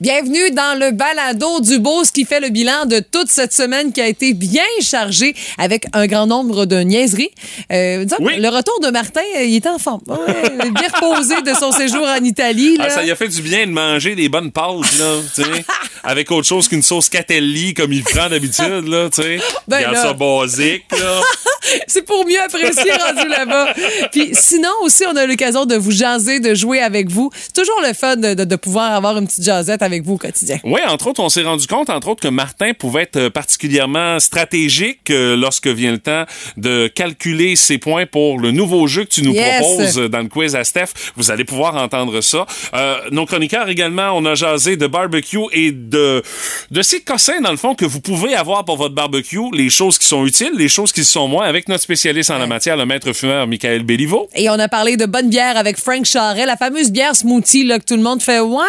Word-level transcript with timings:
Bienvenue 0.00 0.50
dans 0.52 0.78
le 0.78 0.92
balado 0.92 1.60
du 1.60 1.78
Beauce 1.78 2.10
qui 2.10 2.24
fait 2.24 2.40
le 2.40 2.48
bilan 2.48 2.86
de 2.86 3.00
toute 3.00 3.28
cette 3.28 3.52
semaine 3.52 3.92
qui 3.92 4.00
a 4.00 4.06
été 4.08 4.32
bien 4.32 4.62
chargée 4.80 5.34
avec 5.58 5.84
un 5.92 6.06
grand 6.06 6.26
nombre 6.26 6.64
de 6.64 6.78
niaiseries. 6.80 7.28
Euh, 7.70 8.04
disons 8.04 8.16
Oui. 8.20 8.38
Le 8.38 8.48
retour 8.48 8.80
de 8.80 8.88
Martin, 8.88 9.20
euh, 9.36 9.44
il 9.44 9.56
était 9.56 9.68
en 9.68 9.78
forme. 9.78 10.00
Ouais, 10.06 10.70
bien 10.70 10.88
reposé 10.94 11.42
de 11.42 11.52
son 11.52 11.70
séjour 11.70 12.02
en 12.08 12.24
Italie. 12.24 12.78
là. 12.78 12.84
Ah, 12.86 12.90
ça 12.90 13.04
y 13.04 13.10
a 13.10 13.14
fait 13.14 13.28
du 13.28 13.42
bien 13.42 13.66
de 13.66 13.72
manger 13.72 14.14
des 14.14 14.30
bonnes 14.30 14.50
pâtes, 14.52 14.98
là, 14.98 15.16
tu 15.34 15.42
sais, 15.42 15.64
avec 16.02 16.30
autre 16.30 16.48
chose 16.48 16.66
qu'une 16.66 16.82
sauce 16.82 17.10
catelli 17.10 17.74
comme 17.74 17.92
il 17.92 18.02
prend 18.02 18.30
d'habitude, 18.30 18.88
là, 18.88 19.10
tu 19.10 19.20
sais. 19.20 19.38
Ben 19.68 19.76
Regarde 19.76 19.94
là. 19.96 20.02
ça 20.02 20.12
basique, 20.14 20.84
là. 20.92 21.20
C'est 21.86 22.02
pour 22.06 22.24
mieux 22.26 22.40
apprécier 22.40 22.90
rendu 22.90 23.28
là-bas. 23.28 23.74
Puis 24.12 24.30
sinon 24.32 24.70
aussi, 24.82 25.04
on 25.06 25.14
a 25.14 25.26
l'occasion 25.26 25.66
de 25.66 25.76
vous 25.76 25.90
jaser, 25.92 26.40
de 26.40 26.54
jouer 26.54 26.80
avec 26.80 27.10
vous. 27.10 27.30
C'est 27.38 27.52
toujours 27.52 27.82
le 27.86 27.92
fun 27.92 28.16
de, 28.16 28.32
de- 28.32 28.44
de 28.44 28.56
pouvoir 28.56 28.94
avoir 28.94 29.18
une 29.18 29.26
petite 29.26 29.44
jasette 29.44 29.82
avec 29.82 29.89
vous 29.98 30.14
au 30.14 30.18
quotidien. 30.18 30.58
Oui, 30.64 30.80
entre 30.88 31.08
autres, 31.08 31.20
on 31.22 31.28
s'est 31.28 31.42
rendu 31.42 31.66
compte, 31.66 31.90
entre 31.90 32.08
autres, 32.08 32.22
que 32.22 32.28
Martin 32.28 32.72
pouvait 32.72 33.02
être 33.02 33.16
euh, 33.16 33.30
particulièrement 33.30 34.18
stratégique 34.20 35.10
euh, 35.10 35.36
lorsque 35.36 35.66
vient 35.66 35.92
le 35.92 35.98
temps 35.98 36.24
de 36.56 36.88
calculer 36.88 37.56
ses 37.56 37.78
points 37.78 38.06
pour 38.06 38.38
le 38.38 38.50
nouveau 38.52 38.86
jeu 38.86 39.04
que 39.04 39.10
tu 39.10 39.22
nous 39.22 39.32
Yes. 39.34 39.60
proposes 39.60 39.98
euh, 39.98 40.08
dans 40.08 40.20
le 40.20 40.28
quiz 40.28 40.54
à 40.56 40.64
Steph. 40.64 40.88
Vous 41.16 41.30
allez 41.30 41.44
pouvoir 41.44 41.74
entendre 41.76 42.20
ça. 42.20 42.46
Euh, 42.74 42.96
nos 43.10 43.26
chroniqueurs 43.26 43.68
également, 43.68 44.10
on 44.14 44.24
a 44.24 44.34
jasé 44.34 44.76
de 44.76 44.86
barbecue 44.86 45.38
et 45.52 45.72
de, 45.72 46.22
de 46.70 46.82
ces 46.82 47.00
cossins, 47.00 47.40
dans 47.40 47.50
le 47.50 47.56
fond, 47.56 47.74
que 47.74 47.84
vous 47.84 48.00
pouvez 48.00 48.34
avoir 48.34 48.64
pour 48.64 48.76
votre 48.76 48.94
barbecue, 48.94 49.38
les 49.52 49.70
choses 49.70 49.98
qui 49.98 50.06
sont 50.06 50.26
utiles, 50.26 50.52
les 50.56 50.68
choses 50.68 50.92
qui 50.92 51.04
sont 51.04 51.28
moins, 51.28 51.46
avec 51.46 51.68
notre 51.68 51.82
spécialiste 51.82 52.30
en 52.30 52.38
la 52.38 52.46
matière, 52.46 52.76
le 52.76 52.86
maître 52.86 53.12
fumeur 53.12 53.46
Michael 53.46 53.82
Béliveau. 53.82 54.28
Et 54.34 54.48
on 54.50 54.54
a 54.58 54.68
parlé 54.68 54.96
de 54.96 55.06
bonne 55.06 55.30
bière 55.30 55.56
avec 55.56 55.76
Frank 55.78 56.04
Charret, 56.04 56.46
la 56.46 56.56
fameuse 56.56 56.90
bière 56.90 57.14
smoothie 57.16 57.64
là, 57.64 57.78
que 57.78 57.84
tout 57.84 57.96
le 57.96 58.02
monde 58.02 58.20
fait 58.22 58.40
ouais, 58.40 58.64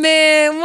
mais 0.00 0.48
ouais. 0.48 0.59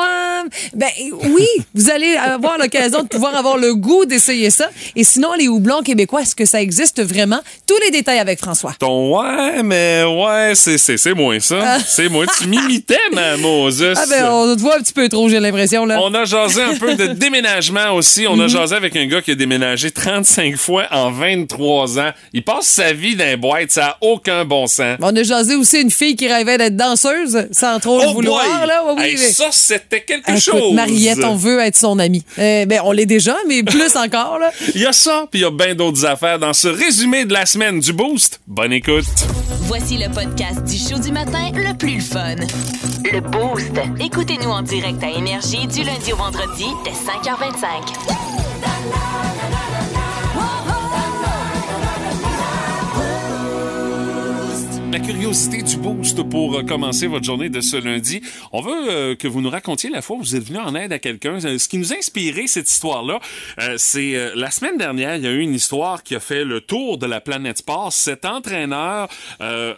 Ben 0.74 0.90
oui, 1.30 1.48
vous 1.74 1.90
allez 1.90 2.16
avoir 2.16 2.58
l'occasion 2.58 3.04
de 3.04 3.08
pouvoir 3.08 3.36
avoir 3.36 3.58
le 3.58 3.76
goût 3.76 4.06
d'essayer 4.06 4.50
ça. 4.50 4.70
Et 4.96 5.04
sinon, 5.04 5.34
les 5.38 5.48
houblons 5.48 5.82
québécois, 5.82 6.22
est-ce 6.22 6.36
que 6.36 6.46
ça 6.46 6.62
existe 6.62 7.02
vraiment? 7.04 7.40
Tous 7.68 7.78
les 7.84 7.92
détails 7.92 8.20
avec 8.20 8.40
François. 8.40 8.74
Ton 8.80 9.20
ouais, 9.20 9.64
mais 9.64 10.04
ouais, 10.04 10.54
c'est, 10.56 10.78
c'est, 10.78 10.98
c'est 10.98 11.14
moins 11.14 11.40
ça. 11.40 11.80
C'est 11.80 12.10
moins. 12.10 12.26
Tu 12.40 12.48
m'imitais, 12.48 12.98
ma 13.14 13.38
Moses. 13.38 13.84
Ah 13.96 14.04
ben, 14.10 14.26
on 14.32 14.56
te 14.56 14.62
voit 14.62 14.78
un 14.78 14.82
petit 14.82 14.94
peu 14.94 15.08
trop, 15.10 15.28
j'ai 15.30 15.40
l'impression. 15.40 15.86
là. 15.86 16.00
On 16.02 16.14
a 16.14 16.26
jasé 16.26 16.62
un 16.62 16.76
peu 16.76 16.96
de 16.96 17.08
déménagement 17.08 17.92
aussi. 17.94 18.26
On 18.28 18.40
a 18.40 18.48
jasé 18.48 18.76
avec 18.76 18.96
un 18.96 19.06
gars 19.08 19.22
qui 19.22 19.32
a 19.32 19.36
déménagé 19.36 19.92
35 19.92 20.56
fois 20.58 20.86
en 20.92 21.12
23 21.12 22.00
ans. 22.00 22.12
Il 22.34 22.44
passe 22.44 22.68
sa 22.68 22.94
vie 22.94 23.16
dans 23.16 23.26
les 23.26 23.38
boîtes, 23.38 23.72
ça 23.72 23.86
a 23.88 23.98
aucun 24.02 24.46
bon 24.46 24.68
sens. 24.68 24.98
On 25.02 25.16
a 25.16 25.24
jasé 25.24 25.56
aussi 25.56 25.82
une 25.82 25.92
fille 25.92 26.16
qui 26.16 26.28
rêvait 26.28 26.58
d'être 26.58 26.76
danseuse, 26.76 27.48
sans 27.52 27.80
trop 27.80 28.00
le 28.00 28.06
Oh 28.10 28.14
vouloir. 28.14 28.44
boy! 28.46 28.68
Là. 28.68 28.84
Oui, 28.96 29.04
Hey, 29.04 29.14
mais- 29.14 29.18
ça, 29.18 29.48
c'était 29.90 30.04
quelque 30.04 30.30
Écoute, 30.30 30.42
chose. 30.42 30.74
Mariette, 30.74 31.24
on 31.24 31.36
veut 31.36 31.60
être 31.60 31.76
son 31.76 32.00
amie. 32.00 32.24
Euh, 32.40 32.66
ben, 32.66 32.82
on 32.84 32.92
l'est 32.92 33.06
déjà, 33.06 33.36
mais 33.48 33.64
plus 33.64 33.96
encore. 34.06 34.40
Là. 34.40 34.52
Il 34.74 34.82
y 34.82 34.86
a 34.86 34.94
ça, 34.94 35.28
puis 35.30 35.42
il 35.42 35.44
y 35.44 35.46
a 35.46 35.52
bien 35.52 35.76
d'autres 35.76 36.06
affaires 36.06 36.40
dans 36.40 36.54
ce 36.54 36.68
résumé 36.68 37.26
de 37.26 37.34
la 37.34 37.46
semaine 37.46 37.80
du 37.80 37.94
Boost. 37.94 38.40
Bonne 38.48 38.74
écoute. 38.74 39.06
Voici 39.62 39.98
le 39.98 40.12
podcast 40.14 40.64
du 40.64 40.78
show 40.78 41.00
du 41.00 41.12
matin 41.12 41.52
le 41.54 41.76
plus 41.78 42.02
fun. 42.02 42.36
Le 43.12 43.20
Boost. 43.20 43.72
Écoutez-nous 44.00 44.50
en 44.50 44.62
direct 44.62 45.04
à 45.04 45.10
Énergie 45.10 45.68
du 45.68 45.84
lundi 45.84 46.14
au 46.14 46.18
vendredi 46.18 46.66
dès 46.84 46.92
5h25. 46.92 49.45
La 54.96 55.02
curiosité 55.02 55.62
du 55.62 55.76
boost 55.76 56.24
pour 56.24 56.56
euh, 56.56 56.64
commencer 56.64 57.08
votre 57.08 57.26
journée 57.26 57.50
de 57.50 57.60
ce 57.60 57.76
lundi. 57.76 58.22
On 58.54 58.62
veut 58.62 58.90
euh, 58.90 59.16
que 59.18 59.28
vous 59.28 59.42
nous 59.42 59.50
racontiez 59.50 59.90
la 59.90 60.02
fois 60.02 60.16
où 60.16 60.20
vous 60.20 60.38
êtes 60.38 60.46
venu 60.46 60.58
en 60.58 60.74
aide 60.74 60.94
à 60.94 61.00
quelqu'un. 61.00 61.38
Euh, 61.44 61.58
Ce 61.58 61.68
qui 61.68 61.78
nous 61.80 61.92
a 61.92 61.98
inspiré 61.98 62.48
cette 62.48 62.72
histoire-là, 62.72 63.20
euh, 63.60 63.76
c'est 63.78 64.16
euh, 64.16 64.32
la 64.36 64.50
semaine 64.52 64.78
dernière, 64.78 65.18
il 65.18 65.24
y 65.24 65.28
a 65.28 65.32
eu 65.32 65.42
une 65.42 65.54
histoire 65.54 66.02
qui 66.02 66.16
a 66.16 66.22
fait 66.22 66.46
le 66.46 66.62
tour 66.62 66.98
de 66.98 67.08
la 67.08 67.20
planète 67.20 67.58
sport. 67.58 67.92
Cet 67.92 68.24
entraîneur 68.24 69.10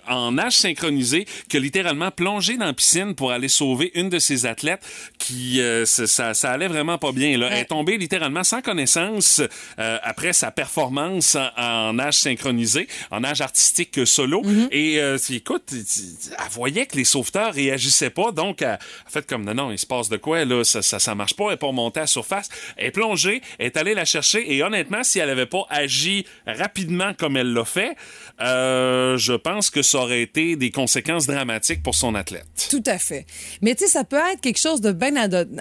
en 0.07 0.33
nage 0.33 0.53
synchronisé 0.53 1.25
qui 1.49 1.57
a 1.57 1.59
littéralement 1.59 2.11
plongé 2.11 2.57
dans 2.57 2.65
la 2.65 2.73
piscine 2.73 3.15
pour 3.15 3.31
aller 3.31 3.47
sauver 3.47 3.89
une 3.95 4.09
de 4.09 4.19
ses 4.19 4.45
athlètes 4.45 4.85
qui 5.17 5.59
ça, 5.85 6.35
ça, 6.35 6.51
allait 6.51 6.67
vraiment 6.67 6.99
pas 6.99 7.11
bien. 7.11 7.39
Là. 7.39 7.49
Elle 7.51 7.61
est 7.61 7.65
tombée 7.65 7.97
littéralement 7.97 8.43
sans 8.43 8.61
connaissance 8.61 9.41
après 9.77 10.33
sa 10.33 10.51
performance 10.51 11.35
en, 11.35 11.89
en 11.89 11.93
nage 11.93 12.19
synchronisé, 12.19 12.87
en 13.09 13.21
nage 13.21 13.41
artistique 13.41 14.05
solo. 14.05 14.43
Et 14.71 14.99
euh, 15.15 15.17
écoute, 15.29 15.63
elle 15.71 16.51
voyait 16.51 16.85
que 16.85 16.95
les 16.97 17.05
sauveteurs 17.05 17.53
réagissaient 17.53 18.09
pas, 18.09 18.31
donc 18.31 18.61
elle 18.61 18.69
a 18.69 18.79
fait 19.07 19.25
comme 19.25 19.43
non, 19.43 19.53
non, 19.53 19.71
il 19.71 19.79
se 19.79 19.85
passe 19.85 20.09
de 20.09 20.17
quoi 20.17 20.45
là, 20.45 20.63
ça, 20.63 20.81
ça, 20.81 21.15
marche 21.15 21.35
pas, 21.35 21.45
elle 21.47 21.53
est 21.53 21.57
pas 21.57 21.67
remontée 21.67 21.99
à 21.99 22.03
la 22.03 22.07
surface, 22.07 22.49
elle 22.75 22.87
est 22.87 22.91
plongée, 22.91 23.41
elle 23.59 23.67
est 23.67 23.77
allée 23.77 23.93
la 23.93 24.05
chercher 24.05 24.53
et 24.53 24.63
honnêtement, 24.63 25.03
si 25.03 25.19
elle 25.19 25.29
avait 25.29 25.45
pas 25.45 25.65
agi 25.69 26.25
rapidement 26.45 27.13
comme 27.13 27.37
elle 27.37 27.53
l'a 27.53 27.65
fait, 27.65 27.95
euh, 28.41 28.96
je 29.17 29.33
pense 29.33 29.69
que 29.69 29.81
ça 29.81 29.99
aurait 29.99 30.21
été 30.21 30.55
des 30.55 30.71
conséquences 30.71 31.27
dramatiques 31.27 31.83
pour 31.83 31.95
son 31.95 32.15
athlète. 32.15 32.45
Tout 32.69 32.83
à 32.85 32.97
fait. 32.97 33.25
Mais 33.61 33.75
tu 33.75 33.85
sais, 33.85 33.89
ça 33.89 34.03
peut 34.03 34.19
être 34.31 34.41
quelque 34.41 34.59
chose 34.59 34.81
de 34.81 34.91
bien 34.91 35.15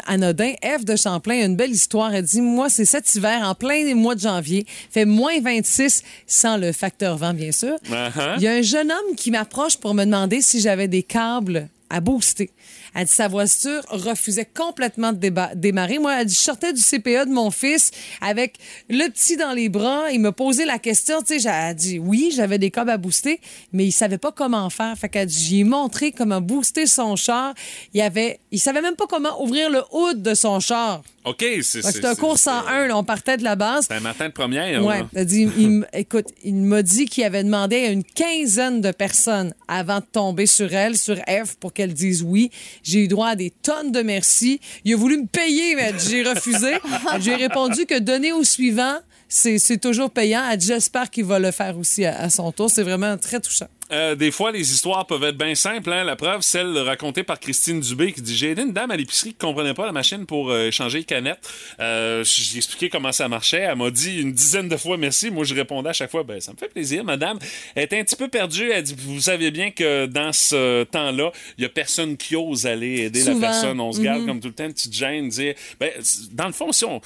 anodin. 0.07 0.53
Eve 0.63 0.85
de 0.85 0.97
Champlain 0.97 1.43
a 1.43 1.45
une 1.45 1.57
belle 1.57 1.71
histoire. 1.71 2.15
Elle 2.15 2.25
dit, 2.25 2.41
moi, 2.41 2.69
c'est 2.69 2.85
cet 2.85 3.15
hiver, 3.15 3.41
en 3.43 3.55
plein 3.55 3.95
mois 3.95 4.15
de 4.15 4.21
janvier, 4.21 4.67
fait 4.91 5.05
moins 5.05 5.41
26 5.41 6.03
sans 6.27 6.57
le 6.57 6.73
facteur 6.73 7.17
vent, 7.17 7.35
bien 7.35 7.53
sûr. 7.53 7.77
Uh-huh. 7.91 8.35
Il 8.37 8.43
y 8.43 8.49
a 8.49 8.53
un 8.53 8.63
jeune 8.63 8.91
homme 8.91 9.17
qui 9.17 9.31
m'approche 9.31 9.77
pour 9.77 9.95
me 9.95 10.05
demander 10.05 10.41
si 10.43 10.61
j'avais 10.61 10.89
des 10.89 11.03
câbles 11.03 11.69
à 11.91 12.01
booster. 12.01 12.51
Elle 12.99 13.05
dit 13.05 13.13
sa 13.13 13.29
voiture 13.29 13.83
refusait 13.91 14.47
complètement 14.47 15.13
de 15.13 15.19
déba- 15.19 15.55
démarrer. 15.55 15.99
Moi, 15.99 16.21
elle 16.21 16.27
dit 16.27 16.35
je 16.35 16.41
sortais 16.41 16.73
du 16.73 16.81
CPA 16.81 17.27
de 17.27 17.31
mon 17.31 17.51
fils 17.51 17.91
avec 18.21 18.55
le 18.89 19.09
petit 19.11 19.37
dans 19.37 19.53
les 19.53 19.69
bras. 19.69 20.11
Il 20.13 20.21
m'a 20.21 20.33
posé 20.33 20.65
la 20.65 20.79
question. 20.79 21.21
Tu 21.23 21.39
sais, 21.39 21.49
elle 21.49 21.75
dit 21.77 21.99
oui, 21.99 22.33
j'avais 22.35 22.59
des 22.59 22.71
câbles 22.71 22.91
à 22.91 22.97
booster, 22.97 23.41
mais 23.73 23.85
il 23.85 23.93
savait 23.93 24.19
pas 24.19 24.33
comment 24.33 24.71
faire. 24.71 24.97
Fait 24.97 25.09
qu'elle 25.11 25.27
dit 25.29 25.47
j'ai 25.59 25.65
montré 25.65 26.11
comment 26.11 26.41
booster 26.41 26.87
son 26.87 27.17
char. 27.17 27.53
Il 27.93 28.01
avait, 28.01 28.41
il 28.51 28.59
savait 28.59 28.81
même 28.83 28.97
pas 28.97 29.07
comment 29.07 29.43
ouvrir 29.43 29.69
le 29.71 29.83
hood 29.93 30.23
de 30.23 30.35
son 30.35 30.59
char. 30.61 31.03
OK, 31.27 31.45
c'est 31.63 31.83
Fait 31.83 31.89
que 31.89 31.95
C'était 31.95 32.07
un 32.07 32.15
cours 32.15 32.39
101. 32.39 32.87
là. 32.87 32.97
on 32.97 33.03
partait 33.03 33.37
de 33.37 33.43
la 33.43 33.57
base. 33.57 33.87
C'est 33.89 33.95
un 33.97 34.01
matin 34.01 34.29
de 34.29 34.33
première. 34.33 34.85
Ouais, 34.85 35.03
elle 35.13 35.23
a 35.23 35.25
dit, 35.25 35.49
il 35.59 35.85
écoute, 35.93 36.27
il 36.45 36.55
m'a 36.55 36.83
dit 36.83 37.07
qu'il 37.07 37.25
avait 37.25 37.43
demandé 37.43 37.77
à 37.85 37.89
une 37.91 38.05
quinzaine 38.05 38.81
de 38.81 38.93
personnes 38.93 39.53
avant 39.67 39.99
de 39.99 40.05
tomber 40.05 40.47
sur 40.47 40.73
elle, 40.73 40.97
sur 40.97 41.17
F, 41.17 41.57
pour 41.59 41.73
qu'elle 41.73 41.93
dise 41.95 42.23
oui. 42.23 42.51
J'ai 42.87 43.01
eu 43.01 43.09
droit 43.09 43.31
à 43.31 43.37
des 43.37 43.51
tonnes 43.51 43.91
de 43.91 44.01
merci. 44.01 44.61
Il 44.85 44.95
a 44.95 44.97
voulu 44.97 45.19
me 45.19 45.27
payer, 45.27 45.75
mais 45.75 45.93
j'ai 45.99 46.23
refusé. 46.23 46.77
J'ai 47.21 47.35
répondu 47.35 47.85
que 47.85 47.99
donner 47.99 48.33
au 48.33 48.45
suivant, 48.45 48.99
c'est 49.29 49.81
toujours 49.81 50.11
payant. 50.11 50.43
J'espère 50.59 51.11
qu'il 51.11 51.25
va 51.25 51.39
le 51.39 51.51
faire 51.51 51.77
aussi 51.79 52.05
à, 52.05 52.19
à 52.21 52.31
son 52.31 52.53
tour. 52.53 52.71
C'est 52.71 52.83
vraiment 52.83 53.17
très 53.19 53.41
touchant. 53.41 53.67
Euh, 53.93 54.17
des 54.17 54.33
fois, 54.33 54.51
les 54.51 54.73
histoires 54.73 55.07
peuvent 55.07 55.23
être 55.23 55.39
bien 55.39 55.55
simples. 55.55 55.93
Hein? 55.93 56.03
La 56.03 56.17
preuve, 56.17 56.41
celle 56.43 56.77
racontée 56.79 57.23
par 57.23 57.39
Christine 57.39 57.79
Dubé 57.81 58.13
qui 58.13 58.21
dit 58.21 58.37
J'ai 58.37 58.51
aidé 58.51 58.63
une 58.63 58.73
dame 58.73 58.91
à 58.91 58.97
l'épicerie 58.97 59.31
qui 59.31 59.37
comprenait 59.37 59.75
pas 59.75 59.87
la 59.87 59.93
machine 59.93 60.27
pour 60.27 60.51
euh, 60.51 60.67
échanger 60.67 60.99
les 60.99 61.05
canettes. 61.05 61.39
Euh, 61.79 62.25
J'ai 62.25 62.57
expliqué 62.57 62.89
comment 62.89 63.13
ça 63.13 63.29
marchait. 63.29 63.61
Elle 63.61 63.77
m'a 63.77 63.91
dit 63.93 64.21
une 64.21 64.33
dizaine 64.33 64.69
de 64.69 64.77
fois 64.77 64.97
merci. 64.97 65.31
Moi, 65.31 65.45
je 65.45 65.55
répondais 65.55 65.91
à 65.91 65.93
chaque 65.93 66.11
fois 66.11 66.25
ben, 66.25 66.41
Ça 66.41 66.53
me 66.53 66.57
fait 66.57 66.69
plaisir, 66.69 67.05
madame. 67.05 67.39
Elle 67.77 67.85
était 67.85 68.01
un 68.01 68.05
petit 68.05 68.17
peu 68.17 68.27
perdue. 68.27 68.71
Elle 68.73 68.83
dit 68.83 68.97
Vous 68.99 69.21
savez 69.21 69.53
bien 69.53 69.71
que 69.71 70.07
dans 70.07 70.33
ce 70.33 70.83
temps-là, 70.85 71.31
il 71.57 71.63
y 71.63 71.65
a 71.65 71.69
personne 71.69 72.17
qui 72.17 72.35
ose 72.35 72.67
aller 72.67 73.03
aider 73.03 73.21
Souvent. 73.21 73.39
la 73.39 73.49
personne. 73.49 73.81
On 73.81 73.93
se 73.93 74.01
garde 74.01 74.23
Mhm. 74.23 74.27
comme 74.27 74.41
tout 74.41 74.49
le 74.49 74.55
temps 74.55 74.65
une 74.67 74.73
petite 74.75 74.95
gêne. 74.95 75.29
Dire, 75.29 75.55
ben, 75.79 75.91
dans 76.33 76.47
le 76.49 76.53
fond, 76.53 76.73
si 76.73 76.85
on 76.85 77.01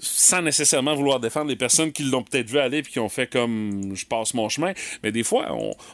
sans 0.00 0.42
nécessairement 0.42 0.94
vouloir 0.94 1.20
défendre 1.20 1.48
les 1.48 1.56
personnes 1.56 1.92
qui 1.92 2.02
l'ont 2.04 2.22
peut-être 2.22 2.48
vu 2.48 2.58
aller 2.58 2.82
puis 2.82 2.92
qui 2.92 2.98
ont 2.98 3.08
fait 3.08 3.26
comme 3.26 3.94
je 3.94 4.06
passe 4.06 4.34
mon 4.34 4.48
chemin. 4.48 4.72
Mais 5.02 5.12
des 5.12 5.22
fois, 5.22 5.46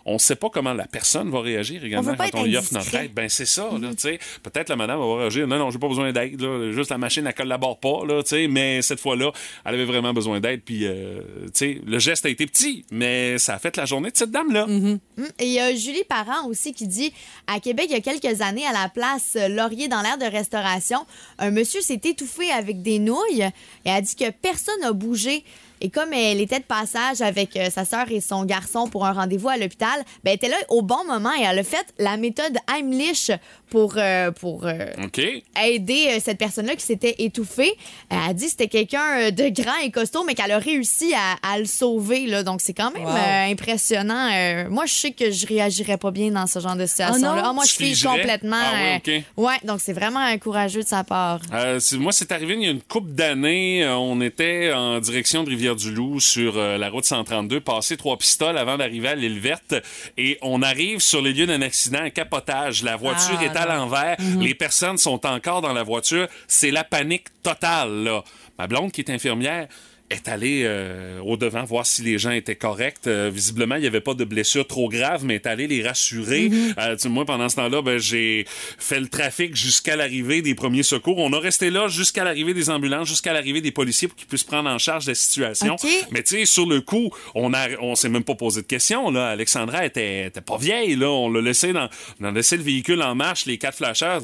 on 0.04 0.14
ne 0.14 0.18
sait 0.18 0.36
pas 0.36 0.50
comment 0.50 0.72
la 0.72 0.86
personne 0.86 1.30
va 1.30 1.40
réagir 1.40 1.84
également 1.84 2.14
quand 2.16 2.40
on 2.40 2.44
lui 2.44 2.56
offre 2.56 2.72
notre 2.74 2.94
aide. 2.94 3.12
Ben, 3.12 3.28
c'est 3.28 3.46
ça, 3.46 3.70
tu 3.72 3.86
sais. 3.98 4.18
Peut-être 4.42 4.68
la 4.68 4.76
madame 4.76 4.98
va 4.98 5.16
réagir. 5.18 5.46
Non, 5.46 5.58
non, 5.58 5.70
j'ai 5.70 5.78
pas 5.78 5.88
besoin 5.88 6.12
d'aide. 6.12 6.40
Juste 6.72 6.90
la 6.90 6.98
machine, 6.98 7.26
elle 7.26 7.34
collabore 7.34 7.78
pas, 7.78 8.04
là. 8.06 8.22
Mais 8.48 8.82
cette 8.82 9.00
fois-là, 9.00 9.32
elle 9.64 9.74
avait 9.74 9.84
vraiment 9.84 10.12
besoin 10.12 10.40
d'aide. 10.40 10.62
Puis, 10.62 10.86
euh, 10.86 11.20
le 11.62 11.98
geste 11.98 12.26
a 12.26 12.28
été 12.28 12.46
petit, 12.46 12.84
mais 12.90 13.38
ça 13.38 13.54
a 13.54 13.58
fait 13.58 13.76
la 13.76 13.86
journée 13.86 14.10
de 14.10 14.16
cette 14.16 14.30
dame-là. 14.30 14.64
Hum, 14.64 14.98
Et 15.38 15.46
il 15.46 15.52
y 15.52 15.60
a 15.60 15.74
Julie 15.74 16.04
Parent 16.04 16.46
aussi 16.46 16.72
qui 16.72 16.86
dit 16.86 17.12
à 17.46 17.60
Québec, 17.60 17.86
il 17.88 17.92
y 17.92 17.96
a 17.96 18.00
quelques 18.00 18.40
années, 18.40 18.66
à 18.66 18.72
la 18.72 18.88
place 18.88 19.36
Laurier 19.48 19.88
dans 19.88 20.02
l'aire 20.02 20.18
de 20.18 20.24
restauration, 20.24 21.06
un 21.38 21.50
monsieur 21.50 21.80
s'est 21.80 22.00
étouffé 22.04 22.50
avec 22.50 22.82
des 22.82 22.98
nouilles 22.98 23.44
et 23.84 23.90
a 23.96 24.00
dit 24.00 24.14
que 24.14 24.30
personne 24.30 24.80
n'a 24.80 24.92
bougé. 24.92 25.44
Et 25.80 25.90
comme 25.90 26.12
elle 26.12 26.40
était 26.40 26.58
de 26.58 26.64
passage 26.64 27.20
avec 27.20 27.54
euh, 27.56 27.68
sa 27.68 27.84
sœur 27.84 28.10
et 28.10 28.20
son 28.20 28.44
garçon 28.44 28.88
pour 28.88 29.04
un 29.04 29.12
rendez-vous 29.12 29.50
à 29.50 29.58
l'hôpital, 29.58 30.02
ben, 30.24 30.30
elle 30.30 30.36
était 30.36 30.48
là 30.48 30.56
au 30.70 30.80
bon 30.80 31.04
moment 31.06 31.32
et 31.38 31.44
elle 31.44 31.58
a 31.58 31.64
fait 31.64 31.86
la 31.98 32.16
méthode 32.16 32.56
Heimlich 32.70 33.30
pour, 33.70 33.94
euh, 33.96 34.30
pour 34.30 34.66
euh, 34.66 34.86
OK? 35.04 35.20
aider 35.64 36.06
euh, 36.10 36.18
cette 36.22 36.38
personne-là 36.38 36.76
qui 36.76 36.84
s'était 36.84 37.16
étouffée. 37.18 37.72
Elle 38.10 38.18
a 38.30 38.32
dit 38.32 38.44
que 38.44 38.50
c'était 38.50 38.68
quelqu'un 38.68 39.20
euh, 39.20 39.30
de 39.30 39.48
grand 39.48 39.76
et 39.84 39.90
costaud, 39.90 40.24
mais 40.24 40.34
qu'elle 40.34 40.52
a 40.52 40.58
réussi 40.58 41.12
à, 41.14 41.36
à 41.54 41.58
le 41.58 41.64
sauver. 41.64 42.26
Là. 42.26 42.42
Donc, 42.42 42.60
c'est 42.60 42.74
quand 42.74 42.90
même 42.92 43.04
Wow. 43.04 43.10
euh, 43.10 43.50
impressionnant. 43.50 44.30
Euh, 44.32 44.68
moi, 44.70 44.86
je 44.86 44.92
sais 44.94 45.10
que 45.12 45.30
je 45.30 45.46
réagirais 45.46 45.96
pas 45.98 46.10
bien 46.10 46.30
dans 46.30 46.46
ce 46.46 46.58
genre 46.60 46.76
de 46.76 46.86
situation-là. 46.86 47.34
non? 47.36 47.42
Ah, 47.44 47.52
moi, 47.52 47.64
je 47.66 47.72
figerais? 47.72 48.16
complètement. 48.20 48.56
Ah 48.58 48.72
oui, 49.04 49.12
euh, 49.14 49.18
OK. 49.18 49.24
ouais, 49.44 49.56
donc 49.64 49.80
c'est 49.80 49.92
vraiment 49.92 50.24
euh, 50.26 50.36
courageux 50.38 50.82
de 50.82 50.86
sa 50.88 51.04
part. 51.04 51.40
Euh, 51.52 51.80
moi, 51.98 52.12
c'est 52.12 52.32
arrivé 52.32 52.54
il 52.54 52.62
y 52.62 52.66
a 52.68 52.70
une 52.70 52.80
couple 52.82 53.10
d'années. 53.10 53.84
Euh, 53.84 53.96
on 53.96 54.20
était 54.20 54.72
en 54.72 54.98
direction 55.00 55.44
de 55.44 55.50
Rivière-du-Loup 55.50 56.20
sur 56.20 56.56
euh, 56.56 56.78
la 56.78 56.88
route 56.88 57.04
132, 57.04 57.60
passé 57.60 57.96
trois 57.96 58.16
pistoles 58.16 58.56
avant 58.58 58.76
d'arriver 58.76 59.08
à 59.08 59.14
l'île 59.14 59.38
verte. 59.40 59.74
Et 60.16 60.38
on 60.42 60.62
arrive 60.62 61.00
sur 61.00 61.20
les 61.22 61.32
lieux 61.32 61.46
d'un 61.46 61.62
accident, 61.62 61.98
un 62.00 62.10
capotage. 62.10 62.82
La 62.82 62.96
voiture 62.96 63.38
Ah, 63.40 63.44
est 63.44 63.55
à 63.56 63.66
l'envers. 63.66 64.16
Les 64.38 64.54
personnes 64.54 64.98
sont 64.98 65.26
encore 65.26 65.62
dans 65.62 65.72
la 65.72 65.82
voiture. 65.82 66.28
C'est 66.46 66.70
la 66.70 66.84
panique 66.84 67.26
totale, 67.42 68.04
là. 68.04 68.24
Ma 68.58 68.66
blonde, 68.66 68.90
qui 68.90 69.02
est 69.02 69.10
infirmière, 69.10 69.68
est 70.10 70.28
allée 70.28 70.62
euh, 70.64 71.20
au 71.20 71.36
devant 71.36 71.64
voir 71.64 71.84
si 71.84 72.02
les 72.02 72.16
gens 72.18 72.30
étaient 72.30 72.54
corrects. 72.56 73.06
Euh, 73.06 73.30
visiblement, 73.32 73.74
il 73.74 73.80
n'y 73.80 73.86
avait 73.86 74.00
pas 74.00 74.14
de 74.14 74.24
blessures 74.24 74.66
trop 74.66 74.88
graves, 74.88 75.24
mais 75.24 75.34
est 75.36 75.46
allée 75.46 75.66
les 75.66 75.82
rassurer. 75.86 76.48
Tu 76.50 76.74
sais, 76.98 77.08
moi, 77.08 77.24
pendant 77.24 77.48
ce 77.48 77.56
temps-là, 77.56 77.82
ben, 77.82 77.98
j'ai 77.98 78.44
fait 78.48 79.00
le 79.00 79.08
trafic 79.08 79.56
jusqu'à 79.56 79.96
l'arrivée 79.96 80.42
des 80.42 80.54
premiers 80.54 80.82
secours. 80.84 81.18
On 81.18 81.32
a 81.32 81.40
resté 81.40 81.70
là 81.70 81.88
jusqu'à 81.88 82.22
l'arrivée 82.24 82.54
des 82.54 82.70
ambulances, 82.70 83.08
jusqu'à 83.08 83.32
l'arrivée 83.32 83.60
des 83.60 83.72
policiers 83.72 84.06
pour 84.08 84.16
qu'ils 84.16 84.28
puissent 84.28 84.44
prendre 84.44 84.70
en 84.70 84.78
charge 84.78 85.06
la 85.06 85.14
situation. 85.14 85.74
Mais 86.12 86.22
tu 86.22 86.36
sais, 86.36 86.44
sur 86.44 86.66
le 86.66 86.80
coup, 86.80 87.10
on 87.34 87.52
a, 87.52 87.68
on 87.80 87.94
s'est 87.96 88.08
même 88.08 88.24
pas 88.24 88.34
posé 88.36 88.62
de 88.62 88.66
questions. 88.66 89.10
Là, 89.10 89.28
Alexandra 89.30 89.84
était, 89.84 90.26
était 90.26 90.40
pas 90.40 90.56
vieille. 90.58 90.94
Là, 90.96 91.10
on 91.10 91.28
l'a 91.30 91.40
laissé 91.40 91.72
dans, 91.72 91.88
on 92.20 92.24
a 92.26 92.30
laissé 92.30 92.56
le 92.56 92.62
véhicule 92.62 93.02
en 93.02 93.14
marche, 93.14 93.46
les 93.46 93.58
quatre 93.58 93.76
flasheurs. 93.78 94.22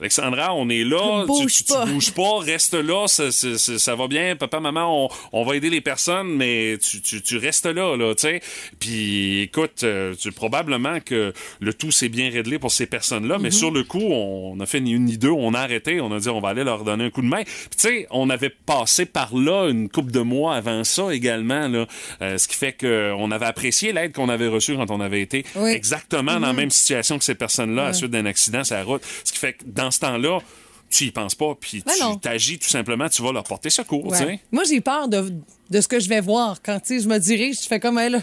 Alexandra, 0.00 0.54
on 0.54 0.68
est 0.68 0.84
là. 0.84 1.24
Bouge 1.26 1.52
tu, 1.54 1.64
tu- 1.64 1.72
pas. 1.72 1.84
tu 1.86 1.92
bouges 1.92 2.12
pas, 2.12 2.38
reste 2.40 2.74
là. 2.74 3.06
Ça, 3.06 3.30
ça- 3.30 3.58
ça- 3.58 3.78
ça 3.78 3.94
va 3.94 4.08
bien, 4.08 4.36
papa, 4.36 4.60
maman. 4.60 5.04
On, 5.04 5.08
on 5.32 5.44
va 5.44 5.56
aider 5.56 5.70
les 5.70 5.80
personnes, 5.80 6.34
mais 6.36 6.78
tu, 6.80 7.00
tu, 7.00 7.22
tu 7.22 7.36
restes 7.36 7.66
là, 7.66 7.96
là, 7.96 8.14
tu 8.14 8.22
sais. 8.22 8.40
Puis, 8.78 9.40
écoute, 9.42 9.82
euh, 9.84 10.14
tu, 10.14 10.32
probablement 10.32 11.00
que 11.00 11.32
le 11.60 11.74
tout 11.74 11.90
s'est 11.90 12.08
bien 12.08 12.30
réglé 12.30 12.58
pour 12.58 12.70
ces 12.72 12.86
personnes-là, 12.86 13.36
Mhm. 13.36 13.42
mais 13.42 13.50
sur 13.50 13.70
le 13.70 13.84
coup, 13.84 14.00
on 14.02 14.56
n'a 14.56 14.66
fait 14.66 14.80
ni 14.80 14.92
une 14.92 15.04
ni 15.04 15.18
deux. 15.18 15.30
On 15.30 15.54
a 15.54 15.60
arrêté. 15.60 16.00
On 16.00 16.12
a 16.12 16.18
dit, 16.18 16.28
on 16.28 16.40
va 16.40 16.50
aller 16.50 16.64
leur 16.64 16.84
donner 16.84 17.04
un 17.04 17.10
coup 17.10 17.22
de 17.22 17.26
main. 17.26 17.42
Puis, 17.44 17.54
tu 17.70 17.88
sais, 17.88 18.06
on 18.10 18.30
avait 18.30 18.50
passé 18.50 19.06
par 19.06 19.34
là 19.36 19.68
une 19.68 19.88
couple 19.88 20.10
de 20.12 20.20
mois 20.20 20.54
avant 20.56 20.84
ça 20.84 21.12
également, 21.14 21.68
là. 21.68 21.86
Euh, 22.22 22.38
ce 22.38 22.48
qui 22.48 22.56
fait 22.56 22.72
qu'on 22.72 23.30
avait 23.30 23.46
apprécié 23.46 23.92
l'aide 23.92 24.12
qu'on 24.12 24.28
avait 24.28 24.48
reçue 24.48 24.76
quand 24.76 24.90
on 24.90 25.00
avait 25.00 25.20
été 25.22 25.44
Oui. 25.56 25.70
exactement 25.72 26.34
Mhm. 26.34 26.40
dans 26.40 26.46
la 26.48 26.52
même 26.52 26.70
situation 26.70 27.18
que 27.18 27.24
ces 27.24 27.34
personnes-là 27.34 27.86
à 27.86 27.92
suite 27.92 28.10
d'un 28.10 28.26
accident 28.26 28.64
sur 28.64 28.76
la 28.76 28.84
route. 28.84 29.02
Ce 29.24 29.32
qui 29.32 29.38
fait 29.38 29.54
que 29.54 29.64
dans 29.66 29.90
ce 29.90 30.00
temps-là, 30.00 30.38
tu 30.90 31.04
y 31.04 31.10
penses 31.12 31.34
pas, 31.34 31.54
puis 31.58 31.82
Ben 31.86 31.92
tu 32.12 32.18
t'agis 32.20 32.58
tout 32.58 32.68
simplement, 32.68 33.08
tu 33.08 33.22
vas 33.22 33.32
leur 33.32 33.44
porter 33.44 33.70
secours. 33.70 34.06
Ouais. 34.08 34.40
Moi, 34.52 34.64
j'ai 34.68 34.80
peur 34.80 35.08
de, 35.08 35.32
de 35.70 35.80
ce 35.80 35.88
que 35.88 36.00
je 36.00 36.08
vais 36.08 36.20
voir. 36.20 36.60
Quand 36.62 36.80
je 36.88 37.06
me 37.08 37.18
dirige, 37.18 37.62
je 37.62 37.66
fais 37.68 37.80
comme 37.80 37.98
elle. 37.98 38.22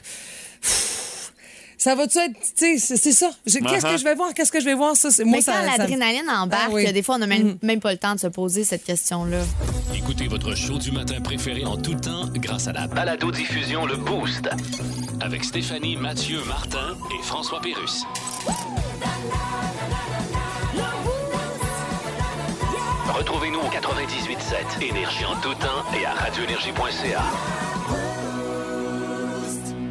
Ça 1.79 1.93
va-tu 1.93 2.17
être. 2.17 2.33
Tu 2.57 2.79
sais, 2.79 2.97
c'est 2.97 3.11
ça. 3.11 3.29
Qu'est-ce 3.45 3.59
Uh-huh. 3.59 3.91
que 3.91 3.97
je 3.97 4.03
vais 4.03 4.15
voir? 4.15 4.33
Qu'est-ce 4.33 4.51
que 4.51 4.59
je 4.59 4.65
vais 4.65 4.73
voir? 4.73 4.95
Ça, 4.97 5.11
c'est- 5.11 5.23
moi, 5.23 5.37
Mais 5.37 5.41
ça, 5.41 5.53
quand 5.53 5.71
ça- 5.71 5.77
l'adrénaline 5.77 6.27
embarque, 6.27 6.63
Ah 6.69 6.73
oui. 6.73 6.91
des 6.91 7.03
fois, 7.03 7.15
on 7.15 7.19
n'a 7.19 7.27
même, 7.27 7.57
même 7.61 7.79
pas 7.79 7.91
le 7.91 7.99
temps 7.99 8.15
de 8.15 8.19
se 8.19 8.27
poser 8.27 8.63
cette 8.63 8.83
question-là. 8.83 9.41
Écoutez 9.95 10.27
votre 10.27 10.55
show 10.55 10.79
du 10.79 10.91
matin 10.91 11.21
préféré 11.21 11.65
en 11.65 11.77
tout 11.77 11.93
temps 11.93 12.25
grâce 12.33 12.67
à 12.67 12.73
la 12.73 12.87
balado-diffusion 12.87 13.85
Le 13.85 13.95
Boost. 13.95 14.49
Avec 15.21 15.43
Stéphanie, 15.43 15.95
Mathieu, 15.97 16.43
Martin 16.45 16.97
et 17.17 17.23
François 17.23 17.61
Pérus. 17.61 18.03
Retrouvez-nous 23.27 23.59
au 23.59 23.63
98.7 23.63 24.89
Énergie 24.89 25.25
en 25.25 25.35
tout 25.41 25.53
temps 25.55 25.83
et 25.99 26.05
à 26.05 26.13
radioénergie.ca. 26.13 27.21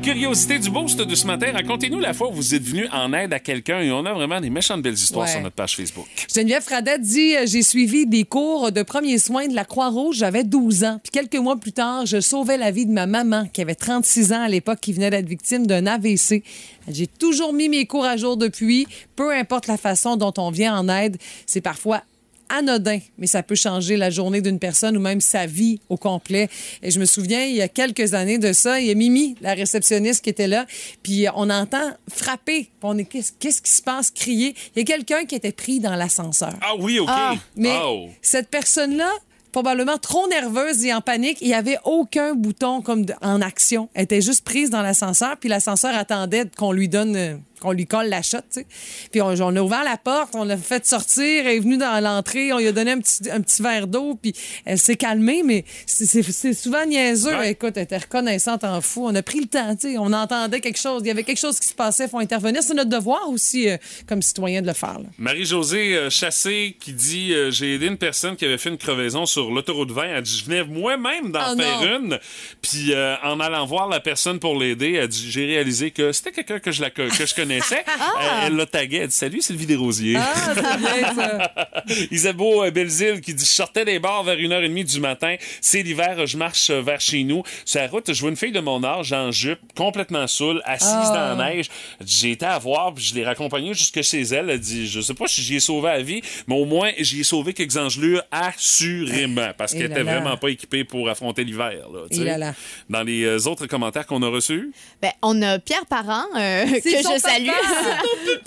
Curiosité 0.02 0.58
du 0.58 0.70
boost 0.70 0.98
de 1.02 1.14
ce 1.14 1.26
matin, 1.26 1.48
racontez-nous 1.52 1.98
la 1.98 2.14
fois 2.14 2.30
où 2.30 2.32
vous 2.32 2.54
êtes 2.54 2.62
venu 2.62 2.88
en 2.92 3.12
aide 3.12 3.34
à 3.34 3.38
quelqu'un 3.38 3.80
et 3.80 3.92
on 3.92 4.06
a 4.06 4.14
vraiment 4.14 4.40
des 4.40 4.48
méchantes 4.48 4.80
belles 4.80 4.94
histoires 4.94 5.26
Ouais. 5.26 5.32
sur 5.32 5.42
notre 5.42 5.54
page 5.54 5.76
Facebook. 5.76 6.06
Geneviève 6.34 6.62
Fradette 6.62 7.02
dit 7.02 7.36
euh, 7.36 7.42
J'ai 7.44 7.60
suivi 7.62 8.06
des 8.06 8.24
cours 8.24 8.72
de 8.72 8.82
premiers 8.82 9.18
soins 9.18 9.48
de 9.48 9.54
la 9.54 9.66
Croix-Rouge, 9.66 10.16
j'avais 10.16 10.42
12 10.42 10.84
ans. 10.84 10.98
Puis 11.02 11.10
quelques 11.10 11.36
mois 11.42 11.56
plus 11.58 11.72
tard, 11.72 12.06
je 12.06 12.22
sauvais 12.22 12.56
la 12.56 12.70
vie 12.70 12.86
de 12.86 12.92
ma 12.92 13.04
maman, 13.04 13.46
qui 13.52 13.60
avait 13.60 13.74
36 13.74 14.32
ans 14.32 14.40
à 14.44 14.48
l'époque, 14.48 14.78
qui 14.80 14.94
venait 14.94 15.10
d'être 15.10 15.28
victime 15.28 15.66
d'un 15.66 15.86
AVC. 15.86 16.42
J'ai 16.88 17.06
toujours 17.06 17.52
mis 17.52 17.68
mes 17.68 17.84
cours 17.84 18.06
à 18.06 18.16
jour 18.16 18.38
depuis. 18.38 18.86
Peu 19.14 19.34
importe 19.34 19.66
la 19.66 19.76
façon 19.76 20.16
dont 20.16 20.32
on 20.38 20.50
vient 20.50 20.74
en 20.78 20.88
aide, 20.88 21.18
c'est 21.44 21.60
parfois 21.60 22.02
anodin, 22.48 22.98
mais 23.18 23.26
ça 23.26 23.42
peut 23.42 23.54
changer 23.54 23.96
la 23.96 24.10
journée 24.10 24.40
d'une 24.40 24.58
personne 24.58 24.96
ou 24.96 25.00
même 25.00 25.20
sa 25.20 25.46
vie 25.46 25.80
au 25.88 25.96
complet. 25.96 26.48
Et 26.82 26.90
je 26.90 26.98
me 27.00 27.04
souviens, 27.06 27.44
il 27.44 27.54
y 27.56 27.62
a 27.62 27.68
quelques 27.68 28.14
années 28.14 28.38
de 28.38 28.52
ça, 28.52 28.80
il 28.80 28.86
y 28.86 28.90
a 28.90 28.94
Mimi, 28.94 29.36
la 29.40 29.54
réceptionniste 29.54 30.22
qui 30.24 30.30
était 30.30 30.46
là, 30.48 30.66
puis 31.02 31.26
on 31.34 31.50
entend 31.50 31.92
frapper, 32.12 32.62
puis 32.64 32.70
on 32.82 32.98
est 32.98 33.04
qu'est-ce 33.04 33.62
qui 33.62 33.70
se 33.70 33.82
passe, 33.82 34.10
crier. 34.10 34.54
Il 34.74 34.80
y 34.80 34.82
a 34.82 34.84
quelqu'un 34.84 35.24
qui 35.24 35.34
était 35.34 35.52
pris 35.52 35.80
dans 35.80 35.94
l'ascenseur. 35.96 36.54
Ah 36.60 36.72
oui, 36.78 36.98
OK. 36.98 37.08
Ah, 37.10 37.34
Mais 37.56 37.76
Oh. 37.82 38.08
cette 38.22 38.48
personne-là, 38.48 39.10
probablement 39.52 39.96
trop 39.96 40.28
nerveuse 40.28 40.84
et 40.84 40.92
en 40.92 41.00
panique, 41.00 41.38
il 41.40 41.48
n'y 41.48 41.54
avait 41.54 41.78
aucun 41.84 42.34
bouton 42.34 42.82
comme 42.82 43.06
de- 43.06 43.14
en 43.22 43.40
action. 43.40 43.88
Elle 43.94 44.04
était 44.04 44.20
juste 44.20 44.44
prise 44.44 44.68
dans 44.70 44.82
l'ascenseur, 44.82 45.36
puis 45.38 45.48
l'ascenseur 45.48 45.96
attendait 45.96 46.44
qu'on 46.58 46.72
lui 46.72 46.88
donne, 46.88 47.16
euh, 47.16 47.36
qu'on 47.60 47.72
lui 47.72 47.86
colle 47.86 48.08
la 48.08 48.22
shot, 48.22 48.38
tu 48.52 48.60
sais. 48.60 48.66
Puis 49.10 49.20
on, 49.22 49.28
on 49.40 49.56
a 49.56 49.60
ouvert 49.60 49.84
la 49.84 49.96
porte, 49.96 50.34
on 50.34 50.44
l'a 50.44 50.56
fait 50.56 50.84
sortir, 50.86 51.46
elle 51.46 51.56
est 51.56 51.60
venue 51.60 51.78
dans 51.78 52.02
l'entrée, 52.02 52.52
on 52.52 52.58
lui 52.58 52.68
a 52.68 52.72
donné 52.72 52.92
un 52.92 53.00
petit, 53.00 53.30
un 53.30 53.40
petit 53.40 53.62
verre 53.62 53.86
d'eau, 53.86 54.18
puis 54.20 54.32
elle 54.64 54.78
s'est 54.78 54.96
calmée, 54.96 55.42
mais 55.44 55.64
c'est- 55.86 56.22
souvent 56.54 56.84
niaiseux. 56.86 57.36
Ouais. 57.36 57.52
Écoute, 57.52 57.72
elle 57.76 57.84
était 57.84 57.98
reconnaissante 57.98 58.64
en 58.64 58.80
fou. 58.80 59.06
On 59.06 59.14
a 59.14 59.22
pris 59.22 59.40
le 59.40 59.46
temps, 59.46 59.74
tu 59.76 59.92
sais. 59.92 59.98
On 59.98 60.12
entendait 60.12 60.60
quelque 60.60 60.78
chose, 60.78 61.02
il 61.04 61.08
y 61.08 61.10
avait 61.10 61.24
quelque 61.24 61.38
chose 61.40 61.58
qui 61.58 61.68
se 61.68 61.74
passait, 61.74 62.04
il 62.04 62.10
faut 62.10 62.18
intervenir. 62.18 62.62
C'est 62.62 62.74
notre 62.74 62.90
devoir 62.90 63.28
aussi, 63.30 63.68
euh, 63.68 63.76
comme 64.06 64.22
citoyen, 64.22 64.62
de 64.62 64.66
le 64.66 64.72
faire. 64.72 64.98
Marie-Josée 65.18 65.96
euh, 65.96 66.10
Chassé 66.10 66.76
qui 66.80 66.92
dit 66.92 67.32
euh, 67.32 67.50
J'ai 67.50 67.74
aidé 67.74 67.86
une 67.86 67.98
personne 67.98 68.36
qui 68.36 68.44
avait 68.44 68.58
fait 68.58 68.68
une 68.70 68.78
crevaison 68.78 69.26
sur 69.26 69.50
l'autoroute 69.50 69.90
20. 69.90 70.04
Elle 70.04 70.22
dit 70.22 70.38
Je 70.38 70.44
venais 70.50 70.64
moi-même 70.64 71.32
d'en 71.32 71.52
Oh 71.52 71.56
faire 71.56 71.80
non. 71.80 71.98
une. 72.10 72.18
Puis 72.62 72.92
en 73.22 73.40
allant 73.40 73.66
voir 73.66 73.88
la 73.88 74.00
personne 74.00 74.38
pour 74.38 74.58
l'aider, 74.58 74.92
elle 74.92 75.08
dit 75.08 75.30
J'ai 75.30 75.46
réalisé 75.46 75.90
que 75.90 76.12
c'était 76.12 76.32
quelqu'un 76.32 76.58
que 76.58 76.70
je, 76.72 76.80
la, 76.82 76.90
co- 76.90 77.08
que 77.08 77.26
je 77.26 77.34
connaissais. 77.46 77.84
Euh, 78.16 78.46
elle 78.46 78.56
l'a 78.56 78.66
tagué. 78.66 78.98
Elle 78.98 79.08
dit 79.08 79.14
Salut, 79.14 79.40
Sylvie 79.42 79.66
Desrosiers. 79.66 80.16
Ah, 80.16 80.34
c'est 80.54 80.78
bien 80.78 81.14
ça. 81.14 81.52
Isabeau 82.10 82.64
euh, 82.64 82.70
Belzile 82.70 83.20
qui 83.20 83.34
dit 83.34 83.44
Je 83.44 83.50
sortais 83.50 83.84
des 83.84 83.98
bars 83.98 84.22
vers 84.24 84.36
1h30 84.36 84.84
du 84.94 85.00
matin. 85.00 85.36
C'est 85.60 85.82
l'hiver, 85.82 86.26
je 86.26 86.36
marche 86.38 86.70
euh, 86.70 86.80
vers 86.80 87.00
chez 87.00 87.22
nous. 87.24 87.42
Sur 87.64 87.80
la 87.80 87.88
route, 87.88 88.12
je 88.12 88.20
vois 88.20 88.30
une 88.30 88.36
fille 88.36 88.52
de 88.52 88.60
mon 88.60 88.82
âge 88.84 89.12
en 89.12 89.30
jupe, 89.32 89.58
complètement 89.76 90.26
saoule, 90.26 90.62
assise 90.64 90.88
Ah. 90.90 91.34
dans 91.34 91.38
la 91.42 91.50
neige. 91.50 91.66
J'ai 92.04 92.32
été 92.32 92.46
à 92.46 92.58
voir, 92.58 92.94
puis 92.94 93.04
je 93.04 93.14
l'ai 93.14 93.24
raccompagnée 93.24 93.74
jusque 93.74 94.00
chez 94.02 94.22
elle. 94.22 94.48
Elle 94.50 94.60
dit 94.60 94.86
Je 94.88 95.00
sais 95.00 95.14
pas 95.14 95.26
si 95.26 95.42
j'y 95.42 95.56
ai 95.56 95.60
sauvé 95.60 95.88
la 95.88 96.02
vie, 96.02 96.22
mais 96.46 96.54
au 96.54 96.64
moins, 96.64 96.90
j'y 96.98 97.20
ai 97.20 97.24
sauvé 97.24 97.52
quelques 97.52 97.76
engelures, 97.76 98.22
assurément, 98.30 99.50
parce 99.58 99.74
Et 99.74 99.78
qu'elle 99.78 99.90
était 99.90 100.02
là. 100.04 100.14
vraiment 100.20 100.36
pas 100.36 100.48
équipée 100.48 100.84
pour 100.84 101.08
affronter 101.08 101.44
l'hiver. 101.44 101.72
là, 101.92 102.38
là. 102.38 102.54
Dans 102.88 103.02
les 103.02 103.24
euh, 103.24 103.46
autres 103.46 103.66
commentaires 103.66 104.06
qu'on 104.06 104.22
a 104.22 104.28
reçus, 104.28 104.72
Ben, 105.02 105.12
on 105.22 105.40
a 105.42 105.58
Pierre 105.58 105.86
Parent, 105.86 106.24
euh, 106.36 106.64
que 106.64 106.80
je 106.90 107.18
salue, 107.20 107.35
salue. 107.36 107.50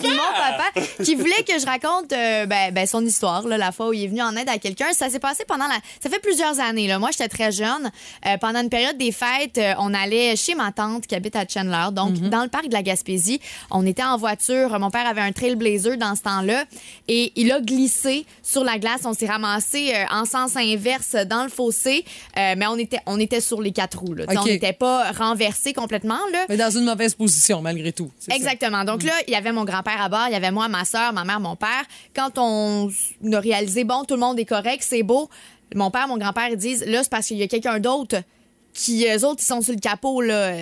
Mon 0.02 0.16
papa, 0.36 0.80
qui 1.02 1.14
voulait 1.14 1.42
que 1.46 1.58
je 1.58 1.66
raconte 1.66 2.12
euh, 2.12 2.46
ben, 2.46 2.72
ben, 2.72 2.86
son 2.86 3.04
histoire, 3.04 3.46
là, 3.46 3.56
la 3.56 3.72
fois 3.72 3.88
où 3.88 3.92
il 3.92 4.04
est 4.04 4.08
venu 4.08 4.22
en 4.22 4.34
aide 4.36 4.48
à 4.48 4.58
quelqu'un. 4.58 4.92
Ça 4.92 5.08
s'est 5.08 5.18
passé 5.18 5.44
pendant 5.46 5.66
la. 5.66 5.76
Ça 6.02 6.08
fait 6.10 6.18
plusieurs 6.18 6.58
années. 6.60 6.86
Là. 6.86 6.98
Moi, 6.98 7.10
j'étais 7.12 7.28
très 7.28 7.52
jeune. 7.52 7.90
Euh, 8.26 8.36
pendant 8.38 8.60
une 8.60 8.68
période 8.70 8.96
des 8.98 9.12
fêtes, 9.12 9.58
euh, 9.58 9.74
on 9.78 9.94
allait 9.94 10.36
chez 10.36 10.54
ma 10.54 10.72
tante 10.72 11.06
qui 11.06 11.14
habite 11.14 11.36
à 11.36 11.44
Chandler, 11.46 11.92
donc 11.92 12.14
dans 12.14 12.42
le 12.42 12.48
parc 12.48 12.68
de 12.68 12.72
la 12.72 12.82
Gaspésie. 12.82 13.40
On 13.70 13.86
était 13.86 14.02
en 14.02 14.16
voiture. 14.16 14.78
Mon 14.78 14.90
père 14.90 15.06
avait 15.06 15.20
un 15.20 15.32
Trailblazer 15.32 15.96
dans 15.96 16.14
ce 16.14 16.22
temps-là 16.22 16.64
et 17.08 17.32
il 17.36 17.52
a 17.52 17.60
glissé 17.60 18.26
sur 18.42 18.64
la 18.64 18.78
glace. 18.78 19.02
On 19.04 19.14
s'est 19.14 19.26
ramassé 19.26 19.92
en 20.10 20.24
sens 20.24 20.56
inverse 20.56 21.14
dans 21.26 21.44
le 21.44 21.50
fossé, 21.50 22.04
mais 22.36 22.66
on 22.66 22.76
était, 22.76 23.00
on 23.06 23.18
était 23.18 23.40
sur 23.40 23.60
les 23.60 23.72
quatre 23.72 23.98
roues. 23.98 24.14
là. 24.14 24.26
Tu 24.26 24.34
sais, 24.34 24.38
OK. 24.38 24.44
On 24.46 24.48
n'était 24.48 24.72
pas 24.72 25.12
renversé 25.12 25.72
complètement. 25.72 26.18
Là. 26.32 26.46
Mais 26.48 26.56
dans 26.56 26.70
une 26.70 26.84
mauvaise 26.84 27.14
position, 27.14 27.60
malgré 27.62 27.92
tout. 27.92 28.10
ça. 28.18 28.34
Donc 28.84 29.02
là, 29.02 29.12
il 29.26 29.32
y 29.32 29.36
avait 29.36 29.52
mon 29.52 29.64
grand-père 29.64 30.00
à 30.00 30.08
bord, 30.08 30.26
il 30.28 30.32
y 30.32 30.36
avait 30.36 30.50
moi, 30.50 30.68
ma 30.68 30.84
soeur, 30.84 31.12
ma 31.12 31.24
mère, 31.24 31.40
mon 31.40 31.56
père. 31.56 31.84
Quand 32.14 32.32
on 32.36 32.90
a 33.32 33.40
réalisé, 33.40 33.84
bon, 33.84 34.04
tout 34.04 34.14
le 34.14 34.20
monde 34.20 34.38
est 34.38 34.44
correct, 34.44 34.82
c'est 34.86 35.02
beau, 35.02 35.28
mon 35.74 35.90
père, 35.90 36.08
mon 36.08 36.18
grand-père, 36.18 36.48
ils 36.48 36.56
disent, 36.56 36.84
là, 36.86 37.02
c'est 37.02 37.10
parce 37.10 37.26
qu'il 37.26 37.38
y 37.38 37.42
a 37.42 37.48
quelqu'un 37.48 37.78
d'autre 37.78 38.16
qui, 38.72 39.06
eux 39.06 39.24
autres, 39.24 39.40
ils 39.42 39.46
sont 39.46 39.60
sur 39.62 39.74
le 39.74 39.80
capot, 39.80 40.20
là. 40.20 40.54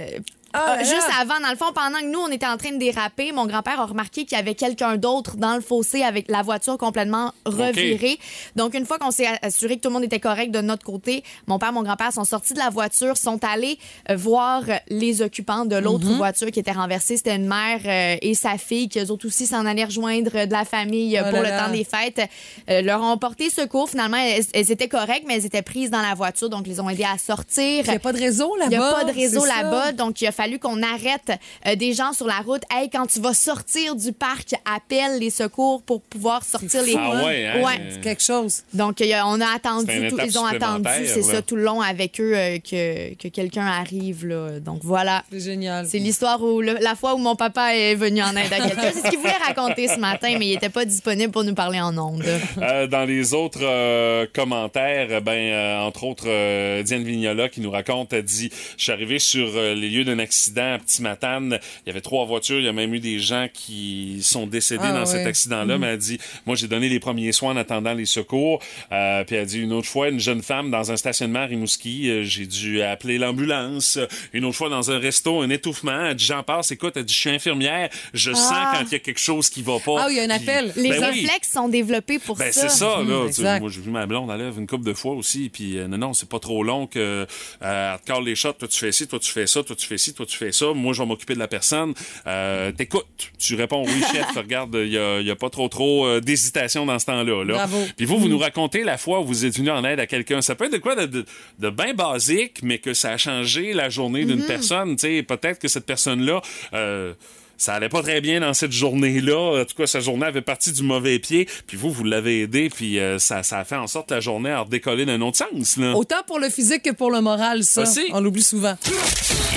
Ah, 0.58 0.76
Euh, 0.78 0.78
juste 0.80 1.08
là. 1.08 1.20
avant, 1.20 1.40
dans 1.40 1.50
le 1.50 1.56
fond, 1.56 1.72
pendant 1.74 1.98
que 2.00 2.06
nous, 2.10 2.18
on 2.18 2.28
était 2.30 2.46
en 2.46 2.56
train 2.56 2.72
de 2.72 2.78
déraper, 2.78 3.32
mon 3.32 3.46
grand-père 3.46 3.80
a 3.80 3.86
remarqué 3.86 4.24
qu'il 4.24 4.36
y 4.36 4.40
avait 4.40 4.54
quelqu'un 4.54 4.96
d'autre 4.96 5.36
dans 5.36 5.54
le 5.54 5.60
fossé 5.60 6.02
avec 6.02 6.28
la 6.30 6.42
voiture 6.42 6.76
complètement 6.78 7.32
revirée. 7.46 8.18
Donc, 8.56 8.74
une 8.74 8.86
fois 8.86 8.98
qu'on 8.98 9.10
s'est 9.10 9.26
assuré 9.42 9.76
que 9.76 9.82
tout 9.82 9.88
le 9.88 9.94
monde 9.94 10.04
était 10.04 10.20
correct 10.20 10.50
de 10.50 10.60
notre 10.60 10.84
côté, 10.84 11.22
mon 11.46 11.58
père, 11.58 11.72
mon 11.72 11.82
grand-père 11.82 12.12
sont 12.12 12.24
sortis 12.24 12.54
de 12.54 12.58
la 12.58 12.70
voiture, 12.70 13.16
sont 13.16 13.38
allés 13.44 13.78
euh, 14.10 14.16
voir 14.16 14.62
les 14.88 15.22
occupants 15.22 15.64
de 15.64 15.76
l'autre 15.76 16.06
voiture 16.16 16.50
qui 16.50 16.60
était 16.60 16.72
renversée. 16.72 17.16
C'était 17.16 17.36
une 17.36 17.46
mère 17.48 17.80
euh, 17.84 18.16
et 18.20 18.34
sa 18.34 18.58
fille 18.58 18.88
qui, 18.88 18.98
eux 19.00 19.10
autres 19.10 19.26
aussi, 19.26 19.46
s'en 19.46 19.64
allaient 19.66 19.84
rejoindre 19.84 20.46
de 20.46 20.52
la 20.52 20.64
famille 20.64 21.16
euh, 21.18 21.22
Oh 21.26 21.30
pour 21.30 21.42
là 21.42 21.42
le 21.42 21.48
là. 21.50 21.64
temps 21.66 21.72
des 21.72 21.84
fêtes. 21.84 22.28
Euh, 22.70 22.82
leur 22.82 23.02
ont 23.02 23.16
porté 23.18 23.50
secours. 23.50 23.90
Finalement, 23.90 24.16
elles, 24.16 24.44
elles 24.54 24.70
étaient 24.72 24.88
correctes, 24.88 25.24
mais 25.26 25.34
elles 25.36 25.46
étaient 25.46 25.62
prises 25.62 25.90
dans 25.90 26.00
la 26.02 26.14
voiture. 26.14 26.48
Donc, 26.48 26.62
ils 26.66 26.70
les 26.70 26.80
ont 26.80 26.88
aidées 26.88 27.04
à 27.04 27.18
sortir. 27.18 27.84
Il 27.84 27.90
n'y 27.90 27.96
a 27.96 27.98
pas 27.98 28.12
de 28.12 28.18
réseau 28.18 28.54
là-bas. 28.56 28.70
Il 28.70 28.78
n'y 28.78 28.84
a 28.84 28.92
pas 28.92 29.04
de 29.04 29.12
réseau 29.12 29.44
là-bas, 29.44 29.92
donc 29.92 30.20
il 30.20 30.26
a 30.26 30.32
fallu 30.32 30.47
qu'on 30.56 30.82
arrête 30.82 31.32
euh, 31.66 31.74
des 31.76 31.92
gens 31.92 32.12
sur 32.12 32.26
la 32.26 32.38
route. 32.38 32.62
Hey, 32.70 32.88
quand 32.90 33.06
tu 33.06 33.20
vas 33.20 33.34
sortir 33.34 33.94
du 33.96 34.12
parc, 34.12 34.54
appelle 34.64 35.18
les 35.18 35.30
secours 35.30 35.82
pour 35.82 36.00
pouvoir 36.02 36.44
sortir 36.44 36.82
les. 36.82 36.94
Ah 36.96 37.24
ouais, 37.24 37.46
hein? 37.46 37.62
Ouais. 37.62 37.80
C'est 37.92 38.00
quelque 38.00 38.22
chose. 38.22 38.62
Donc, 38.72 39.00
a- 39.00 39.26
on 39.26 39.40
a 39.40 39.46
attendu, 39.54 39.86
tout- 40.08 40.16
ils 40.24 40.38
ont 40.38 40.46
attendu, 40.46 40.88
c'est 41.06 41.22
ça, 41.22 41.42
tout 41.42 41.56
le 41.56 41.62
long 41.62 41.80
avec 41.80 42.20
eux 42.20 42.32
euh, 42.36 42.58
que, 42.58 43.14
que 43.14 43.28
quelqu'un 43.28 43.66
arrive. 43.66 44.26
Là. 44.26 44.60
Donc, 44.60 44.80
voilà. 44.82 45.24
C'est 45.32 45.40
génial. 45.40 45.86
C'est 45.86 45.98
l'histoire 45.98 46.42
où 46.42 46.60
le- 46.60 46.78
la 46.80 46.94
fois 46.94 47.14
où 47.14 47.18
mon 47.18 47.36
papa 47.36 47.74
est 47.74 47.94
venu 47.94 48.22
en 48.22 48.34
aide 48.36 48.52
à 48.52 48.60
quelqu'un. 48.60 48.90
C'est 48.92 49.02
ce 49.04 49.10
qu'il 49.10 49.18
voulait 49.18 49.32
raconter 49.46 49.88
ce 49.88 49.98
matin, 49.98 50.34
mais 50.38 50.46
il 50.46 50.50
n'était 50.54 50.68
pas 50.68 50.84
disponible 50.84 51.32
pour 51.32 51.44
nous 51.44 51.54
parler 51.54 51.80
en 51.80 51.96
ondes. 51.98 52.24
Euh, 52.60 52.86
dans 52.86 53.04
les 53.04 53.34
autres 53.34 53.60
euh, 53.62 54.26
commentaires, 54.32 55.20
ben, 55.22 55.32
euh, 55.32 55.80
entre 55.80 56.04
autres, 56.04 56.24
euh, 56.28 56.82
Diane 56.82 57.04
Vignola 57.04 57.48
qui 57.48 57.60
nous 57.60 57.70
raconte, 57.70 58.12
elle 58.12 58.22
dit 58.24 58.50
Je 58.76 58.82
suis 58.82 58.92
arrivé 58.92 59.18
sur 59.18 59.48
euh, 59.56 59.74
les 59.74 59.88
lieux 59.88 60.04
d'un 60.04 60.18
accident 60.18 60.27
à 60.74 60.78
Petit 60.78 61.02
Matane. 61.02 61.58
Il 61.84 61.88
y 61.88 61.90
avait 61.90 62.00
trois 62.00 62.24
voitures. 62.26 62.58
Il 62.58 62.64
y 62.64 62.68
a 62.68 62.72
même 62.72 62.92
eu 62.94 63.00
des 63.00 63.18
gens 63.18 63.48
qui 63.52 64.20
sont 64.22 64.46
décédés 64.46 64.82
Ah, 64.84 64.92
dans 64.92 65.00
ouais. 65.00 65.06
cet 65.06 65.26
accident-là. 65.26 65.78
Mais 65.78 65.88
elle 65.88 65.98
dit 65.98 66.18
Moi, 66.46 66.56
j'ai 66.56 66.68
donné 66.68 66.88
les 66.88 67.00
premiers 67.00 67.32
soins 67.32 67.52
en 67.52 67.56
attendant 67.56 67.94
les 67.94 68.06
secours. 68.06 68.60
Euh, 68.92 69.24
puis 69.24 69.36
elle 69.36 69.46
dit 69.46 69.60
Une 69.60 69.72
autre 69.72 69.88
fois, 69.88 70.08
une 70.08 70.20
jeune 70.20 70.42
femme 70.42 70.70
dans 70.70 70.90
un 70.92 70.96
stationnement 70.96 71.40
à 71.40 71.46
Rimouski, 71.46 72.10
euh, 72.10 72.22
j'ai 72.24 72.46
dû 72.46 72.82
appeler 72.82 73.18
l'ambulance. 73.18 73.98
Une 74.32 74.44
autre 74.44 74.56
fois, 74.56 74.68
dans 74.68 74.90
un 74.90 74.98
resto, 74.98 75.40
un 75.40 75.50
étouffement. 75.50 76.06
Elle 76.06 76.16
dit 76.16 76.24
J'en 76.24 76.42
passe. 76.42 76.70
Écoute, 76.70 76.94
elle 76.96 77.04
dit 77.04 77.14
Je 77.14 77.18
suis 77.18 77.30
infirmière. 77.30 77.88
Je 78.14 78.32
sens 78.32 78.50
quand 78.72 78.82
il 78.86 78.92
y 78.92 78.96
a 78.96 78.98
quelque 79.00 79.20
chose 79.20 79.48
qui 79.50 79.62
va 79.62 79.78
pas. 79.78 80.04
Ah, 80.04 80.06
il 80.10 80.16
y 80.16 80.20
a 80.20 80.24
un 80.24 80.38
Puis- 80.38 80.48
appel. 80.48 80.72
Les 80.76 80.90
Ben 80.90 81.10
oui. 81.12 81.20
réflexes 81.22 81.52
sont 81.52 81.68
développés 81.68 82.18
pour 82.18 82.36
Ben, 82.36 82.52
ça. 82.52 82.62
c'est 82.68 82.76
ça, 82.78 83.02
là. 83.02 83.22
Tu 83.24 83.28
exact. 83.28 83.60
moi, 83.60 83.70
j'ai 83.70 83.80
vu 83.80 83.90
ma 83.90 84.06
blonde 84.06 84.30
à 84.30 84.36
lèvres 84.36 84.58
une 84.58 84.66
couple 84.66 84.84
de 84.84 84.94
fois 84.94 85.12
aussi. 85.14 85.48
Puis, 85.48 85.78
euh, 85.78 85.86
non, 85.88 85.98
non, 85.98 86.12
c'est 86.12 86.28
pas 86.28 86.38
trop 86.38 86.62
long 86.62 86.86
que 86.86 87.26
euh, 87.62 87.96
elle 87.96 87.98
te 88.04 88.22
les 88.24 88.34
shots. 88.34 88.52
Toi, 88.54 88.68
tu 88.68 88.78
fais 88.78 88.92
ci, 88.92 89.06
toi, 89.06 89.18
tu 89.18 89.30
fais 89.30 89.46
ça, 89.46 89.62
toi, 89.62 89.76
tu 89.76 89.86
fais 89.86 89.98
ci, 89.98 90.12
toi, 90.18 90.26
tu 90.26 90.36
fais 90.36 90.52
ça. 90.52 90.72
Moi, 90.74 90.92
je 90.92 91.00
vais 91.02 91.06
m'occuper 91.06 91.34
de 91.34 91.38
la 91.38 91.48
personne. 91.48 91.94
Euh, 92.26 92.72
T'écoutes. 92.72 93.30
Tu 93.38 93.54
réponds 93.54 93.84
oui, 93.86 94.02
chef. 94.12 94.26
Regarde, 94.36 94.74
il 94.74 94.92
y 94.92 94.98
a, 94.98 95.20
y 95.20 95.30
a 95.30 95.36
pas 95.36 95.48
trop, 95.48 95.68
trop 95.68 96.06
euh, 96.06 96.20
d'hésitation 96.20 96.84
dans 96.86 96.98
ce 96.98 97.06
temps-là. 97.06 97.44
Là. 97.44 97.54
Bravo. 97.54 97.78
Puis 97.96 98.04
vous, 98.04 98.18
vous 98.18 98.28
nous 98.28 98.38
racontez 98.38 98.82
la 98.82 98.98
fois 98.98 99.20
où 99.20 99.24
vous 99.24 99.44
êtes 99.46 99.56
venu 99.56 99.70
en 99.70 99.84
aide 99.84 100.00
à 100.00 100.06
quelqu'un. 100.06 100.40
Ça 100.42 100.54
peut 100.56 100.64
être 100.66 100.72
de 100.72 100.78
quoi 100.78 100.96
de, 100.96 101.06
de, 101.06 101.24
de 101.60 101.70
bien 101.70 101.94
basique, 101.94 102.60
mais 102.62 102.78
que 102.78 102.94
ça 102.94 103.12
a 103.12 103.16
changé 103.16 103.72
la 103.72 103.88
journée 103.88 104.24
d'une 104.24 104.44
personne. 104.44 104.96
Tu 104.96 105.06
sais, 105.06 105.22
peut-être 105.22 105.60
que 105.60 105.68
cette 105.68 105.86
personne-là. 105.86 106.42
euh, 106.74 107.12
ça 107.58 107.74
allait 107.74 107.88
pas 107.88 108.02
très 108.02 108.20
bien 108.20 108.40
dans 108.40 108.54
cette 108.54 108.72
journée-là. 108.72 109.60
En 109.60 109.64
tout 109.64 109.74
cas, 109.74 109.86
sa 109.88 109.98
journée 109.98 110.26
avait 110.26 110.42
parti 110.42 110.72
du 110.72 110.84
mauvais 110.84 111.18
pied. 111.18 111.48
Puis 111.66 111.76
vous, 111.76 111.90
vous 111.90 112.04
l'avez 112.04 112.42
aidé. 112.42 112.70
Puis 112.70 113.00
euh, 113.00 113.18
ça, 113.18 113.42
ça 113.42 113.58
a 113.58 113.64
fait 113.64 113.76
en 113.76 113.88
sorte 113.88 114.08
que 114.08 114.14
la 114.14 114.20
journée 114.20 114.50
a 114.50 114.60
redécollé 114.60 115.04
d'un 115.04 115.20
autre 115.20 115.38
sens. 115.38 115.76
Là. 115.76 115.94
Autant 115.94 116.22
pour 116.26 116.38
le 116.38 116.48
physique 116.48 116.82
que 116.82 116.92
pour 116.92 117.10
le 117.10 117.20
moral, 117.20 117.64
ça. 117.64 117.82
Aussi. 117.82 118.06
On 118.12 118.20
l'oublie 118.20 118.44
souvent. 118.44 118.76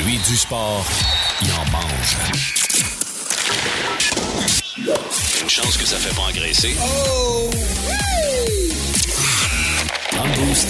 Lui, 0.04 0.18
du 0.18 0.36
sport, 0.36 0.86
il 1.44 1.52
en 1.52 1.66
mange. 1.72 2.18
Une 5.44 5.50
chance 5.50 5.78
que 5.78 5.86
ça 5.86 5.98
fait 5.98 6.16
pas 6.16 6.24
engraisser. 6.24 6.76
Dans 10.12 10.26
le 10.26 10.48
boost, 10.48 10.68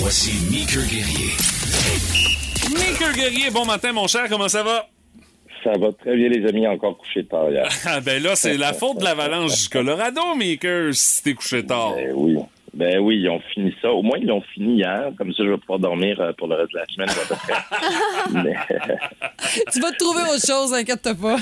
voici 0.00 0.32
Meeker 0.50 0.84
Guerrier. 0.84 1.32
Nico 2.70 3.10
Guerrier, 3.14 3.50
bon 3.50 3.64
matin, 3.64 3.92
mon 3.92 4.06
cher. 4.06 4.26
Comment 4.28 4.48
ça 4.48 4.62
va? 4.62 4.86
Ça 5.70 5.76
va 5.76 5.92
très 5.92 6.16
bien, 6.16 6.30
les 6.30 6.48
amis, 6.48 6.66
encore 6.66 6.96
couché 6.96 7.24
tard 7.24 7.50
hier. 7.50 7.68
Ah, 7.84 8.00
ben 8.00 8.22
là, 8.22 8.34
c'est 8.36 8.56
la 8.56 8.72
faute 8.72 9.00
de 9.00 9.04
l'avalanche 9.04 9.64
du 9.64 9.68
Colorado, 9.68 10.34
Maker, 10.34 10.94
si 10.94 11.22
t'es 11.22 11.34
couché 11.34 11.64
tard. 11.64 11.94
Ben 11.94 12.12
oui. 12.14 12.38
Ben 12.78 13.00
oui, 13.00 13.16
ils 13.18 13.28
ont 13.28 13.40
fini 13.52 13.74
ça. 13.82 13.90
Au 13.90 14.02
moins, 14.02 14.18
ils 14.20 14.26
l'ont 14.28 14.40
fini 14.54 14.76
hier. 14.76 15.10
Comme 15.18 15.32
ça, 15.34 15.42
je 15.44 15.50
vais 15.50 15.56
pouvoir 15.56 15.80
dormir 15.80 16.20
euh, 16.20 16.32
pour 16.38 16.46
le 16.46 16.54
reste 16.54 16.72
de 16.72 16.78
la 16.78 16.86
semaine. 16.86 17.08
à 17.10 17.26
peu 17.28 17.34
près. 17.34 18.42
Mais, 18.44 18.54
tu 19.72 19.80
vas 19.80 19.90
te 19.90 19.96
trouver 19.98 20.22
autre 20.22 20.46
chose, 20.46 20.72
inquiète-toi 20.72 21.14
pas. 21.20 21.36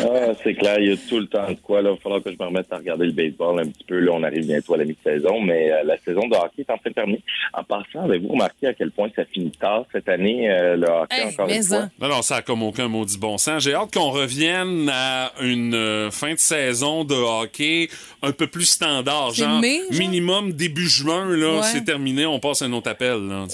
ah, 0.00 0.32
c'est 0.42 0.54
clair, 0.54 0.78
il 0.78 0.88
y 0.88 0.92
a 0.92 0.96
tout 0.96 1.18
le 1.18 1.26
temps 1.26 1.46
de 1.50 1.56
quoi. 1.62 1.82
Là. 1.82 1.90
Il 1.90 1.96
va 1.96 2.00
falloir 2.00 2.22
que 2.22 2.30
je 2.32 2.36
me 2.40 2.46
remette 2.46 2.72
à 2.72 2.78
regarder 2.78 3.04
le 3.04 3.12
baseball 3.12 3.60
un 3.60 3.66
petit 3.68 3.84
peu. 3.84 3.98
Là, 3.98 4.12
on 4.14 4.22
arrive 4.22 4.46
bientôt 4.46 4.72
à 4.72 4.78
la 4.78 4.84
mi-saison, 4.86 5.42
mais 5.42 5.70
euh, 5.70 5.82
la 5.84 5.98
saison 5.98 6.26
de 6.26 6.34
hockey 6.36 6.62
est 6.62 6.70
en 6.70 6.78
train 6.78 6.88
de 6.88 6.94
terminer. 6.94 7.22
En 7.52 7.64
passant, 7.64 8.04
avez-vous 8.04 8.28
remarqué 8.28 8.68
à 8.68 8.72
quel 8.72 8.92
point 8.92 9.10
ça 9.14 9.26
finit 9.26 9.50
tard 9.50 9.84
cette 9.92 10.08
année, 10.08 10.50
euh, 10.50 10.76
le 10.76 10.86
hockey, 10.88 11.16
Hey, 11.20 11.28
encore 11.34 11.48
une 11.50 11.62
fois? 11.62 11.78
en. 12.00 12.06
Non, 12.08 12.14
non, 12.16 12.22
ça 12.22 12.36
a 12.36 12.42
comme 12.42 12.62
aucun 12.62 12.88
maudit 12.88 13.18
bon 13.18 13.36
sens. 13.36 13.62
J'ai 13.62 13.74
hâte 13.74 13.92
qu'on 13.92 14.10
revienne 14.10 14.88
à 14.90 15.32
une 15.42 15.74
euh, 15.74 16.10
fin 16.10 16.32
de 16.32 16.38
saison 16.38 17.04
de 17.04 17.14
hockey 17.14 17.90
un 18.22 18.32
peu 18.32 18.46
plus 18.46 18.64
standard. 18.64 19.32
Genre, 19.34 19.60
mai, 19.60 19.80
genre? 19.90 19.98
minimum 20.00 20.52
début 20.68 20.88
juin, 20.88 21.24
là, 21.36 21.56
Ouais. 21.56 21.62
c'est 21.62 21.84
terminé, 21.84 22.24
on 22.26 22.38
passe 22.38 22.62
à 22.62 22.66
un 22.66 22.72
autre 22.72 22.90
appel. 22.90 23.18
Ben, 23.28 23.46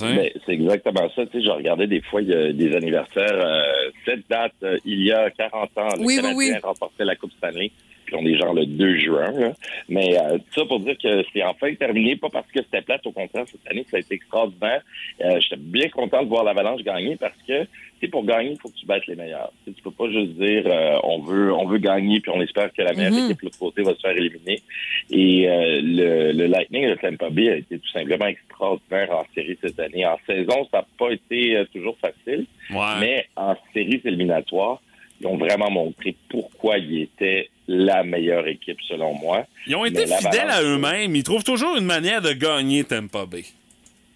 c'est 0.46 0.52
exactement 0.52 1.08
ça. 1.14 1.26
Tu 1.26 1.38
sais, 1.38 1.44
je 1.44 1.50
regardais 1.50 1.86
des 1.86 2.00
fois, 2.02 2.20
il 2.22 2.28
y 2.28 2.34
a 2.34 2.52
des 2.52 2.74
anniversaires. 2.74 3.32
euh, 3.32 3.62
cette 4.04 4.28
date, 4.28 4.52
euh, 4.62 4.76
il 4.84 5.02
y 5.02 5.12
a 5.12 5.30
40 5.30 5.70
ans, 5.78 5.88
le 5.96 6.00
Oui, 6.00 6.06
oui, 6.06 6.16
Canadien 6.16 6.36
oui. 6.36 6.52
remportait 6.62 7.04
la 7.04 7.16
Coupe 7.16 7.32
Stanley. 7.38 7.70
Puis 8.08 8.16
on 8.18 8.24
est 8.24 8.38
genre 8.38 8.54
le 8.54 8.64
2 8.64 8.96
juin. 8.96 9.30
Là. 9.32 9.52
Mais 9.90 10.18
euh, 10.18 10.38
tout 10.38 10.60
ça 10.60 10.64
pour 10.64 10.80
dire 10.80 10.96
que 10.96 11.22
c'est 11.30 11.42
enfin 11.42 11.74
terminé, 11.74 12.16
pas 12.16 12.30
parce 12.30 12.46
que 12.50 12.60
c'était 12.62 12.80
plate, 12.80 13.06
au 13.06 13.12
contraire, 13.12 13.44
cette 13.46 13.70
année, 13.70 13.84
ça 13.90 13.98
a 13.98 14.00
été 14.00 14.14
extraordinaire. 14.14 14.80
Euh, 15.22 15.38
J'étais 15.40 15.56
bien 15.60 15.88
content 15.90 16.22
de 16.22 16.28
voir 16.28 16.42
l'Avalanche 16.42 16.82
gagner 16.82 17.16
parce 17.16 17.36
que, 17.46 17.66
pour 18.10 18.24
gagner, 18.24 18.52
il 18.52 18.58
faut 18.58 18.70
que 18.70 18.76
tu 18.76 18.86
battes 18.86 19.06
les 19.08 19.14
meilleurs. 19.16 19.52
Tu 19.66 19.74
tu 19.74 19.82
peux 19.82 19.90
pas 19.90 20.08
juste 20.10 20.30
dire 20.38 20.62
euh, 20.66 20.98
on 21.04 21.18
veut 21.20 21.52
on 21.52 21.66
veut 21.66 21.76
gagner 21.78 22.20
puis 22.20 22.30
on 22.34 22.40
espère 22.40 22.72
que 22.72 22.80
la 22.80 22.94
meilleure 22.94 23.12
Mhm. 23.12 23.24
équipe 23.26 23.40
de 23.40 23.44
l'autre 23.46 23.58
côté 23.58 23.82
va 23.82 23.92
se 23.94 24.00
faire 24.00 24.16
éliminer. 24.16 24.62
Et 25.10 25.48
euh, 25.48 25.80
le, 25.82 26.32
le 26.32 26.46
Lightning 26.46 26.88
de 26.88 26.94
Tampa 26.94 27.28
Bay 27.28 27.50
a 27.50 27.56
été 27.56 27.78
tout 27.78 27.88
simplement 27.88 28.26
extraordinaire 28.26 29.10
en 29.12 29.24
série 29.34 29.58
cette 29.60 29.78
année. 29.80 30.06
En 30.06 30.16
saison, 30.26 30.66
ça 30.70 30.78
n'a 30.78 30.86
pas 30.98 31.10
été 31.10 31.56
euh, 31.56 31.64
toujours 31.74 31.98
facile, 31.98 32.46
Ouais. 32.70 33.00
mais 33.00 33.26
en 33.36 33.54
séries 33.74 34.00
éliminatoires, 34.04 34.80
ils 35.20 35.26
ont 35.26 35.36
vraiment 35.36 35.70
montré 35.70 36.14
pourquoi 36.28 36.78
ils 36.78 37.02
étaient 37.02 37.50
la 37.68 38.02
meilleure 38.02 38.46
équipe 38.48 38.78
selon 38.88 39.14
moi. 39.14 39.46
Ils 39.66 39.76
ont 39.76 39.84
été 39.84 40.06
Mais 40.06 40.16
fidèles 40.16 40.48
à 40.50 40.62
eux-mêmes. 40.62 41.14
Ils 41.14 41.22
trouvent 41.22 41.44
toujours 41.44 41.76
une 41.76 41.84
manière 41.84 42.22
de 42.22 42.32
gagner 42.32 42.82
Tampa 42.84 43.26
Bay. 43.26 43.44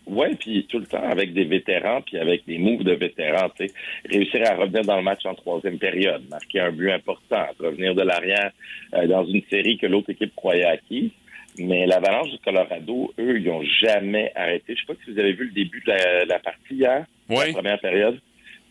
Ouais, 0.06 0.34
puis 0.34 0.66
tout 0.68 0.80
le 0.80 0.86
temps 0.86 1.02
avec 1.02 1.32
des 1.32 1.44
vétérans, 1.44 2.00
puis 2.02 2.18
avec 2.18 2.44
des 2.44 2.58
moves 2.58 2.82
de 2.82 2.92
vétérans, 2.94 3.50
tu 3.56 3.68
sais, 3.68 3.74
réussir 4.10 4.42
à 4.50 4.56
revenir 4.56 4.82
dans 4.82 4.96
le 4.96 5.02
match 5.02 5.24
en 5.24 5.34
troisième 5.34 5.78
période, 5.78 6.22
marquer 6.28 6.58
un 6.58 6.72
but 6.72 6.90
important, 6.90 7.44
revenir 7.60 7.94
de 7.94 8.02
l'arrière 8.02 8.50
euh, 8.94 9.06
dans 9.06 9.24
une 9.24 9.42
série 9.48 9.78
que 9.78 9.86
l'autre 9.86 10.10
équipe 10.10 10.34
croyait 10.34 10.64
acquise. 10.64 11.10
Mais 11.58 11.86
l'Avalanche 11.86 12.30
du 12.30 12.38
Colorado, 12.38 13.12
eux, 13.20 13.38
ils 13.38 13.48
ont 13.50 13.62
jamais 13.84 14.32
arrêté. 14.34 14.74
Je 14.74 14.80
sais 14.80 14.86
pas 14.86 14.94
si 15.04 15.12
vous 15.12 15.18
avez 15.20 15.34
vu 15.34 15.44
le 15.44 15.52
début 15.52 15.80
de 15.86 15.90
la, 15.92 16.24
la 16.24 16.38
partie 16.40 16.74
hier, 16.74 17.04
Oui. 17.28 17.44
la 17.48 17.52
première 17.52 17.78
période. 17.80 18.18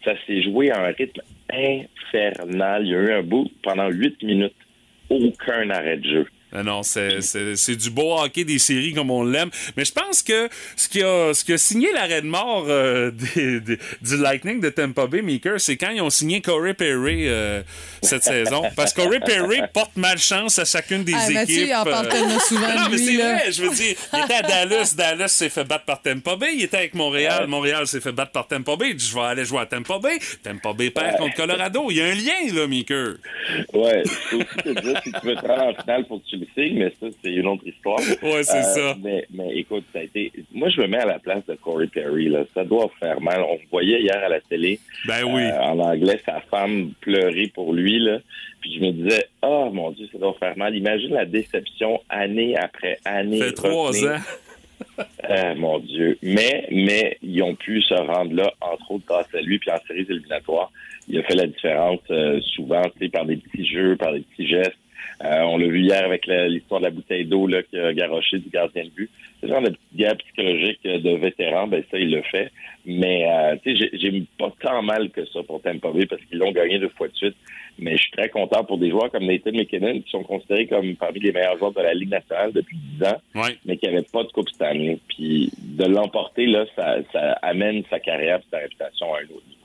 Ça 0.03 0.13
s'est 0.25 0.41
joué 0.41 0.71
à 0.71 0.81
un 0.83 0.91
rythme 0.91 1.21
infernal. 1.53 2.83
Il 2.85 2.89
y 2.91 2.95
a 2.95 2.99
eu 2.99 3.11
un 3.13 3.23
bout 3.23 3.49
pendant 3.63 3.87
huit 3.89 4.21
minutes, 4.23 4.55
aucun 5.11 5.69
arrêt 5.69 5.97
de 5.97 6.09
jeu. 6.09 6.25
Ah 6.53 6.63
non, 6.63 6.83
c'est, 6.83 7.21
c'est, 7.21 7.55
c'est 7.55 7.75
du 7.75 7.89
beau 7.89 8.19
hockey 8.19 8.43
des 8.43 8.59
séries 8.59 8.93
comme 8.93 9.09
on 9.11 9.23
l'aime. 9.23 9.49
Mais 9.77 9.85
je 9.85 9.91
pense 9.93 10.21
que 10.21 10.49
ce 10.75 10.89
qui 10.89 11.01
a, 11.01 11.33
ce 11.33 11.43
qui 11.45 11.53
a 11.53 11.57
signé 11.57 11.91
l'arrêt 11.93 12.21
de 12.21 12.27
mort 12.27 12.65
euh, 12.67 13.11
des- 13.35 13.59
des- 13.61 13.77
du 14.01 14.17
Lightning 14.17 14.59
de 14.59 14.69
Tampa 14.69 15.07
Bay, 15.07 15.21
Meeker, 15.21 15.59
c'est 15.61 15.77
quand 15.77 15.91
ils 15.91 16.01
ont 16.01 16.09
signé 16.09 16.41
Corey 16.41 16.73
Perry 16.73 17.27
euh, 17.27 17.61
cette 18.01 18.23
saison. 18.23 18.63
Parce 18.75 18.93
que 18.93 19.01
Corey 19.01 19.19
Perry 19.19 19.61
porte 19.73 19.95
malchance 19.95 20.59
à 20.59 20.65
chacune 20.65 21.03
des 21.03 21.13
Ah, 21.15 21.23
équipes. 21.23 21.35
Mathieu, 21.35 21.67
il 21.67 21.73
en 21.75 21.83
parle 21.85 22.07
euh, 22.07 22.11
tellement 22.11 22.39
souvent 22.39 22.67
non, 22.75 22.89
mais 22.91 22.97
c'est 22.97 23.13
là. 23.17 23.33
vrai, 23.35 23.51
je 23.51 23.63
veux 23.63 23.75
dire, 23.75 23.95
il 24.13 24.19
était 24.23 24.33
à 24.33 24.41
Dallas, 24.41 24.93
Dallas 24.97 25.27
s'est 25.29 25.49
fait 25.49 25.63
battre 25.63 25.85
par 25.85 26.01
Tampa 26.01 26.35
Bay, 26.35 26.49
il 26.55 26.63
était 26.63 26.77
avec 26.77 26.93
Montréal, 26.93 27.47
Montréal 27.47 27.87
s'est 27.87 28.01
fait 28.01 28.11
battre 28.11 28.31
par 28.31 28.47
Tampa 28.47 28.75
Bay, 28.75 28.89
il 28.89 28.95
dit, 28.95 29.05
je 29.07 29.13
vais 29.15 29.21
aller 29.21 29.45
jouer 29.45 29.59
à 29.59 29.65
Tampa 29.65 29.99
Bay, 29.99 30.17
Tampa 30.43 30.73
Bay 30.73 30.89
perd 30.89 31.17
contre 31.17 31.35
Colorado, 31.35 31.87
il 31.89 31.97
y 31.97 32.01
a 32.01 32.05
un 32.05 32.13
lien 32.13 32.53
là, 32.53 32.67
Meeker. 32.67 33.15
Ouais, 33.73 34.03
aussi 34.03 34.45
te 34.63 34.69
dire, 34.81 35.01
si 35.03 35.11
tu 35.11 35.27
veux 35.27 35.35
te 35.35 35.47
rendre 35.47 35.63
en 35.77 35.81
finale, 35.81 36.05
faut 36.07 36.19
que 36.19 36.27
tu 36.29 36.37
mais 36.57 36.91
ça, 36.99 37.07
c'est 37.23 37.31
une 37.31 37.47
autre 37.47 37.67
histoire. 37.67 37.99
Ouais, 38.21 38.43
c'est 38.43 38.63
ça. 38.63 38.95
Mais, 39.01 39.25
mais 39.33 39.55
écoute, 39.57 39.83
ça 39.91 39.99
a 39.99 40.03
été. 40.03 40.31
Moi, 40.53 40.69
je 40.69 40.81
me 40.81 40.87
mets 40.87 40.99
à 40.99 41.05
la 41.05 41.19
place 41.19 41.45
de 41.47 41.55
Corey 41.55 41.87
Perry, 41.87 42.29
là. 42.29 42.43
Ça 42.53 42.63
doit 42.63 42.89
faire 42.99 43.19
mal. 43.21 43.41
On 43.41 43.57
voyait 43.69 44.01
hier 44.01 44.17
à 44.23 44.29
la 44.29 44.39
télé. 44.41 44.79
Ben 45.07 45.23
oui. 45.23 45.41
euh, 45.41 45.59
en 45.59 45.79
anglais, 45.79 46.19
sa 46.25 46.39
femme 46.41 46.91
pleurait 47.01 47.51
pour 47.53 47.73
lui, 47.73 47.99
là. 47.99 48.19
Puis 48.61 48.75
je 48.75 48.85
me 48.85 48.91
disais, 48.91 49.25
oh 49.41 49.69
mon 49.73 49.91
Dieu, 49.91 50.07
ça 50.11 50.19
doit 50.19 50.35
faire 50.39 50.57
mal. 50.57 50.75
Imagine 50.75 51.13
la 51.13 51.25
déception 51.25 51.99
année 52.09 52.55
après 52.55 52.99
année. 53.05 53.39
Ça 53.39 53.45
fait 53.45 53.53
trois 53.53 54.05
ans. 54.05 54.19
Ah, 55.23 55.55
mon 55.55 55.79
Dieu. 55.79 56.17
Mais, 56.21 56.67
mais, 56.71 57.17
ils 57.21 57.41
ont 57.41 57.55
pu 57.55 57.81
se 57.81 57.93
rendre 57.93 58.33
là, 58.33 58.53
entre 58.61 58.91
autres, 58.91 59.05
grâce 59.07 59.33
à 59.33 59.41
lui, 59.41 59.59
puis 59.59 59.71
en 59.71 59.79
séries 59.87 60.05
éliminatoires. 60.09 60.71
Il 61.07 61.17
a 61.19 61.23
fait 61.23 61.35
la 61.35 61.47
différence 61.47 61.99
euh, 62.11 62.39
souvent, 62.55 62.83
par 63.11 63.25
des 63.25 63.37
petits 63.37 63.65
jeux, 63.65 63.95
par 63.95 64.13
des 64.13 64.21
petits 64.21 64.47
gestes. 64.47 64.77
Euh, 65.23 65.41
on 65.41 65.57
l'a 65.57 65.67
vu 65.67 65.81
hier 65.81 66.03
avec 66.03 66.25
l'histoire 66.25 66.79
de 66.81 66.85
la 66.85 66.91
bouteille 66.91 67.25
d'eau 67.25 67.45
là, 67.45 67.61
qui 67.63 67.77
a 67.77 67.93
garoché 67.93 68.39
du 68.39 68.49
gardien 68.49 68.85
de 68.85 68.89
but. 68.89 69.09
Ce 69.41 69.47
genre 69.47 69.61
de 69.61 69.69
petite 69.69 69.95
guerre 69.95 70.17
psychologique 70.17 70.79
euh, 70.87 70.99
de 70.99 71.11
vétéran, 71.17 71.67
ben 71.67 71.83
ça, 71.91 71.97
il 71.99 72.09
le 72.11 72.21
fait. 72.23 72.49
Mais 72.85 73.27
euh, 73.29 73.55
tu 73.63 73.77
sais, 73.77 73.89
j'ai- 73.93 74.23
pas 74.39 74.51
tant 74.59 74.81
mal 74.81 75.09
que 75.11 75.23
ça 75.25 75.43
pour 75.43 75.61
Tampa 75.61 75.91
Bay 75.91 76.07
parce 76.07 76.21
qu'ils 76.25 76.39
l'ont 76.39 76.51
gagné 76.51 76.79
deux 76.79 76.89
fois 76.89 77.07
de 77.07 77.15
suite. 77.15 77.35
Mais 77.77 77.97
je 77.97 78.01
suis 78.01 78.11
très 78.11 78.29
content 78.29 78.63
pour 78.63 78.77
des 78.79 78.89
joueurs 78.89 79.11
comme 79.11 79.25
Nathan 79.25 79.51
McKinnon 79.51 80.01
qui 80.01 80.09
sont 80.09 80.23
considérés 80.23 80.67
comme 80.67 80.95
parmi 80.95 81.19
les 81.19 81.31
meilleurs 81.31 81.57
joueurs 81.57 81.71
de 81.73 81.81
la 81.81 81.93
Ligue 81.93 82.09
nationale 82.09 82.51
depuis 82.51 82.77
10 82.99 83.03
ans 83.05 83.21
Ouais. 83.35 83.57
mais 83.65 83.77
qui 83.77 83.85
n'avait 83.85 84.05
pas 84.11 84.23
de 84.23 84.29
Coupe 84.29 84.49
année. 84.59 84.97
Puis 85.07 85.51
de 85.59 85.85
l'emporter, 85.85 86.47
là, 86.47 86.65
ça, 86.75 86.97
ça 87.11 87.33
amène 87.43 87.83
sa 87.89 87.99
carrière 87.99 88.39
et 88.39 88.49
sa 88.49 88.57
réputation 88.57 89.13
à 89.13 89.19
un 89.19 89.23
autre 89.23 89.43
niveau. 89.47 89.60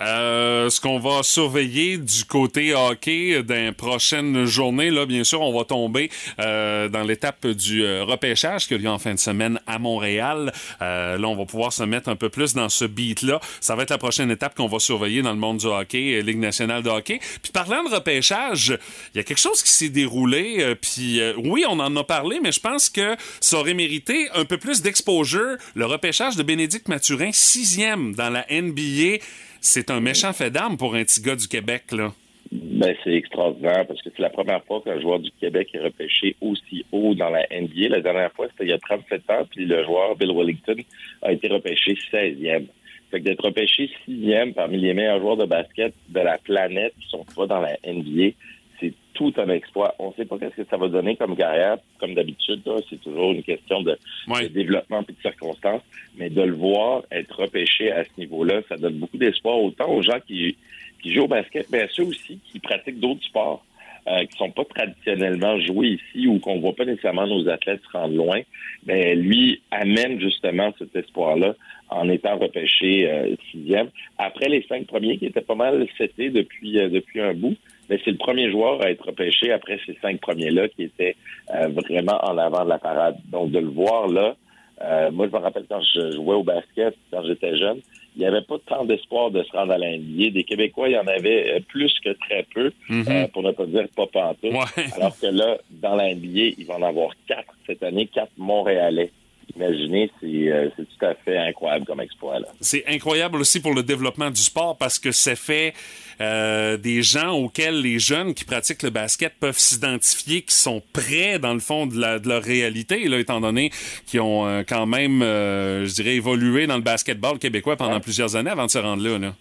Euh, 0.00 0.70
ce 0.70 0.80
qu'on 0.80 0.98
va 0.98 1.22
surveiller 1.22 1.98
du 1.98 2.24
côté 2.24 2.74
hockey 2.74 3.42
dans 3.42 3.54
les 3.54 3.72
prochaines 3.72 4.44
journées, 4.44 4.90
là, 4.90 5.06
bien 5.06 5.24
sûr, 5.24 5.40
on 5.40 5.56
va 5.56 5.64
tomber 5.64 6.10
euh, 6.40 6.88
dans 6.88 7.02
l'étape 7.02 7.46
du 7.46 7.84
euh, 7.84 8.04
repêchage 8.04 8.66
qui 8.66 8.74
a 8.74 8.78
lieu 8.78 8.88
en 8.88 8.98
fin 8.98 9.14
de 9.14 9.18
semaine 9.18 9.60
à 9.66 9.78
Montréal. 9.78 10.52
Euh, 10.82 11.16
là, 11.16 11.28
on 11.28 11.36
va 11.36 11.44
pouvoir 11.44 11.72
se 11.72 11.84
mettre 11.84 12.08
un 12.08 12.16
peu 12.16 12.28
plus 12.28 12.54
dans 12.54 12.68
ce 12.68 12.84
beat-là. 12.84 13.40
Ça 13.60 13.76
va 13.76 13.84
être 13.84 13.90
la 13.90 13.98
prochaine 13.98 14.30
étape 14.30 14.56
qu'on 14.56 14.66
va 14.66 14.78
surveiller 14.78 15.22
dans 15.22 15.32
le 15.32 15.38
monde 15.38 15.58
du 15.58 15.66
hockey, 15.66 16.22
Ligue 16.22 16.38
nationale 16.38 16.82
de 16.82 16.90
hockey. 16.90 17.20
Puis 17.42 17.52
parlant 17.52 17.84
de 17.84 17.94
repêchage, 17.94 18.76
il 19.14 19.18
y 19.18 19.20
a 19.20 19.24
quelque 19.24 19.40
chose 19.40 19.62
qui 19.62 19.70
s'est 19.70 19.88
déroulé. 19.90 20.74
puis 20.80 21.20
oui, 21.36 21.64
on 21.68 21.78
en 21.78 21.94
a 21.96 22.04
parlé, 22.04 22.40
mais 22.42 22.52
je 22.52 22.60
pense 22.60 22.88
que 22.88 23.16
ça 23.40 23.58
aurait 23.58 23.74
mérité 23.74 24.28
un 24.34 24.44
peu 24.44 24.58
plus 24.58 24.82
d'exposure. 24.82 25.56
Le 25.74 25.86
repêchage 25.86 26.36
de 26.36 26.42
Bénédicte 26.42 26.88
Mathurin, 26.88 27.30
sixième 27.32 28.14
dans 28.14 28.30
la 28.30 28.46
NBA. 28.50 29.18
C'est 29.66 29.90
un 29.90 29.98
méchant 29.98 30.34
fait 30.34 30.50
d'armes 30.50 30.76
pour 30.76 30.94
un 30.94 31.02
petit 31.04 31.22
gars 31.22 31.36
du 31.36 31.48
Québec, 31.48 31.84
là. 31.92 32.12
Ben, 32.52 32.94
c'est 33.02 33.14
extraordinaire 33.14 33.86
parce 33.86 34.02
que 34.02 34.10
c'est 34.14 34.22
la 34.22 34.28
première 34.28 34.62
fois 34.64 34.82
qu'un 34.84 35.00
joueur 35.00 35.20
du 35.20 35.30
Québec 35.40 35.70
est 35.72 35.80
repêché 35.80 36.36
aussi 36.42 36.84
haut 36.92 37.14
dans 37.14 37.30
la 37.30 37.46
NBA. 37.50 37.88
La 37.88 38.02
dernière 38.02 38.30
fois, 38.32 38.46
c'était 38.50 38.64
il 38.64 38.70
y 38.70 38.74
a 38.74 38.78
37 38.78 39.30
ans, 39.30 39.46
puis 39.50 39.64
le 39.64 39.82
joueur 39.84 40.16
Bill 40.16 40.32
Wellington 40.32 40.76
a 41.22 41.32
été 41.32 41.48
repêché 41.48 41.96
16e. 42.12 42.66
Fait 43.10 43.20
que 43.20 43.24
d'être 43.24 43.42
repêché 43.42 43.90
6e 44.06 44.52
parmi 44.52 44.76
les 44.76 44.92
meilleurs 44.92 45.20
joueurs 45.20 45.38
de 45.38 45.46
basket 45.46 45.94
de 46.10 46.20
la 46.20 46.36
planète 46.36 46.92
qui 47.00 47.08
sont 47.08 47.24
pas 47.34 47.46
dans 47.46 47.60
la 47.60 47.78
NBA, 47.86 48.34
c'est 48.80 48.92
tout 49.14 49.32
un 49.36 49.48
exploit. 49.48 49.94
On 49.98 50.08
ne 50.08 50.14
sait 50.14 50.24
pas 50.24 50.38
qu'est-ce 50.38 50.56
que 50.62 50.68
ça 50.68 50.76
va 50.76 50.88
donner 50.88 51.16
comme 51.16 51.36
carrière. 51.36 51.76
Comme 52.00 52.14
d'habitude, 52.14 52.62
c'est 52.90 53.00
toujours 53.00 53.32
une 53.32 53.42
question 53.42 53.82
de, 53.82 53.96
Ouais. 54.28 54.44
de 54.44 54.48
développement 54.48 55.02
et 55.08 55.12
de 55.12 55.18
circonstances. 55.22 55.82
Mais 56.16 56.30
de 56.30 56.42
le 56.42 56.54
voir 56.54 57.02
être 57.12 57.40
repêché 57.42 57.92
à 57.92 58.04
ce 58.04 58.10
niveau-là, 58.18 58.62
ça 58.68 58.76
donne 58.76 58.94
beaucoup 58.94 59.18
d'espoir 59.18 59.60
autant 59.62 59.88
aux 59.90 60.02
gens 60.02 60.18
qui, 60.26 60.56
qui 61.02 61.14
jouent 61.14 61.24
au 61.24 61.28
basket, 61.28 61.68
mais 61.70 61.82
à 61.82 61.88
ceux 61.88 62.04
aussi 62.04 62.38
qui 62.50 62.58
pratiquent 62.58 63.00
d'autres 63.00 63.24
sports. 63.24 63.64
euh, 64.06 64.26
qui 64.26 64.36
sont 64.36 64.50
pas 64.50 64.64
traditionnellement 64.66 65.58
joués 65.60 65.98
ici 65.98 66.26
ou 66.26 66.38
qu'on 66.38 66.58
voit 66.60 66.74
pas 66.74 66.84
nécessairement 66.84 67.26
nos 67.26 67.48
athlètes 67.48 67.80
se 67.90 67.96
rendre 67.96 68.14
loin, 68.14 68.40
mais 68.84 69.14
lui 69.14 69.62
amène 69.70 70.20
justement 70.20 70.74
cet 70.78 70.94
espoir-là 70.94 71.54
en 71.88 72.10
étant 72.10 72.36
repêché 72.36 73.10
euh, 73.10 73.34
sixième. 73.50 73.88
Après 74.18 74.50
les 74.50 74.62
cinq 74.68 74.86
premiers 74.86 75.16
qui 75.16 75.24
étaient 75.24 75.40
pas 75.40 75.54
mal 75.54 75.86
setés 75.96 76.28
depuis 76.28 76.78
euh, 76.80 76.90
depuis 76.90 77.22
un 77.22 77.32
bout, 77.32 77.56
mais 77.88 78.00
c'est 78.04 78.10
le 78.10 78.16
premier 78.16 78.50
joueur 78.50 78.82
à 78.82 78.90
être 78.90 79.06
repêché 79.06 79.52
après 79.52 79.78
ces 79.86 79.96
cinq 80.00 80.20
premiers-là 80.20 80.68
qui 80.68 80.84
étaient 80.84 81.16
euh, 81.54 81.68
vraiment 81.68 82.18
en 82.24 82.38
avant 82.38 82.64
de 82.64 82.70
la 82.70 82.78
parade. 82.78 83.16
Donc 83.26 83.50
de 83.50 83.58
le 83.58 83.68
voir 83.68 84.08
là, 84.08 84.34
euh, 84.82 85.10
moi 85.10 85.26
je 85.26 85.32
me 85.32 85.42
rappelle 85.42 85.66
quand 85.68 85.80
je 85.80 86.12
jouais 86.12 86.34
au 86.34 86.42
basket, 86.42 86.96
quand 87.10 87.22
j'étais 87.24 87.56
jeune, 87.56 87.80
il 88.16 88.20
n'y 88.20 88.26
avait 88.26 88.42
pas 88.42 88.56
tant 88.66 88.84
d'espoir 88.84 89.30
de 89.30 89.42
se 89.42 89.50
rendre 89.52 89.72
à 89.72 89.78
la 89.78 89.96
NBA. 89.96 90.30
Des 90.30 90.44
Québécois, 90.44 90.88
il 90.88 90.92
y 90.92 90.98
en 90.98 91.06
avait 91.06 91.56
euh, 91.56 91.60
plus 91.68 91.92
que 92.04 92.10
très 92.10 92.44
peu, 92.54 92.72
euh, 92.90 93.26
pour 93.28 93.42
ne 93.42 93.50
pas 93.52 93.66
dire 93.66 93.86
pas 93.96 94.06
pantoute. 94.06 94.52
Ouais. 94.52 94.84
Alors 94.96 95.18
que 95.18 95.26
là, 95.26 95.58
dans 95.70 95.96
la 95.96 96.14
NBA, 96.14 96.54
il 96.58 96.66
va 96.66 96.76
en 96.76 96.82
avoir 96.82 97.10
quatre 97.26 97.54
cette 97.66 97.82
année, 97.82 98.06
quatre 98.06 98.32
Montréalais. 98.36 99.10
Imaginez, 99.56 100.10
c'est 100.20 100.26
euh, 100.52 100.68
c'est 100.76 100.84
tout 100.84 101.04
à 101.06 101.14
fait 101.14 101.36
incroyable 101.38 101.84
comme 101.86 102.00
exploit. 102.00 102.38
C'est 102.60 102.84
incroyable 102.86 103.38
aussi 103.38 103.60
pour 103.60 103.74
le 103.74 103.82
développement 103.82 104.30
du 104.30 104.40
sport 104.40 104.76
parce 104.78 104.98
que 104.98 105.12
ça 105.12 105.36
fait 105.36 105.72
euh, 106.20 106.76
des 106.76 107.02
gens 107.02 107.32
auxquels 107.32 107.80
les 107.80 107.98
jeunes 107.98 108.34
qui 108.34 108.44
pratiquent 108.44 108.82
le 108.82 108.90
basket 108.90 109.32
peuvent 109.40 109.58
s'identifier, 109.58 110.42
qui 110.42 110.54
sont 110.54 110.82
près, 110.92 111.38
dans 111.38 111.54
le 111.54 111.60
fond, 111.60 111.86
de, 111.86 111.98
la, 112.00 112.18
de 112.18 112.28
leur 112.28 112.42
réalité, 112.42 113.08
là, 113.08 113.18
étant 113.18 113.40
donné 113.40 113.70
qu'ils 114.06 114.20
ont 114.20 114.46
euh, 114.46 114.62
quand 114.66 114.86
même, 114.86 115.20
je 115.22 115.94
dirais, 115.94 116.14
évolué 116.16 116.66
dans 116.66 116.76
le 116.76 116.82
basketball 116.82 117.38
québécois 117.38 117.76
pendant 117.76 117.94
Ouais. 117.94 118.00
plusieurs 118.00 118.34
années 118.36 118.50
avant 118.50 118.66
de 118.66 118.70
se 118.70 118.78
rendre 118.78 119.02
là. 119.02 119.18
là. 119.18 119.34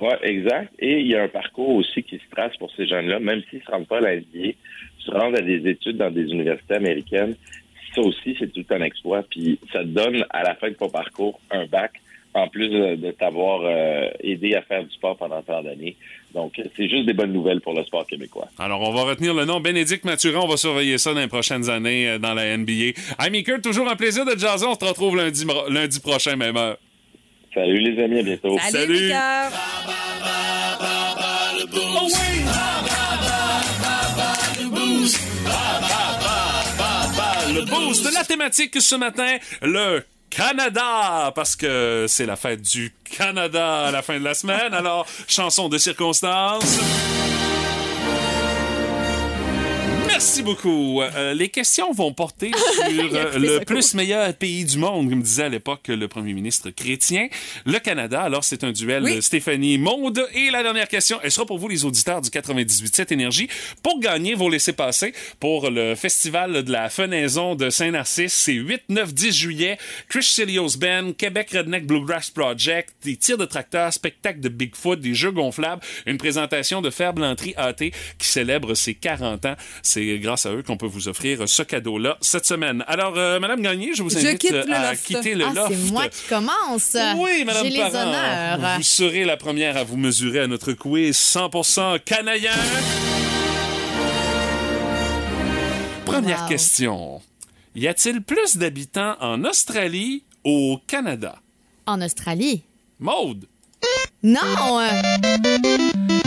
Oui, 0.00 0.12
exact. 0.22 0.72
Et 0.78 1.00
il 1.00 1.08
y 1.08 1.14
a 1.16 1.22
un 1.24 1.28
parcours 1.28 1.74
aussi 1.76 2.02
qui 2.02 2.16
se 2.16 2.30
trace 2.34 2.56
pour 2.56 2.70
ces 2.76 2.86
jeunes-là, 2.86 3.18
même 3.20 3.42
s'ils 3.50 3.58
ne 3.58 3.64
se 3.64 3.70
rendent 3.70 3.86
pas 3.88 3.98
à 3.98 4.00
la 4.00 4.16
NBA, 4.16 4.52
se 5.04 5.10
rendent 5.10 5.36
à 5.36 5.42
des 5.42 5.68
études 5.68 5.96
dans 5.98 6.10
des 6.10 6.22
universités 6.22 6.74
américaines. 6.74 7.34
Ça 7.94 8.00
aussi, 8.02 8.36
c'est 8.38 8.52
tout 8.52 8.64
un 8.70 8.82
exploit. 8.82 9.22
Puis 9.22 9.58
ça 9.72 9.80
te 9.80 9.88
donne 9.88 10.24
à 10.30 10.42
la 10.42 10.54
fin 10.54 10.68
de 10.68 10.74
ton 10.74 10.88
parcours 10.88 11.40
un 11.50 11.66
bac, 11.66 11.92
en 12.34 12.48
plus 12.48 12.68
de, 12.68 13.10
t'avoir 13.10 13.62
euh, 13.64 14.08
aidé 14.20 14.54
à 14.54 14.62
faire 14.62 14.84
du 14.84 14.90
sport 14.90 15.16
pendant 15.16 15.42
tant 15.42 15.62
d'années. 15.62 15.96
Donc, 16.32 16.60
c'est 16.76 16.88
juste 16.88 17.06
des 17.06 17.12
bonnes 17.12 17.32
nouvelles 17.32 17.60
pour 17.60 17.74
le 17.74 17.82
sport 17.84 18.06
québécois. 18.06 18.48
Alors, 18.58 18.80
on 18.82 18.92
va 18.92 19.02
retenir 19.02 19.34
le 19.34 19.44
nom 19.44 19.58
Bénédicte 19.58 20.04
Mathurin. 20.04 20.40
On 20.40 20.46
va 20.46 20.56
surveiller 20.56 20.96
ça 20.98 21.12
dans 21.12 21.20
les 21.20 21.26
prochaines 21.26 21.68
années 21.68 22.08
euh, 22.08 22.18
dans 22.18 22.34
la 22.34 22.56
NBA. 22.56 22.92
Hi, 23.18 23.30
Meeker, 23.30 23.60
toujours 23.60 23.88
un 23.88 23.96
plaisir 23.96 24.24
de 24.24 24.32
te 24.32 24.38
jaser. 24.38 24.66
On 24.66 24.78
se 24.78 24.84
retrouve 24.84 25.16
lundi, 25.16 25.44
lundi 25.68 26.00
prochain, 26.00 26.36
même 26.36 26.56
heure. 26.56 26.76
Salut 27.52 27.80
les 27.80 28.00
amis, 28.04 28.20
à 28.20 28.22
bientôt. 28.22 28.56
Salut. 28.70 29.10
Le 37.52 37.62
boost 37.62 38.04
de 38.04 38.14
la 38.14 38.24
thématique 38.24 38.80
ce 38.80 38.94
matin, 38.94 39.36
le 39.62 40.04
Canada, 40.30 41.32
parce 41.34 41.56
que 41.56 42.06
c'est 42.08 42.26
la 42.26 42.36
fête 42.36 42.62
du 42.62 42.92
Canada 43.04 43.86
à 43.86 43.90
la 43.90 44.02
fin 44.02 44.18
de 44.18 44.24
la 44.24 44.34
semaine. 44.34 44.72
Alors, 44.72 45.06
chanson 45.26 45.68
de 45.68 45.76
circonstance. 45.76 46.78
Merci 50.10 50.42
beaucoup. 50.42 51.00
Euh, 51.02 51.34
les 51.34 51.48
questions 51.48 51.92
vont 51.92 52.12
porter 52.12 52.50
sur 52.74 53.14
euh, 53.14 53.38
le 53.38 53.64
plus 53.64 53.94
meilleur 53.94 54.34
pays 54.34 54.64
du 54.64 54.76
monde, 54.76 55.08
comme 55.08 55.22
disait 55.22 55.44
à 55.44 55.48
l'époque 55.48 55.86
le 55.88 56.08
premier 56.08 56.32
ministre 56.32 56.70
chrétien, 56.70 57.28
le 57.64 57.78
Canada. 57.78 58.20
Alors, 58.22 58.42
c'est 58.44 58.64
un 58.64 58.72
duel 58.72 59.04
Oui. 59.04 59.16
de 59.16 59.20
Stéphanie 59.20 59.78
Maude. 59.78 60.26
Et 60.34 60.50
la 60.50 60.62
dernière 60.62 60.88
question, 60.88 61.18
elle 61.22 61.30
sera 61.30 61.46
pour 61.46 61.58
vous, 61.58 61.68
les 61.68 61.84
auditeurs 61.84 62.20
du 62.20 62.28
98.7 62.28 63.12
Énergie. 63.12 63.48
Pour 63.82 64.00
gagner, 64.00 64.34
vous 64.34 64.50
laissez 64.50 64.72
passer 64.72 65.14
pour 65.38 65.70
le 65.70 65.94
Festival 65.94 66.64
de 66.64 66.72
la 66.72 66.88
Fenaison 66.90 67.54
de 67.54 67.70
Saint-Narcisse. 67.70 68.32
C'est 68.32 68.52
8, 68.54 68.82
9, 68.88 69.14
10 69.14 69.32
juillet. 69.32 69.78
Chris 70.08 70.22
Chilios 70.22 70.76
Band, 70.78 71.12
Québec 71.16 71.50
Redneck 71.52 71.86
Bluegrass 71.86 72.30
Project, 72.30 72.94
des 73.04 73.16
tirs 73.16 73.38
de 73.38 73.44
tracteurs, 73.44 73.92
spectacle 73.92 74.40
de 74.40 74.48
Bigfoot, 74.48 74.98
des 75.00 75.14
jeux 75.14 75.30
gonflables, 75.32 75.82
une 76.06 76.18
présentation 76.18 76.82
de 76.82 76.90
Fer 76.90 77.12
Blanterie 77.14 77.54
AT 77.56 77.74
qui 77.74 77.92
célèbre 78.28 78.74
ses 78.74 78.94
40 78.94 79.46
ans. 79.46 79.56
C'est 79.82 79.99
grâce 80.18 80.46
à 80.46 80.52
eux 80.52 80.62
qu'on 80.62 80.76
peut 80.76 80.86
vous 80.86 81.08
offrir 81.08 81.48
ce 81.48 81.62
cadeau-là 81.62 82.16
cette 82.20 82.46
semaine. 82.46 82.84
Alors, 82.86 83.14
euh, 83.16 83.38
Madame 83.40 83.60
Gagné, 83.62 83.92
je 83.94 84.02
vous 84.02 84.10
Je 84.10 84.18
invite 84.18 84.38
quitte 84.38 84.52
à 84.54 84.90
loft. 84.90 85.04
quitter 85.06 85.34
le 85.34 85.44
Ah, 85.46 85.52
loft. 85.54 85.68
c'est 85.72 85.92
moi 85.92 86.08
qui 86.08 86.22
commence. 86.28 86.96
Oui, 87.16 87.44
Madame 87.44 87.64
J'ai 87.64 87.70
les 87.70 87.78
Parent, 87.78 88.08
honneurs. 88.08 88.76
Vous 88.76 88.82
serez 88.82 89.24
la 89.24 89.36
première 89.36 89.76
à 89.76 89.84
vous 89.84 89.96
mesurer 89.96 90.40
à 90.40 90.46
notre 90.46 90.72
quiz 90.72 91.16
100% 91.16 91.98
canadien. 92.04 92.52
Première 96.04 96.42
Wow. 96.42 96.48
question. 96.48 97.22
Y 97.76 97.86
a-t-il 97.86 98.20
plus 98.22 98.56
d'habitants 98.56 99.14
en 99.20 99.44
Australie 99.44 100.24
ou 100.44 100.72
au 100.72 100.78
Canada? 100.86 101.36
En 101.86 102.00
Australie? 102.02 102.62
Maude, 102.98 103.46
Non! 104.22 104.38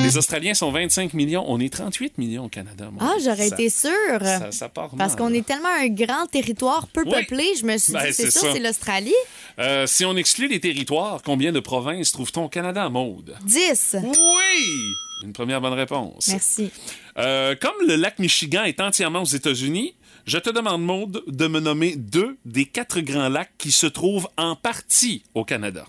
Les 0.03 0.17
Australiens 0.17 0.53
sont 0.53 0.71
25 0.71 1.13
millions, 1.13 1.43
on 1.47 1.59
est 1.59 1.71
38 1.73 2.17
millions 2.17 2.45
au 2.45 2.49
Canada. 2.49 2.89
Ah, 2.99 3.13
j'aurais 3.23 3.47
été 3.47 3.69
sûre. 3.69 3.89
Ça, 4.21 4.51
ça 4.51 4.69
part 4.69 4.89
Parce 4.97 5.15
qu'on 5.15 5.33
est 5.33 5.45
tellement 5.45 5.69
un 5.79 5.87
grand 5.87 6.25
territoire 6.27 6.87
peu 6.87 7.03
Oui. 7.05 7.11
peuplé, 7.11 7.45
je 7.59 7.65
me 7.65 7.77
suis 7.77 7.93
Ben, 7.93 8.05
dit, 8.07 8.13
c'est 8.13 8.31
sûr, 8.31 8.51
c'est 8.53 8.59
l'Australie. 8.59 9.13
Euh, 9.59 9.87
si 9.87 10.05
on 10.05 10.15
exclut 10.15 10.47
les 10.47 10.59
territoires, 10.59 11.21
combien 11.23 11.51
de 11.51 11.59
provinces 11.59 12.11
trouve-t-on 12.11 12.45
au 12.45 12.49
Canada, 12.49 12.89
Maude? 12.89 13.35
10. 13.45 13.97
Oui! 14.03 14.93
Une 15.23 15.33
première 15.33 15.61
bonne 15.61 15.73
réponse. 15.73 16.27
Merci. 16.27 16.69
Euh, 17.17 17.55
comme 17.59 17.87
le 17.87 17.95
lac 17.95 18.19
Michigan 18.19 18.63
est 18.63 18.81
entièrement 18.81 19.21
aux 19.21 19.25
États-Unis, 19.25 19.95
je 20.25 20.37
te 20.37 20.49
demande, 20.49 20.81
Maude, 20.83 21.23
de 21.27 21.47
me 21.47 21.59
nommer 21.59 21.95
deux 21.95 22.37
des 22.45 22.65
quatre 22.65 22.99
grands 23.01 23.29
lacs 23.29 23.51
qui 23.57 23.71
se 23.71 23.85
trouvent 23.87 24.27
en 24.37 24.55
partie 24.55 25.23
au 25.35 25.43
Canada. 25.45 25.85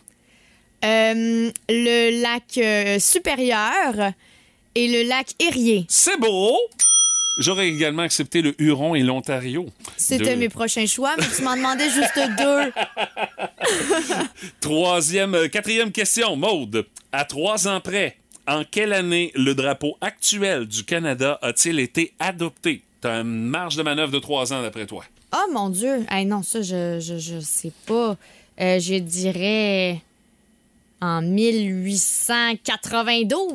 Euh, 0.84 1.50
le 1.68 2.22
lac 2.22 2.58
euh, 2.58 2.98
supérieur 2.98 4.12
et 4.74 4.88
le 4.88 5.08
lac 5.08 5.28
Erie. 5.40 5.86
C'est 5.88 6.18
beau! 6.20 6.58
J'aurais 7.38 7.68
également 7.68 8.02
accepté 8.02 8.42
le 8.42 8.54
Huron 8.62 8.94
et 8.94 9.00
l'Ontario. 9.02 9.66
C'était 9.96 10.34
Deux. 10.34 10.36
mes 10.36 10.48
prochains 10.48 10.86
choix, 10.86 11.14
mais 11.18 11.24
tu 11.34 11.42
m'en 11.42 11.56
demandais 11.56 11.88
juste 11.90 12.20
deux. 12.38 12.72
Troisième, 14.60 15.34
euh, 15.34 15.48
quatrième 15.48 15.90
question, 15.90 16.36
Maude. 16.36 16.86
À 17.12 17.24
trois 17.24 17.66
ans 17.66 17.80
près, 17.80 18.16
en 18.46 18.62
quelle 18.68 18.92
année 18.92 19.32
le 19.34 19.54
drapeau 19.54 19.96
actuel 20.00 20.66
du 20.66 20.84
Canada 20.84 21.38
a-t-il 21.42 21.80
été 21.80 22.12
adopté? 22.20 22.82
T'as 23.00 23.22
une 23.22 23.46
marge 23.46 23.76
de 23.76 23.82
manœuvre 23.82 24.12
de 24.12 24.18
trois 24.18 24.52
ans 24.52 24.62
d'après 24.62 24.86
toi. 24.86 25.04
Oh 25.34 25.50
mon 25.52 25.70
Dieu! 25.70 26.04
Hey, 26.10 26.26
non, 26.26 26.42
ça, 26.42 26.62
je, 26.62 27.00
je, 27.00 27.18
je 27.18 27.40
sais 27.40 27.72
pas. 27.86 28.16
Euh, 28.60 28.78
je 28.78 28.94
dirais 28.94 30.00
en 31.04 31.22
1892. 31.22 33.54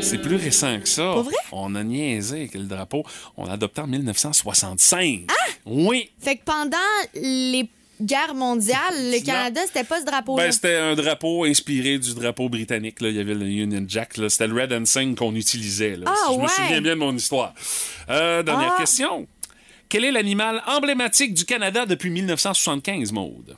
C'est 0.00 0.18
plus 0.18 0.36
récent 0.36 0.78
que 0.80 0.88
ça. 0.88 1.12
Pas 1.14 1.22
vrai? 1.22 1.34
On 1.52 1.74
a 1.74 1.82
niaisé 1.84 2.48
que 2.48 2.58
le 2.58 2.64
drapeau, 2.64 3.04
on 3.36 3.46
l'a 3.46 3.52
adopté 3.54 3.80
en 3.80 3.86
1965. 3.86 5.22
Oui. 5.66 6.10
Fait 6.20 6.36
que 6.36 6.44
pendant 6.44 6.76
les 7.14 7.68
guerres 8.00 8.34
mondiales, 8.34 9.10
le. 9.12 9.24
Canada, 9.24 9.60
c'était 9.66 9.84
pas 9.84 10.00
ce 10.00 10.06
drapeau-là. 10.06 10.44
Ben, 10.46 10.52
c'était 10.52 10.76
un 10.76 10.94
drapeau 10.94 11.44
inspiré 11.44 11.98
du 11.98 12.14
drapeau 12.14 12.48
britannique. 12.48 13.00
Là. 13.00 13.08
Il 13.10 13.16
y 13.16 13.20
avait 13.20 13.34
le 13.34 13.46
Union 13.46 13.84
Jack. 13.88 14.14
C'était 14.28 14.46
le 14.48 14.60
Red 14.60 14.72
Ensign 14.72 15.14
qu'on 15.14 15.34
utilisait. 15.34 15.96
Là. 15.96 16.06
Ah, 16.08 16.14
Si 16.28 16.34
je 16.34 16.40
me 16.40 16.48
souviens 16.48 16.80
bien 16.80 16.94
de 16.94 17.00
mon 17.00 17.14
histoire. 17.16 17.54
Euh, 18.10 18.42
dernière 18.42 18.72
Ah. 18.76 18.80
question. 18.80 19.26
Quel 19.88 20.04
est 20.04 20.12
l'animal 20.12 20.62
emblématique 20.66 21.34
du 21.34 21.44
Canada 21.44 21.86
depuis 21.86 22.10
1975, 22.10 23.12
Maude? 23.12 23.56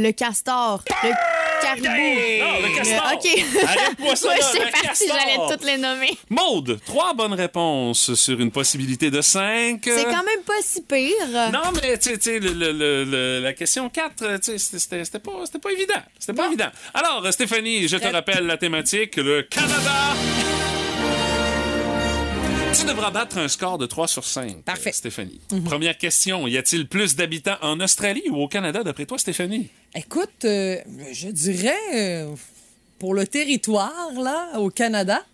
Le 0.00 0.12
castor. 0.12 0.82
Le 1.02 1.10
caribou. 1.60 1.86
Non, 1.86 2.68
le 2.68 2.76
castor. 2.76 3.12
OK. 3.14 3.64
Arrête-moi 3.66 4.16
ça, 4.16 4.28
là, 4.28 4.34
le 4.54 4.70
partie, 4.70 4.86
castor. 4.86 5.08
j'allais 5.18 5.38
toutes 5.56 5.64
les 5.64 5.76
nommer. 5.76 6.16
Maude, 6.30 6.78
trois 6.86 7.14
bonnes 7.14 7.32
réponses 7.34 8.14
sur 8.14 8.38
une 8.40 8.52
possibilité 8.52 9.10
de 9.10 9.20
cinq. 9.20 9.80
C'est 9.84 10.04
quand 10.04 10.24
même 10.24 10.42
pas 10.46 10.60
si 10.62 10.82
pire. 10.82 11.50
Non, 11.52 11.72
mais 11.82 11.98
tu 11.98 12.10
sais, 12.10 12.18
tu 12.18 12.22
sais, 12.30 12.38
le- 12.38 12.52
le- 12.52 12.72
le- 12.72 13.04
le- 13.04 13.40
la 13.40 13.52
question 13.54 13.88
4, 13.88 14.38
tu 14.40 14.56
sais, 14.58 14.78
c'était- 14.78 15.18
pas, 15.18 15.32
c'était 15.46 15.58
pas 15.58 15.70
évident. 15.72 15.94
C'était 16.18 16.32
pas 16.34 16.46
évident. 16.46 16.68
Alors, 16.94 17.24
euh, 17.26 17.30
Stéphanie, 17.32 17.88
je 17.88 17.96
te 17.96 18.06
rappelle 18.06 18.46
la 18.46 18.56
thématique, 18.56 19.16
le 19.16 19.42
Canada. 19.42 20.14
Tu 22.74 22.84
devras 22.86 23.10
battre 23.10 23.38
un 23.38 23.48
score 23.48 23.78
de 23.78 23.86
3 23.86 24.06
sur 24.08 24.24
5. 24.24 24.62
Parfait. 24.62 24.92
Stéphanie. 24.92 25.40
Première 25.64 25.96
question. 25.98 26.46
Y 26.46 26.56
a-t-il 26.58 26.86
plus 26.88 27.16
d'habitants 27.16 27.56
en 27.62 27.80
Australie 27.80 28.22
ou 28.30 28.42
au 28.42 28.48
Canada, 28.48 28.82
d'après 28.82 29.06
toi, 29.06 29.18
Stéphanie? 29.18 29.68
Écoute, 29.94 30.44
euh, 30.44 30.76
je 31.12 31.28
dirais 31.28 31.74
euh, 31.94 32.28
pour 32.98 33.14
le 33.14 33.26
territoire, 33.26 34.10
là, 34.22 34.58
au 34.58 34.70
Canada. 34.70 35.24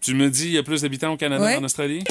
Tu 0.00 0.14
me 0.14 0.28
dis, 0.30 0.46
il 0.46 0.52
y 0.52 0.58
a 0.58 0.62
plus 0.62 0.82
d'habitants 0.82 1.12
au 1.12 1.16
Canada 1.16 1.44
Ouais. 1.44 1.54
qu'en 1.56 1.64
Australie? 1.64 2.04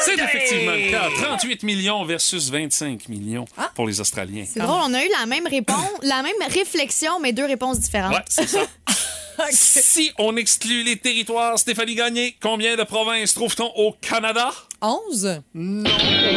C'est 0.00 0.14
effectivement 0.18 0.72
le 0.72 0.90
cas. 0.90 1.08
38 1.22 1.62
millions 1.62 2.04
versus 2.04 2.50
25 2.50 3.08
millions 3.08 3.46
Ah. 3.56 3.70
pour 3.74 3.86
les 3.86 4.00
Australiens. 4.00 4.44
C'est 4.46 4.60
drôle, 4.60 4.80
on 4.84 4.92
a 4.92 5.04
eu 5.04 5.08
la 5.18 5.26
même 5.26 5.46
réponse, 5.46 5.78
la 6.02 6.22
même 6.22 6.32
réflexion, 6.50 7.18
mais 7.20 7.32
deux 7.32 7.46
réponses 7.46 7.80
différentes. 7.80 8.14
Ouais, 8.14 8.22
c'est 8.28 8.46
ça. 8.48 8.60
Si 9.50 10.10
on 10.18 10.36
exclut 10.36 10.82
les 10.84 10.96
territoires, 10.96 11.58
Stéphanie 11.58 11.94
Gagné, 11.94 12.36
combien 12.40 12.76
de 12.76 12.82
provinces 12.84 13.34
trouve-t-on 13.34 13.70
au 13.76 13.92
Canada? 14.00 14.50
11? 14.80 15.42
Non. 15.54 15.82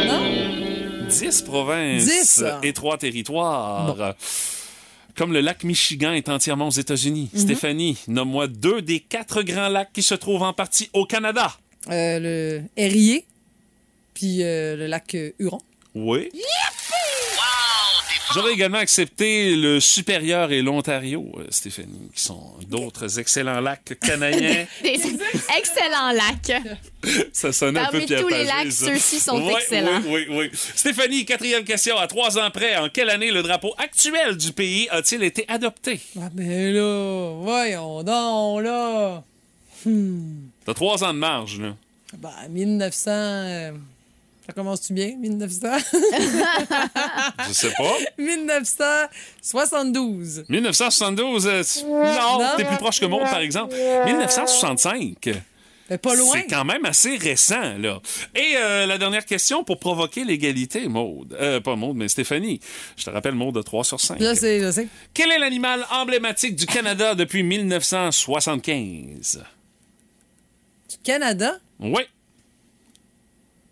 Non? 0.06 1.06
10 1.08 1.42
provinces 1.42 2.04
Dix? 2.04 2.44
et 2.62 2.72
3 2.72 2.98
territoires. 2.98 4.14
Comme 5.16 5.32
le 5.32 5.40
lac 5.40 5.64
Michigan 5.64 6.12
est 6.12 6.28
entièrement 6.28 6.68
aux 6.68 6.72
États-Unis. 6.72 7.30
Mhm. 7.32 7.40
Stéphanie, 7.40 7.98
nomme-moi 8.08 8.46
deux 8.46 8.82
des 8.82 9.00
quatre 9.00 9.42
grands 9.42 9.68
lacs 9.68 9.92
qui 9.92 10.02
se 10.02 10.14
trouvent 10.14 10.42
en 10.42 10.52
partie 10.52 10.90
au 10.92 11.06
Canada. 11.06 11.52
Euh, 11.90 12.18
le 12.20 12.62
Erie, 12.76 13.24
puis 14.14 14.42
euh, 14.42 14.76
le 14.76 14.86
lac 14.86 15.14
euh, 15.14 15.32
Huron. 15.38 15.60
Oui. 15.94 16.28
J'aurais 18.34 18.52
également 18.52 18.78
accepté 18.78 19.56
le 19.56 19.80
Supérieur 19.80 20.52
et 20.52 20.60
l'Ontario, 20.62 21.32
euh, 21.38 21.44
Stéphanie, 21.50 22.10
qui 22.14 22.22
sont 22.22 22.54
d'autres 22.68 23.18
excellents 23.18 23.60
lacs 23.60 23.98
canadiens. 24.00 24.66
Des 24.82 25.00
excellents 25.58 26.12
lacs. 26.12 26.62
Ça 27.32 27.52
sonnait 27.52 27.80
un 27.80 27.86
peu 27.86 28.00
Parmi 28.00 28.06
tous 28.22 28.28
les 28.28 28.44
lacs, 28.44 28.72
ceux-ci 28.72 29.20
sont 29.20 29.40
Oui, 29.40 29.52
excellents. 29.54 30.02
Oui, 30.06 30.26
oui, 30.28 30.36
oui. 30.36 30.50
Stéphanie, 30.74 31.24
quatrième 31.24 31.64
question. 31.64 31.96
À 31.96 32.06
trois 32.06 32.38
ans 32.38 32.50
près, 32.50 32.76
en 32.76 32.88
quelle 32.88 33.10
année 33.10 33.30
le 33.30 33.42
drapeau 33.42 33.74
actuel 33.78 34.36
du 34.36 34.52
pays 34.52 34.88
a-t-il 34.90 35.22
été 35.22 35.44
adopté? 35.48 36.00
Ah, 36.20 36.28
ben 36.32 36.74
là, 36.74 37.30
voyons 37.40 38.02
donc, 38.02 38.62
là. 38.62 39.22
T'as 40.66 40.74
trois 40.74 41.02
ans 41.04 41.14
de 41.14 41.18
marge, 41.18 41.60
là. 41.60 41.74
Ben, 42.16 42.48
1900. 42.50 43.72
Ça 44.48 44.54
commence-tu 44.54 44.94
bien, 44.94 45.14
1900? 45.18 45.68
Je 47.48 47.52
sais 47.52 47.70
pas. 47.76 47.94
1972. 48.16 50.44
1972, 50.48 51.46
euh, 51.46 51.62
non, 51.84 52.38
Non. 52.38 52.46
t'es 52.56 52.64
plus 52.64 52.78
proche 52.78 52.98
que 52.98 53.04
moi, 53.04 53.24
par 53.24 53.40
exemple. 53.40 53.74
1965. 54.06 55.28
Ben, 55.90 55.98
pas 55.98 56.14
loin. 56.14 56.32
C'est 56.32 56.46
quand 56.46 56.64
même 56.64 56.86
assez 56.86 57.16
récent, 57.16 57.76
là. 57.78 58.00
Et 58.34 58.54
euh, 58.56 58.86
la 58.86 58.96
dernière 58.96 59.26
question 59.26 59.64
pour 59.64 59.78
provoquer 59.78 60.24
l'égalité, 60.24 60.88
Maude. 60.88 61.36
Euh, 61.38 61.60
pas 61.60 61.76
Maude, 61.76 61.96
mais 61.96 62.08
Stéphanie. 62.08 62.60
Je 62.96 63.04
te 63.04 63.10
rappelle, 63.10 63.34
Maude, 63.34 63.54
de 63.54 63.60
3 63.62 63.84
sur 63.84 64.00
5. 64.00 64.16
Je 64.18 64.34
sais, 64.34 64.60
je 64.60 64.70
sais. 64.70 64.88
Quel 65.12 65.30
est 65.30 65.38
l'animal 65.38 65.84
emblématique 65.90 66.56
du 66.56 66.64
Canada 66.64 67.14
depuis 67.14 67.42
1975? 67.42 69.44
Du 70.90 70.96
Canada? 71.04 71.58
Oui. 71.80 72.00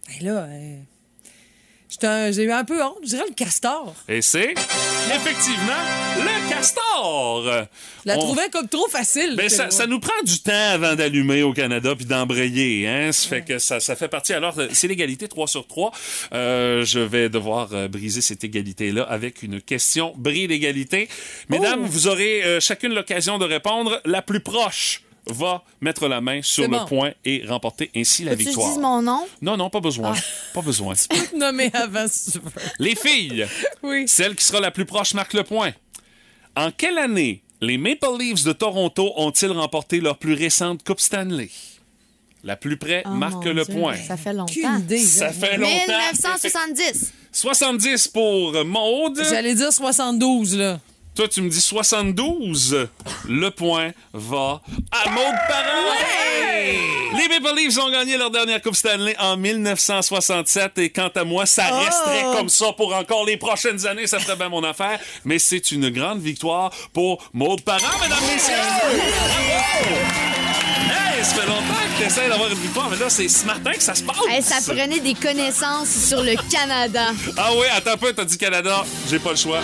Ben 0.09 0.27
là, 0.27 0.47
euh, 0.49 2.33
j'ai 2.33 2.43
eu 2.43 2.53
un 2.53 2.65
peu 2.65 2.83
honte. 2.83 2.99
Je 3.03 3.09
dirais 3.11 3.25
le 3.29 3.35
castor. 3.35 3.95
Et 4.09 4.21
c'est? 4.23 4.53
Effectivement 4.53 5.83
le 6.19 6.51
castor. 6.51 7.43
Je 7.45 7.65
la 8.09 8.17
On- 8.17 8.21
trouvais 8.21 8.49
comme 8.51 8.69
trop 8.69 8.89
facile. 8.89 9.35
Ben, 9.37 9.49
ça, 9.49 9.87
nous 9.87 9.99
prend 10.01 10.23
du 10.25 10.39
temps 10.41 10.53
avant 10.73 10.95
d'allumer 10.95 11.43
au 11.43 11.53
Canada 11.53 11.95
puis 11.97 12.05
d'embrayer. 12.07 12.87
Hein? 12.89 13.13
Ça 13.13 13.29
fait 13.29 13.43
que 13.43 13.59
ça, 13.59 13.81
ça 13.81 13.97
fait 13.97 14.09
partie. 14.09 14.33
Alors, 14.33 14.59
euh, 14.59 14.69
c'est 14.73 14.89
l'égalité 14.89 15.27
3 15.29 15.47
sur 15.49 15.67
3. 15.67 15.91
Euh, 16.33 16.85
je 16.85 16.99
vais 17.01 17.29
devoir 17.29 17.69
briser 17.89 18.21
cette 18.21 18.45
égalité-là 18.45 19.03
avec 19.05 19.43
une 19.43 19.61
question 19.61 20.13
bris 20.17 20.49
d'égalité. 20.49 21.09
Mesdames, 21.49 21.81
Oh! 21.85 21.87
vous 21.89 22.07
aurez 22.09 22.45
euh, 22.45 22.61
chacune 22.61 22.95
l'occasion 22.95 23.39
de 23.39 23.45
répondre. 23.45 24.01
La 24.05 24.23
plus 24.23 24.41
proche 24.41 25.03
va 25.29 25.65
mettre 25.81 26.07
la 26.09 26.21
main 26.21 26.41
sur 26.43 26.65
le 26.65 26.79
bon. 26.79 26.85
point 26.87 27.13
et 27.25 27.45
remporter 27.47 27.91
ainsi 27.97 28.25
la 28.25 28.33
que 28.33 28.39
tu 28.39 28.45
victoire. 28.47 28.69
dises 28.69 28.79
mon 28.79 29.03
nom? 29.03 29.27
Non, 29.43 29.57
non, 29.57 29.71
pas 29.71 29.81
besoin. 29.81 30.13
Ah. 30.17 30.21
Pas 30.55 30.63
besoin. 30.63 30.95
peux 31.11 31.17
te 31.17 31.37
nommer 31.37 31.71
avant 31.75 32.07
si 32.09 32.33
tu 32.33 32.39
veux. 32.39 32.51
Les 32.79 32.95
filles, 32.95 33.47
Oui. 33.83 34.07
celle 34.07 34.35
qui 34.37 34.45
sera 34.45 34.61
la 34.61 34.71
plus 34.71 34.85
proche 34.87 35.15
marque 35.15 35.33
le 35.35 35.43
point. 35.43 35.73
En 36.57 36.71
quelle 36.71 36.99
année 36.99 37.43
les 37.61 37.77
Maple 37.79 38.07
Leafs 38.19 38.45
de 38.45 38.53
Toronto 38.53 39.13
ont-ils 39.17 39.51
remporté 39.53 40.01
leur 40.01 40.19
plus 40.19 40.35
récente 40.35 40.83
Coupe 40.85 41.01
Stanley? 41.01 41.51
La 42.45 42.55
plus 42.55 42.77
près 42.77 43.03
Oh, 43.07 43.11
marque 43.11 43.45
le 43.47 43.65
Dieu, 43.65 43.75
point. 43.75 43.97
Ça 43.97 44.17
fait 44.17 44.33
longtemps. 44.33 44.79
idée. 44.79 44.99
Ça 44.99 45.33
fait 45.33 45.57
longtemps. 45.57 45.73
1970. 46.13 47.13
70 47.33 48.09
pour 48.09 48.65
Maude. 48.65 49.21
J'allais 49.29 49.55
dire 49.55 49.73
72, 49.73 50.57
là. 50.57 50.79
Toi, 51.17 51.29
tu 51.29 51.41
me 51.41 51.49
dis 51.49 51.61
72. 51.61 52.89
Le 53.29 53.51
point 53.51 53.93
va 54.13 54.61
à 54.93 55.09
Maude 55.11 55.25
Parent. 55.49 55.97
Les 57.17 57.29
Maple 57.29 57.57
Leafs 57.57 57.79
ont 57.79 57.91
gagné 57.91 58.19
leur 58.19 58.31
dernière 58.31 58.61
Coupe 58.61 58.77
Stanley 58.77 59.17
en 59.19 59.37
1967 59.39 60.77
et 60.79 60.91
quant 60.91 61.09
à 61.15 61.25
moi, 61.25 61.47
ça 61.47 61.65
Oh! 61.73 61.77
resterait 61.79 62.37
comme 62.37 62.49
ça 62.51 62.73
pour 62.75 62.95
encore 62.95 63.25
les 63.25 63.37
prochaines 63.39 63.87
années. 63.87 64.07
Ça 64.07 64.19
ferait 64.19 64.37
bien 64.37 64.51
mon 64.51 64.63
affaire. 64.63 64.99
Mais 65.25 65.39
c'est 65.39 65.71
une 65.73 65.89
grande 65.89 66.21
victoire 66.21 66.71
pour 66.93 67.23
Maude 67.33 67.63
Parent, 67.63 67.99
mesdames, 68.03 68.19
messieurs. 68.33 68.55
Hey, 70.91 71.25
ça 71.25 71.35
fait 71.35 71.47
longtemps 71.47 71.63
que 71.97 72.03
tu 72.03 72.07
essaies 72.07 72.29
d'avoir 72.29 72.51
une 72.51 72.59
victoire, 72.59 72.91
mais 72.91 72.97
là, 72.99 73.09
c'est 73.09 73.29
ce 73.29 73.47
matin 73.47 73.73
que 73.73 73.83
ça 73.83 73.95
se 73.95 74.03
passe. 74.03 74.17
Hey, 74.29 74.43
ça 74.43 74.57
prenait 74.61 75.01
des 75.01 75.15
connaissances 75.15 75.89
sur 75.89 76.23
le 76.23 76.35
Canada. 76.51 77.13
Ah 77.39 77.51
oui, 77.55 77.67
attends 77.75 77.93
un 77.93 77.97
peu, 77.97 78.13
t'as 78.13 78.25
dit 78.25 78.37
Canada. 78.37 78.85
J'ai 79.09 79.19
pas 79.19 79.31
le 79.31 79.37
choix. 79.37 79.61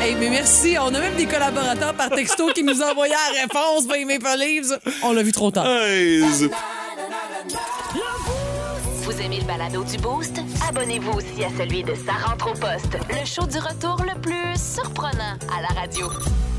Hey, 0.00 0.16
mais 0.18 0.30
merci. 0.30 0.76
On 0.80 0.94
a 0.94 0.98
même 0.98 1.14
des 1.16 1.26
collaborateurs 1.26 1.92
par 1.94 2.08
texto 2.08 2.46
qui 2.54 2.62
nous 2.62 2.80
ont 2.80 2.90
envoyé 2.90 3.12
la 3.12 3.42
réponse 3.42 3.86
les 3.86 4.06
Maple 4.06 4.38
Leafs. 4.38 4.72
On 5.02 5.12
l'a 5.12 5.22
vu 5.22 5.30
trop 5.30 5.50
tard. 5.50 5.66
Hey, 5.66 6.22
Vous 9.10 9.20
aimez 9.22 9.40
le 9.40 9.44
balado 9.44 9.82
du 9.82 9.96
Boost? 9.96 10.40
Abonnez-vous 10.68 11.10
aussi 11.10 11.42
à 11.42 11.50
celui 11.58 11.82
de 11.82 11.96
Sa 11.96 12.12
rentre 12.12 12.52
au 12.52 12.54
poste, 12.54 12.96
le 13.08 13.26
show 13.26 13.44
du 13.44 13.58
retour 13.58 14.00
le 14.04 14.20
plus 14.20 14.56
surprenant 14.56 15.36
à 15.52 15.62
la 15.62 15.80
radio. 15.80 16.08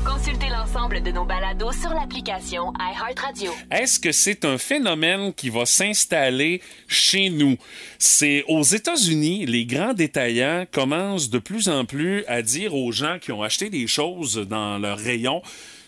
Consultez 0.04 0.50
l'ensemble 0.50 1.02
de 1.02 1.10
nos 1.12 1.24
balados 1.24 1.72
sur 1.72 1.94
l'application 1.94 2.74
iHeartRadio. 2.78 3.52
Est-ce 3.70 3.98
que 3.98 4.12
c'est 4.12 4.44
un 4.44 4.58
phénomène 4.58 5.32
qui 5.32 5.48
va 5.48 5.64
s'installer 5.64 6.60
chez 6.88 7.30
nous? 7.30 7.56
C'est 7.98 8.44
aux 8.48 8.64
États-Unis, 8.64 9.46
les 9.46 9.64
grands 9.64 9.94
détaillants 9.94 10.66
commencent 10.70 11.30
de 11.30 11.38
plus 11.38 11.70
en 11.70 11.86
plus 11.86 12.22
à 12.26 12.42
dire 12.42 12.74
aux 12.74 12.92
gens 12.92 13.18
qui 13.18 13.32
ont 13.32 13.42
acheté 13.42 13.70
des 13.70 13.86
choses 13.86 14.36
dans 14.36 14.76
leur 14.78 14.98
rayon 14.98 15.40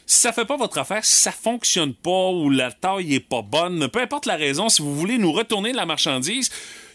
ça 0.07 0.33
fait 0.33 0.45
pas 0.45 0.57
votre 0.57 0.79
affaire, 0.79 1.05
si 1.05 1.15
ça 1.15 1.33
fonctionne 1.33 1.95
pas 1.95 2.31
ou 2.31 2.51
la 2.51 2.73
taille 2.73 3.15
est 3.15 3.21
pas 3.21 3.43
bonne, 3.43 3.89
peu 3.89 4.01
importe 4.01 4.27
la 4.27 4.37
raison, 4.37 4.69
si 4.69 4.83
vous 4.83 4.95
voulez 4.95 5.19
nous 5.19 5.33
retourner 5.33 5.73
la 5.73 5.87
marchandise, 5.87 6.51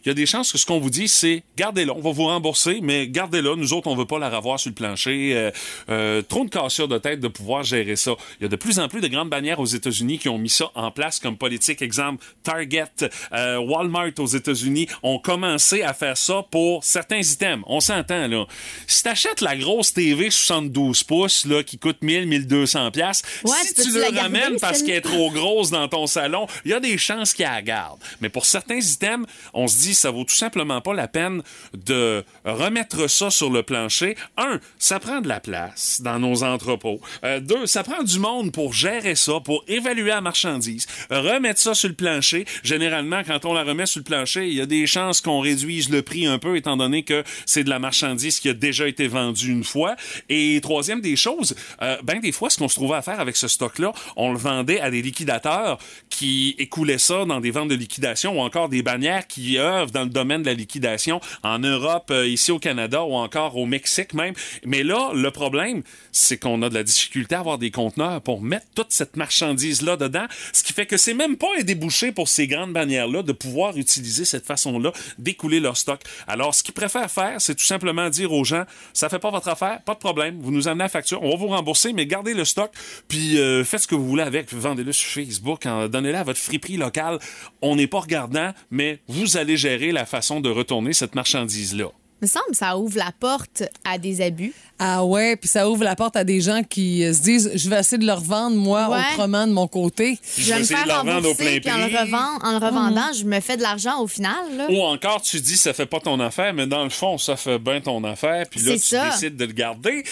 il 0.05 0.09
y 0.09 0.12
a 0.12 0.13
des 0.13 0.25
chances 0.25 0.51
que 0.51 0.57
ce 0.57 0.65
qu'on 0.65 0.79
vous 0.79 0.89
dit, 0.89 1.07
c'est 1.07 1.43
gardez-la, 1.57 1.93
on 1.93 2.01
va 2.01 2.12
vous 2.12 2.25
rembourser, 2.25 2.79
mais 2.81 3.07
gardez-la. 3.07 3.55
Nous 3.55 3.73
autres, 3.73 3.88
on 3.88 3.95
veut 3.95 4.05
pas 4.05 4.19
la 4.19 4.29
revoir 4.29 4.59
sur 4.59 4.69
le 4.69 4.75
plancher. 4.75 5.31
Euh, 5.33 5.51
euh, 5.89 6.21
trop 6.21 6.45
de 6.45 6.49
cassures 6.49 6.88
de 6.88 6.97
tête 6.97 7.19
de 7.19 7.27
pouvoir 7.27 7.63
gérer 7.63 7.95
ça. 7.95 8.12
Il 8.39 8.43
y 8.43 8.45
a 8.45 8.49
de 8.49 8.55
plus 8.55 8.79
en 8.79 8.88
plus 8.88 9.01
de 9.01 9.07
grandes 9.07 9.29
bannières 9.29 9.59
aux 9.59 9.65
États-Unis 9.65 10.19
qui 10.19 10.29
ont 10.29 10.38
mis 10.38 10.49
ça 10.49 10.71
en 10.75 10.91
place 10.91 11.19
comme 11.19 11.38
politique. 11.38 11.81
Exemple, 11.81 12.23
Target, 12.43 12.85
euh, 13.33 13.57
Walmart 13.57 14.12
aux 14.19 14.27
États-Unis 14.27 14.88
ont 15.03 15.19
commencé 15.19 15.81
à 15.81 15.93
faire 15.93 16.17
ça 16.17 16.45
pour 16.49 16.83
certains 16.83 17.19
items. 17.21 17.63
On 17.67 17.79
s'entend, 17.79 18.27
là. 18.27 18.45
Si 18.88 19.03
t'achètes 19.03 19.41
la 19.41 19.55
grosse 19.55 19.93
TV 19.93 20.29
72 20.29 21.03
pouces, 21.03 21.45
là, 21.45 21.63
qui 21.63 21.77
coûte 21.77 21.97
1000, 22.01 22.27
1200 22.27 22.91
pièces, 22.91 23.21
Ouais, 23.43 23.51
si 23.65 23.73
tu 23.73 23.91
le 23.91 24.01
garder, 24.01 24.19
ramènes 24.19 24.59
parce 24.59 24.81
qu'elle 24.83 24.95
est 24.95 25.01
trop 25.01 25.31
grosse 25.31 25.69
dans 25.71 25.88
ton 25.88 26.07
salon, 26.07 26.47
il 26.65 26.71
y 26.71 26.73
a 26.73 26.79
des 26.79 26.97
chances 26.97 27.33
qu'il 27.33 27.45
la 27.45 27.62
garde. 27.62 27.99
Mais 28.21 28.29
pour 28.29 28.45
certains 28.45 28.79
items, 28.79 29.27
on 29.53 29.67
se 29.67 29.77
dit 29.79 29.88
ça 29.93 30.12
vaut 30.12 30.23
tout 30.23 30.36
simplement 30.36 30.82
pas 30.82 30.93
la 30.93 31.08
peine 31.08 31.41
de 31.73 32.23
remettre 32.45 33.10
ça 33.10 33.30
sur 33.30 33.49
le 33.49 33.63
plancher. 33.63 34.15
Un, 34.38 34.60
ça 34.78 34.99
prend 34.99 35.21
de 35.21 35.28
la 35.28 35.39
place 35.39 36.02
dans 36.02 36.19
nos 36.19 36.43
entrepôts. 36.43 36.99
Euh, 37.23 37.39
deux, 37.39 37.65
ça 37.65 37.84
prend 37.84 38.04
du 38.04 38.19
monde 38.19 38.52
pour 38.52 38.73
gérer 38.73 39.15
ça, 39.15 39.39
pour 39.43 39.63
évaluer 39.67 40.10
la 40.10 40.21
marchandise, 40.21 40.88
remettre 41.10 41.60
ça 41.60 41.73
sur 41.73 41.89
le 41.89 41.95
plancher. 41.95 42.45
Généralement, 42.63 43.21
quand 43.25 43.45
on 43.45 43.54
la 43.54 43.63
remet 43.63 43.86
sur 43.86 43.99
le 43.99 44.04
plancher, 44.06 44.47
il 44.47 44.54
y 44.54 44.62
a 44.62 44.65
des 44.65 44.88
chances 44.88 45.21
qu'on 45.21 45.39
réduise 45.39 45.89
le 45.89 46.02
prix 46.02 46.25
un 46.25 46.39
peu, 46.39 46.56
étant 46.58 46.78
donné 46.78 47.04
que 47.04 47.23
c'est 47.45 47.63
de 47.63 47.69
la 47.69 47.80
marchandise 47.80 48.39
qui 48.39 48.49
a 48.49 48.54
déjà 48.54 48.88
été 48.88 49.08
vendue 49.08 49.52
une 49.52 49.63
fois. 49.63 49.95
Et 50.30 50.60
troisième 50.62 51.02
des 51.02 51.15
choses, 51.15 51.56
euh, 51.82 51.97
ben 52.04 52.19
des 52.19 52.32
fois, 52.32 52.49
ce 52.49 52.58
qu'on 52.58 52.67
se 52.67 52.75
trouvait 52.75 52.97
à 52.97 53.02
faire 53.02 53.19
avec 53.19 53.36
ce 53.36 53.47
stock-là, 53.47 53.93
on 54.15 54.32
le 54.32 54.38
vendait 54.38 54.80
à 54.80 54.91
des 54.91 55.02
liquidateurs 55.02 55.78
qui 56.10 56.56
écoulaient 56.58 56.97
ça 56.97 57.25
dans 57.25 57.39
des 57.39 57.52
ventes 57.52 57.69
de 57.69 57.75
liquidation 57.75 58.38
ou 58.38 58.41
encore 58.41 58.69
des 58.69 58.82
bannières 58.82 59.28
qui 59.28 59.58
œuvrent 59.58 59.78
dans 59.87 60.03
le 60.03 60.09
domaine 60.09 60.41
de 60.41 60.47
la 60.47 60.53
liquidation 60.53 61.21
en 61.43 61.59
Europe, 61.59 62.11
euh, 62.11 62.27
ici 62.27 62.51
au 62.51 62.59
Canada 62.59 63.03
ou 63.03 63.13
encore 63.13 63.57
au 63.57 63.65
Mexique 63.65 64.13
même. 64.13 64.33
Mais 64.65 64.83
là, 64.83 65.11
le 65.13 65.31
problème, 65.31 65.83
c'est 66.11 66.37
qu'on 66.37 66.61
a 66.61 66.69
de 66.69 66.73
la 66.73 66.83
difficulté 66.83 67.35
à 67.35 67.39
avoir 67.39 67.57
des 67.57 67.71
conteneurs 67.71 68.21
pour 68.21 68.41
mettre 68.41 68.65
toute 68.75 68.91
cette 68.91 69.15
marchandise-là 69.15 69.97
dedans, 69.97 70.25
ce 70.53 70.63
qui 70.63 70.73
fait 70.73 70.85
que 70.85 70.97
c'est 70.97 71.13
même 71.13 71.37
pas 71.37 71.47
un 71.59 71.63
débouché 71.63 72.11
pour 72.11 72.27
ces 72.27 72.47
grandes 72.47 72.73
bannières-là 72.73 73.23
de 73.23 73.31
pouvoir 73.31 73.77
utiliser 73.77 74.25
cette 74.25 74.45
façon-là 74.45 74.91
d'écouler 75.17 75.59
leur 75.59 75.77
stock. 75.77 76.01
Alors, 76.27 76.53
ce 76.53 76.63
qu'ils 76.63 76.73
préfèrent 76.73 77.11
faire, 77.11 77.39
c'est 77.39 77.55
tout 77.55 77.65
simplement 77.65 78.09
dire 78.09 78.31
aux 78.31 78.43
gens, 78.43 78.63
ça 78.93 79.09
fait 79.09 79.19
pas 79.19 79.31
votre 79.31 79.47
affaire, 79.47 79.81
pas 79.83 79.93
de 79.93 79.99
problème, 79.99 80.39
vous 80.41 80.51
nous 80.51 80.67
amenez 80.67 80.83
la 80.83 80.89
facture, 80.89 81.21
on 81.23 81.31
va 81.31 81.35
vous 81.35 81.47
rembourser, 81.47 81.93
mais 81.93 82.05
gardez 82.05 82.33
le 82.33 82.45
stock, 82.45 82.71
puis 83.07 83.39
euh, 83.39 83.63
faites 83.63 83.81
ce 83.81 83.87
que 83.87 83.95
vous 83.95 84.07
voulez 84.07 84.23
avec, 84.23 84.51
vendez-le 84.53 84.91
sur 84.91 85.09
Facebook, 85.09 85.67
donnez-le 85.89 86.17
à 86.17 86.23
votre 86.23 86.39
friperie 86.39 86.77
locale. 86.77 87.19
On 87.61 87.75
n'est 87.75 87.87
pas 87.87 87.99
regardant, 87.99 88.53
mais 88.71 88.99
vous 89.07 89.37
allez 89.37 89.57
gérer 89.57 89.68
la 89.77 90.05
façon 90.05 90.39
de 90.39 90.49
retourner 90.49 90.93
cette 90.93 91.15
marchandise-là. 91.15 91.91
Me 92.21 92.27
semble 92.27 92.47
que 92.51 92.58
ça 92.58 92.77
ouvre 92.77 92.97
la 92.97 93.12
porte 93.17 93.63
à 93.86 93.97
des 93.97 94.21
abus. 94.21 94.53
Ah 94.77 95.03
ouais, 95.05 95.36
puis 95.36 95.47
ça 95.49 95.69
ouvre 95.69 95.84
la 95.84 95.95
porte 95.95 96.15
à 96.15 96.23
des 96.23 96.39
gens 96.41 96.63
qui 96.63 97.03
euh, 97.03 97.13
se 97.13 97.21
disent 97.21 97.51
je 97.55 97.69
vais 97.69 97.79
essayer 97.79 97.97
de 97.97 98.05
le 98.05 98.13
revendre 98.13 98.55
moi 98.55 98.89
Ouais. 98.89 98.97
autrement 99.13 99.45
de 99.47 99.51
mon 99.51 99.67
côté. 99.67 100.17
Je 100.38 100.43
Je 100.43 100.49
vais 100.49 100.55
me 100.55 100.62
essayer 100.62 100.75
faire 100.75 100.84
de 100.86 100.89
la 100.89 100.99
revendre 101.01 101.29
au 101.29 101.34
plein 101.36 101.60
puis 101.60 101.71
en 101.71 101.77
le, 101.77 101.84
prix. 101.88 101.95
revend- 101.97 102.39
en 102.43 102.51
le 102.60 102.65
revendant, 102.65 103.13
je 103.13 103.23
me 103.25 103.39
fais 103.41 103.58
de 103.58 103.62
l'argent 103.62 103.99
au 104.01 104.08
final. 104.08 104.36
Là. 104.58 104.67
Ou 104.69 104.82
encore, 104.82 105.21
tu 105.21 105.39
dis, 105.41 105.58
ça 105.58 105.73
fait 105.73 105.86
pas 105.86 105.99
ton 105.99 106.19
affaire, 106.19 106.53
mais 106.53 106.65
dans 106.67 106.84
le 106.84 106.89
fond, 106.89 107.17
ça 107.17 107.36
fait 107.36 107.60
bien 107.60 107.82
ton 107.82 108.03
affaire, 108.03 108.45
puis 108.49 108.62
là, 108.62 108.73
tu 108.73 108.79
ça. 108.79 109.10
décides 109.10 109.36
de 109.38 109.45
le 109.45 109.53
garder. 109.53 110.03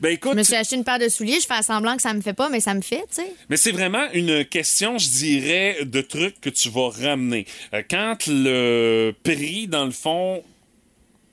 Ben 0.00 0.12
écoute, 0.12 0.32
Je 0.32 0.38
me 0.38 0.42
suis 0.42 0.54
acheté 0.54 0.76
une 0.76 0.84
paire 0.84 0.98
de 0.98 1.08
souliers, 1.08 1.38
je 1.40 1.46
fais 1.46 1.62
semblant 1.62 1.96
que 1.96 2.02
ça 2.02 2.12
me 2.14 2.20
fait 2.20 2.32
pas, 2.32 2.48
mais 2.48 2.60
ça 2.60 2.74
me 2.74 2.80
fait, 2.80 3.04
tu 3.08 3.22
sais. 3.22 3.32
Mais 3.48 3.56
c'est 3.56 3.72
vraiment 3.72 4.04
une 4.14 4.44
question, 4.44 4.98
je 4.98 5.08
dirais, 5.08 5.78
de 5.84 6.00
trucs 6.00 6.40
que 6.40 6.50
tu 6.50 6.70
vas 6.70 6.88
ramener. 6.90 7.46
Euh, 7.74 7.82
Quand 7.90 8.16
le 8.28 9.12
prix, 9.24 9.66
dans 9.68 9.84
le 9.84 9.90
fond, 9.90 10.42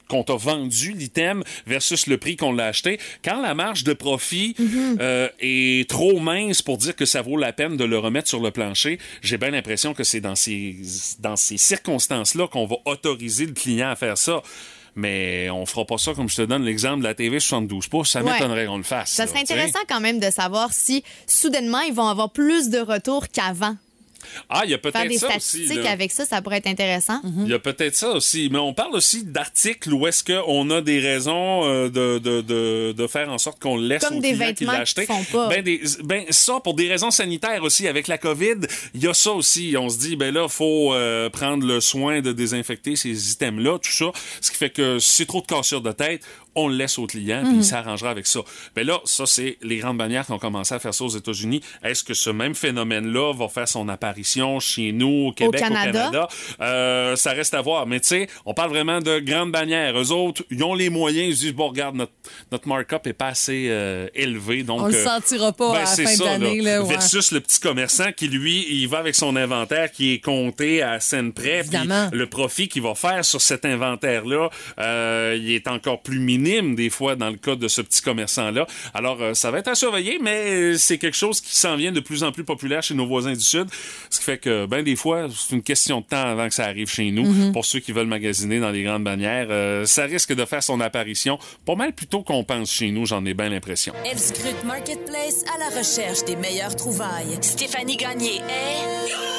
qu'on 0.09 0.23
t'a 0.23 0.35
vendu 0.35 0.91
l'item 0.91 1.43
versus 1.65 2.07
le 2.07 2.17
prix 2.17 2.35
qu'on 2.35 2.51
l'a 2.51 2.65
acheté, 2.65 2.99
quand 3.23 3.41
la 3.41 3.53
marge 3.53 3.83
de 3.85 3.93
profit 3.93 4.55
euh, 4.99 5.29
est 5.39 5.89
trop 5.89 6.19
mince 6.19 6.61
pour 6.61 6.77
dire 6.77 6.95
que 6.95 7.05
ça 7.05 7.21
vaut 7.21 7.37
la 7.37 7.53
peine 7.53 7.77
de 7.77 7.85
le 7.85 7.97
remettre 7.97 8.27
sur 8.27 8.41
le 8.41 8.51
plancher, 8.51 8.99
j'ai 9.21 9.37
bien 9.37 9.51
l'impression 9.51 9.93
que 9.93 10.03
c'est 10.03 10.19
dans 10.19 10.35
ces, 10.35 10.75
dans 11.19 11.35
ces 11.37 11.57
circonstances-là 11.57 12.47
qu'on 12.47 12.65
va 12.65 12.77
autoriser 12.85 13.45
le 13.45 13.53
client 13.53 13.89
à 13.91 13.95
faire 13.95 14.17
ça. 14.17 14.41
Mais 14.95 15.49
on 15.51 15.65
fera 15.67 15.85
pas 15.85 15.97
ça 15.99 16.13
comme 16.13 16.27
je 16.27 16.35
te 16.35 16.41
donne 16.41 16.65
l'exemple 16.65 16.99
de 16.99 17.03
la 17.03 17.13
TV 17.13 17.39
72 17.39 17.87
pouces. 17.87 18.09
Ça 18.09 18.23
Ouais. 18.23 18.33
m'étonnerait 18.33 18.65
qu'on 18.65 18.77
le 18.77 18.83
fasse. 18.83 19.11
Ça 19.11 19.27
serait 19.27 19.39
intéressant 19.41 19.79
quand 19.87 20.01
même 20.01 20.19
de 20.19 20.29
savoir 20.31 20.73
si 20.73 21.03
soudainement 21.27 21.79
ils 21.81 21.93
vont 21.93 22.07
avoir 22.07 22.31
plus 22.31 22.69
de 22.69 22.79
retours 22.79 23.27
qu'avant. 23.29 23.77
Ah, 24.49 24.61
il 24.65 24.71
y 24.71 24.73
a 24.73 24.77
Faire 24.77 24.91
peut-être 24.91 25.07
des 25.09 25.17
ça 25.17 25.27
aussi. 25.27 25.39
statistiques 25.39 25.83
là. 25.83 25.91
avec 25.91 26.11
ça, 26.11 26.25
ça 26.25 26.41
pourrait 26.41 26.57
être 26.57 26.67
intéressant. 26.67 27.19
Mhm. 27.23 27.43
Il 27.45 27.51
y 27.51 27.53
a 27.53 27.59
peut-être 27.59 27.95
ça 27.95 28.09
aussi, 28.11 28.49
mais 28.51 28.59
on 28.59 28.73
parle 28.73 28.93
aussi 28.95 29.23
d'articles 29.23 29.91
où 29.93 30.07
est-ce 30.07 30.23
qu'on 30.23 30.69
a 30.69 30.81
des 30.81 30.99
raisons 30.99 31.65
euh, 31.65 31.89
de, 31.89 32.19
de, 32.19 32.41
de, 32.41 32.93
de 32.97 33.07
faire 33.07 33.29
en 33.29 33.37
sorte 33.37 33.61
qu'on 33.61 33.77
laisse 33.77 34.03
Comme 34.03 34.17
au 34.17 34.21
des 34.21 34.33
client 34.33 34.47
qui 34.53 34.65
vêtements 34.65 34.73
qui 34.75 34.81
acheté. 34.81 35.05
font 35.05 35.23
pas. 35.31 35.47
Ben, 35.49 35.61
des, 35.63 35.81
ben 36.03 36.23
ça 36.29 36.59
pour 36.63 36.73
des 36.73 36.87
raisons 36.87 37.11
sanitaires 37.11 37.63
aussi 37.63 37.87
avec 37.87 38.07
la 38.07 38.17
COVID, 38.17 38.55
il 38.93 39.03
y 39.03 39.07
a 39.07 39.13
ça 39.13 39.31
aussi. 39.31 39.75
On 39.77 39.89
se 39.89 39.97
dit 39.99 40.15
ben 40.15 40.33
là 40.33 40.47
faut 40.47 40.93
euh, 40.93 41.29
prendre 41.29 41.65
le 41.65 41.79
soin 41.81 42.21
de 42.21 42.31
désinfecter 42.31 42.95
ces 42.95 43.31
items 43.31 43.63
là, 43.63 43.77
tout 43.79 43.91
ça, 43.91 44.05
ce 44.41 44.51
qui 44.51 44.57
fait 44.57 44.69
que 44.69 44.99
c'est 44.99 45.25
trop 45.25 45.41
de 45.41 45.47
cassures 45.47 45.81
de 45.81 45.91
tête, 45.91 46.21
on 46.55 46.67
le 46.67 46.75
laisse 46.75 46.97
au 46.97 47.05
client 47.07 47.43
puis 47.43 47.57
il 47.57 47.65
s'arrangera 47.65 48.09
avec 48.09 48.27
ça. 48.27 48.41
Ben 48.75 48.85
là, 48.85 48.99
ça 49.05 49.25
c'est 49.25 49.57
les 49.61 49.77
grandes 49.77 49.97
bannières 49.97 50.25
qui 50.25 50.31
ont 50.31 50.39
commencé 50.39 50.73
à 50.73 50.79
faire 50.79 50.93
ça 50.93 51.03
aux 51.03 51.09
États-Unis. 51.09 51.61
Est-ce 51.83 52.03
que 52.03 52.13
ce 52.13 52.29
même 52.29 52.55
phénomène-là 52.55 53.33
va 53.33 53.47
faire 53.47 53.67
son 53.67 53.87
apparition 53.89 54.59
chez 54.59 54.91
nous 54.91 55.27
au 55.27 55.31
Québec, 55.31 55.61
au 55.61 55.63
Canada? 55.63 56.09
Canada? 56.11 56.27
Euh, 56.61 57.15
ça 57.15 57.31
reste 57.31 57.53
à 57.53 57.61
voir. 57.61 57.87
Mais 57.87 57.99
tu 57.99 58.07
sais, 58.07 58.27
on 58.45 58.53
parle 58.53 58.69
vraiment 58.69 58.99
de 58.99 59.19
grandes 59.19 59.51
bannières. 59.51 59.97
Eux 59.99 60.11
autres, 60.11 60.43
ils 60.49 60.63
ont 60.63 60.73
les 60.73 60.89
moyens. 60.89 61.27
Ils 61.29 61.35
se 61.35 61.41
disent, 61.41 61.53
bon, 61.53 61.69
regarde, 61.69 61.95
notre, 61.95 62.11
notre 62.51 62.67
markup 62.67 63.05
est 63.05 63.13
pas 63.13 63.27
assez 63.27 63.67
euh, 63.69 64.07
élevé. 64.15 64.63
Donc, 64.63 64.81
On 64.81 64.87
le 64.87 64.95
euh, 64.95 65.03
sentira 65.03 65.53
pas 65.53 65.75
à 65.75 65.79
la 65.79 65.85
fin 65.85 66.05
ça, 66.05 66.37
là, 66.37 66.49
ouais. 66.49 66.83
Versus 66.87 67.31
le 67.31 67.39
petit 67.41 67.59
commerçant 67.59 68.11
qui, 68.11 68.27
lui, 68.27 68.65
il 68.69 68.87
va 68.87 68.97
avec 68.99 69.15
son 69.15 69.35
inventaire 69.35 69.91
qui 69.91 70.13
est 70.13 70.19
compté 70.19 70.81
à 70.81 70.99
scène 70.99 71.33
près. 71.33 71.63
puis 71.63 71.75
Évidemment. 71.75 72.09
le 72.11 72.27
profit 72.27 72.67
qu'il 72.67 72.81
va 72.81 72.95
faire 72.95 73.23
sur 73.23 73.41
cet 73.41 73.65
inventaire-là, 73.65 74.49
euh, 74.79 75.37
il 75.39 75.51
est 75.51 75.67
encore 75.67 76.01
plus 76.01 76.19
minime 76.19 76.38
des 76.39 76.89
fois 76.89 77.15
dans 77.15 77.29
le 77.29 77.37
cas 77.37 77.55
de 77.55 77.67
ce 77.67 77.81
petit 77.81 78.01
commerçant-là. 78.01 78.67
Alors, 78.93 79.21
euh, 79.21 79.33
ça 79.33 79.51
va 79.51 79.59
être 79.59 79.67
à 79.67 79.75
surveiller, 79.75 80.19
mais 80.21 80.77
c'est 80.77 80.97
quelque 80.97 81.17
chose 81.17 81.41
qui 81.41 81.55
s'en 81.55 81.75
vient 81.75 81.91
de 81.91 81.99
plus 81.99 82.23
en 82.23 82.31
plus 82.31 82.43
populaire 82.43 82.81
chez 82.81 82.93
nos 82.93 83.05
voisins 83.05 83.33
du 83.33 83.39
Sud. 83.39 83.67
Ce 84.09 84.19
qui 84.19 84.25
fait 84.25 84.37
que, 84.37 84.65
ben, 84.65 84.83
des 84.83 84.95
fois, 84.95 85.27
c'est 85.29 85.55
une 85.55 85.63
question 85.63 86.01
de 86.01 86.05
temps 86.05 86.17
avant 86.17 86.47
que 86.47 86.53
ça 86.53 86.65
arrive 86.65 86.89
chez 86.89 87.11
nous. 87.11 87.25
Mm-hmm. 87.25 87.51
Pour 87.51 87.65
ceux 87.65 87.79
qui 87.79 87.91
veulent 87.91 88.07
magasiner 88.07 88.59
dans 88.59 88.71
les 88.71 88.83
grandes 88.83 89.03
bannières, 89.03 89.47
euh, 89.49 89.85
ça 89.85 90.03
risque 90.03 90.33
de 90.33 90.45
faire 90.45 90.63
son 90.63 90.79
apparition 90.79 91.39
pas 91.65 91.75
mal 91.75 91.93
plus 91.93 92.07
tôt 92.07 92.23
qu'on 92.23 92.43
pense 92.43 92.71
chez 92.71 92.91
nous, 92.91 93.05
j'en 93.05 93.25
ai 93.25 93.33
bien 93.33 93.49
l'impression. 93.49 93.93
Elle 94.09 94.19
scrute 94.19 94.63
Marketplace 94.65 95.43
à 95.53 95.59
la 95.59 95.77
recherche 95.77 96.23
des 96.25 96.35
meilleures 96.35 96.75
trouvailles. 96.75 97.37
Stéphanie 97.41 97.97
Gagné 97.97 98.37
est... 98.37 99.38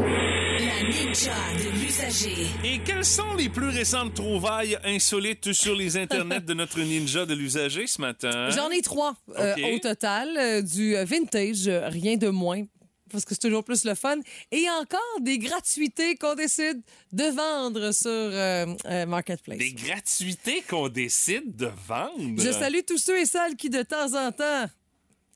La 0.00 0.82
ninja 0.82 1.32
de 1.58 1.70
l'usager. 1.80 2.46
Et 2.64 2.78
quelles 2.80 3.04
sont 3.04 3.34
les 3.34 3.48
plus 3.48 3.68
récentes 3.68 4.14
trouvailles 4.14 4.76
insolites 4.84 5.52
sur 5.54 5.74
les 5.74 5.96
internets 5.96 6.40
de 6.40 6.52
notre 6.54 6.80
ninja 6.80 7.24
de 7.24 7.34
l'usager 7.34 7.86
ce 7.86 8.00
matin? 8.00 8.50
J'en 8.50 8.68
ai 8.70 8.82
trois 8.82 9.16
euh, 9.38 9.54
au 9.74 9.78
total. 9.78 10.36
euh, 10.36 10.62
du 10.62 10.94
vintage, 11.04 11.66
euh, 11.68 11.88
rien 11.88 12.16
de 12.16 12.28
moins. 12.28 12.62
Parce 13.10 13.24
que 13.24 13.34
c'est 13.34 13.40
toujours 13.40 13.64
plus 13.64 13.84
le 13.84 13.94
fun. 13.94 14.16
Et 14.50 14.66
encore 14.68 15.20
des 15.20 15.38
gratuités 15.38 16.16
qu'on 16.16 16.34
décide 16.34 16.82
de 17.12 17.24
vendre 17.24 17.92
sur 17.92 18.10
euh, 18.10 18.66
euh, 18.86 19.06
Marketplace. 19.06 19.58
Des 19.58 19.72
gratuités 19.72 20.62
qu'on 20.68 20.88
décide 20.88 21.54
de 21.56 21.70
vendre? 21.86 22.42
Je 22.42 22.50
salue 22.50 22.80
tous 22.86 22.98
ceux 22.98 23.18
et 23.20 23.24
celles 23.24 23.54
qui, 23.56 23.70
de 23.70 23.82
temps 23.82 24.12
en 24.14 24.32
temps, 24.32 24.66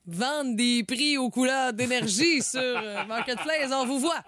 vendre 0.06 0.56
des 0.56 0.84
prix 0.84 1.16
aux 1.18 1.30
couleurs 1.30 1.72
d'énergie 1.72 2.42
sur 2.50 2.60
euh, 2.60 3.04
Marketplace. 3.06 3.70
On 3.72 3.86
vous 3.86 3.98
voit. 4.00 4.22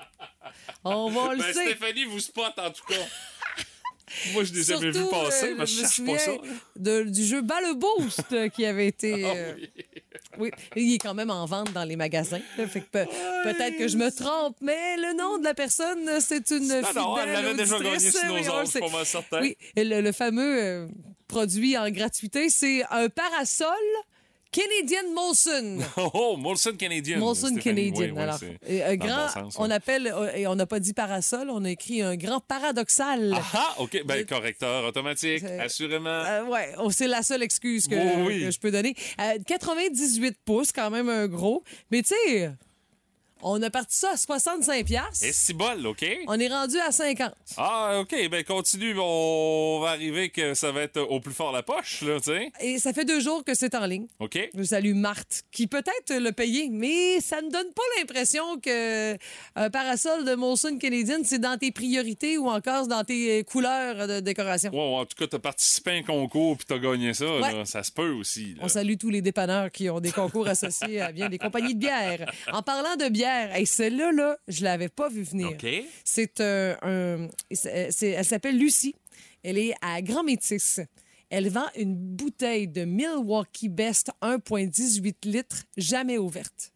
On 0.84 1.10
va 1.10 1.34
le 1.34 1.40
Ben, 1.40 1.52
sait. 1.52 1.66
Stéphanie 1.66 2.04
vous 2.04 2.20
spot 2.20 2.52
en 2.58 2.70
tout 2.70 2.84
cas. 2.88 2.94
Moi, 4.34 4.44
je 4.44 4.52
l'ai 4.52 4.62
jamais 4.62 4.88
vu 4.90 4.92
Surtout, 4.92 5.10
passer, 5.10 5.46
euh, 5.52 5.54
mais 5.58 5.64
je 5.66 5.72
me 5.74 5.80
cherche 5.88 6.04
pas 6.04 6.18
ça. 6.18 6.32
de- 6.76 7.04
du 7.04 7.24
jeu 7.24 7.40
Bas 7.40 7.60
le 7.62 7.74
Boost 7.74 8.20
euh, 8.32 8.48
qui 8.48 8.64
avait 8.66 8.86
été. 8.88 9.24
Ah 9.24 9.34
euh, 9.34 9.54
oui. 10.38 10.50
il 10.76 10.94
est 10.94 10.98
quand 10.98 11.12
même 11.14 11.30
en 11.30 11.44
vente 11.46 11.72
dans 11.72 11.84
les 11.84 11.96
magasins. 11.96 12.40
là, 12.58 12.66
fait 12.66 12.80
que 12.80 12.86
pe- 12.86 13.06
peut-être 13.44 13.76
que 13.78 13.86
je 13.88 13.96
me 13.98 14.10
trompe, 14.10 14.56
mais 14.62 14.96
le 14.96 15.14
nom 15.16 15.38
de 15.38 15.44
la 15.44 15.52
personne, 15.54 16.08
c'est 16.20 16.50
une 16.50 16.70
Ah 16.72 16.92
non, 16.94 17.16
elle 17.18 17.22
fidèle 17.28 17.32
l'avait 17.44 17.54
déjà 17.54 17.78
gagné 17.78 17.98
sur 17.98 18.24
nos 18.26 18.34
oui, 18.34 18.48
on 18.48 18.52
ondes, 18.60 18.66
je 18.66 18.70
suis 19.00 19.06
certain. 19.06 19.40
Oui, 19.42 19.56
et 19.76 19.84
le, 19.84 20.00
le 20.00 20.12
fameux 20.12 20.62
euh, 20.62 20.88
produit 21.28 21.76
en 21.76 21.90
gratuité, 21.90 22.48
c'est 22.50 22.82
un 22.90 23.08
parasol 23.10 23.68
Canadian 24.52 25.14
Molson. 25.14 25.78
Oh, 25.96 26.10
oh, 26.14 26.36
Molson 26.36 26.76
Canadian. 26.76 27.18
Molson. 27.18 27.56
Canadian. 27.56 27.92
Oui, 27.98 28.10
oui, 28.10 28.18
Alors, 28.20 28.38
et 28.66 28.82
un 28.82 28.90
le 28.90 28.96
grand, 28.96 29.28
on 29.56 29.70
appelle, 29.70 30.06
euh, 30.06 30.30
et 30.34 30.46
on 30.46 30.54
n'a 30.54 30.66
pas 30.66 30.78
dit 30.78 30.92
parasol, 30.92 31.48
on 31.50 31.64
a 31.64 31.70
écrit 31.70 32.02
un 32.02 32.16
grand 32.16 32.40
paradoxal. 32.40 33.32
Ah, 33.34 33.42
ah, 33.54 33.74
OK. 33.78 34.02
Ben, 34.04 34.18
Euh, 34.18 34.24
correcteur 34.24 34.84
automatique, 34.84 35.42
assurément. 35.58 36.08
Euh, 36.10 36.44
ouais, 36.44 36.74
oh, 36.78 36.90
c'est 36.90 37.08
la 37.08 37.22
seule 37.22 37.42
excuse 37.42 37.88
que, 37.88 38.24
oui. 38.26 38.40
que 38.40 38.50
je 38.50 38.60
peux 38.60 38.70
donner. 38.70 38.94
Euh, 39.20 39.38
98 39.46 40.36
pouces, 40.44 40.72
quand 40.72 40.90
même 40.90 41.08
un 41.08 41.26
gros. 41.28 41.64
Mais 41.90 42.02
tu 42.02 42.14
sais, 42.26 42.50
on 43.42 43.60
a 43.62 43.70
parti 43.70 43.96
ça 43.96 44.10
à 44.12 44.16
65 44.16 44.86
piastres. 44.86 45.24
Et 45.24 45.32
si 45.32 45.52
bol, 45.52 45.86
OK? 45.86 46.04
On 46.28 46.38
est 46.38 46.48
rendu 46.48 46.78
à 46.78 46.92
50. 46.92 47.32
Ah, 47.56 47.98
OK. 48.00 48.14
Ben, 48.30 48.44
continue. 48.44 48.94
On 48.98 49.80
va 49.82 49.90
arriver 49.90 50.30
que 50.30 50.54
ça 50.54 50.70
va 50.72 50.82
être 50.82 51.00
au 51.00 51.20
plus 51.20 51.34
fort 51.34 51.52
la 51.52 51.62
poche, 51.62 52.02
là, 52.02 52.18
tu 52.18 52.30
sais. 52.30 52.52
Et 52.60 52.78
ça 52.78 52.92
fait 52.92 53.04
deux 53.04 53.20
jours 53.20 53.44
que 53.44 53.54
c'est 53.54 53.74
en 53.74 53.84
ligne. 53.86 54.06
OK? 54.20 54.38
Je 54.56 54.62
salue 54.62 54.94
Marthe, 54.94 55.42
qui 55.50 55.66
peut-être 55.66 56.14
le 56.14 56.30
payer, 56.32 56.68
mais 56.70 57.20
ça 57.20 57.42
ne 57.42 57.50
donne 57.50 57.72
pas 57.74 57.82
l'impression 57.98 58.58
que 58.60 59.14
un 59.56 59.70
parasol 59.70 60.24
de 60.24 60.34
Molson 60.34 60.78
Canadian, 60.78 61.18
c'est 61.24 61.38
dans 61.40 61.58
tes 61.58 61.72
priorités 61.72 62.38
ou 62.38 62.48
encore 62.48 62.86
dans 62.86 63.04
tes 63.04 63.40
euh, 63.40 63.42
couleurs 63.42 64.06
de 64.06 64.20
décoration. 64.20 64.70
Ouais, 64.72 65.00
en 65.00 65.04
tout 65.04 65.16
cas, 65.18 65.26
t'as 65.26 65.38
participé 65.38 65.90
à 65.90 65.94
un 65.94 66.02
concours 66.02 66.56
puis 66.56 66.66
t'as 66.66 66.78
gagné 66.78 67.12
ça. 67.14 67.26
Ouais. 67.26 67.52
là. 67.52 67.64
Ça 67.64 67.82
se 67.82 67.90
peut 67.90 68.12
aussi. 68.12 68.54
là. 68.54 68.62
On 68.62 68.68
salue 68.68 68.94
tous 68.98 69.10
les 69.10 69.22
dépanneurs 69.22 69.70
qui 69.70 69.90
ont 69.90 70.00
des 70.00 70.12
concours 70.12 70.46
associés 70.48 71.00
à 71.00 71.12
bien 71.12 71.28
des 71.28 71.38
compagnies 71.38 71.74
de 71.74 71.80
bière. 71.80 72.30
En 72.52 72.62
parlant 72.62 72.96
de 72.96 73.08
bière, 73.08 73.31
et 73.56 73.66
celle-là, 73.66 74.12
là, 74.12 74.36
je 74.48 74.64
l'avais 74.64 74.88
pas 74.88 75.08
vu 75.08 75.22
venir. 75.22 75.48
C'est 76.04 76.40
euh, 76.40 76.74
un. 76.82 77.28
c'est- 77.52 78.10
elle 78.10 78.24
s'appelle 78.24 78.58
Lucie. 78.58 78.94
Elle 79.42 79.58
est 79.58 79.74
à 79.82 80.00
Grand 80.02 80.22
Métis. 80.22 80.80
Elle 81.30 81.48
vend 81.48 81.66
une 81.76 81.96
bouteille 81.96 82.68
de 82.68 82.84
Milwaukee 82.84 83.68
Best 83.68 84.10
1,18 84.20 85.14
litres, 85.24 85.64
jamais 85.76 86.18
ouverte. 86.18 86.72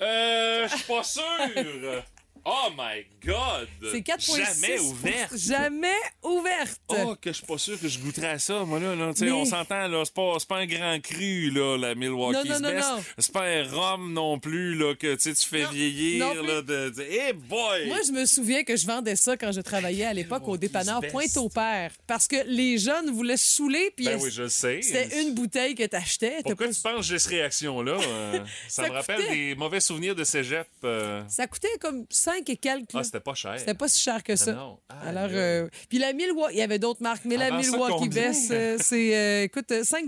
Euh, 0.00 0.66
je 0.68 0.76
suis 0.76 0.86
pas 0.86 1.04
sûr. 1.04 1.22
oh 2.44 2.68
my 2.76 3.04
God. 3.24 3.68
C'est 3.92 4.00
4,6 4.00 4.36
Jamais 4.36 4.78
ouverte. 4.80 5.36
Jamais 5.36 5.88
ouverte. 6.22 6.80
Oh, 6.88 7.14
que 7.20 7.30
je 7.30 7.36
suis 7.36 7.46
pas 7.46 7.58
sûr 7.58 7.80
que 7.80 7.86
je 7.88 7.98
goûterais 7.98 8.30
à 8.30 8.38
ça, 8.38 8.64
moi, 8.64 8.78
là. 8.80 8.94
Mais- 9.20 9.30
On 9.32 9.44
s'entend, 9.44 9.86
là. 9.88 10.02
C'est 10.04 10.14
pas, 10.14 10.34
c'est 10.38 10.48
pas 10.48 10.58
un 10.58 10.66
grand 10.66 11.00
cru, 11.00 11.50
là, 11.50 11.76
la 11.78 11.94
Milwaukee's 11.94 12.44
Non, 12.44 12.54
non, 12.54 12.60
non, 12.60 12.68
Best. 12.74 12.88
non. 12.88 13.02
C'est 13.18 13.32
pas 13.32 13.44
un 13.46 13.62
rhum 13.64 14.12
non 14.12 14.38
plus, 14.38 14.74
là, 14.74 14.94
que 14.94 15.14
tu 15.14 15.20
sais, 15.20 15.34
tu 15.34 15.48
fais 15.48 15.62
Non, 15.62 15.70
vieillir, 15.70 16.42
là. 16.42 16.62
De, 16.62 16.90
de- 16.90 17.02
Hey 17.02 17.32
boy! 17.32 17.86
Moi, 17.86 17.98
je 18.06 18.12
me 18.12 18.24
souviens 18.26 18.64
que 18.64 18.76
je 18.76 18.86
vendais 18.86 19.16
ça 19.16 19.36
quand 19.36 19.52
je 19.52 19.60
travaillais 19.60 20.04
à 20.04 20.12
l'époque 20.12 20.46
au 20.48 20.56
dépanneur 20.56 21.00
Best. 21.00 21.12
Pointe-au-Père. 21.12 21.92
Parce 22.06 22.26
que 22.26 22.36
les 22.46 22.78
jeunes 22.78 23.10
voulaient 23.10 23.36
se 23.36 23.50
saouler. 23.56 23.92
Puis 23.96 24.06
Ben 24.06 24.18
oui, 24.20 24.30
je 24.30 24.42
le 24.42 24.48
sais. 24.48 24.80
C'était 24.82 25.22
une 25.22 25.34
bouteille 25.34 25.74
que 25.74 25.84
t'achetais. 25.84 26.36
t'as 26.38 26.42
Pourquoi 26.50 26.66
pas- 26.66 26.72
tu 26.72 26.80
penses 26.80 26.96
que 26.96 27.02
j'ai 27.02 27.18
cette 27.18 27.30
réaction-là? 27.32 27.92
Euh, 28.00 28.40
ça, 28.68 28.82
Ça 28.84 28.88
me 28.88 28.94
rappelle 28.94 29.16
coûtait. 29.22 29.30
des 29.34 29.54
mauvais 29.54 29.80
souvenirs 29.80 30.14
de 30.14 30.24
cégep. 30.24 30.66
euh. 30.84 31.22
Ça 31.28 31.46
coûtait 31.46 31.76
comme 31.80 32.04
5 32.10 32.31
et 32.46 32.56
quelques. 32.56 32.90
Ah, 32.94 33.02
c'était 33.04 33.20
pas 33.20 33.34
cher. 33.34 33.54
C'était 33.58 33.74
pas 33.74 33.88
si 33.88 34.00
cher 34.02 34.22
que 34.22 34.36
ça. 34.36 34.52
non. 34.52 34.78
Ah, 34.88 35.08
Alors, 35.08 35.28
euh, 35.30 35.68
puis 35.88 35.98
la 35.98 36.12
Milwaukee, 36.12 36.54
il 36.54 36.58
y 36.58 36.62
avait 36.62 36.78
d'autres 36.78 37.02
marques, 37.02 37.24
mais 37.24 37.36
la 37.36 37.50
Milwaukee? 37.50 38.08
Best, 38.08 38.50
euh, 38.50 38.76
c'est, 38.80 39.16
euh, 39.16 39.42
écoute, 39.44 39.70
euh, 39.72 39.84
5 39.84 40.04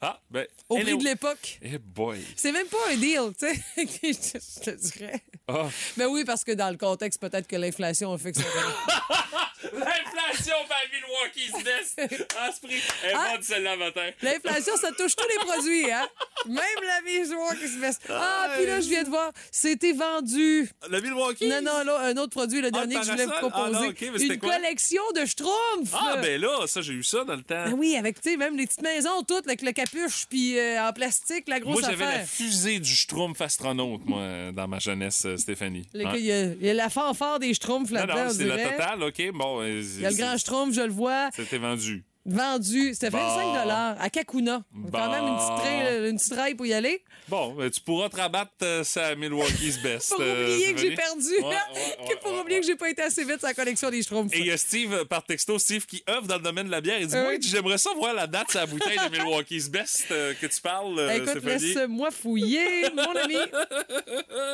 Ah, 0.00 0.20
ben. 0.30 0.46
au 0.68 0.76
prix 0.78 0.96
de 0.98 1.04
l'époque. 1.04 1.58
Eh 1.62 1.78
boy. 1.78 2.18
C'est 2.36 2.52
même 2.52 2.66
pas 2.66 2.78
un 2.90 2.96
deal, 2.96 3.20
tu 3.38 3.46
sais, 3.46 3.62
je 3.76 4.60
te 4.60 4.70
dirais. 4.70 5.20
Ah. 5.46 5.68
Mais 5.96 6.04
oui, 6.06 6.24
parce 6.24 6.44
que 6.44 6.52
dans 6.52 6.70
le 6.70 6.76
contexte, 6.76 7.20
peut-être 7.20 7.46
que 7.46 7.56
l'inflation 7.56 8.12
a 8.12 8.18
fait 8.18 8.32
que 8.32 8.38
ça. 8.38 8.44
L'inflation 9.72 10.54
par 10.68 10.78
Milwaukee's 10.92 11.64
Best. 11.64 12.00
À 12.38 12.52
ce 12.52 12.60
prix. 12.60 12.80
Elle 13.04 13.12
Ah. 13.16 13.32
bonne 13.32 13.42
celle-là 13.42 13.76
matin. 13.76 14.08
L'inflation, 14.22 14.76
ça 14.76 14.92
touche 14.92 15.16
tous 15.16 15.26
les 15.28 15.44
produits, 15.46 15.90
hein? 15.90 16.06
Même 16.46 16.62
la 16.86 17.00
Milwaukee 17.04 17.78
Best. 17.80 18.02
Ah, 18.08 18.52
puis 18.56 18.66
là, 18.66 18.80
je 18.80 18.88
viens 18.88 19.02
de 19.02 19.08
voir, 19.08 19.32
c'était 19.50 19.92
vendu. 19.92 20.70
La 20.88 21.00
Milwaukee? 21.00 21.47
Non, 21.48 21.62
non, 21.62 21.84
là, 21.84 22.00
un 22.06 22.16
autre 22.16 22.30
produit, 22.30 22.60
le 22.60 22.68
Ah, 22.68 22.70
dernier 22.70 22.96
que 22.96 23.02
je 23.04 23.10
voulais 23.10 23.24
vous 23.26 23.32
proposer. 23.32 23.76
Ah, 23.76 23.80
non, 23.82 23.88
ok, 23.88 24.00
mais 24.12 24.18
c'était 24.18 24.34
Une 24.34 24.40
quoi? 24.40 24.54
collection 24.56 25.02
de 25.14 25.24
schtroumpfs. 25.26 25.92
Ah, 25.94 26.16
ben 26.22 26.40
là, 26.40 26.66
ça, 26.66 26.80
j'ai 26.82 26.92
eu 26.92 27.02
ça 27.02 27.24
dans 27.24 27.36
le 27.36 27.42
temps. 27.42 27.64
Ah 27.66 27.70
oui, 27.76 27.96
avec, 27.96 28.20
tu 28.20 28.30
sais, 28.30 28.36
même 28.36 28.56
les 28.56 28.66
petites 28.66 28.82
maisons 28.82 29.22
toutes, 29.26 29.46
avec 29.46 29.62
le 29.62 29.72
capuche, 29.72 30.26
puis 30.28 30.58
euh, 30.58 30.82
en 30.86 30.92
plastique, 30.92 31.44
la 31.48 31.60
grosse 31.60 31.80
Moi, 31.80 31.90
j'avais 31.90 32.04
la 32.04 32.24
fusée 32.24 32.78
du 32.78 32.94
Schtroumpf 32.94 33.40
astronaute, 33.40 34.02
moi, 34.06 34.52
dans 34.52 34.68
ma 34.68 34.78
jeunesse, 34.78 35.24
euh, 35.26 35.36
Stéphanie. 35.36 35.86
Hein? 35.94 36.12
Il 36.16 36.24
y, 36.24 36.32
a, 36.32 36.44
il 36.44 36.62
y 36.64 36.70
a 36.70 36.74
la 36.74 36.88
fanfare 36.90 37.38
des 37.38 37.54
schtroumpfs 37.54 37.90
Non, 37.90 38.00
là-dedans, 38.00 38.14
non, 38.24 38.30
on 38.30 38.34
c'est 38.34 38.44
la 38.44 38.58
totale, 38.70 39.02
OK. 39.02 39.30
Bon, 39.34 39.60
euh, 39.62 39.82
Il 39.96 40.00
y 40.02 40.06
a 40.06 40.10
le 40.10 40.16
grand 40.16 40.36
schtroumpf, 40.38 40.74
je 40.74 40.80
le 40.82 40.92
vois, 40.92 41.30
C'était 41.34 41.58
vendu. 41.58 42.04
Vendu. 42.28 42.94
C'était 42.94 43.10
25 43.10 43.98
à 44.00 44.10
Kakuna. 44.10 44.62
Quand 44.92 45.10
même 45.10 45.24
une 45.24 45.36
petite, 45.36 45.48
Bon. 45.48 45.56
trail, 45.58 46.08
une 46.10 46.16
petite 46.16 46.34
raille 46.34 46.54
pour 46.54 46.66
y 46.66 46.72
aller. 46.74 47.02
Bon, 47.28 47.52
ben, 47.54 47.70
tu 47.70 47.80
pourras 47.80 48.08
te 48.08 48.16
rabattre 48.16 48.52
euh, 48.62 48.84
ça 48.84 49.08
à 49.08 49.14
Milwaukee's 49.14 49.78
Best. 49.82 50.10
Pour 50.14 50.20
euh, 50.22 50.44
oublier 50.44 50.72
que 50.72 50.80
j'ai 50.80 50.94
perdu. 50.94 51.28
Ouais, 51.42 51.44
ouais, 51.44 52.06
Que 52.08 52.16
pour 52.22 52.32
oublier 52.40 52.60
que 52.60 52.66
j'ai 52.66 52.74
pas 52.76 52.88
été 52.88 53.02
assez 53.02 53.22
vite 53.22 53.38
sur 53.38 53.48
la 53.48 53.54
collection 53.54 53.90
des 53.90 54.02
schtroumpfs. 54.02 54.34
Et 54.34 54.38
il 54.38 54.46
y 54.46 54.50
a 54.50 54.56
Steve, 54.56 54.94
euh, 54.94 55.04
par 55.04 55.22
texto, 55.24 55.58
Steve 55.58 55.84
qui 55.84 56.02
œuvre 56.08 56.26
dans 56.26 56.36
le 56.36 56.42
domaine 56.42 56.66
de 56.66 56.70
la 56.70 56.80
bière. 56.80 56.98
Il 57.00 57.06
dit 57.06 57.16
Euh. 57.16 57.28
Oui, 57.28 57.38
j'aimerais 57.40 57.76
ça 57.76 57.90
voir 57.94 58.14
la 58.14 58.26
date 58.26 58.50
sur 58.50 58.60
la 58.60 58.66
bouteille 58.66 58.96
de 58.96 59.08
Milwaukee's 59.18 59.68
Best 59.68 60.06
euh, 60.10 60.32
que 60.40 60.46
tu 60.46 60.60
parles, 60.62 60.98
euh, 60.98 61.10
Écoute, 61.16 61.44
laisse-moi 61.44 62.10
fouiller, 62.10 62.88
mon 62.94 63.14
ami. 63.16 63.36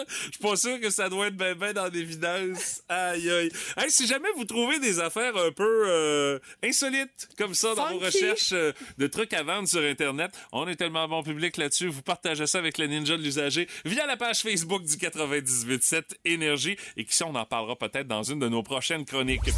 Je 0.09 0.31
suis 0.33 0.43
pas 0.43 0.57
sûr 0.57 0.81
que 0.81 0.91
ça 0.91 1.09
doit 1.09 1.29
être 1.29 1.37
ben 1.37 1.55
ben 1.57 1.73
dans 1.73 1.87
l'évidence. 1.87 2.83
Aïe, 2.89 3.31
aïe. 3.31 3.51
Hey, 3.77 3.91
si 3.91 4.07
jamais 4.07 4.29
vous 4.37 4.45
trouvez 4.45 4.79
des 4.81 4.99
affaires 4.99 5.37
un 5.37 5.53
peu 5.53 5.85
euh, 5.89 6.39
insolites 6.65 7.29
comme 7.39 7.55
ça 7.55 7.64
dans 7.75 7.93
vos 7.93 7.99
recherches 7.99 8.53
euh, 8.53 8.73
de 8.99 9.07
trucs 9.07 9.33
à 9.33 9.43
vendre 9.43 9.69
sur 9.69 9.83
Internet, 9.83 10.33
on 10.53 10.69
est 10.69 10.77
tellement 10.77 11.09
bon 11.09 11.23
public 11.23 11.57
là-dessus. 11.57 11.89
Vous 11.89 12.03
partagez 12.03 12.47
ça 12.47 12.59
avec 12.59 12.79
le 12.79 12.87
Ninja 12.87 13.17
de 13.17 13.23
l'usager 13.23 13.69
via 13.85 14.07
la 14.07 14.17
page 14.17 14.41
Facebook 14.41 14.83
du 14.83 14.97
98.7 14.97 16.03
Énergie. 16.25 16.77
Et 16.97 17.05
qui 17.05 17.17
sait, 17.17 17.25
on 17.25 17.35
en 17.35 17.45
parlera 17.45 17.77
peut-être 17.77 18.07
dans 18.07 18.23
une 18.23 18.39
de 18.39 18.49
nos 18.49 18.63
prochaines 18.63 19.05
chroniques. 19.05 19.51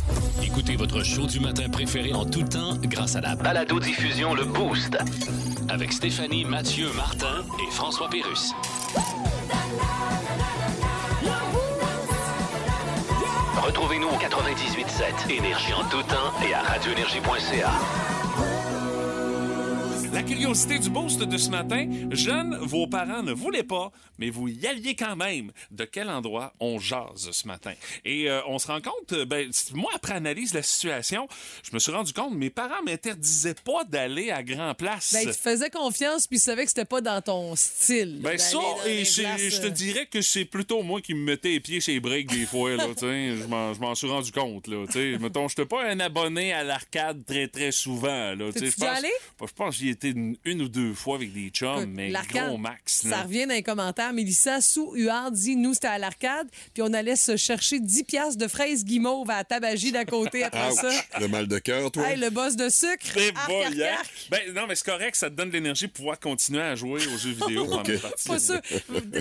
Écoutez 0.43 0.77
votre 0.77 1.03
show 1.03 1.27
du 1.27 1.41
matin 1.41 1.69
préféré 1.69 2.13
en 2.13 2.25
tout 2.25 2.43
temps 2.43 2.77
grâce 2.83 3.17
à 3.17 3.21
la 3.21 3.35
balado-diffusion 3.35 4.35
Le 4.35 4.45
Boost. 4.45 4.97
Avec 5.69 5.93
Stéphanie, 5.93 6.45
Mathieu, 6.45 6.89
Martin 6.95 7.45
et 7.67 7.71
François 7.73 8.09
Pérus. 8.09 8.53
Retrouvez-nous 13.67 14.07
au 14.07 14.17
98.7 14.17 15.29
Énergie 15.29 15.75
en 15.75 15.83
tout 15.89 16.03
temps 16.05 16.33
et 16.49 16.55
à 16.55 16.63
radioénergie.ca. 16.63 18.16
La 20.17 20.23
curiosité 20.23 20.79
du 20.79 20.89
boost 20.89 21.21
de 21.23 21.37
ce 21.37 21.51
matin, 21.51 21.87
jeune, 22.11 22.57
vos 22.63 22.87
parents 22.87 23.23
ne 23.23 23.35
voulaient 23.35 23.63
pas, 23.63 23.93
mais 24.19 24.31
vous 24.31 24.49
y 24.49 24.67
alliez 24.67 24.95
quand 24.97 25.15
même. 25.15 25.53
De 25.71 25.85
quel 25.85 26.09
endroit 26.09 26.55
on 26.59 26.79
jase 26.79 27.29
ce 27.33 27.47
matin? 27.47 27.75
Et 28.07 28.31
euh, 28.31 28.41
on 28.47 28.59
se 28.59 28.67
rend 28.67 28.81
compte, 28.81 29.13
euh, 29.13 29.27
ben, 29.27 29.51
moi, 29.75 29.91
après 29.95 30.15
analyse 30.15 30.53
de 30.53 30.57
la 30.57 30.63
situation, 30.63 31.29
je 31.63 31.75
me 31.75 31.79
suis 31.79 31.93
rendu 31.93 32.15
compte, 32.15 32.33
mes 32.35 32.49
parents 32.49 32.83
m'interdisaient 32.87 33.57
pas 33.63 33.85
d'aller 33.85 34.31
à 34.31 34.43
Grand 34.43 34.73
Place. 34.73 35.13
Ben, 35.13 35.27
tu 35.31 35.39
faisais 35.39 35.69
confiance, 35.69 36.27
puis 36.27 36.39
tu 36.39 36.45
savais 36.45 36.63
que 36.65 36.71
c'était 36.71 36.87
pas 36.87 37.03
dans 37.03 37.21
ton 37.21 37.55
style. 37.55 38.21
Ben 38.23 38.39
ça, 38.39 38.59
et 38.87 39.05
je 39.05 39.61
te 39.61 39.67
euh, 39.67 39.69
dirais 39.71 40.07
que 40.07 40.23
c'est 40.23 40.47
plutôt 40.47 40.83
moi 40.83 41.03
qui 41.03 41.13
me 41.13 41.25
mettais 41.25 41.51
les 41.51 41.61
pieds 41.61 41.83
chez 41.83 41.93
les 41.93 42.01
breaks 42.01 42.29
des 42.29 42.47
fois, 42.47 42.75
là, 42.75 42.87
tu 42.95 43.01
sais. 43.01 43.37
Je 43.37 43.45
m'en- 43.49 43.95
suis 43.95 44.09
rendu 44.09 44.33
compte, 44.33 44.67
là, 44.69 44.87
tu 44.87 44.93
sais. 44.95 45.19
Mettons, 45.19 45.47
j'étais 45.49 45.67
pas 45.67 45.85
un 45.85 46.01
abonné 46.01 46.55
à 46.55 46.65
l'arcade 46.65 47.23
très, 47.27 47.49
très 47.49 47.71
souvent, 47.71 48.35
là, 48.35 48.51
tu 48.51 48.61
sais. 48.61 48.71
Je 48.71 48.77
pense- 48.77 48.97
allé? 48.99 49.13
Je 49.43 49.53
pense 49.53 49.77
que 49.77 49.83
j'y 49.83 49.91
étais 49.91 50.06
une, 50.11 50.37
une 50.45 50.63
ou 50.63 50.69
deux 50.69 50.95
fois 50.95 51.17
avec 51.17 51.33
des 51.33 51.49
chums, 51.49 51.79
Écoute, 51.79 51.91
mais 51.95 52.11
l'arcade, 52.11 52.49
gros 52.49 52.59
max, 52.59 53.03
Ça 53.09 53.23
revient 53.23 53.47
dans 53.47 53.55
les 53.55 53.63
commentaires. 53.63 54.13
Mélissa 54.13 54.61
sous 54.61 54.93
Huard 54.95 55.31
dit 55.33 55.57
nous, 55.57 55.75
c'était 55.75 55.89
à 55.89 55.99
l'arcade, 55.99 56.49
puis 56.75 56.83
on 56.83 56.93
allait 56.93 57.17
se 57.17 57.37
chercher 57.37 57.81
10 57.81 58.05
piastres 58.05 58.39
de 58.39 58.49
fraises 58.49 58.85
guimauve 58.85 59.31
à 59.31 59.39
la 59.39 59.45
tabagie 59.45 59.93
d'à 59.93 60.05
côté 60.05 60.45
après 60.45 60.73
ça. 60.73 60.91
Le 61.21 61.29
mal 61.29 61.47
de 61.47 61.59
cœur, 61.59 61.91
toi? 61.91 62.09
Hey, 62.09 62.19
le 62.19 62.31
boss 62.31 62.57
de 62.57 62.69
sucre. 62.69 63.07
Eh 63.17 63.33
arc, 63.35 63.49
boy, 63.49 63.65
arc, 63.65 63.75
hein? 63.75 63.97
arc. 63.99 64.11
Ben, 64.31 64.55
non, 64.55 64.67
mais 64.69 64.75
c'est 64.75 64.87
correct, 64.87 65.17
ça 65.17 65.31
te 65.31 65.35
donne 65.35 65.49
de 65.49 65.55
l'énergie 65.55 65.89
pour 65.89 65.97
pouvoir 65.97 66.21
continuer 66.21 66.63
à 66.63 66.75
jouer 66.75 67.01
aux 67.07 67.19
jeux 67.19 67.33
vidéo 67.33 67.67
pendant. 67.71 67.83
Pas 68.27 68.39
ça. 68.39 68.61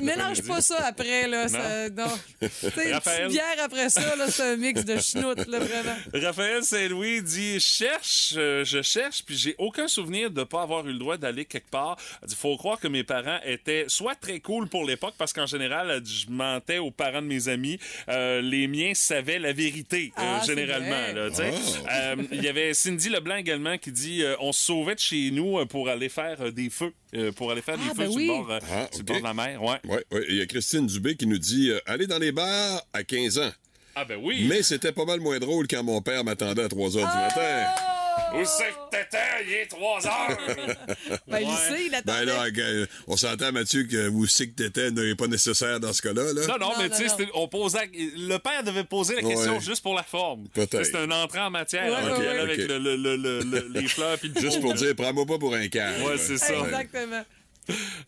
Mélange 0.01 0.41
pas 0.43 0.61
ça 0.61 0.85
après, 0.85 1.27
là. 1.27 1.47
Ça, 1.47 1.89
non. 1.89 2.05
Tu 2.65 2.69
sais, 2.71 3.21
une 3.23 3.29
bière 3.29 3.57
après 3.63 3.89
ça, 3.89 4.15
là, 4.15 4.29
c'est 4.29 4.43
un 4.43 4.55
mix 4.57 4.83
de 4.83 4.97
schnout, 4.97 5.47
là, 5.47 5.59
vraiment. 5.59 5.95
Raphaël 6.13 6.63
Saint-Louis 6.63 7.21
dit 7.21 7.55
Je 7.55 7.59
cherche, 7.59 8.33
euh, 8.37 8.63
je 8.63 8.81
cherche, 8.81 9.23
puis 9.25 9.37
j'ai 9.37 9.55
aucun 9.57 9.87
souvenir 9.87 10.31
de 10.31 10.43
pas 10.43 10.61
avoir 10.61 10.74
avoir 10.79 10.87
eu 10.87 10.93
le 10.93 10.99
droit 10.99 11.17
d'aller 11.17 11.45
quelque 11.45 11.69
part. 11.69 11.97
Dit, 12.25 12.35
faut 12.35 12.55
croire 12.57 12.79
que 12.79 12.87
mes 12.87 13.03
parents 13.03 13.39
étaient 13.45 13.85
soit 13.87 14.15
très 14.15 14.39
cool 14.39 14.67
pour 14.69 14.85
l'époque, 14.85 15.15
parce 15.17 15.33
qu'en 15.33 15.45
général, 15.45 16.01
je 16.05 16.27
mentais 16.29 16.77
aux 16.77 16.91
parents 16.91 17.21
de 17.21 17.27
mes 17.27 17.47
amis. 17.47 17.79
Euh, 18.09 18.41
les 18.41 18.67
miens 18.67 18.93
savaient 18.93 19.39
la 19.39 19.53
vérité, 19.53 20.11
euh, 20.17 20.21
Ah, 20.21 20.41
généralement. 20.45 21.31
sais. 21.33 21.51
Euh, 21.91 22.15
Il 22.31 22.43
y 22.43 22.47
avait 22.47 22.73
Cindy 22.73 23.09
Leblanc 23.09 23.35
également 23.37 23.77
qui 23.77 23.91
dit, 23.91 24.23
euh, 24.23 24.35
on 24.39 24.51
se 24.51 24.63
sauvait 24.65 24.95
de 24.95 24.99
chez 24.99 25.31
nous 25.31 25.65
pour 25.67 25.89
aller 25.89 26.09
faire 26.09 26.51
des 26.51 26.69
feux, 26.69 26.93
euh, 27.15 27.31
pour 27.31 27.51
aller 27.51 27.61
faire 27.61 27.77
Ah, 27.79 27.93
des 27.93 27.97
ben 27.97 28.05
feux 28.05 28.11
sur, 28.11 28.15
oui. 28.17 28.27
le 28.27 28.33
bord, 28.33 28.51
euh, 28.51 28.59
Ah, 28.71 28.87
sur 28.91 28.99
le 28.99 29.01
ok. 29.01 29.05
bord 29.07 29.17
de 29.19 29.23
la 29.23 29.33
mer. 29.33 29.63
Ouais. 29.63 29.79
Ouais, 29.85 30.05
ouais. 30.11 30.25
Il 30.29 30.35
y 30.35 30.41
a 30.41 30.45
Christine 30.45 30.87
Dubé 30.87 31.15
qui 31.15 31.27
nous 31.27 31.37
dit 31.37 31.69
euh, 31.71 31.79
aller 31.85 32.07
dans 32.07 32.19
les 32.19 32.31
bars 32.31 32.81
à 32.93 33.03
15 33.03 33.39
ans. 33.39 33.51
Ah 33.95 34.03
ben 34.03 34.19
oui. 34.21 34.45
Mais 34.49 34.61
c'était 34.61 34.91
pas 34.91 35.05
mal 35.05 35.21
moins 35.21 35.39
drôle 35.39 35.67
quand 35.67 35.81
mon 35.83 36.01
père 36.01 36.23
m'attendait 36.25 36.63
à 36.63 36.67
3 36.69 36.97
heures 36.97 37.09
du 37.09 37.17
matin. 37.17 37.94
Où 38.35 38.43
c'est 38.45 38.63
que 38.69 38.89
t'étais? 38.91 39.45
Il 39.47 39.53
est 39.53 39.65
3 39.67 40.07
heures. 40.07 40.37
Ben, 41.27 41.39
il 41.39 41.55
sait, 41.55 41.85
il 41.85 42.01
Ben 42.05 42.23
là, 42.25 42.45
euh, 42.57 42.85
on 43.07 43.17
s'entend, 43.17 43.51
Mathieu, 43.51 43.83
que 43.83 44.07
où 44.09 44.25
c'est 44.27 44.47
que 44.47 44.55
t'étais 44.63 44.91
n'est 44.91 45.15
pas 45.15 45.27
nécessaire 45.27 45.79
dans 45.79 45.93
ce 45.93 46.01
cas-là. 46.01 46.33
Là. 46.33 46.41
Non, 46.47 46.57
non, 46.59 46.69
Non, 46.69 46.73
mais 46.79 46.89
tu 46.89 47.07
sais, 47.07 47.15
on 47.33 47.47
posait, 47.47 47.89
le 47.93 48.37
père 48.37 48.63
devait 48.63 48.83
poser 48.83 49.15
la 49.15 49.21
question 49.21 49.53
Ouais. 49.53 49.59
juste 49.61 49.81
pour 49.83 49.95
la 49.95 50.03
forme. 50.03 50.47
Peut-être. 50.53 50.83
C'était 50.83 50.97
un 50.99 51.11
entrée 51.11 51.39
en 51.39 51.49
matière. 51.49 51.85
Ouais, 51.85 52.11
allait 52.11 52.39
avec 52.39 52.57
le, 52.57 52.77
le- 52.79 52.95
le- 52.95 53.15
le- 53.17 53.39
le- 53.41 53.67
les 53.73 53.87
fleurs 53.87 54.17
puis 54.17 54.31
le 54.33 54.39
Juste 54.41 54.61
pour 54.61 54.73
dire, 54.73 54.95
prends-moi 54.95 55.25
pas 55.25 55.37
pour 55.37 55.53
un 55.55 55.67
cave. 55.67 56.03
Ouais, 56.03 56.17
c'est 56.17 56.37
ça. 56.37 56.53
Exactement. 56.53 57.23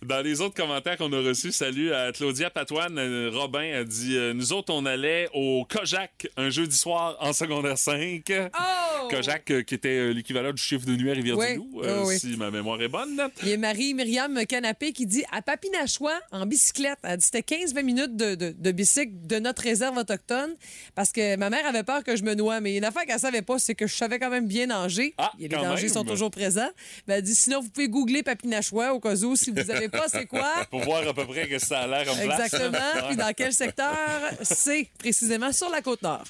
Dans 0.03 0.21
les 0.21 0.39
autres 0.41 0.53
commentaires 0.53 0.97
qu'on 0.97 1.11
a 1.13 1.17
reçus, 1.19 1.51
salut 1.51 1.91
à 1.91 2.11
Claudia 2.11 2.51
Patoine. 2.51 2.97
euh, 2.99 3.31
Robin 3.33 3.79
a 3.79 3.83
dit 3.83 4.15
euh, 4.15 4.31
Nous 4.33 4.53
autres, 4.53 4.71
on 4.71 4.85
allait 4.85 5.27
au 5.33 5.65
Kojak 5.67 6.27
un 6.37 6.51
jeudi 6.51 6.77
soir 6.77 7.17
en 7.19 7.33
secondaire 7.33 7.77
5. 7.77 8.21
Oh! 8.31 8.47
Kojak, 9.09 9.51
euh, 9.51 9.63
qui 9.63 9.75
était 9.75 9.89
euh, 9.89 10.11
l'équivalent 10.13 10.51
du 10.51 10.61
chiffre 10.61 10.85
de 10.85 10.95
nuit 10.95 11.09
à 11.09 11.13
Rivière-du-Loup, 11.13 11.69
Oui, 11.73 11.85
euh, 11.85 12.01
oui, 12.03 12.07
oui. 12.09 12.19
si 12.19 12.37
ma 12.37 12.51
mémoire 12.51 12.81
est 12.81 12.87
bonne. 12.87 13.29
Il 13.43 13.49
y 13.49 13.53
a 13.53 13.57
Marie-Myriam 13.57 14.45
Canapé 14.45 14.91
qui 14.93 15.05
dit 15.05 15.23
à 15.31 15.41
Papinachois, 15.41 16.19
en 16.31 16.45
bicyclette, 16.45 16.99
elle 17.03 17.17
dit 17.17 17.25
c'était 17.25 17.55
15-20 17.55 17.83
minutes 17.83 18.15
de, 18.15 18.35
de, 18.35 18.55
de 18.57 18.71
bicycle 18.71 19.11
de 19.25 19.39
notre 19.39 19.63
réserve 19.63 19.97
autochtone 19.97 20.55
parce 20.95 21.11
que 21.11 21.35
ma 21.37 21.49
mère 21.49 21.65
avait 21.65 21.83
peur 21.83 22.03
que 22.03 22.15
je 22.15 22.23
me 22.23 22.33
noie. 22.35 22.59
Mais 22.61 22.77
une 22.77 22.85
affaire 22.85 23.05
qu'elle 23.05 23.19
savait 23.19 23.41
pas, 23.41 23.59
c'est 23.59 23.75
que 23.75 23.87
je 23.87 23.95
savais 23.95 24.19
quand 24.19 24.29
même 24.29 24.47
bien 24.47 24.67
nager. 24.67 25.13
Ah, 25.17 25.31
les 25.39 25.47
dangers 25.47 25.83
même. 25.83 25.93
sont 25.93 26.03
toujours 26.03 26.31
présents. 26.31 26.69
Ben, 27.07 27.15
elle 27.15 27.21
dit 27.23 27.35
sinon, 27.35 27.61
vous 27.61 27.69
pouvez 27.69 27.89
googler 27.89 28.23
Papinachois 28.23 28.93
au 28.93 28.99
cas 28.99 29.15
où 29.15 29.35
si 29.35 29.51
vous 29.51 29.63
savez 29.63 29.89
pas 29.89 30.07
c'est 30.07 30.25
quoi. 30.25 30.51
Pour 30.69 30.81
voir 30.81 31.07
à 31.07 31.13
peu 31.13 31.25
près 31.25 31.47
que 31.47 31.59
ça 31.59 31.79
a 31.81 31.87
l'air 31.87 32.11
en 32.11 32.15
place. 32.15 32.39
Exactement. 32.53 33.07
Puis 33.07 33.15
dans 33.15 33.33
quel 33.35 33.53
secteur? 33.53 33.95
C'est 34.41 34.87
précisément 34.97 35.51
sur 35.51 35.69
la 35.69 35.81
côte 35.81 36.01
nord. 36.01 36.23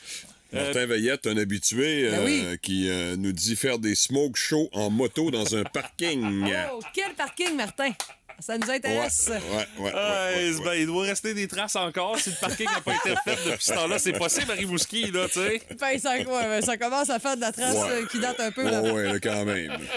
Martin 0.52 0.86
Veillette, 0.86 1.28
un 1.28 1.38
habitué, 1.38 2.10
Ben 2.10 2.28
euh, 2.28 2.58
qui 2.58 2.90
euh, 2.90 3.16
nous 3.18 3.32
dit 3.32 3.56
faire 3.56 3.80
des 3.80 3.96
smoke 3.96 4.38
shows 4.38 4.70
en 4.72 4.90
moto 4.90 5.32
dans 5.32 5.56
un 5.56 5.64
parking. 5.64 6.46
Oh, 6.72 6.80
quel 6.94 7.14
parking, 7.14 7.56
Martin! 7.56 7.92
Ça 8.40 8.58
nous 8.58 8.68
Ouais, 8.68 8.76
intéresse. 8.76 9.30
ouais, 9.30 9.68
ouais, 9.80 9.94
ouais, 9.94 10.54
ben, 10.64 10.74
il 10.74 10.86
doit 10.86 11.04
rester 11.06 11.34
des 11.34 11.48
traces 11.48 11.76
encore 11.76 12.20
si 12.20 12.30
le 12.30 12.36
parking 12.40 12.68
n'a 12.68 12.82
pas 12.82 12.94
été 12.96 13.16
fait 13.24 13.36
depuis 13.50 13.64
ce 13.66 13.74
temps-là. 13.74 13.98
C'est 14.00 14.14
possible 14.14 14.52
à 14.52 14.54
Rimouski, 14.56 15.12
là, 15.12 15.28
tu 15.28 15.40
sais. 15.40 15.62
Ben, 15.80 15.98
ça, 16.00 16.16
ouais, 16.18 16.62
ça 16.62 16.78
commence 16.78 17.10
à 17.10 17.20
faire 17.20 17.36
de 17.36 17.42
la 17.42 17.52
trace 17.52 17.74
Ouais. 17.76 17.90
euh, 17.92 18.06
qui 18.06 18.20
date 18.20 18.40
un 18.40 18.52
peu. 18.52 18.64
ouais. 18.64 18.72
là. 18.72 18.82
Ouais, 18.94 19.04
là, 19.04 19.20
quand 19.20 19.44
même. 19.46 19.78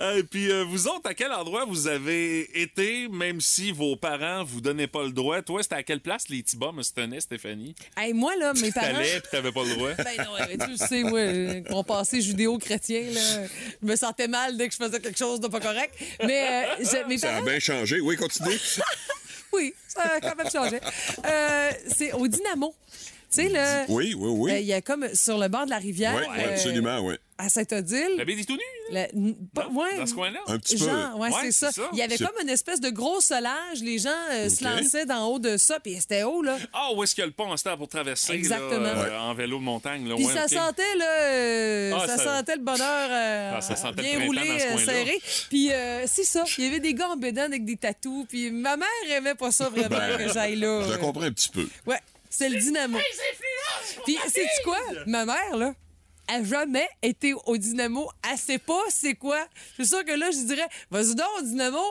Euh, 0.00 0.18
Et 0.18 0.22
puis, 0.24 0.50
euh, 0.50 0.64
vous 0.64 0.88
autres, 0.88 1.08
à 1.08 1.14
quel 1.14 1.30
endroit 1.30 1.64
vous 1.66 1.86
avez 1.86 2.60
été, 2.60 3.06
même 3.08 3.40
si 3.40 3.70
vos 3.70 3.94
parents 3.94 4.42
vous 4.42 4.60
donnaient 4.60 4.88
pas 4.88 5.04
le 5.04 5.12
droit? 5.12 5.40
Toi, 5.42 5.62
c'était 5.62 5.76
à 5.76 5.82
quelle 5.84 6.00
place 6.00 6.28
les 6.28 6.42
Tibas 6.42 6.72
me 6.72 6.82
se 6.82 6.92
tenaient, 6.92 7.20
Stéphanie? 7.20 7.74
Hey, 7.96 8.12
moi, 8.12 8.32
là, 8.40 8.52
mes 8.54 8.72
parents. 8.72 8.86
T'allais 8.92 9.20
puis 9.20 9.28
t'avais 9.30 9.52
pas 9.52 9.62
le 9.62 9.74
droit? 9.76 9.90
Ben 9.94 10.24
non, 10.24 10.32
ouais, 10.34 10.58
tu 10.58 10.70
le 10.70 10.76
sais, 10.76 11.02
moi, 11.04 11.20
euh, 11.20 11.60
mon 11.70 11.84
passé 11.84 12.20
judéo-chrétien, 12.20 13.02
là, 13.12 13.20
je 13.80 13.86
me 13.86 13.94
sentais 13.94 14.26
mal 14.26 14.56
dès 14.56 14.66
que 14.68 14.74
je 14.74 14.84
faisais 14.84 14.98
quelque 14.98 15.18
chose 15.18 15.38
de 15.38 15.46
pas 15.46 15.60
correct. 15.60 15.94
Mais 16.26 16.64
euh, 16.80 16.84
mes 17.12 17.18
Ça 17.18 17.36
a 17.36 17.42
bien 17.42 17.58
changé. 17.58 18.00
Oui, 18.00 18.16
continue. 18.16 18.58
oui, 19.52 19.74
ça 19.88 20.02
a 20.02 20.20
quand 20.20 20.36
même 20.36 20.50
changé. 20.50 20.80
Euh, 21.24 21.70
c'est 21.94 22.12
au 22.12 22.26
Dynamo. 22.26 22.74
Tu 23.32 23.42
sais, 23.42 23.48
là, 23.48 23.84
Oui, 23.88 24.14
oui, 24.16 24.30
oui. 24.30 24.52
euh, 24.52 24.58
il 24.58 24.66
y 24.66 24.72
a 24.72 24.80
comme 24.82 25.06
sur 25.14 25.38
le 25.38 25.48
bord 25.48 25.64
de 25.64 25.70
la 25.70 25.78
rivière. 25.78 26.14
Oui, 26.16 26.26
euh, 26.38 26.50
absolument, 26.52 27.00
oui. 27.00 27.14
À 27.38 27.48
Saint-Odile. 27.48 28.10
La 28.18 28.24
baie 28.24 28.36
des 28.36 28.44
tout 28.44 28.52
nus? 28.52 28.60
la- 28.90 29.08
n- 29.14 29.34
pas- 29.54 29.64
Non? 29.72 29.80
ouais, 29.80 29.96
Dans 29.96 30.06
ce 30.06 30.14
coin-là? 30.14 30.38
Un 30.48 30.58
petit 30.58 30.76
peu. 30.76 30.84
Genre, 30.84 31.18
ouais, 31.18 31.28
Ouais, 31.30 31.50
c'est 31.50 31.52
ça. 31.52 31.70
Il 31.92 31.98
y 31.98 32.02
avait 32.02 32.18
comme 32.18 32.28
une 32.42 32.50
espèce 32.50 32.78
de 32.80 32.90
gros 32.90 33.20
solage. 33.22 33.80
Les 33.82 33.98
gens 33.98 34.10
euh, 34.32 34.48
se 34.50 34.62
lançaient 34.62 35.06
d'en 35.06 35.26
haut 35.26 35.38
de 35.38 35.56
ça, 35.56 35.80
puis 35.80 35.96
c'était 35.98 36.22
haut, 36.24 36.42
là. 36.42 36.58
Ah, 36.74 36.90
où 36.94 37.02
est-ce 37.02 37.14
qu'il 37.14 37.22
y 37.22 37.24
a 37.24 37.26
le 37.26 37.32
pont 37.32 37.50
en 37.50 37.76
pour 37.76 37.88
traverser? 37.88 38.32
là, 38.34 38.38
Exactement. 38.38 38.92
en 39.18 39.34
vélo 39.34 39.58
de 39.58 39.62
montagne. 39.64 40.06
Là, 40.06 40.14
Puis 40.14 40.26
ouais, 40.26 40.32
ça 40.34 40.46
sentait, 40.46 40.94
là, 40.98 41.10
euh, 41.22 41.92
Ah, 41.96 42.06
ça, 42.06 42.16
ça- 42.18 42.36
sentait 42.36 42.56
le 42.56 42.62
bonheur 42.62 43.08
euh, 43.10 43.52
Ah, 43.56 43.60
ça 43.62 43.76
sentait 43.76 44.02
bien 44.02 44.24
roulé, 44.26 44.58
serré. 44.84 45.18
Puis 45.48 45.72
euh, 45.72 46.04
c'est 46.06 46.24
ça. 46.24 46.44
Il 46.58 46.64
y 46.64 46.66
avait 46.68 46.80
des 46.80 46.94
gars 46.94 47.08
en 47.08 47.16
bédane 47.16 47.50
avec 47.52 47.64
des 47.64 47.76
tatous. 47.76 48.26
Puis 48.28 48.50
ma 48.50 48.76
mère 48.76 48.86
aimait 49.10 49.34
pas 49.34 49.50
ça 49.50 49.68
vraiment 49.70 49.88
Ben, 49.98 50.18
que 50.18 50.32
j'aille 50.32 50.56
là. 50.56 50.82
Je 50.86 50.90
la 50.90 50.98
comprends 50.98 51.22
un 51.24 51.32
petit 51.32 51.48
peu. 51.48 51.66
Ouais, 51.86 51.98
c'est 52.34 52.48
le 52.48 52.58
dynamo. 52.58 52.98
Puis 54.04 54.16
sais-tu 54.28 54.62
quoi? 54.64 54.78
Ma 55.06 55.24
mère, 55.24 55.56
là, 55.56 55.74
a 56.28 56.42
jamais 56.42 56.88
été 57.02 57.34
au 57.34 57.56
dynamo. 57.56 58.08
Elle 58.30 58.38
sait 58.38 58.58
pas 58.58 58.80
c'est 58.88 59.14
quoi. 59.14 59.46
Je 59.78 59.84
suis 59.84 59.88
sûre 59.94 60.04
que 60.04 60.12
là, 60.12 60.30
je 60.30 60.38
dirais, 60.46 60.66
vas-y 60.90 61.14
donc 61.14 61.26
au 61.38 61.42
dynamo. 61.42 61.82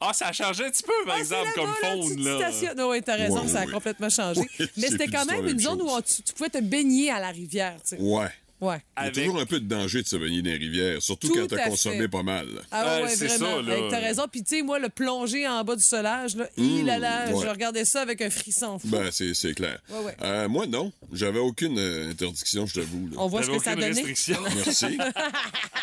Ah, 0.00 0.12
ça 0.12 0.28
a 0.28 0.32
changé 0.32 0.64
un 0.64 0.70
petit 0.70 0.82
peu, 0.82 0.92
par 1.06 1.14
Ah, 1.16 1.20
exemple, 1.20 1.48
c'est 1.54 1.60
comme 1.60 1.74
faune, 1.74 2.24
là. 2.24 2.50
station. 2.50 2.74
Non, 2.76 2.88
oui, 2.90 3.02
t'as 3.02 3.14
raison, 3.14 3.42
Ouais, 3.42 3.48
ça 3.48 3.60
a 3.60 3.66
ouais. 3.66 3.72
complètement 3.72 4.08
changé. 4.10 4.40
Mais 4.58 4.66
c'est 4.76 4.88
c'était 4.90 5.06
quand 5.06 5.24
même 5.26 5.46
une 5.46 5.58
zone 5.60 5.80
où 5.80 5.88
on- 5.88 6.00
tu, 6.02 6.22
tu 6.22 6.32
pouvais 6.32 6.48
te 6.48 6.58
baigner 6.58 7.10
à 7.12 7.20
la 7.20 7.28
rivière, 7.28 7.76
tu 7.88 7.96
sais. 7.96 8.02
Ouais. 8.02 8.26
Ouais. 8.62 8.76
Il 8.76 9.00
y 9.00 9.00
a 9.00 9.02
Avec- 9.02 9.14
toujours 9.14 9.40
un 9.40 9.44
peu 9.44 9.58
de 9.60 9.66
danger 9.66 10.02
de 10.02 10.06
se 10.06 10.14
baigner 10.16 10.40
dans 10.40 10.50
les 10.50 10.56
rivières, 10.56 11.02
surtout 11.02 11.26
Tout 11.28 11.34
quand 11.34 11.46
t'as 11.48 11.68
consommé 11.68 11.98
fait. 11.98 12.08
pas 12.08 12.22
mal. 12.22 12.46
Ah 12.70 12.84
Euh, 12.98 13.02
ouais, 13.02 13.08
c'est 13.14 13.26
vraiment. 13.26 13.56
ça, 13.56 13.62
là. 13.62 13.76
T'as 13.90 13.98
raison. 13.98 14.22
Puis 14.30 14.44
tu 14.44 14.56
sais, 14.56 14.62
moi, 14.62 14.78
le 14.78 14.88
plonger 14.88 15.48
en 15.48 15.64
bas 15.64 15.74
du 15.74 15.82
solage, 15.82 16.36
là, 16.36 16.48
hi 16.56 16.82
là 16.84 16.98
là, 16.98 17.26
ouais. 17.32 17.42
je 17.42 17.48
regardais 17.48 17.84
ça 17.84 18.02
avec 18.02 18.22
un 18.22 18.30
frisson 18.30 18.78
fou. 18.78 18.86
Ben, 18.86 19.10
c'est 19.10 19.34
c'est 19.34 19.52
clair. 19.54 19.80
Ouais, 19.90 19.98
ouais. 20.04 20.16
Euh, 20.22 20.48
moi, 20.48 20.66
non. 20.66 20.92
J'avais 21.12 21.40
aucune 21.40 21.76
euh, 21.78 22.10
interdiction, 22.10 22.64
je 22.66 22.74
t'avoue. 22.74 23.08
là. 23.08 23.16
On 23.18 23.26
voit 23.26 23.42
ce 23.42 23.50
que 23.50 23.58
ça 23.62 23.74
donnait. 23.74 23.88
restriction. 23.88 24.38
Merci. 24.64 24.96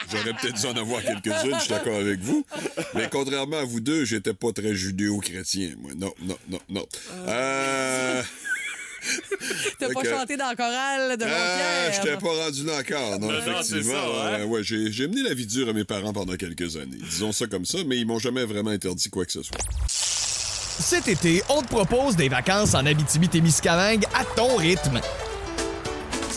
J'aurais 0.10 0.34
peut-être 0.34 0.62
dû 0.62 0.66
en 0.66 0.78
avoir 0.78 1.02
quelques-unes, 1.04 1.56
je 1.56 1.60
suis 1.60 1.70
d'accord 1.70 1.96
avec 2.00 2.20
vous. 2.22 2.46
Mais 2.96 3.10
contrairement 3.12 3.58
à 3.60 3.66
vous 3.66 3.82
deux, 3.82 4.06
j'étais 4.06 4.34
pas 4.34 4.54
très 4.54 4.74
judéo-chrétien, 4.74 5.74
moi. 5.80 5.92
Non, 5.98 6.14
non, 6.22 6.38
non, 6.50 6.60
non. 6.70 6.86
Euh... 7.28 8.24
T'as 9.80 9.90
pas 9.94 10.04
chanté 10.04 10.38
dans 10.38 10.50
le 10.50 10.56
chorale 10.56 11.18
de 11.18 11.24
Ah, 11.26 11.28
Jean-Pierre. 11.28 11.94
j'étais 12.04 12.18
pas 12.18 12.44
rendu 12.46 12.64
là 12.66 12.74
encore, 12.80 13.20
non, 13.20 13.30
effectivement. 13.40 13.94
ça, 13.94 14.00
hein? 14.00 14.40
Euh, 14.42 14.46
ouais, 14.46 14.64
j'ai 14.64 14.92
j'ai 14.92 15.08
mené 15.08 15.24
la 15.24 15.34
vie 15.34 15.46
dure 15.46 15.70
à 15.70 15.74
mes 15.74 15.86
parents 15.86 16.14
pendant 16.14 16.36
quelques 16.36 16.76
années. 16.78 16.98
Disons 17.10 17.32
ça 17.32 17.48
comme 17.48 17.66
ça, 17.66 17.80
mais 17.86 17.98
ils 17.98 18.06
m'ont 18.06 18.20
jamais 18.20 18.46
vraiment 18.46 18.72
interdit 18.72 19.10
quoi 19.10 19.26
que 19.26 19.32
ce 19.32 19.44
soit. 19.44 19.58
Cet 19.88 21.08
été, 21.08 21.44
on 21.50 21.62
te 21.62 21.68
propose 21.68 22.16
des 22.16 22.30
vacances 22.30 22.74
en 22.74 22.86
Abitibi-Témiscamingue 22.86 24.06
à 24.14 24.24
ton 24.24 24.56
rythme. 24.56 25.02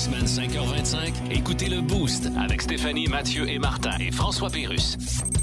Semaine 0.00 0.24
5h25, 0.24 1.30
écoutez 1.30 1.68
le 1.68 1.82
Boost 1.82 2.30
avec 2.38 2.62
Stéphanie, 2.62 3.06
Mathieu 3.06 3.46
et 3.46 3.58
Martin 3.58 3.90
et 4.00 4.10
François 4.10 4.48
Pérus. 4.48 4.96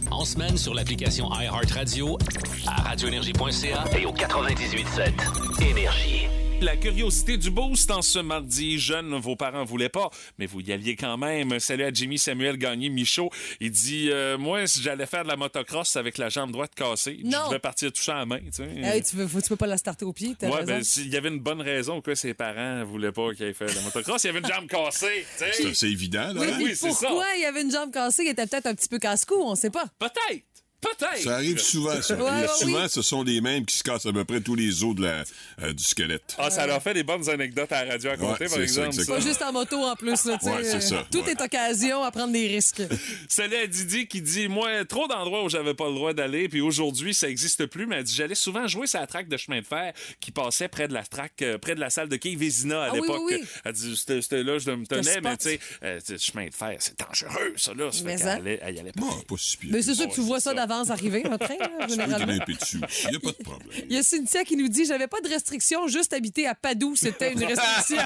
En 0.09 0.25
semaine 0.25 0.57
sur 0.57 0.73
l'application 0.73 1.29
iHeartRadio, 1.31 2.17
à 2.65 2.81
radioénergie.ca 2.81 3.83
et 3.95 4.07
au 4.07 4.13
98.7 4.13 5.69
Énergie. 5.69 6.27
La 6.59 6.75
curiosité 6.75 7.37
du 7.37 7.51
boost 7.51 7.91
en 7.91 8.01
ce 8.01 8.17
mardi 8.17 8.79
jeune, 8.79 9.13
vos 9.19 9.35
parents 9.35 9.63
voulaient 9.63 9.89
pas, 9.89 10.09
mais 10.39 10.47
vous 10.47 10.59
y 10.61 10.71
alliez 10.73 10.95
quand 10.95 11.15
même. 11.15 11.59
Salut 11.59 11.83
à 11.83 11.93
Jimmy 11.93 12.17
Samuel 12.17 12.57
Gagné 12.57 12.89
Michaud. 12.89 13.29
Il 13.59 13.69
dit 13.69 14.09
euh, 14.11 14.39
Moi, 14.39 14.65
si 14.65 14.81
j'allais 14.81 15.05
faire 15.05 15.21
de 15.23 15.27
la 15.27 15.35
motocross 15.35 15.95
avec 15.97 16.17
la 16.17 16.29
jambe 16.29 16.51
droite 16.51 16.71
cassée, 16.75 17.19
Non. 17.23 17.37
je 17.43 17.49
devais 17.49 17.59
partir 17.59 17.91
toucher 17.93 18.11
à 18.11 18.15
la 18.15 18.25
main. 18.25 18.39
Tu 18.39 18.45
sais. 18.53 18.63
Hey, 18.75 19.03
tu, 19.03 19.15
veux, 19.17 19.27
tu 19.41 19.49
peux 19.49 19.55
pas 19.55 19.67
la 19.67 19.77
starter 19.77 20.03
au 20.05 20.13
pied, 20.13 20.35
Ouais, 20.41 20.49
raison. 20.49 20.65
ben, 20.65 20.83
s'il 20.83 21.09
y 21.09 21.15
avait 21.15 21.29
une 21.29 21.39
bonne 21.39 21.61
raison 21.61 22.01
que 22.01 22.15
ses 22.15 22.33
parents 22.33 22.83
voulaient 22.85 23.11
pas 23.11 23.33
qu'il 23.35 23.45
ait 23.45 23.53
fait 23.53 23.67
de 23.67 23.75
la 23.75 23.81
motocross, 23.81 24.23
il 24.23 24.27
y 24.27 24.29
avait 24.31 24.39
une 24.39 24.47
jambe 24.47 24.67
cassée. 24.67 25.25
tu 25.37 25.45
sais. 25.45 25.51
C'est 25.53 25.73
c'est 25.75 25.91
évident, 25.91 26.33
là. 26.33 26.41
oui, 26.41 26.47
hein? 26.51 26.57
oui, 26.59 26.75
c'est 26.75 26.87
pourquoi 26.87 27.25
il 27.35 27.41
y 27.41 27.45
avait 27.45 27.61
une 27.61 27.71
jambe 27.71 27.91
cassée? 27.91 28.23
Qui 28.23 28.31
était 28.31 28.47
peut-être 28.47 28.65
un 28.65 28.73
petit 28.73 28.89
peu 28.89 28.97
casse-cou, 28.97 29.35
on 29.39 29.53
sait 29.53 29.69
pas. 29.69 29.85
Peut-être. 29.99 30.43
Peut-être. 30.79 31.23
Ça 31.23 31.35
arrive 31.35 31.57
souvent, 31.59 31.99
ça. 32.03 32.13
Ouais, 32.15 32.21
Et 32.21 32.41
ouais, 32.43 32.47
souvent, 32.59 32.83
oui. 32.83 32.89
ce 32.89 33.01
sont 33.01 33.23
les 33.23 33.41
mêmes 33.41 33.65
qui 33.65 33.75
se 33.75 33.83
cassent 33.83 34.05
à 34.05 34.13
peu 34.13 34.23
près 34.25 34.41
tous 34.41 34.53
les 34.53 34.83
os 34.83 34.93
de 34.95 35.03
la, 35.03 35.23
euh, 35.63 35.73
du 35.73 35.83
squelette. 35.83 36.35
Ah, 36.37 36.51
ça 36.51 36.67
leur 36.67 36.81
fait 36.83 36.93
des 36.93 37.01
bonnes 37.03 37.27
anecdotes 37.29 37.71
à 37.71 37.83
la 37.83 37.93
radio 37.93 38.11
à 38.11 38.13
Ouais, 38.13 38.19
compter, 38.19 38.45
par 38.45 38.53
ça, 38.57 38.61
exemple. 38.61 38.87
exactement. 38.89 39.17
Pas 39.17 39.23
juste 39.23 39.41
en 39.41 39.51
moto 39.53 39.83
en 39.83 39.95
plus, 39.95 40.25
là, 40.25 40.37
ça, 40.39 41.05
Tout 41.11 41.19
ouais. 41.23 41.31
est 41.31 41.41
occasion 41.41 42.03
à 42.03 42.11
prendre 42.11 42.31
des 42.31 42.47
risques. 42.47 42.83
Salut 43.27 43.55
à 43.55 43.65
Didi 43.65 44.07
qui 44.07 44.21
dit 44.21 44.47
Moi, 44.47 44.85
trop 44.85 45.07
d'endroits 45.07 45.43
où 45.43 45.49
j'avais 45.49 45.73
pas 45.73 45.87
le 45.87 45.95
droit 45.95 46.13
d'aller, 46.13 46.47
puis 46.47 46.61
aujourd'hui, 46.61 47.13
ça 47.15 47.27
existe 47.27 47.65
plus. 47.65 47.87
Mais 47.87 47.97
elle 47.97 48.03
dit 48.03 48.13
J'allais 48.13 48.35
souvent 48.35 48.67
jouer 48.67 48.85
sur 48.85 48.99
la 48.99 49.07
traque 49.07 49.29
de 49.29 49.37
chemin 49.37 49.61
de 49.61 49.65
fer 49.65 49.93
qui 50.19 50.29
passait 50.31 50.67
près 50.67 50.87
de 50.87 50.93
la 50.93 51.03
traque, 51.03 51.41
euh, 51.41 51.57
près 51.57 51.73
de 51.73 51.79
la 51.79 51.89
salle 51.89 52.07
de 52.07 52.17
quai 52.17 52.35
Vézina 52.35 52.83
à 52.83 52.89
Ah 52.91 52.93
l'époque. 52.93 53.21
oui, 53.25 53.37
oui. 53.41 53.47
Elle 53.65 53.73
dit 53.73 53.97
C'était 53.97 54.43
là, 54.43 54.59
je 54.59 54.69
me 54.69 54.85
tenais, 54.85 55.21
mais 55.21 55.37
tu 55.37 55.49
sais, 55.49 55.59
euh, 55.83 55.99
chemin 56.19 56.45
de 56.47 56.53
fer, 56.53 56.75
c'est 56.79 56.97
dangereux, 56.99 57.53
ça, 57.57 57.73
là. 57.73 57.91
Ça 57.91 57.97
fait 57.99 58.03
Mais 58.05 58.17
ça. 58.19 58.33
allait- 58.33 58.59
elle 58.61 58.75
y 58.75 58.79
allait 58.79 58.91
pas. 58.91 59.01
Bon, 59.01 59.21
pas 59.27 59.35
si 59.39 59.57
pire. 59.57 59.69
Mais 59.73 59.81
c'est 59.81 59.95
sûr 59.95 60.07
que 60.07 60.13
tu 60.13 60.21
vois 60.21 60.39
ça 60.39 60.51
ça. 60.51 60.66
D'avance 60.67 60.89
arriver, 60.89 61.23
votre 61.23 61.45
train, 61.45 61.57
là, 61.79 61.87
généralement. 61.87 62.33
Il 62.33 63.09
n'y 63.09 63.15
a 63.15 63.19
pas 63.19 63.31
de 63.31 63.43
problème. 63.43 63.69
Il 63.89 63.95
y 63.95 63.97
a 63.97 64.03
Cynthia 64.03 64.43
qui 64.43 64.55
nous 64.55 64.67
dit 64.67 64.85
J'avais 64.85 65.07
pas 65.07 65.21
de 65.21 65.29
restriction, 65.29 65.87
juste 65.87 66.13
habiter 66.13 66.47
à 66.47 66.55
Padoue, 66.55 66.95
c'était 66.95 67.33
une 67.33 67.43
restriction. 67.43 67.97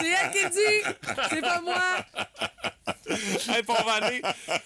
c'est 0.00 0.08
elle 0.08 0.30
qui 0.32 0.50
dit 0.50 0.94
C'est 1.30 1.40
pas 1.40 1.60
moi. 1.60 1.82
Hey, 3.08 3.62
va 3.66 3.92
aller. 3.94 4.22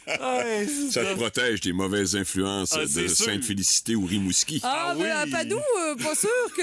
Ouais, 0.06 0.66
Ça 0.90 1.02
te 1.04 1.14
protège 1.14 1.60
des 1.60 1.72
mauvaises 1.72 2.14
influences 2.16 2.74
Ah, 2.76 2.80
de. 2.84 3.08
Sainte-Félicité 3.08 3.94
ou 3.94 4.04
Rimouski. 4.04 4.60
Ah, 4.62 4.88
Ah 4.90 4.94
ben, 4.94 5.10
à 5.10 5.24
oui. 5.24 5.30
Padoue, 5.30 5.56
euh, 5.80 5.96
pas 5.96 6.14
sûr 6.14 6.28
que. 6.56 6.62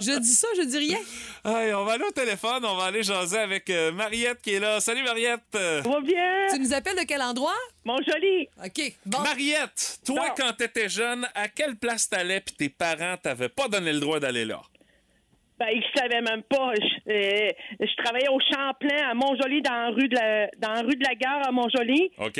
Je 0.00 0.18
dis 0.18 0.34
ça, 0.34 0.48
je 0.56 0.62
dis 0.62 0.78
rien. 0.78 0.98
Hey, 1.44 1.74
on 1.74 1.84
va 1.84 1.92
aller 1.94 2.04
au 2.04 2.12
téléphone, 2.12 2.64
on 2.64 2.76
va 2.76 2.84
aller 2.84 3.02
jaser 3.02 3.38
avec 3.38 3.70
euh, 3.70 3.92
Mariette 3.92 4.40
qui 4.42 4.54
est 4.54 4.60
là. 4.60 4.80
Salut 4.80 5.02
Mariette. 5.02 5.40
Euh, 5.54 5.82
Va 5.84 6.00
bien, 6.00 6.46
Tu 6.52 6.60
nous 6.60 6.72
appelles 6.72 6.96
de 6.96 7.04
quel 7.04 7.22
endroit? 7.22 7.56
Mon 7.84 7.96
joli. 8.06 8.48
OK. 8.64 8.92
Bon. 9.06 9.20
Mariette, 9.20 9.98
toi, 10.04 10.26
Bon. 10.28 10.34
quand 10.36 10.52
t'étais 10.54 10.88
jeune, 10.88 11.26
à 11.34 11.48
quelle 11.48 11.76
place 11.76 12.08
t'allais 12.08 12.40
puis 12.40 12.54
tes 12.54 12.68
parents 12.68 13.16
t'avaient 13.16 13.48
pas 13.48 13.68
donné 13.68 13.92
le 13.92 14.00
droit 14.00 14.20
d'aller 14.20 14.44
là? 14.44 14.60
Ben, 15.58 15.68
ils 15.74 15.84
savaient 15.94 16.22
même 16.22 16.42
pas. 16.44 16.72
Je, 16.74 17.12
euh, 17.12 17.50
je 17.80 18.02
travaillais 18.02 18.28
au 18.30 18.40
Champlain 18.40 19.10
à 19.10 19.12
Montjoli, 19.14 19.60
dans 19.60 19.74
la 19.74 19.90
rue 19.90 20.08
de 20.08 20.14
la, 20.14 20.48
dans 20.56 20.72
la 20.72 20.80
rue 20.80 20.96
de 20.96 21.04
la 21.04 21.14
gare 21.14 21.46
à 21.46 21.52
Montjoli, 21.52 22.10
OK? 22.16 22.38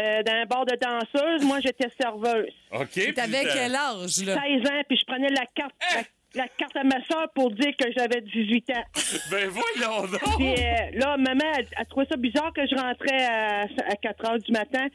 euh, 0.00 0.22
dans 0.22 0.32
un 0.32 0.46
bar 0.46 0.64
de 0.64 0.76
danseuse. 0.76 1.44
Moi, 1.44 1.60
j'étais 1.60 1.88
serveuse. 2.00 2.48
OK. 2.72 2.88
puis 2.94 3.12
T'avais 3.12 3.42
quel 3.44 3.74
âge, 3.74 4.24
là? 4.24 4.40
16 4.42 4.70
ans, 4.70 4.82
puis 4.88 4.96
je 4.96 5.04
prenais 5.04 5.28
la 5.28 5.44
carte, 5.54 5.74
la, 5.94 6.02
la 6.34 6.48
carte 6.48 6.76
à 6.76 6.84
ma 6.84 7.02
soeur 7.04 7.28
pour 7.34 7.50
dire 7.50 7.72
que 7.78 7.86
j'avais 7.96 8.20
18 8.20 8.70
ans. 8.70 8.84
Ben 9.30 9.48
voyons 9.48 10.06
donc! 10.06 10.20
Puis 10.38 10.48
euh, 10.52 10.90
là, 10.94 11.16
maman, 11.16 11.44
elle, 11.58 11.66
elle 11.78 11.86
trouvait 11.86 12.06
ça 12.10 12.16
bizarre 12.16 12.52
que 12.54 12.66
je 12.66 12.74
rentrais 12.74 13.24
à, 13.24 13.62
à 13.62 13.96
4 13.96 14.30
heures 14.30 14.38
du 14.38 14.52
matin. 14.52 14.86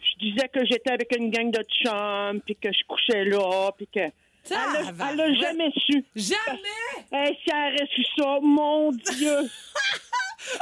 Je 0.00 0.26
disais 0.26 0.48
que 0.48 0.64
j'étais 0.66 0.92
avec 0.92 1.14
une 1.16 1.30
gang 1.30 1.50
de 1.50 1.62
chums, 1.82 2.40
puis 2.44 2.56
que 2.56 2.70
je 2.72 2.84
couchais 2.86 3.24
là, 3.24 3.70
puis 3.76 3.86
que... 3.92 4.00
Elle 4.50 4.56
a, 4.56 4.66
elle 4.80 4.82
a 4.82 4.84
Tabarouette. 4.92 5.40
jamais 5.40 5.70
su. 5.86 6.04
Jamais! 6.14 7.00
Hey, 7.12 7.38
si 7.42 7.50
elle 7.50 7.74
aurait 7.74 7.88
su 7.94 8.04
ça, 8.16 8.38
mon 8.42 8.90
Dieu! 8.92 9.36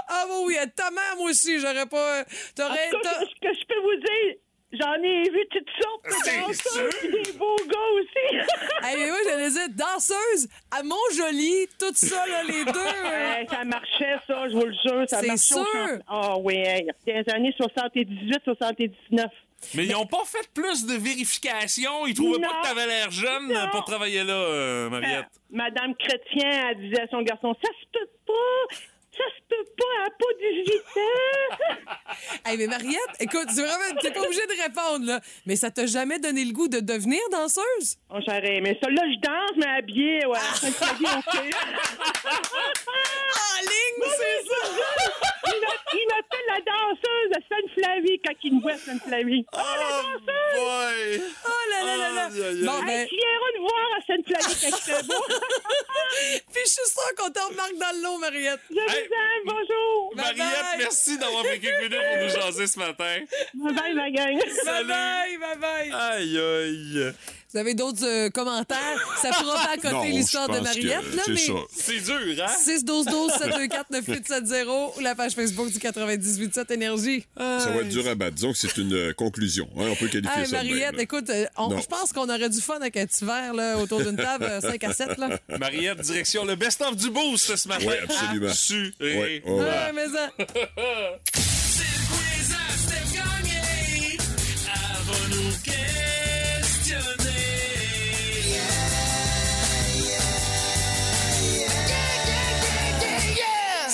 Ah, 0.08 0.24
bon, 0.28 0.46
oui, 0.46 0.54
ta 0.76 0.92
mère, 0.92 1.16
moi 1.16 1.30
aussi, 1.30 1.58
j'aurais 1.58 1.86
pas. 1.86 2.22
T'aurais. 2.54 2.88
ce 2.88 3.40
que 3.40 3.52
je 3.52 3.66
peux 3.66 3.80
vous 3.80 3.96
dire, 3.96 4.36
j'en 4.72 4.94
ai 5.02 5.22
vu 5.30 5.46
toutes 5.50 5.68
sortes 5.82 6.04
de 6.04 6.40
danseuses, 6.46 7.02
des 7.24 7.32
beaux 7.38 7.56
gars 7.68 7.90
aussi. 7.94 8.36
Hey, 8.84 8.96
mais 8.98 9.08
moi, 9.08 9.18
j'allais 9.24 9.50
dire 9.50 9.68
danseuse 9.70 10.48
à 10.70 10.82
Montjoli, 10.82 11.68
tout 11.78 11.94
ça, 11.94 12.26
là, 12.26 12.42
les 12.42 12.64
deux. 12.64 12.70
euh, 13.04 13.34
Hey, 13.34 13.46
ça 13.48 13.64
marchait, 13.64 14.16
ça, 14.26 14.48
je 14.48 14.54
vous 14.54 14.64
le 14.66 14.72
jure. 14.72 15.04
Ça 15.08 15.20
C'est 15.20 15.26
marchait 15.28 15.54
au 15.54 15.64
sûr. 15.64 15.98
Ah 16.08 16.36
oui, 16.38 16.54
hey, 16.56 16.88
des 17.06 17.22
années 17.32 17.54
78, 17.56 18.40
79. 18.44 19.26
Mais 19.74 19.84
ils 19.86 19.94
ont 19.94 20.06
pas 20.06 20.24
fait 20.26 20.48
plus 20.52 20.86
de 20.86 20.94
vérifications. 20.94 22.04
Ils 22.08 22.14
trouvaient 22.14 22.40
Non. 22.40 22.48
pas 22.48 22.60
que 22.62 22.66
t'avais 22.68 22.86
l'air 22.86 23.10
jeune 23.12 23.46
Non. 23.52 23.68
pour 23.70 23.84
travailler 23.84 24.24
là, 24.24 24.32
euh, 24.34 24.90
Mariette. 24.90 25.20
Euh, 25.20 25.38
Madame 25.50 25.94
Chrétien, 25.94 26.70
elle 26.70 26.78
disait 26.88 27.02
à 27.02 27.06
son 27.08 27.22
garçon, 27.22 27.54
ça 27.62 27.70
se 27.80 27.86
peut 27.92 28.10
pas, 28.26 28.76
ça 29.16 29.24
se 29.36 29.42
peut 29.48 29.64
pas, 29.76 29.84
elle 29.98 30.06
a 30.06 30.10
pas 30.10 30.32
18 30.40 30.82
ans. 30.96 31.88
Hey, 32.44 32.56
mais 32.58 32.66
Mariette, 32.66 33.14
écoute, 33.20 33.46
c'est 33.50 33.62
vraiment, 33.62 33.98
t'es 34.00 34.10
pas 34.10 34.20
obligée 34.20 34.46
de 34.46 34.62
répondre, 34.62 35.06
là. 35.06 35.20
Mais 35.46 35.56
ça 35.56 35.70
t'a 35.70 35.86
jamais 35.86 36.18
donné 36.18 36.44
le 36.44 36.52
goût 36.52 36.68
de 36.68 36.80
devenir 36.80 37.20
danseuse? 37.30 37.96
Oh, 38.10 38.18
j'aurais 38.26 38.56
aimé 38.56 38.78
ça. 38.82 38.88
Là, 38.90 39.02
je 39.10 39.20
danse, 39.20 39.56
mais 39.56 39.66
habillée, 39.78 40.26
ouais, 40.26 40.36
à 40.38 40.54
Sainte-Flavie, 40.54 41.04
OK. 41.04 41.36
En 42.22 43.60
ligne, 43.60 44.12
c'est 44.16 44.48
ça! 44.48 44.66
Il 45.46 45.60
m'a- 45.60 45.82
il 45.92 46.06
m'appelle 46.08 46.48
la 46.48 46.60
danseuse 46.60 47.32
à 47.36 47.40
Sainte-Flavie 47.54 48.20
quand 48.24 48.34
il 48.44 48.54
me 48.56 48.60
voit 48.60 48.72
à 48.72 48.76
Sainte-Flavie. 48.78 49.44
Oh, 49.52 49.56
la 49.56 49.88
danseuse! 50.02 50.56
boy! 50.56 51.22
Oh 51.46 51.70
là 51.70 51.84
là 51.84 51.96
là 51.96 52.08
là! 52.14 52.28
Bon, 52.28 52.84
ben, 52.86 53.06
tu 53.08 53.14
quand 54.28 54.48
c'est 54.50 55.06
beau. 55.06 55.24
puis 56.52 56.62
je 56.64 56.70
suis 56.70 56.86
sûre 56.86 57.14
qu'on 57.16 57.30
te 57.30 57.38
remarque 57.40 57.76
dans 57.78 57.96
le 57.96 58.02
lot, 58.02 58.18
Mariette. 58.18 58.60
Je 58.70 58.74
vous 58.74 58.80
aime, 58.80 59.44
bonjour. 59.46 60.12
Bye 60.14 60.36
Mariette, 60.36 60.60
bye. 60.62 60.78
merci 60.78 61.18
d'avoir 61.18 61.44
pris 61.44 61.60
quelques 61.60 61.82
minutes 61.82 61.98
pour 62.10 62.22
nous 62.24 62.28
jaser 62.42 62.66
ce 62.66 62.78
matin. 62.78 63.18
Bye 63.54 63.74
bye, 63.74 63.94
ma 63.94 64.10
gang. 64.10 64.36
Bye 64.38 64.50
Salut. 64.64 64.88
bye, 64.88 65.38
bye 65.38 65.56
bye. 65.58 65.90
Aïe, 65.92 66.38
aïe. 66.38 67.12
Vous 67.52 67.58
avez 67.58 67.74
d'autres 67.74 68.04
euh, 68.06 68.30
commentaires? 68.30 68.78
Ça 69.20 69.28
pourra 69.30 69.54
pas 69.66 69.88
à 69.88 69.92
Non, 69.92 70.04
l'histoire 70.04 70.46
je 70.48 70.52
de 70.52 70.58
pense 70.58 70.66
Mariette, 70.68 71.10
que 71.10 71.16
là, 71.16 71.22
c'est 71.26 71.32
mais. 71.32 71.38
ça. 71.38 71.52
C'est 71.70 72.00
dur, 72.00 72.44
hein? 72.44 72.52
6 72.64 72.84
12 72.84 73.06
12 73.06 73.30
724 73.32 73.90
9870 73.90 74.96
ou 74.96 75.00
la 75.00 75.14
page 75.14 75.32
Facebook 75.32 75.66
du 75.70 75.78
987 75.78 76.70
Énergie. 76.70 77.26
Ça 77.36 77.58
va 77.70 77.80
être 77.82 77.88
dur 77.88 78.06
à 78.08 78.14
battre. 78.14 78.36
Disons 78.36 78.52
que 78.52 78.58
c'est 78.58 78.76
une 78.78 78.94
euh, 78.94 79.12
conclusion. 79.12 79.68
hein, 79.76 79.84
on 79.90 79.94
peut 79.96 80.08
qualifier 80.08 80.40
Hey, 80.40 80.46
ça 80.46 80.58
de 80.62 80.64
même, 80.64 80.72
Mariette, 80.76 80.96
là. 80.96 81.02
écoute, 81.02 81.28
euh, 81.30 81.44
on- 81.58 81.68
Non. 81.68 81.78
je 81.78 81.86
pense 81.86 82.12
qu'on 82.14 82.28
aurait 82.28 82.48
du 82.48 82.60
fun 82.60 82.76
avec 82.76 82.96
un 82.96 83.06
petit 83.06 83.24
verre 83.24 83.52
là, 83.54 83.76
autour 83.78 84.00
d'une 84.00 84.16
table, 84.16 84.44
euh, 84.48 84.60
5 84.60 84.82
à 84.84 84.92
7. 84.94 85.18
Là. 85.18 85.38
Mariette, 85.58 86.00
direction 86.00 86.44
le 86.46 86.56
best-of 86.56 86.96
du 86.96 87.10
boost 87.10 87.54
ce 87.54 87.68
matin. 87.68 87.84
Ouais, 87.86 88.00
absolument. 88.02 88.52
Su 88.54 88.94
Ouais, 89.00 89.14
ouais, 89.16 89.42
ouais. 89.46 89.60
Ouais, 89.60 89.92
mais 89.94 90.06
ça. 90.08 90.30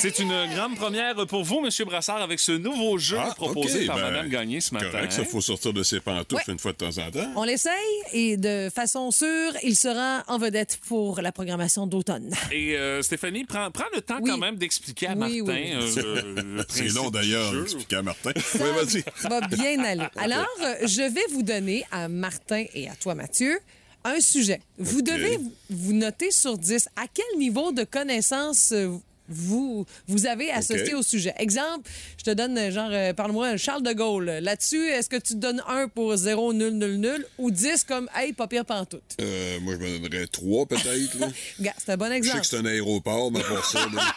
C'est 0.00 0.20
une 0.20 0.46
grande 0.54 0.76
première 0.76 1.14
pour 1.26 1.42
vous, 1.42 1.60
Monsieur 1.60 1.84
Brassard, 1.84 2.22
avec 2.22 2.38
ce 2.38 2.52
nouveau 2.52 2.98
jeu 2.98 3.16
Ah, 3.20 3.34
proposé 3.34 3.86
par 3.86 3.96
ben, 3.96 4.02
Madame 4.10 4.28
Gagné 4.28 4.60
ce 4.60 4.72
matin. 4.72 4.90
Correct, 4.90 5.12
ça, 5.12 5.24
faut 5.24 5.40
sortir 5.40 5.72
de 5.72 5.82
ses 5.82 5.98
pantoufles 6.00 6.34
Ouais. 6.46 6.52
une 6.52 6.58
fois 6.58 6.72
de 6.72 6.76
temps 6.76 6.98
en 6.98 7.10
temps. 7.10 7.32
On 7.34 7.42
l'essaye 7.42 7.72
et 8.12 8.36
de 8.36 8.70
façon 8.72 9.10
sûre, 9.10 9.52
il 9.64 9.74
sera 9.76 10.22
en 10.28 10.38
vedette 10.38 10.78
pour 10.86 11.20
la 11.20 11.32
programmation 11.32 11.86
d'automne. 11.86 12.32
Et 12.52 12.76
euh, 12.76 13.02
Stéphanie, 13.02 13.44
prends, 13.44 13.70
prends 13.72 13.84
le 13.94 14.00
temps 14.00 14.18
Oui. 14.22 14.30
quand 14.30 14.38
même 14.38 14.56
d'expliquer 14.56 15.08
à 15.08 15.14
Oui, 15.14 15.42
Martin 15.42 15.52
oui, 15.52 15.72
euh, 15.74 16.62
C'est 16.68 16.88
long 16.94 17.10
d'ailleurs 17.10 17.52
d'expliquer 17.52 17.96
à 17.96 18.02
Martin. 18.02 18.30
Oui, 18.36 18.60
vas-y. 18.76 19.04
Ça 19.20 19.28
va 19.28 19.40
bien 19.48 19.82
aller. 19.82 20.06
Alors, 20.16 20.46
euh, 20.62 20.74
je 20.86 21.02
vais 21.12 21.24
vous 21.32 21.42
donner 21.42 21.84
à 21.90 22.08
Martin 22.08 22.64
et 22.72 22.88
à 22.88 22.94
toi, 22.94 23.14
Mathieu, 23.16 23.58
un 24.04 24.20
sujet. 24.20 24.60
Vous 24.78 25.02
devez 25.02 25.38
vous 25.70 25.92
noter 25.92 26.30
sur 26.30 26.56
10 26.56 26.88
à 26.94 27.06
quel 27.12 27.38
niveau 27.38 27.72
de 27.72 27.82
connaissance 27.82 28.70
euh, 28.72 28.96
vous, 29.28 29.84
vous 30.06 30.26
avez 30.26 30.50
associé 30.50 30.94
au 30.94 31.02
sujet. 31.02 31.34
Exemple, 31.38 31.88
je 32.18 32.24
te 32.24 32.30
donne, 32.30 32.70
genre, 32.70 32.90
euh, 32.92 33.12
parle-moi, 33.12 33.56
Charles 33.56 33.82
de 33.82 33.92
Gaulle. 33.92 34.26
Là-dessus, 34.42 34.86
est-ce 34.88 35.08
que 35.08 35.16
tu 35.16 35.34
te 35.34 35.38
donnes 35.38 35.62
1 35.68 35.88
pour 35.88 36.16
0, 36.16 36.52
0, 36.52 36.70
0, 36.80 37.02
0 37.02 37.18
ou 37.38 37.50
10 37.50 37.84
comme, 37.84 38.08
hey, 38.14 38.32
pas 38.32 38.46
pire 38.46 38.64
pantoute? 38.64 39.02
Euh, 39.20 39.60
moi, 39.60 39.74
je 39.74 39.78
me 39.86 39.98
donnerais 39.98 40.26
trois, 40.26 40.66
peut-être. 40.66 41.18
là. 41.18 41.28
Regarde, 41.58 41.76
c'est 41.84 41.92
un 41.92 41.96
bon 41.96 42.06
Je 42.06 42.10
sais 42.10 42.16
exemple. 42.16 42.40
que 42.40 42.46
c'est 42.46 42.56
un 42.56 42.66
aéroport, 42.66 43.30
mais 43.32 43.40
pour 43.42 43.64
ça, 43.64 43.86
là, 43.94 44.14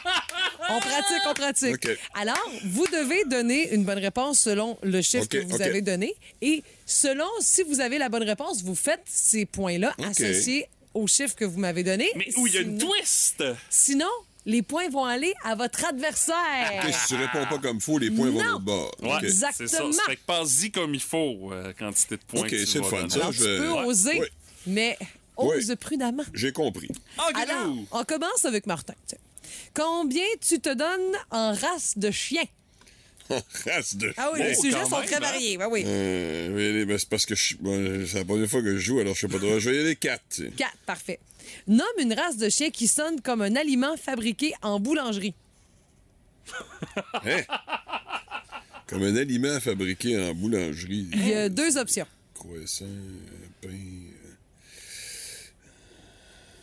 On 0.70 0.80
pratique, 0.80 1.22
on 1.30 1.34
pratique. 1.34 1.88
Alors, 2.14 2.50
vous 2.66 2.86
devez 2.88 3.26
donner 3.26 3.74
une 3.74 3.84
bonne 3.84 3.98
réponse 4.00 4.40
selon 4.40 4.78
le 4.84 5.02
chiffre 5.02 5.28
que 5.28 5.38
vous 5.40 5.62
avez 5.62 5.82
donné. 5.82 6.14
Et 6.42 6.64
selon, 6.86 7.26
si 7.40 7.64
vous 7.64 7.80
avez 7.82 7.98
la 7.98 8.10
bonne 8.10 8.24
réponse, 8.24 8.64
vous 8.64 8.76
faites 8.76 9.02
ces 9.06 9.46
points-là 9.46 9.94
associés 10.08 10.68
au 10.94 11.08
chiffre 11.08 11.36
que 11.36 11.46
vous 11.46 11.60
m'avez 11.60 11.84
donné. 11.84 12.10
Mais 12.16 12.28
où 12.38 12.48
il 12.48 12.54
y 12.54 12.58
a 12.58 12.62
une 12.62 12.78
twist! 12.78 13.44
Sinon, 13.70 14.10
les 14.46 14.62
points 14.62 14.90
vont 14.90 15.06
aller 15.06 15.34
à 15.44 15.56
votre 15.56 15.86
adversaire. 15.86 16.82
OK, 16.84 16.94
si 16.94 17.08
tu 17.10 17.16
réponds 17.16 17.46
pas 17.46 17.58
comme 17.60 17.80
faut, 17.80 17.98
les 18.00 18.10
points 18.12 18.30
vont 18.32 18.44
Non. 18.44 18.56
au 18.56 18.60
bord. 18.60 18.92
Ouais. 19.02 19.18
Exactement. 19.24 19.68
c'est 19.70 19.76
ça. 19.76 19.92
Ça 19.92 20.04
fait 20.08 20.16
que 20.16 20.22
passe-y 20.26 20.72
comme 20.72 20.94
il 20.96 21.02
faut, 21.02 21.52
euh, 21.52 21.74
quantité 21.78 22.16
de 22.18 22.22
points 22.28 22.42
OK, 22.42 22.50
c'est 22.50 22.76
le 22.80 22.84
fun, 22.84 23.08
ça. 23.10 23.20
Alors, 23.20 23.32
je 23.32 23.38
tu 23.44 23.62
peux 23.62 23.72
Ouais. 23.72 23.86
oser, 23.86 24.20
Ouais. 24.20 24.30
mais 24.68 24.98
ose 25.38 25.76
prudemment. 25.80 26.24
J'ai 26.34 26.52
compris. 26.52 26.90
Ah, 27.18 27.30
Alors, 27.36 27.68
Guidou! 27.68 27.88
on 27.92 28.04
commence 28.04 28.46
avec 28.46 28.66
Martin. 28.68 28.94
Combien 29.74 30.26
tu 30.48 30.60
te 30.60 30.74
donnes 30.74 31.16
en 31.30 31.54
race 31.54 31.98
de 31.98 32.12
chien? 32.12 32.44
Race 33.66 33.96
de 33.96 34.14
Ah 34.18 34.32
oui, 34.34 34.40
les 34.44 34.56
sujets 34.56 34.78
quand 34.78 34.90
sont 34.90 34.98
même, 34.98 35.06
très 35.06 35.16
hein? 35.16 35.20
variés. 35.22 35.58
Oui, 35.58 35.66
oui. 35.72 35.84
Euh, 35.86 36.86
ben, 36.86 36.98
c'est 36.98 37.08
parce 37.08 37.26
que 37.26 37.34
je- 37.36 37.56
bon, 37.58 38.06
c'est 38.06 38.20
la 38.20 38.26
première 38.26 38.50
fois 38.50 38.62
que 38.62 38.74
je 38.76 38.80
joue, 38.80 39.00
alors 39.00 39.16
je 39.16 39.22
sais 39.22 39.28
pas 39.30 39.38
trop. 39.38 39.58
Je 39.58 39.70
vais 39.70 39.78
y 39.78 39.80
aller 39.80 39.96
quatre. 39.96 40.42
4, 40.58 40.76
parfait. 40.86 41.20
Nomme 41.68 41.86
une 42.00 42.14
race 42.14 42.38
de 42.38 42.50
chien 42.50 42.70
qui 42.70 42.88
sonne 42.88 43.22
comme 43.22 43.42
un 43.42 43.56
aliment 43.56 43.96
fabriqué 43.98 44.54
en 44.62 44.80
boulangerie. 44.80 45.34
Hein? 47.26 47.42
Comme 48.88 49.04
un 49.04 49.16
aliment 49.16 49.60
fabriqué 49.60 50.20
en 50.20 50.34
boulangerie. 50.34 51.08
Il 51.14 51.28
y 51.28 51.34
a 51.34 51.48
deux 51.50 51.78
options. 51.78 52.08
Croissant, 52.34 52.86
euh, 52.86 53.48
pain. 53.62 53.70
euh, 53.70 54.18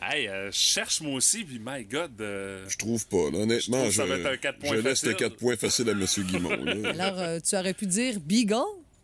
Hey, 0.00 0.28
euh, 0.28 0.50
je 0.52 0.56
cherche 0.56 1.00
moi 1.00 1.14
aussi, 1.14 1.44
puis 1.44 1.58
my 1.64 1.84
God. 1.84 2.20
euh, 2.20 2.64
Je 2.68 2.76
trouve 2.76 3.06
pas. 3.08 3.30
là. 3.32 3.38
Honnêtement, 3.38 3.84
Je 3.86 3.90
je, 3.90 4.00
trouve 4.02 4.08
que 4.10 4.16
ça 4.16 4.22
va 4.24 4.30
être 4.30 4.34
un 4.34 4.36
quatre 4.36 4.58
points 4.58 4.76
je 4.76 4.80
laisse 4.80 5.02
le 5.04 5.12
facile. 5.12 5.28
4 5.28 5.36
points 5.36 5.56
facile 5.56 5.88
à 5.88 5.92
M. 5.92 6.06
Guimond. 6.26 6.64
là. 6.64 6.90
Alors, 7.00 7.18
euh, 7.20 7.40
tu 7.40 7.56
aurais 7.56 7.74
pu 7.74 7.86
dire 7.86 8.20
beagle 8.20 8.56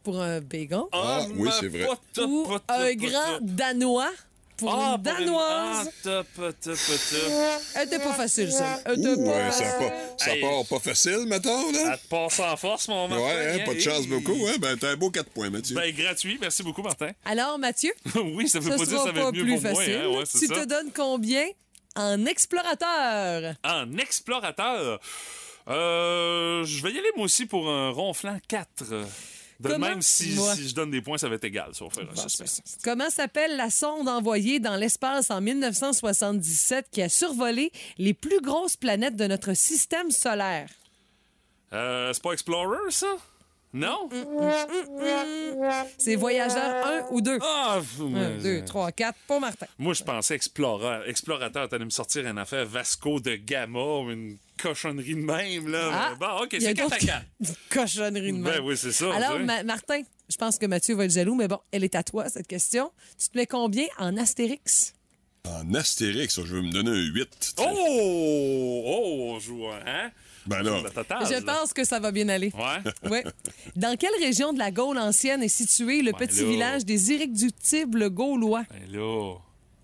pour 0.03 0.21
un 0.21 0.41
bacon 0.41 0.85
Ah, 0.93 1.27
oui, 1.35 1.49
c'est 1.61 1.69
vrai. 1.69 1.87
ou 2.19 2.47
un 2.69 2.95
grand 2.95 3.39
danois 3.41 4.13
pour 4.57 4.73
Ah, 4.75 4.97
une 4.97 5.03
pour 5.03 5.13
danoise. 5.15 5.89
Ah, 5.89 5.91
top, 6.03 6.27
top, 6.37 6.55
top. 6.63 6.79
Elle 7.75 7.87
était 7.87 7.99
pas 7.99 8.13
facile, 8.15 8.53
ça. 8.53 8.81
Elle 8.85 8.99
était 9.01 9.09
Ouh, 9.09 9.25
pas 9.25 9.31
ouais, 9.33 9.51
ça, 9.51 9.65
part, 9.65 9.91
ça 10.19 10.35
Hey. 10.37 10.41
part 10.41 10.65
pas 10.69 10.79
facile, 10.79 11.25
mettons, 11.27 11.73
là. 11.73 11.93
À 11.93 11.97
te 11.99 12.07
passer 12.09 12.43
en 12.43 12.57
force, 12.57 12.89
mon 12.89 13.09
Martin. 13.09 13.25
Ouais, 13.25 13.61
hein, 13.61 13.65
pas 13.67 13.75
de 13.75 13.81
chance 13.81 14.07
beaucoup, 14.07 14.47
hein? 14.47 14.55
Ben, 14.61 14.77
t'as 14.79 14.91
un 14.91 14.97
beau 14.97 15.11
4 15.11 15.31
points, 15.31 15.51
Mathieu. 15.51 15.75
Ben, 15.77 15.95
gratuit. 15.95 16.39
Merci 16.41 16.63
beaucoup, 16.63 16.83
Martin. 16.83 17.11
Alors, 17.25 17.59
Mathieu, 17.59 17.93
oui, 18.15 18.49
ça 18.49 18.59
veut 18.61 18.71
ça 18.71 18.77
pas 18.79 18.85
dire 18.85 18.97
que 18.99 19.05
ça 19.05 19.13
va 19.13 19.21
pas 19.23 19.29
être 19.29 19.35
mieux 19.35 19.43
plus 19.43 19.53
pour 19.55 19.63
moi. 19.63 19.75
facile. 19.75 19.95
Hein? 19.95 20.09
Ouais, 20.09 20.25
c'est 20.27 20.39
tu 20.39 20.47
ça. 20.47 20.55
te 20.55 20.65
donnes 20.67 20.91
combien 20.95 21.47
en 21.97 22.25
explorateur? 22.27 23.55
En 23.65 23.99
explorateur, 23.99 25.01
euh, 25.69 26.65
je 26.65 26.83
vais 26.83 26.93
y 26.93 26.99
aller 26.99 27.11
moi 27.17 27.25
aussi 27.25 27.47
pour 27.47 27.69
un 27.69 27.91
ronflant 27.91 28.39
4. 28.49 28.67
De 29.65 29.71
Comment? 29.71 29.89
même, 29.89 30.03
si, 30.03 30.35
Moi? 30.35 30.55
si 30.55 30.69
je 30.69 30.75
donne 30.75 30.91
des 30.91 31.01
points, 31.01 31.17
ça 31.19 31.29
va 31.29 31.37
être 31.37 31.45
égal, 31.45 31.71
si 31.75 31.83
on 31.83 31.89
fait 31.91 32.03
un 32.03 32.15
suspense. 32.15 32.61
Comment 32.85 33.09
s'appelle 33.09 33.57
la 33.57 33.71
sonde 33.71 34.09
envoyée 34.09 34.61
dans 34.61 34.77
l'espace 34.77 35.31
en 35.31 35.41
1977 35.41 36.89
qui 36.93 37.01
a 37.03 37.09
survolé 37.09 37.73
les 37.97 38.13
plus 38.13 38.41
grosses 38.43 38.77
planètes 38.77 39.17
de 39.17 39.27
notre 39.27 39.55
système 39.55 40.11
solaire? 40.11 40.69
Euh, 41.73 42.13
c'est 42.13 42.23
pas 42.23 42.33
Explorer, 42.33 42.91
ça? 42.91 43.07
Non? 43.75 44.09
C'est 45.99 46.15
Voyageur 46.15 46.87
1 46.87 47.07
ou 47.11 47.21
2? 47.21 47.39
Ah! 47.43 47.81
1, 48.01 48.39
2, 48.43 48.65
3, 48.65 48.93
4 48.93 49.19
pour 49.27 49.41
Martin. 49.41 49.67
Moi, 49.79 49.95
je 49.95 50.05
pensais 50.05 50.37
explorer, 50.37 51.09
explorateur. 51.09 51.69
T'allais 51.69 51.85
me 51.85 51.91
sortir 51.91 52.27
une 52.27 52.39
affaire 52.39 52.67
Vasco 52.67 53.19
de 53.19 53.35
Gama 53.35 53.81
ou 54.01 54.11
une 54.13 54.39
cochonnerie 54.63 55.15
de 55.17 55.21
même, 55.25 55.69
là. 55.69 55.91
Ah, 55.93 56.15
bon, 56.19 56.45
OK, 56.45 56.57
c'est 56.61 56.73
4 56.75 56.81
à 56.93 56.99
d'autres- 56.99 57.07
4. 57.07 57.25
Cochonnerie 57.71 58.33
de 58.33 58.43
Ben 58.45 58.53
même. 58.55 58.65
oui, 58.65 58.77
c'est 58.77 58.93
ça. 58.93 59.13
Alors. 59.13 59.39
Ma- 59.41 59.65
Martin, 59.65 60.03
je 60.31 60.37
pense 60.37 60.57
que 60.59 60.67
Mathieu 60.67 60.95
va 60.95 61.07
être 61.07 61.11
jaloux, 61.13 61.35
mais 61.35 61.49
bon, 61.49 61.59
elle 61.73 61.83
est 61.83 61.97
à 61.97 62.05
toi, 62.05 62.29
cette 62.29 62.47
question. 62.47 62.93
Tu 63.21 63.29
te 63.29 63.37
mets 63.37 63.47
combien 63.47 63.87
en 63.99 64.17
Astérix? 64.17 64.95
En 65.47 65.75
Astérix, 65.75 66.37
je 66.37 66.55
veux 66.55 66.63
me 66.63 66.71
donner 66.71 66.91
un 66.91 67.13
8. 67.13 67.55
Oh! 67.59 68.83
Oh! 68.87 69.39
Je 69.41 69.51
vois, 69.53 69.81
hein? 69.85 70.11
Ben 70.47 70.63
là, 70.63 70.83
totale, 70.95 71.27
Je 71.27 71.35
là. 71.35 71.41
pense 71.43 71.73
que 71.73 71.85
ça 71.85 71.99
va 72.01 72.11
bien 72.13 72.29
aller. 72.29 72.53
Ouais? 72.55 72.93
Ouais. 73.11 73.25
Dans 73.77 73.97
quelle 73.97 74.15
région 74.21 74.53
de 74.53 74.59
la 74.59 74.71
Gaule 74.71 74.99
ancienne 74.99 75.43
est 75.43 75.49
situé 75.49 76.03
le 76.03 76.13
Ben 76.13 76.19
petit 76.19 76.41
là. 76.43 76.47
village 76.49 76.85
des 76.85 77.13
irréductibles 77.13 78.11
gaulois? 78.11 78.65
Ben 78.71 78.93
là... 78.93 79.35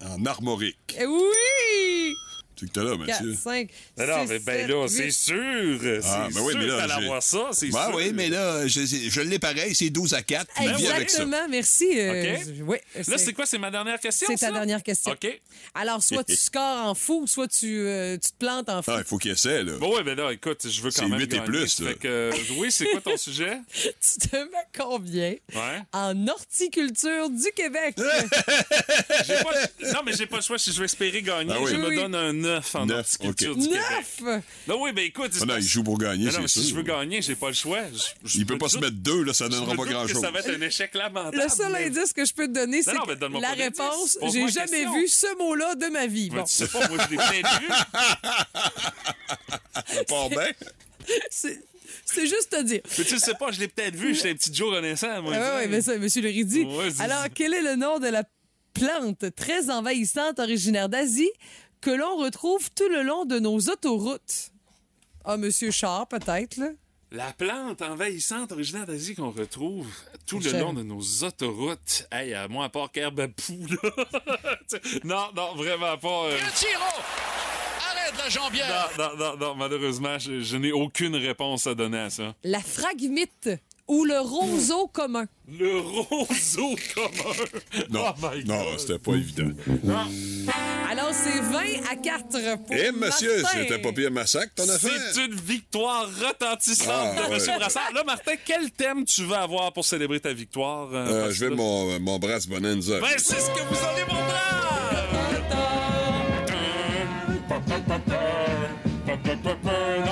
en 0.04 0.26
Armorique. 0.26 0.96
Eh 1.00 1.06
oui! 1.06 2.14
Tu 2.60 2.66
que 2.66 2.72
t'as 2.72 2.84
là, 2.84 2.90
4, 2.90 2.98
Mathieu. 3.06 3.34
5, 3.42 3.68
Ben 3.96 4.06
non, 4.06 4.24
mais 4.28 4.38
ben 4.38 4.68
là, 4.70 4.86
c'est 4.88 5.10
sûr! 5.10 5.80
Ah, 6.04 6.26
c'est 6.28 6.34
ben 6.34 6.40
oui, 6.42 6.52
sûr 6.52 6.60
mais 6.60 6.66
là, 6.66 6.86
que 6.86 6.92
avoir 7.04 7.22
ça, 7.22 7.48
c'est 7.52 7.68
Ben 7.70 7.86
sûr! 7.86 7.94
oui, 7.94 8.12
mais 8.14 8.28
là, 8.28 8.66
je, 8.66 8.80
je 8.84 9.20
l'ai 9.22 9.38
pareil, 9.38 9.74
c'est 9.74 9.88
12 9.88 10.12
à 10.14 10.20
4, 10.22 10.46
puis 10.54 10.64
vis 10.74 10.86
avec 10.88 11.08
ça. 11.08 11.22
Exactement, 11.22 11.48
merci. 11.48 11.98
euh, 11.98 12.34
OK. 12.36 12.40
je- 12.58 12.62
oui, 12.64 12.76
Là, 13.08 13.16
c'est 13.18 13.32
quoi? 13.32 13.46
C'est 13.46 13.58
ma 13.58 13.70
dernière 13.70 13.98
question, 13.98 14.26
C'est 14.30 14.36
ta 14.46 14.52
dernière 14.52 14.82
question. 14.82 15.12
OK. 15.12 15.40
Alors, 15.74 16.02
soit 16.02 16.24
tu 16.24 16.36
scores 16.36 16.86
en 16.86 16.94
fou, 16.94 17.26
soit 17.26 17.48
tu, 17.48 17.78
euh, 17.86 18.18
tu 18.18 18.30
te 18.30 18.36
plantes 18.38 18.68
en 18.68 18.82
fou. 18.82 18.90
Ah, 18.90 18.98
il 18.98 19.04
faut 19.04 19.16
qu'il 19.16 19.30
essaie, 19.30 19.62
là. 19.62 19.72
Bon, 19.78 19.96
ouais, 19.96 20.02
ben 20.02 20.16
là, 20.16 20.30
écoute, 20.32 20.68
je 20.68 20.82
veux 20.82 20.90
quand 20.90 21.02
C'est 21.02 21.08
même 21.08 21.18
8 21.18 21.32
et 21.34 21.40
plus, 21.40 21.80
là. 21.80 21.88
Fait 21.90 21.94
que, 21.98 22.08
euh, 22.08 22.32
oui, 22.58 22.70
c'est 22.70 22.86
quoi 22.90 23.00
ton 23.00 23.16
sujet? 23.16 23.58
Tu 23.72 24.28
te 24.28 24.36
mets 24.36 24.68
combien 24.78 25.34
Ouais. 25.54 25.80
en 25.92 26.28
horticulture 26.28 27.30
du 27.30 27.50
Québec? 27.54 27.94
Pas 28.60 29.92
Non, 29.92 30.00
mais 30.04 30.12
j'ai 30.12 30.26
pas 30.26 30.36
le 30.36 30.42
choix. 30.42 30.58
Si 30.58 30.72
je 30.72 30.78
veux 30.78 30.84
espérer 30.84 31.22
gagner, 31.22 31.54
oui. 31.60 31.70
je 31.72 31.76
me 31.76 31.88
Oui. 31.88 31.96
donne 31.96 32.14
un 32.14 32.44
9 32.54 32.74
en 32.76 32.86
Neuf, 32.86 33.16
horticulture 33.20 33.52
OK. 33.52 33.58
du 33.58 33.68
Québec. 33.68 33.82
Neuf! 34.20 34.42
Non, 34.66 34.82
oui, 34.82 34.92
ben 34.92 35.04
écoute... 35.04 35.32
Ah 35.40 35.44
non, 35.44 35.56
il 35.56 35.62
joue 35.62 35.82
pour 35.82 35.98
gagner, 35.98 36.26
Non, 36.30 36.46
si 36.46 36.68
je 36.68 36.74
veux 36.74 36.82
gagner, 36.82 37.22
j'ai 37.22 37.34
pas 37.36 37.48
le 37.48 37.54
choix. 37.54 37.80
Je- 37.92 38.28
je 38.28 38.38
Il 38.38 38.46
peut 38.46 38.58
pas 38.58 38.68
se 38.68 38.78
mettre 38.78 38.96
deux, 38.96 39.22
là, 39.24 39.32
ça 39.32 39.48
donnera 39.48 39.74
pas 39.74 39.84
grand-chose. 39.84 40.20
ça 40.20 40.30
va 40.30 40.40
être 40.40 40.50
un 40.50 40.60
échec 40.60 40.94
lamentable. 40.94 41.38
Le 41.42 41.48
seul 41.48 41.72
mais- 41.72 41.86
indice 41.86 42.12
que 42.12 42.24
je 42.24 42.32
peux 42.32 42.46
te 42.48 42.52
donner, 42.52 42.82
c'est 42.82 42.92
la 42.94 43.52
réponse, 43.52 44.18
j'ai 44.32 44.48
jamais 44.48 44.84
vu 44.94 45.08
ce 45.08 45.36
mot-là 45.38 45.74
de 45.74 45.86
ma 45.86 46.06
vie. 46.06 46.30
Bon, 46.30 46.44
tu 46.44 46.52
sais 46.52 46.68
pas, 46.68 46.86
moi, 46.88 46.98
je 47.04 47.10
l'ai 47.10 47.16
peut-être 47.16 47.60
vu. 47.60 47.68
Ça 49.86 50.04
part 50.04 50.28
bien. 50.28 50.46
c'est 51.30 51.60
c'est 52.04 52.26
juste 52.26 52.50
te 52.50 52.62
dire. 52.62 52.80
Mais 52.98 53.04
tu 53.04 53.18
sais 53.18 53.34
pas, 53.34 53.50
je 53.52 53.60
l'ai 53.60 53.68
peut-être 53.68 53.94
vu. 53.94 54.14
J'étais 54.14 54.30
un 54.30 54.34
petit 54.34 54.52
Joe 54.52 54.74
renaissant, 54.74 55.22
moi. 55.22 55.32
Ah 55.36 55.56
ouais, 55.56 55.68
mais 55.68 55.80
ça, 55.80 55.96
monsieur 55.96 56.22
le 56.22 56.28
Ridi. 56.28 56.64
Ouais, 56.64 56.90
c'est- 56.90 57.02
Alors, 57.02 57.24
quel 57.34 57.54
est 57.54 57.62
le 57.62 57.76
nom 57.76 57.98
de 57.98 58.08
la 58.08 58.24
plante 58.74 59.24
très 59.36 59.70
envahissante 59.70 60.38
originaire 60.38 60.88
d'Asie? 60.88 61.30
Que 61.80 61.90
l'on 61.90 62.16
retrouve 62.16 62.70
tout 62.72 62.88
le 62.88 63.02
long 63.02 63.24
de 63.24 63.38
nos 63.38 63.58
autoroutes? 63.58 64.50
Ah, 65.24 65.36
monsieur 65.36 65.70
Char, 65.70 66.06
peut-être, 66.08 66.56
là. 66.56 66.68
La 67.12 67.32
plante 67.32 67.82
envahissante 67.82 68.52
originaire 68.52 68.86
d'Asie 68.86 69.16
qu'on 69.16 69.30
retrouve 69.32 69.88
tout 70.26 70.38
le 70.38 70.52
long 70.60 70.72
de 70.72 70.84
nos 70.84 71.00
autoroutes. 71.24 72.06
Hey, 72.12 72.34
à 72.34 72.46
moi, 72.46 72.66
à 72.66 72.68
part 72.68 72.92
Kerbapou, 72.92 73.58
là. 73.82 73.90
non, 75.04 75.24
non, 75.34 75.54
vraiment 75.56 75.98
pas. 75.98 76.26
euh, 76.26 76.38
Arrête 77.90 78.14
la 78.16 78.28
jambière! 78.28 78.90
Non, 78.96 79.04
non, 79.04 79.16
non, 79.16 79.36
non, 79.36 79.54
malheureusement, 79.56 80.18
je, 80.18 80.40
je 80.40 80.56
n'ai 80.56 80.70
aucune 80.72 81.16
réponse 81.16 81.66
à 81.66 81.74
donner 81.74 81.98
à 81.98 82.10
ça. 82.10 82.34
La 82.44 82.60
phragmite 82.60 83.50
ou 83.90 84.04
le 84.04 84.20
roseau 84.20 84.86
commun? 84.86 85.26
Le 85.48 85.80
roseau 85.80 86.76
commun. 86.94 87.34
Non, 87.90 88.04
Oh 88.06 88.12
my 88.22 88.44
non, 88.44 88.64
c'était 88.78 88.98
pas 89.00 89.14
évident. 89.14 89.50
Alors, 90.90 91.10
c'est 91.12 91.40
20 91.40 91.58
à 91.90 91.96
4 91.96 92.28
pour 92.28 92.40
Eh, 92.76 92.92
monsieur, 92.92 93.42
c'était 93.52 93.78
pas 93.78 93.92
pire 93.92 94.10
massacre, 94.12 94.52
ton 94.54 94.68
affaire? 94.68 94.90
C'est 95.12 95.26
une 95.26 95.34
victoire 95.34 96.06
retentissante 96.06 97.14
Ah, 97.16 97.28
de 97.28 97.32
ouais. 97.34 97.48
M. 97.50 97.58
Brassard. 97.58 97.92
Là, 97.94 98.04
Martin, 98.04 98.32
quel 98.44 98.70
thème 98.70 99.04
tu 99.04 99.24
veux 99.24 99.36
avoir 99.36 99.72
pour 99.72 99.84
célébrer 99.84 100.20
ta 100.20 100.32
victoire? 100.32 100.88
euh, 100.92 101.26
Euh, 101.26 101.30
je 101.32 101.46
vais 101.46 101.54
mon, 101.54 101.98
mon 102.00 102.18
Brass 102.18 102.46
Bonanza. 102.46 103.00
Ben, 103.00 103.08
c'est 103.18 103.40
ce 103.40 103.50
que 103.50 103.62
vous 103.68 103.86
allez 103.86 104.04
mon 104.08 104.20
Non, 107.48 107.56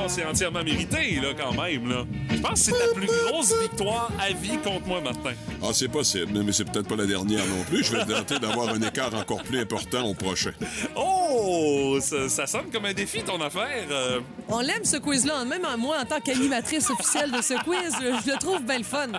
c'est 0.09 0.25
entièrement 0.25 0.63
mérité, 0.65 1.21
là, 1.21 1.29
quand 1.39 1.53
même, 1.63 1.89
là. 1.89 2.05
Je 2.31 2.37
pense 2.39 2.53
que 2.53 2.59
c'est 2.59 2.73
ta 2.73 2.95
plus 2.95 3.07
grosse 3.27 3.53
victoire 3.61 4.11
à 4.21 4.29
vie 4.33 4.59
contre 4.59 4.87
moi, 4.87 5.01
Martin. 5.01 5.33
Ah, 5.63 5.69
c'est 5.73 5.89
possible, 5.89 6.43
mais 6.45 6.53
c'est 6.53 6.65
peut-être 6.65 6.89
pas 6.89 6.97
la 6.97 7.07
dernière 7.07 7.45
non 7.47 7.63
plus. 7.65 7.85
Je 7.85 7.93
vais 7.97 8.05
tenter 8.05 8.39
d'avoir 8.39 8.69
un 8.71 8.81
écart 8.83 9.15
encore 9.15 9.43
plus 9.43 9.61
important 9.61 10.05
au 10.09 10.15
prochain. 10.15 10.53
Oh! 10.97 11.99
Ça, 12.01 12.29
ça 12.29 12.47
sonne 12.47 12.71
comme 12.73 12.85
un 12.85 12.93
défi, 12.95 13.23
ton 13.23 13.41
affaire. 13.41 13.85
euh. 13.91 14.21
On 14.49 14.61
l'aime, 14.61 14.85
ce 14.85 14.97
quiz-là. 14.97 15.45
Même 15.45 15.67
moi, 15.79 15.99
en 16.01 16.05
tant 16.05 16.21
qu'animatrice 16.21 16.89
officielle 16.91 17.31
de 17.31 17.43
ce 17.43 17.55
quiz, 17.65 17.95
je 18.01 18.31
le 18.33 18.39
trouve 18.39 18.63
bien 18.63 18.79
le 18.79 18.85
fun. 18.85 19.09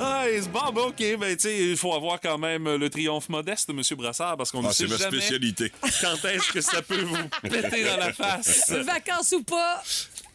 Ah, 0.00 0.24
c'est 0.32 0.50
bon, 0.50 0.72
ben, 0.74 0.82
OK. 0.82 1.02
Ben, 1.18 1.36
tu 1.36 1.42
sais, 1.48 1.58
il 1.70 1.76
faut 1.76 1.94
avoir 1.94 2.20
quand 2.20 2.36
même 2.38 2.64
le 2.76 2.90
triomphe 2.90 3.28
modeste 3.28 3.68
de 3.70 3.74
M. 3.74 3.80
Brassard, 3.96 4.36
parce 4.36 4.50
qu'on 4.50 4.62
ne 4.62 4.68
Ah, 4.68 4.72
sait 4.72 4.84
c'est 4.86 4.90
ma 4.90 4.96
jamais 4.96 5.16
spécialité. 5.18 5.72
quand 6.00 6.28
est-ce 6.28 6.52
que 6.52 6.60
ça 6.60 6.82
peut 6.82 7.00
vous 7.02 7.16
péter 7.48 7.84
dans 7.84 7.96
la 7.96 8.12
face. 8.12 8.70
Vacances 8.70 9.32
ou 9.32 9.42
pas, 9.42 9.82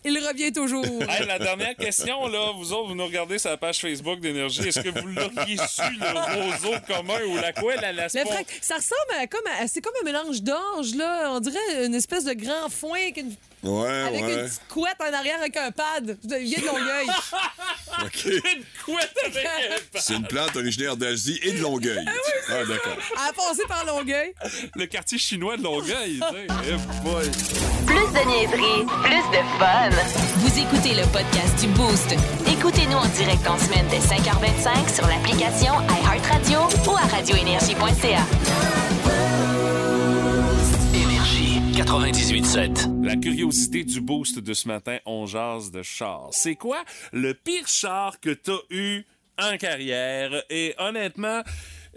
il 0.05 0.17
revient 0.25 0.51
toujours. 0.51 0.85
Hey, 1.09 1.25
la 1.27 1.39
dernière 1.39 1.75
question, 1.75 2.27
là, 2.27 2.51
vous 2.55 2.71
autres, 2.73 2.89
vous 2.89 2.95
nous 2.95 3.05
regardez 3.05 3.37
sur 3.37 3.49
la 3.49 3.57
page 3.57 3.79
Facebook 3.79 4.19
d'Énergie. 4.19 4.61
Est-ce 4.67 4.79
que 4.79 4.89
vous 4.99 5.07
l'auriez 5.07 5.57
su, 5.67 5.81
le 5.99 6.41
roseau 6.51 6.75
commun 6.87 7.19
ou 7.27 7.35
la 7.37 7.51
quoi, 7.53 7.75
la, 7.75 7.91
la 7.91 8.09
ça 8.09 8.19
ressemble 8.23 9.11
à 9.19 9.27
comme 9.27 9.45
à- 9.59 9.67
c'est 9.67 9.81
comme 9.81 9.93
un 10.01 10.05
mélange 10.05 10.41
d'orge 10.41 10.95
là, 10.95 11.31
on 11.33 11.39
dirait 11.39 11.85
une 11.85 11.95
espèce 11.95 12.23
de 12.23 12.33
grand 12.33 12.69
foin 12.69 12.97
avec 12.99 13.17
une, 13.17 13.33
Ouais, 13.61 13.89
avec 13.89 14.21
une 14.21 14.43
petite 14.45 14.61
couette 14.69 14.95
en 15.01 15.13
arrière 15.13 15.37
avec 15.39 15.57
un 15.57 15.71
pad. 15.71 16.17
Je 16.23 16.35
viens 16.35 16.59
de 16.59 16.65
Longueuil. 16.65 17.07
OK. 18.05 18.25
Une 18.25 18.63
couette 18.85 19.13
avec 19.25 19.45
un 19.45 19.99
C'est 19.99 20.15
une 20.15 20.25
plante 20.27 20.55
originaire 20.55 20.95
d'Asie 20.95 21.39
et 21.43 21.51
de 21.51 21.61
Longueuil. 21.61 22.05
Ah, 22.47 22.63
d'accord. 22.65 22.97
à 23.17 23.33
passer 23.33 23.63
par 23.67 23.83
Longueuil. 23.85 24.33
Le 24.75 24.85
quartier 24.85 25.17
chinois 25.17 25.57
de 25.57 25.63
Longueuil. 25.63 26.21
Eh 26.65 27.03
boy. 27.03 27.29
Plus 27.85 27.95
de 27.95 28.27
niaiserie, 28.27 28.85
plus 29.03 29.37
de 29.37 29.43
fun. 29.59 29.89
Vous 30.37 30.59
écoutez 30.59 30.93
le 30.95 31.03
podcast 31.11 31.59
du 31.59 31.67
Boost. 31.67 32.15
Écoutez-nous 32.47 32.97
en 32.97 33.07
direct 33.07 33.45
en 33.47 33.57
semaine 33.57 33.87
dès 33.89 33.99
5h25 33.99 34.95
sur 34.95 35.07
l'application 35.07 35.73
iHeartRadio 36.03 36.59
ou 36.87 36.95
à 36.95 37.01
radioénergie.ca. 37.07 39.18
Énergie 41.79 42.41
98.7. 42.41 43.05
La 43.05 43.15
curiosité 43.15 43.83
du 43.85 44.01
boost 44.01 44.39
de 44.39 44.53
ce 44.53 44.67
matin, 44.67 44.97
on 45.05 45.25
jase 45.25 45.71
de 45.71 45.81
char. 45.81 46.27
C'est 46.31 46.55
quoi 46.55 46.83
le 47.13 47.33
pire 47.33 47.67
char 47.67 48.19
que 48.19 48.31
t'as 48.31 48.59
eu 48.69 49.03
en 49.41 49.55
carrière? 49.57 50.43
Et 50.49 50.75
honnêtement, 50.77 51.41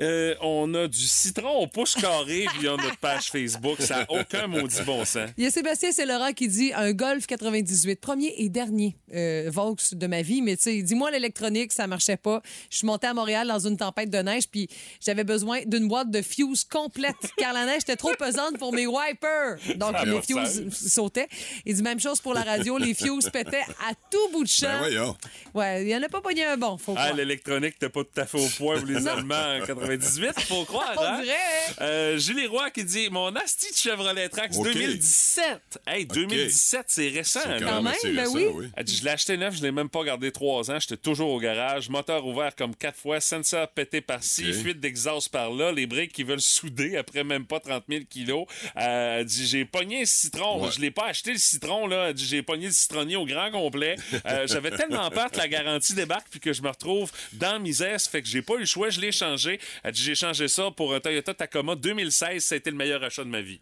Euh, 0.01 0.35
on 0.41 0.73
a 0.75 0.89
du 0.89 1.07
citron 1.07 1.63
au 1.63 1.67
pouce 1.67 1.95
carré 1.95 2.47
via 2.59 2.71
notre 2.71 2.97
page 2.97 3.31
Facebook. 3.31 3.81
Ça 3.81 3.99
n'a 3.99 4.07
aucun 4.11 4.47
maudit 4.47 4.83
bon 4.87 5.05
sens. 5.05 5.31
Il 5.37 5.45
y 5.45 5.47
a 5.47 5.51
Sébastien 5.51 5.91
Laurent 6.07 6.33
qui 6.33 6.49
dit 6.49 6.73
un 6.75 6.93
Golf 6.93 7.27
98, 7.27 8.01
premier 8.01 8.35
et 8.39 8.49
dernier 8.49 8.97
euh, 9.15 9.51
Vaux 9.53 9.77
de 9.93 10.07
ma 10.07 10.23
vie. 10.23 10.41
Mais 10.43 10.57
tu 10.57 10.65
sais, 10.65 10.83
dis-moi 10.83 11.11
l'électronique, 11.11 11.73
ça 11.73 11.87
marchait 11.87 12.17
pas. 12.17 12.43
Je 12.71 12.79
suis 12.79 12.87
montée 12.87 13.07
à 13.07 13.15
Montréal 13.15 13.49
dans 13.49 13.59
une 13.59 13.77
tempête 13.77 14.11
de 14.11 14.19
neige, 14.19 14.49
puis 14.51 14.69
j'avais 15.01 15.25
besoin 15.25 15.61
d'une 15.67 15.89
boîte 15.89 16.11
de 16.11 16.23
fuse 16.23 16.65
complète 16.65 17.17
car 17.37 17.53
la 17.53 17.67
neige 17.67 17.83
était 17.83 17.97
trop 17.97 18.15
pesante 18.19 18.59
pour 18.59 18.73
mes 18.73 18.87
wipers. 18.87 19.59
Donc 19.77 19.97
Ça 19.97 20.05
les 20.05 20.23
fuses 20.23 20.71
sautaient. 20.71 21.29
Il 21.67 21.75
dit 21.77 21.83
même 21.83 22.01
chose 22.01 22.21
pour 22.21 22.35
la 22.35 22.43
radio, 22.43 22.79
les 22.79 22.95
fuses 22.95 23.29
pétaient 23.31 23.65
à 23.89 23.93
tout 24.11 24.33
bout 24.33 24.45
de 24.45 24.49
champ. 24.49 24.81
Ben. 24.81 25.15
Ouais, 25.55 25.83
il 25.83 25.89
y 25.89 25.97
en 25.97 26.03
a 26.03 26.09
pas 26.09 26.21
pogné 26.21 26.45
un 26.45 26.57
bon, 26.57 26.79
faut 26.79 26.95
Ah, 26.97 27.13
l'électronique, 27.13 27.79
t'es 27.79 27.89
pas 27.89 28.03
tout 28.03 28.21
à 28.21 28.25
fait 28.25 28.39
au 28.39 28.49
point 28.59 28.79
pour 28.79 28.87
les 28.87 29.07
Allemands 29.07 29.59
en 29.61 29.65
98, 29.87 30.41
faut 30.41 30.65
croire. 30.67 30.95
On 30.97 31.03
hein? 31.03 31.21
dirait, 31.23 31.35
hein? 31.35 31.73
Euh, 31.81 32.19
Julie 32.19 32.47
Roy 32.47 32.71
qui 32.71 32.85
dit 32.85 33.09
Mon 33.11 33.35
Asti 33.37 33.71
de 33.73 33.77
Chevrolet 33.77 34.29
Trax 34.29 34.57
OK. 34.57 34.65
2017. 34.73 35.81
Hey, 35.87 36.07
2017, 36.07 36.85
c'est 36.89 37.09
récent. 37.09 37.41
C'est 37.43 37.49
là. 37.49 37.61
Quand 37.61 37.83
même, 37.83 37.93
ben 38.03 38.19
récent, 38.21 38.33
oui. 38.35 38.69
Elle 38.77 38.85
dit, 38.85 38.97
je 38.97 39.05
l'ai 39.05 39.11
acheté 39.11 39.37
neuf, 39.37 39.57
je 39.57 39.63
l'ai 39.63 39.73
même 39.73 39.89
pas 39.89 40.05
gardé 40.05 40.31
trois 40.33 40.71
ans. 40.71 40.79
J'étais 40.81 40.97
toujours 40.97 41.31
au 41.31 41.41
garage. 41.41 41.89
Moteur 41.89 42.27
ouvert 42.27 42.55
comme 42.55 42.75
quatre 42.75 42.99
fois, 42.99 43.21
sensor 43.21 43.69
pété 43.69 44.01
par-ci, 44.01 44.53
fuite 44.53 44.81
d'exhaust 44.81 45.29
par-là, 45.31 45.73
les 45.73 45.87
briques 45.87 46.13
qui 46.13 46.23
veulent 46.25 46.41
souder 46.41 46.97
après 46.97 47.25
même 47.25 47.47
pas 47.47 47.61
30 47.61 47.85
000 47.89 48.03
kilos. 48.09 48.47
Euh, 48.77 49.19
elle 49.21 49.25
dit, 49.27 49.47
j'ai 49.47 49.65
pogné 49.65 50.03
un 50.03 50.05
citron. 50.05 50.63
Ouais. 50.65 50.71
Je 50.75 50.81
l'ai 50.81 50.91
pas 50.91 51.07
acheté 51.07 51.33
le 51.33 51.39
citron, 51.39 51.87
là. 51.87 52.09
Elle 52.09 52.15
dit, 52.15 52.27
j'ai 52.27 52.43
pogné 52.43 52.67
le 52.67 52.73
citronnier 52.73 53.17
au 53.17 53.27
grand 53.27 53.51
complet. 53.51 53.97
Euh, 54.27 54.47
J'avais 54.47 54.71
tellement 54.71 55.11
peur 55.11 55.31
que 55.31 55.39
la 55.39 55.49
garantie 55.49 55.95
débarque 55.95 56.27
puis 56.31 56.41
que 56.41 56.53
je 56.53 56.63
me 56.63 56.69
retrouve 56.69 57.11
dans 57.33 57.53
la 57.55 57.59
misère. 57.59 58.01
Ça 58.01 58.11
fait 58.11 58.23
que 58.23 58.29
j'ai 58.29 58.43
pas 58.43 58.55
eu 58.55 58.61
le 58.61 58.65
choix, 58.67 58.91
je 58.91 59.01
l'ai 59.01 59.13
changé. 59.13 59.59
J'ai 59.93 60.15
changé 60.15 60.49
ça 60.49 60.71
pour 60.71 61.01
Toyota 61.01 61.35
Tacoma 61.35 61.77
2016. 61.77 62.43
Ça 62.43 62.55
a 62.55 62.59
été 62.59 62.71
le 62.71 62.77
meilleur 62.77 63.03
achat 63.03 63.25
de 63.25 63.29
ma 63.29 63.41
vie. 63.41 63.61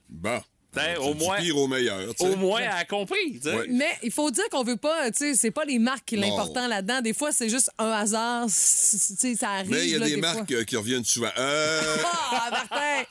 Ben, 0.74 0.96
au 0.98 1.14
moins- 1.14 1.36
pire 1.40 1.56
au 1.56 1.66
meilleur. 1.66 2.12
Au 2.20 2.36
moins, 2.36 2.60
elle 2.60 2.68
a 2.70 2.84
compris. 2.84 3.40
Ouais. 3.44 3.66
Mais 3.70 3.90
il 4.02 4.12
faut 4.12 4.30
dire 4.30 4.44
qu'on 4.50 4.62
veut 4.62 4.76
pas, 4.76 5.10
tu 5.10 5.18
sais, 5.18 5.34
c'est 5.34 5.50
pas 5.50 5.64
les 5.64 5.78
marques 5.78 6.04
qui 6.06 6.16
l'important 6.16 6.68
là-dedans. 6.68 7.00
Des 7.00 7.12
fois, 7.12 7.32
c'est 7.32 7.48
juste 7.48 7.70
un 7.78 7.90
hasard, 7.90 8.46
tu 8.46 8.52
sais, 8.52 9.34
ça 9.34 9.50
arrive. 9.50 9.70
Mais 9.70 9.84
il 9.84 9.90
y 9.90 9.94
a 9.96 9.98
là, 9.98 10.06
des 10.08 10.16
marques 10.16 10.52
euh, 10.52 10.64
qui 10.64 10.76
reviennent 10.76 11.04
souvent. 11.04 11.30
Euh, 11.38 11.80
Ah, 12.32 12.48
Martin! 12.50 13.04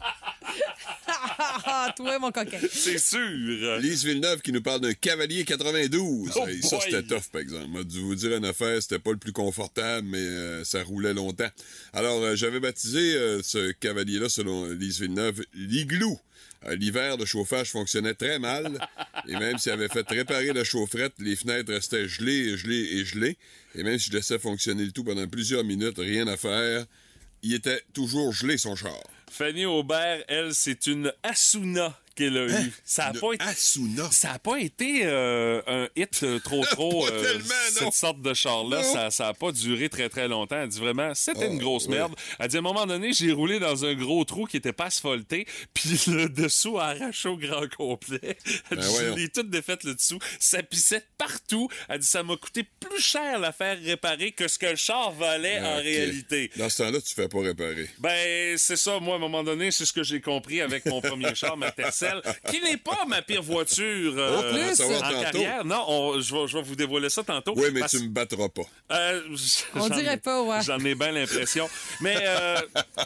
Toi, 1.95 2.19
mon 2.19 2.31
coquin. 2.31 2.57
C'est 2.71 2.97
sûr. 2.99 3.77
Lise 3.79 4.03
Villeneuve 4.05 4.41
qui 4.41 4.51
nous 4.51 4.61
parle 4.61 4.81
d'un 4.81 4.93
Cavalier 4.93 5.43
92. 5.43 6.31
Oh 6.35 6.47
Hey, 6.47 6.61
ça, 6.63 6.79
c'était 6.79 7.03
tough, 7.03 7.29
par 7.31 7.41
exemple. 7.41 7.67
Moi, 7.67 7.83
dû 7.83 7.99
vous 7.99 8.15
dire 8.15 8.35
une 8.35 8.45
affaire, 8.45 8.81
c'était 8.81 8.99
pas 8.99 9.11
le 9.11 9.17
plus 9.17 9.31
confortable, 9.33 10.07
mais 10.09 10.17
euh, 10.17 10.63
ça 10.63 10.81
roulait 10.83 11.13
longtemps. 11.13 11.49
Alors, 11.93 12.21
euh, 12.21 12.35
j'avais 12.35 12.59
baptisé 12.59 13.15
euh, 13.15 13.41
ce 13.43 13.71
Cavalier-là, 13.73 14.29
selon 14.29 14.65
Lise 14.65 14.99
Villeneuve, 15.01 15.41
l'igloo. 15.53 16.17
Euh, 16.65 16.75
L'hiver, 16.75 17.17
le 17.17 17.25
chauffage 17.25 17.71
fonctionnait 17.71 18.13
très 18.13 18.39
mal. 18.39 18.79
Et 19.27 19.33
même 19.33 19.57
s'il 19.57 19.71
avait 19.71 19.87
fait 19.87 20.07
réparer 20.07 20.53
la 20.53 20.63
chaufferette, 20.63 21.13
les 21.19 21.35
fenêtres 21.35 21.73
restaient 21.73 22.07
gelées 22.07 22.57
gelées 22.57 22.87
et 22.97 23.05
gelées. 23.05 23.37
Et 23.75 23.83
même 23.83 23.97
si 23.99 24.09
je 24.09 24.17
laissais 24.17 24.39
fonctionner 24.39 24.85
le 24.85 24.91
tout 24.91 25.03
pendant 25.03 25.27
plusieurs 25.27 25.63
minutes, 25.63 25.97
rien 25.97 26.27
à 26.27 26.37
faire, 26.37 26.85
il 27.43 27.53
était 27.53 27.81
toujours 27.93 28.33
gelé, 28.33 28.57
son 28.57 28.75
char. 28.75 29.01
Fanny 29.31 29.65
Aubert, 29.65 30.23
elle, 30.27 30.53
c'est 30.53 30.87
une 30.87 31.13
Asuna 31.23 31.97
a 32.25 32.45
eue. 32.47 32.73
Ça 32.83 33.05
a 33.05 33.13
Une 33.13 33.19
pas 33.19 33.33
été. 33.33 33.43
Asuna. 33.43 34.11
Ça 34.11 34.31
a 34.33 34.39
pas 34.39 34.59
été 34.59 35.01
euh, 35.05 35.61
un 35.67 35.87
hit 35.95 36.23
euh, 36.23 36.39
trop 36.39 36.63
trop 36.71 37.05
Pas 37.05 37.11
euh, 37.13 37.33
non. 37.37 37.41
cette 37.71 37.93
sorte 37.93 38.21
de 38.21 38.33
char 38.33 38.63
là 38.65 38.81
Non. 38.81 38.93
ça 38.93 39.11
ça 39.11 39.27
a 39.29 39.33
pas 39.33 39.51
duré 39.51 39.89
très 39.89 40.09
très 40.09 40.27
longtemps 40.27 40.57
elle 40.61 40.69
dit 40.69 40.79
vraiment 40.79 41.13
c'était 41.15 41.47
Oh, 41.47 41.51
une 41.51 41.59
grosse 41.59 41.85
ouais. 41.87 41.95
merde 41.97 42.13
elle 42.39 42.47
dit 42.47 42.55
à 42.57 42.59
un 42.59 42.63
moment 42.63 42.85
donné 42.85 43.13
j'ai 43.13 43.31
roulé 43.31 43.59
dans 43.59 43.85
un 43.85 43.93
gros 43.93 44.23
trou 44.25 44.45
qui 44.45 44.57
était 44.57 44.73
pas 44.73 44.85
asphalté 44.85 45.47
puis 45.73 45.89
le 46.07 46.27
dessous 46.29 46.77
a 46.79 46.87
arraché 46.87 47.29
au 47.29 47.37
grand 47.37 47.67
complet 47.75 48.37
elle 48.71 48.77
Ben 48.77 48.81
dit 48.87 48.95
je 48.99 49.13
l'ai 49.15 49.29
tout 49.29 49.43
défait 49.43 49.77
le 49.83 49.93
dessous 49.95 50.19
ça 50.39 50.61
pissait 50.63 51.03
partout 51.17 51.69
elle 51.87 51.99
dit 51.99 52.07
ça 52.07 52.23
m'a 52.23 52.35
coûté 52.35 52.63
plus 52.79 52.99
cher 53.01 53.39
la 53.39 53.51
faire 53.51 53.77
réparer 53.81 54.31
que 54.31 54.47
ce 54.47 54.57
que 54.59 54.65
le 54.67 54.75
char 54.75 55.11
valait 55.11 55.59
en 55.59 55.77
réalité 55.77 56.51
Dans 56.57 56.69
ce 56.69 56.83
temps-là, 56.83 56.99
tu 57.01 57.13
fais 57.13 57.27
pas 57.27 57.39
réparer. 57.41 57.87
ben, 57.99 58.57
c'est 58.57 58.75
ça, 58.75 58.99
moi, 58.99 59.13
à 59.15 59.17
un 59.17 59.19
moment 59.21 59.43
donné, 59.43 59.71
c'est 59.71 59.85
ce 59.85 59.93
que 59.93 60.03
j'ai 60.03 60.21
compris 60.21 60.61
avec 60.61 60.85
mon 60.85 61.01
premier 61.01 61.33
char, 61.35 61.57
ma 61.57 61.71
Tercel, 61.71 62.08
qui 62.49 62.61
n'est 62.61 62.77
pas 62.77 63.05
ma 63.07 63.21
pire 63.21 63.41
voiture 63.41 64.13
euh, 64.17 64.41
Oh, 64.41 64.83
en 64.93 64.99
tantôt. 64.99 65.21
carrière. 65.23 65.65
Non, 65.65 65.83
on- 65.87 66.19
je 66.21 66.33
vais, 66.35 66.47
je 66.47 66.57
vais 66.57 66.63
vous 66.63 66.75
dévoiler 66.75 67.09
ça 67.09 67.23
tantôt. 67.23 67.53
Oui, 67.55 67.67
mais 67.73 67.81
Parce- 67.81 67.91
tu 67.91 68.03
me 68.03 68.09
battras 68.09 68.49
pas. 68.49 68.61
euh, 68.91 69.21
On 69.75 69.89
dirait 69.89 70.13
ai- 70.15 70.17
pas, 70.17 70.41
ouais. 70.43 70.61
J'en 70.63 70.79
ai 70.79 70.95
bien 70.95 71.11
l'impression. 71.11 71.67
Mais 72.01 72.15
euh, 72.21 72.57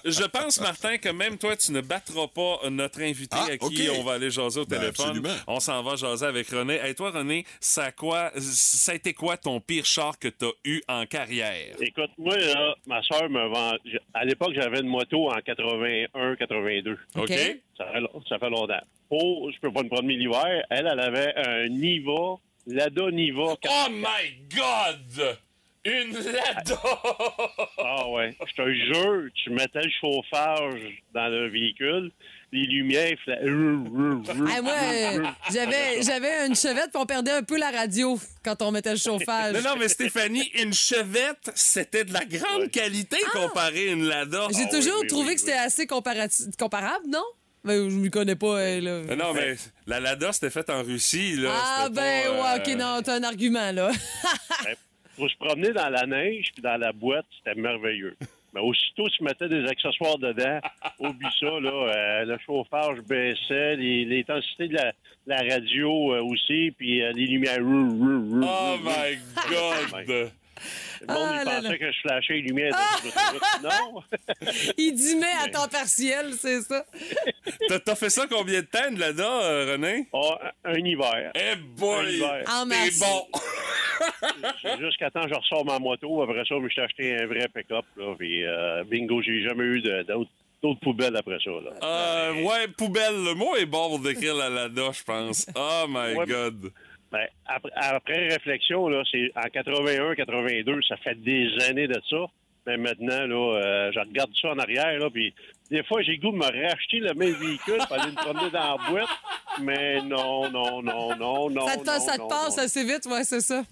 je 0.06 0.24
pense, 0.24 0.60
Martin, 0.60 0.98
que 0.98 1.10
même 1.10 1.38
toi, 1.38 1.56
tu 1.56 1.72
ne 1.72 1.82
battras 1.82 2.28
pas 2.28 2.60
notre 2.70 3.02
invité 3.02 3.38
Ah, 3.40 3.48
à 3.52 3.58
qui 3.58 3.90
on 3.90 4.04
va 4.04 4.14
aller 4.14 4.30
jaser 4.32 4.60
au 4.62 4.66
Ben, 4.66 4.80
téléphone. 4.80 5.06
absolument. 5.08 5.36
On 5.48 5.60
s'en 5.60 5.82
va 5.84 5.96
jaser 5.96 6.26
avec 6.26 6.48
René. 6.50 6.80
Et 6.88 6.94
toi, 6.96 7.12
René, 7.12 7.46
ça 7.60 7.86
a, 7.86 7.92
quoi, 7.92 8.32
ça 8.38 8.92
a 8.92 8.96
été 8.96 9.14
quoi 9.14 9.38
ton 9.38 9.60
pire 9.60 9.86
char 9.86 10.18
que 10.20 10.28
tu 10.28 10.46
as 10.46 10.52
eu 10.66 10.82
en 10.88 11.06
carrière? 11.06 11.76
Écoute, 11.80 12.12
moi, 12.18 12.36
là, 12.38 12.76
ma 12.88 13.02
soeur 13.04 13.30
me 13.30 13.48
vend. 13.48 13.74
À 14.14 14.26
l'époque, 14.26 14.52
j'avais 14.56 14.80
une 14.80 14.88
moto 14.88 15.30
en 15.30 15.38
81-82. 15.38 16.98
OK? 17.16 17.24
OK. 17.24 17.32
Ça 17.78 17.86
fait, 17.92 18.00
ça 18.30 18.40
fait 18.40 18.50
longtemps. 18.50 18.82
Oh, 19.10 19.50
je 19.54 19.60
peux 19.60 19.72
pas 19.72 19.84
me 19.84 19.90
promener 19.90 20.16
l'hiver. 20.16 20.64
Elle, 20.70 20.88
elle 20.92 21.00
avait 21.00 21.34
un 21.36 21.68
Niva, 21.70 22.36
Lada 22.68 23.10
Niva. 23.12 23.56
Oh 23.66 23.88
my 23.90 24.48
God! 24.56 25.38
Une 25.86 26.14
Lada! 26.14 26.80
Ah 27.78 28.08
ouais. 28.10 28.36
Je 28.48 28.54
te 28.54 28.74
jure, 28.74 29.30
tu 29.44 29.50
mettais 29.50 29.82
le 29.82 29.90
chauffage 30.00 30.82
dans 31.14 31.28
le 31.28 31.50
véhicule, 31.50 32.10
les 32.54 32.64
lumières 32.68 33.18
fla- 33.28 33.40
Ah, 34.56 34.62
moi, 34.62 34.74
euh, 34.82 35.24
j'avais, 35.52 36.02
j'avais 36.04 36.48
une 36.48 36.56
chevette, 36.56 36.90
puis 36.92 37.02
on 37.02 37.06
perdait 37.06 37.32
un 37.32 37.44
peu 37.44 37.58
la 37.58 37.72
radio 37.72 38.18
quand 38.46 38.62
on 38.62 38.72
mettait 38.72 38.92
le 38.92 38.98
chauffage. 38.98 39.56
Non, 39.56 39.72
non, 39.72 39.76
mais 39.78 39.90
Stéphanie, 39.90 40.50
une 40.62 40.74
chevette, 40.74 41.52
c'était 41.56 42.06
de 42.06 42.14
la 42.14 42.24
grande 42.24 42.70
qualité 42.72 43.18
comparé 43.34 43.90
à 43.90 43.92
une 43.92 44.06
Lada. 44.06 44.48
J'ai 44.56 44.64
Ah, 44.68 44.72
toujours 44.72 45.00
oui, 45.02 45.08
trouvé 45.08 45.30
oui, 45.30 45.36
que 45.36 45.42
c'était 45.42 45.54
assez 45.54 45.86
comparati- 45.86 46.56
comparable, 46.58 47.06
non? 47.10 47.24
Ben, 47.64 47.90
je 47.90 47.96
ne 47.96 48.10
connais 48.10 48.36
pas, 48.36 48.60
elle, 48.60 48.84
là. 48.84 49.02
Mais 49.08 49.16
Non, 49.16 49.34
mais 49.34 49.56
la 49.88 50.00
Lada, 50.02 50.34
c'était 50.34 50.50
faite 50.50 50.70
en 50.70 50.84
Russie, 50.84 51.36
là. 51.38 51.50
Ah, 51.54 51.88
ben, 51.90 51.96
pas, 51.96 52.32
ouais, 52.32 52.60
euh, 52.60 52.74
OK, 52.74 52.80
non, 52.80 53.02
t'as 53.02 53.16
un 53.16 53.24
argument, 53.24 53.72
là. 53.72 53.90
Pour 55.16 55.30
se 55.30 55.38
promener 55.38 55.72
dans 55.72 55.90
la 55.90 56.06
neige 56.06 56.52
puis 56.54 56.62
dans 56.62 56.76
la 56.78 56.92
boîte, 56.92 57.26
c'était 57.38 57.60
merveilleux. 57.60 58.18
Mais 58.54 58.62
aussitôt 58.62 59.08
tu 59.10 59.24
mettais 59.24 59.48
des 59.48 59.66
accessoires 59.68 60.18
dedans, 60.18 60.60
oublie 61.00 61.28
ça, 61.40 61.46
là, 61.60 61.72
euh, 61.72 62.26
le 62.26 62.38
chauffage 62.46 63.00
baissait, 63.02 63.76
l'intensité 63.78 64.68
de 64.68 64.76
la, 64.76 64.92
la 65.26 65.38
radio 65.56 66.14
euh, 66.14 66.22
aussi, 66.24 66.72
puis 66.78 67.02
euh, 67.02 67.12
les 67.14 67.26
lumières. 67.28 67.60
Oh 67.62 68.78
my 68.84 69.18
God! 69.50 70.32
Le 71.02 71.08
monde, 71.14 71.18
Ah, 71.30 71.40
il 71.42 71.46
là, 71.46 71.56
pensait 71.56 71.70
là. 71.70 71.78
que 71.78 71.92
je 71.92 72.00
flashais 72.02 72.34
les 72.34 72.42
lumières 72.42 72.72
l'autoroute. 73.04 73.44
Non! 73.64 74.04
Il 74.78 74.94
dînait 74.94 75.26
à 75.44 75.48
temps 75.50 75.68
partiel, 75.68 76.34
c'est 76.40 76.62
ça. 76.62 76.86
T'as- 77.68 77.80
T'as 77.80 77.96
fait 77.96 78.10
ça 78.10 78.26
combien 78.30 78.62
de 78.62 78.66
temps, 78.66 78.80
Lada, 78.98 79.24
euh, 79.44 79.72
René? 79.74 80.08
Ah, 80.14 80.52
un 80.66 80.74
hiver. 80.80 81.32
Eh 81.36 81.56
boy! 81.58 82.24
Un 82.48 82.66
hiver. 82.70 83.00
Bon! 83.00 83.28
Jusqu'à 84.80 85.12
temps 85.12 85.22
que 85.24 85.30
je 85.30 85.36
ressors 85.36 85.66
ma 85.66 85.80
moto. 85.80 86.22
Après 86.24 86.40
ça, 86.40 86.56
je 86.56 86.60
me 86.62 86.70
suis 86.70 86.82
acheté 86.82 87.16
un 87.16 87.26
vrai 87.28 87.48
pick-up. 87.54 87.86
Là, 87.98 88.16
puis, 88.18 88.44
euh, 88.46 88.84
bingo, 88.86 89.22
j'ai 89.22 89.44
jamais 89.44 89.64
eu 89.64 89.82
de- 89.82 90.04
d'autres 90.04 90.30
d'autres 90.62 90.80
poubelles 90.80 91.18
après 91.18 91.38
ça. 91.44 91.52
Là. 91.52 91.72
Euh, 91.84 92.42
ouais, 92.44 92.70
poubelle, 92.78 93.22
le 93.22 93.34
mot 93.34 93.54
est 93.58 93.66
bon 93.66 93.90
pour 93.90 94.00
décrire 94.00 94.34
la 94.36 94.48
Lada, 94.50 94.92
je 94.94 95.04
pense. 95.04 95.46
Oh 95.56 95.86
my 95.90 96.16
Ouais. 96.16 96.26
God! 96.26 96.72
Ben, 97.14 97.28
après, 97.46 97.72
après 97.76 98.28
réflexion, 98.28 98.90
là, 98.90 99.04
c'est 99.12 99.32
en 99.36 99.48
81, 99.48 100.16
82, 100.16 100.80
ça 100.90 100.98
fait 100.98 101.14
des 101.14 101.48
années 101.70 101.88
de 101.88 102.02
ça. 102.10 102.26
Mais 102.66 102.78
maintenant, 102.78 103.28
là, 103.28 103.60
euh, 103.60 103.92
je 103.94 104.00
regarde 104.00 104.32
ça 104.42 104.50
en 104.50 104.58
arrière, 104.58 104.98
là, 104.98 105.10
puis 105.12 105.32
des 105.70 105.84
fois, 105.84 106.02
j'ai 106.02 106.14
le 106.14 106.18
goût 106.18 106.32
de 106.32 106.38
me 106.38 106.68
racheter 106.68 107.00
le 107.00 107.14
même 107.14 107.34
véhicule 107.34 107.78
pour 107.88 108.00
aller 108.00 108.12
me 108.12 108.16
promener 108.16 108.50
dans 108.50 108.78
la 108.78 108.90
boîte. 108.90 109.10
Mais 109.62 110.02
non, 110.02 110.50
non, 110.50 110.82
non, 110.82 111.16
non, 111.16 111.50
non. 111.52 111.68
ça 111.68 111.78
te, 111.78 111.86
non, 111.86 112.00
ça 112.00 112.14
te 112.16 112.22
non, 112.22 112.28
passe 112.28 112.58
non. 112.58 112.64
assez 112.64 112.84
vite, 112.84 113.06
ouais, 113.06 113.24
c'est 113.24 113.42
ça. 113.42 113.64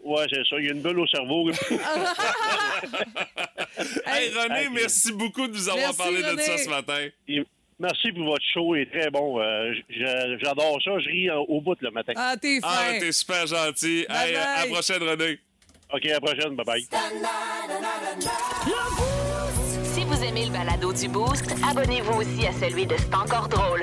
Ouais, 0.00 0.26
c'est 0.30 0.44
ça. 0.46 0.56
Il 0.58 0.66
y 0.66 0.68
a 0.68 0.72
une 0.72 0.82
bulle 0.82 0.98
au 0.98 1.06
cerveau. 1.06 1.50
Hey, 4.04 4.30
René, 4.30 4.68
merci 4.74 5.12
beaucoup 5.12 5.46
de 5.46 5.52
nous 5.52 5.68
avoir 5.68 5.86
Merci, 5.86 5.98
parlé 5.98 6.22
de 6.22 6.28
René. 6.28 6.42
ça 6.42 6.58
ce 6.58 6.68
matin. 6.68 7.08
Merci 7.80 8.12
pour 8.12 8.24
votre 8.24 8.44
show, 8.52 8.76
il 8.76 8.82
est 8.82 8.90
très 8.90 9.10
bon. 9.10 9.40
Euh, 9.40 9.72
J'adore 10.42 10.78
ça, 10.84 10.98
je 10.98 11.08
ris 11.08 11.30
euh, 11.30 11.36
au 11.48 11.62
bout 11.62 11.76
le 11.80 11.90
matin. 11.90 12.12
Ah, 12.14 12.34
t'es 12.40 12.60
fin. 12.60 12.68
Ah, 12.70 12.92
t'es 12.98 13.10
super 13.10 13.46
gentil. 13.46 14.04
Bye 14.06 14.28
Hey, 14.28 14.36
à 14.36 14.66
la 14.66 14.70
prochaine, 14.70 15.02
René. 15.02 15.38
OK, 15.92 16.04
à 16.04 16.08
la 16.12 16.20
prochaine, 16.20 16.54
bye-bye. 16.56 16.86
Si 19.82 20.04
vous 20.04 20.22
aimez 20.22 20.44
le 20.46 20.52
balado 20.52 20.92
du 20.92 21.08
Boost, 21.08 21.54
abonnez-vous 21.68 22.20
aussi 22.20 22.46
à 22.46 22.52
celui 22.52 22.86
de 22.86 22.94
C'est 22.98 23.14
encore 23.14 23.48
drôle. 23.48 23.82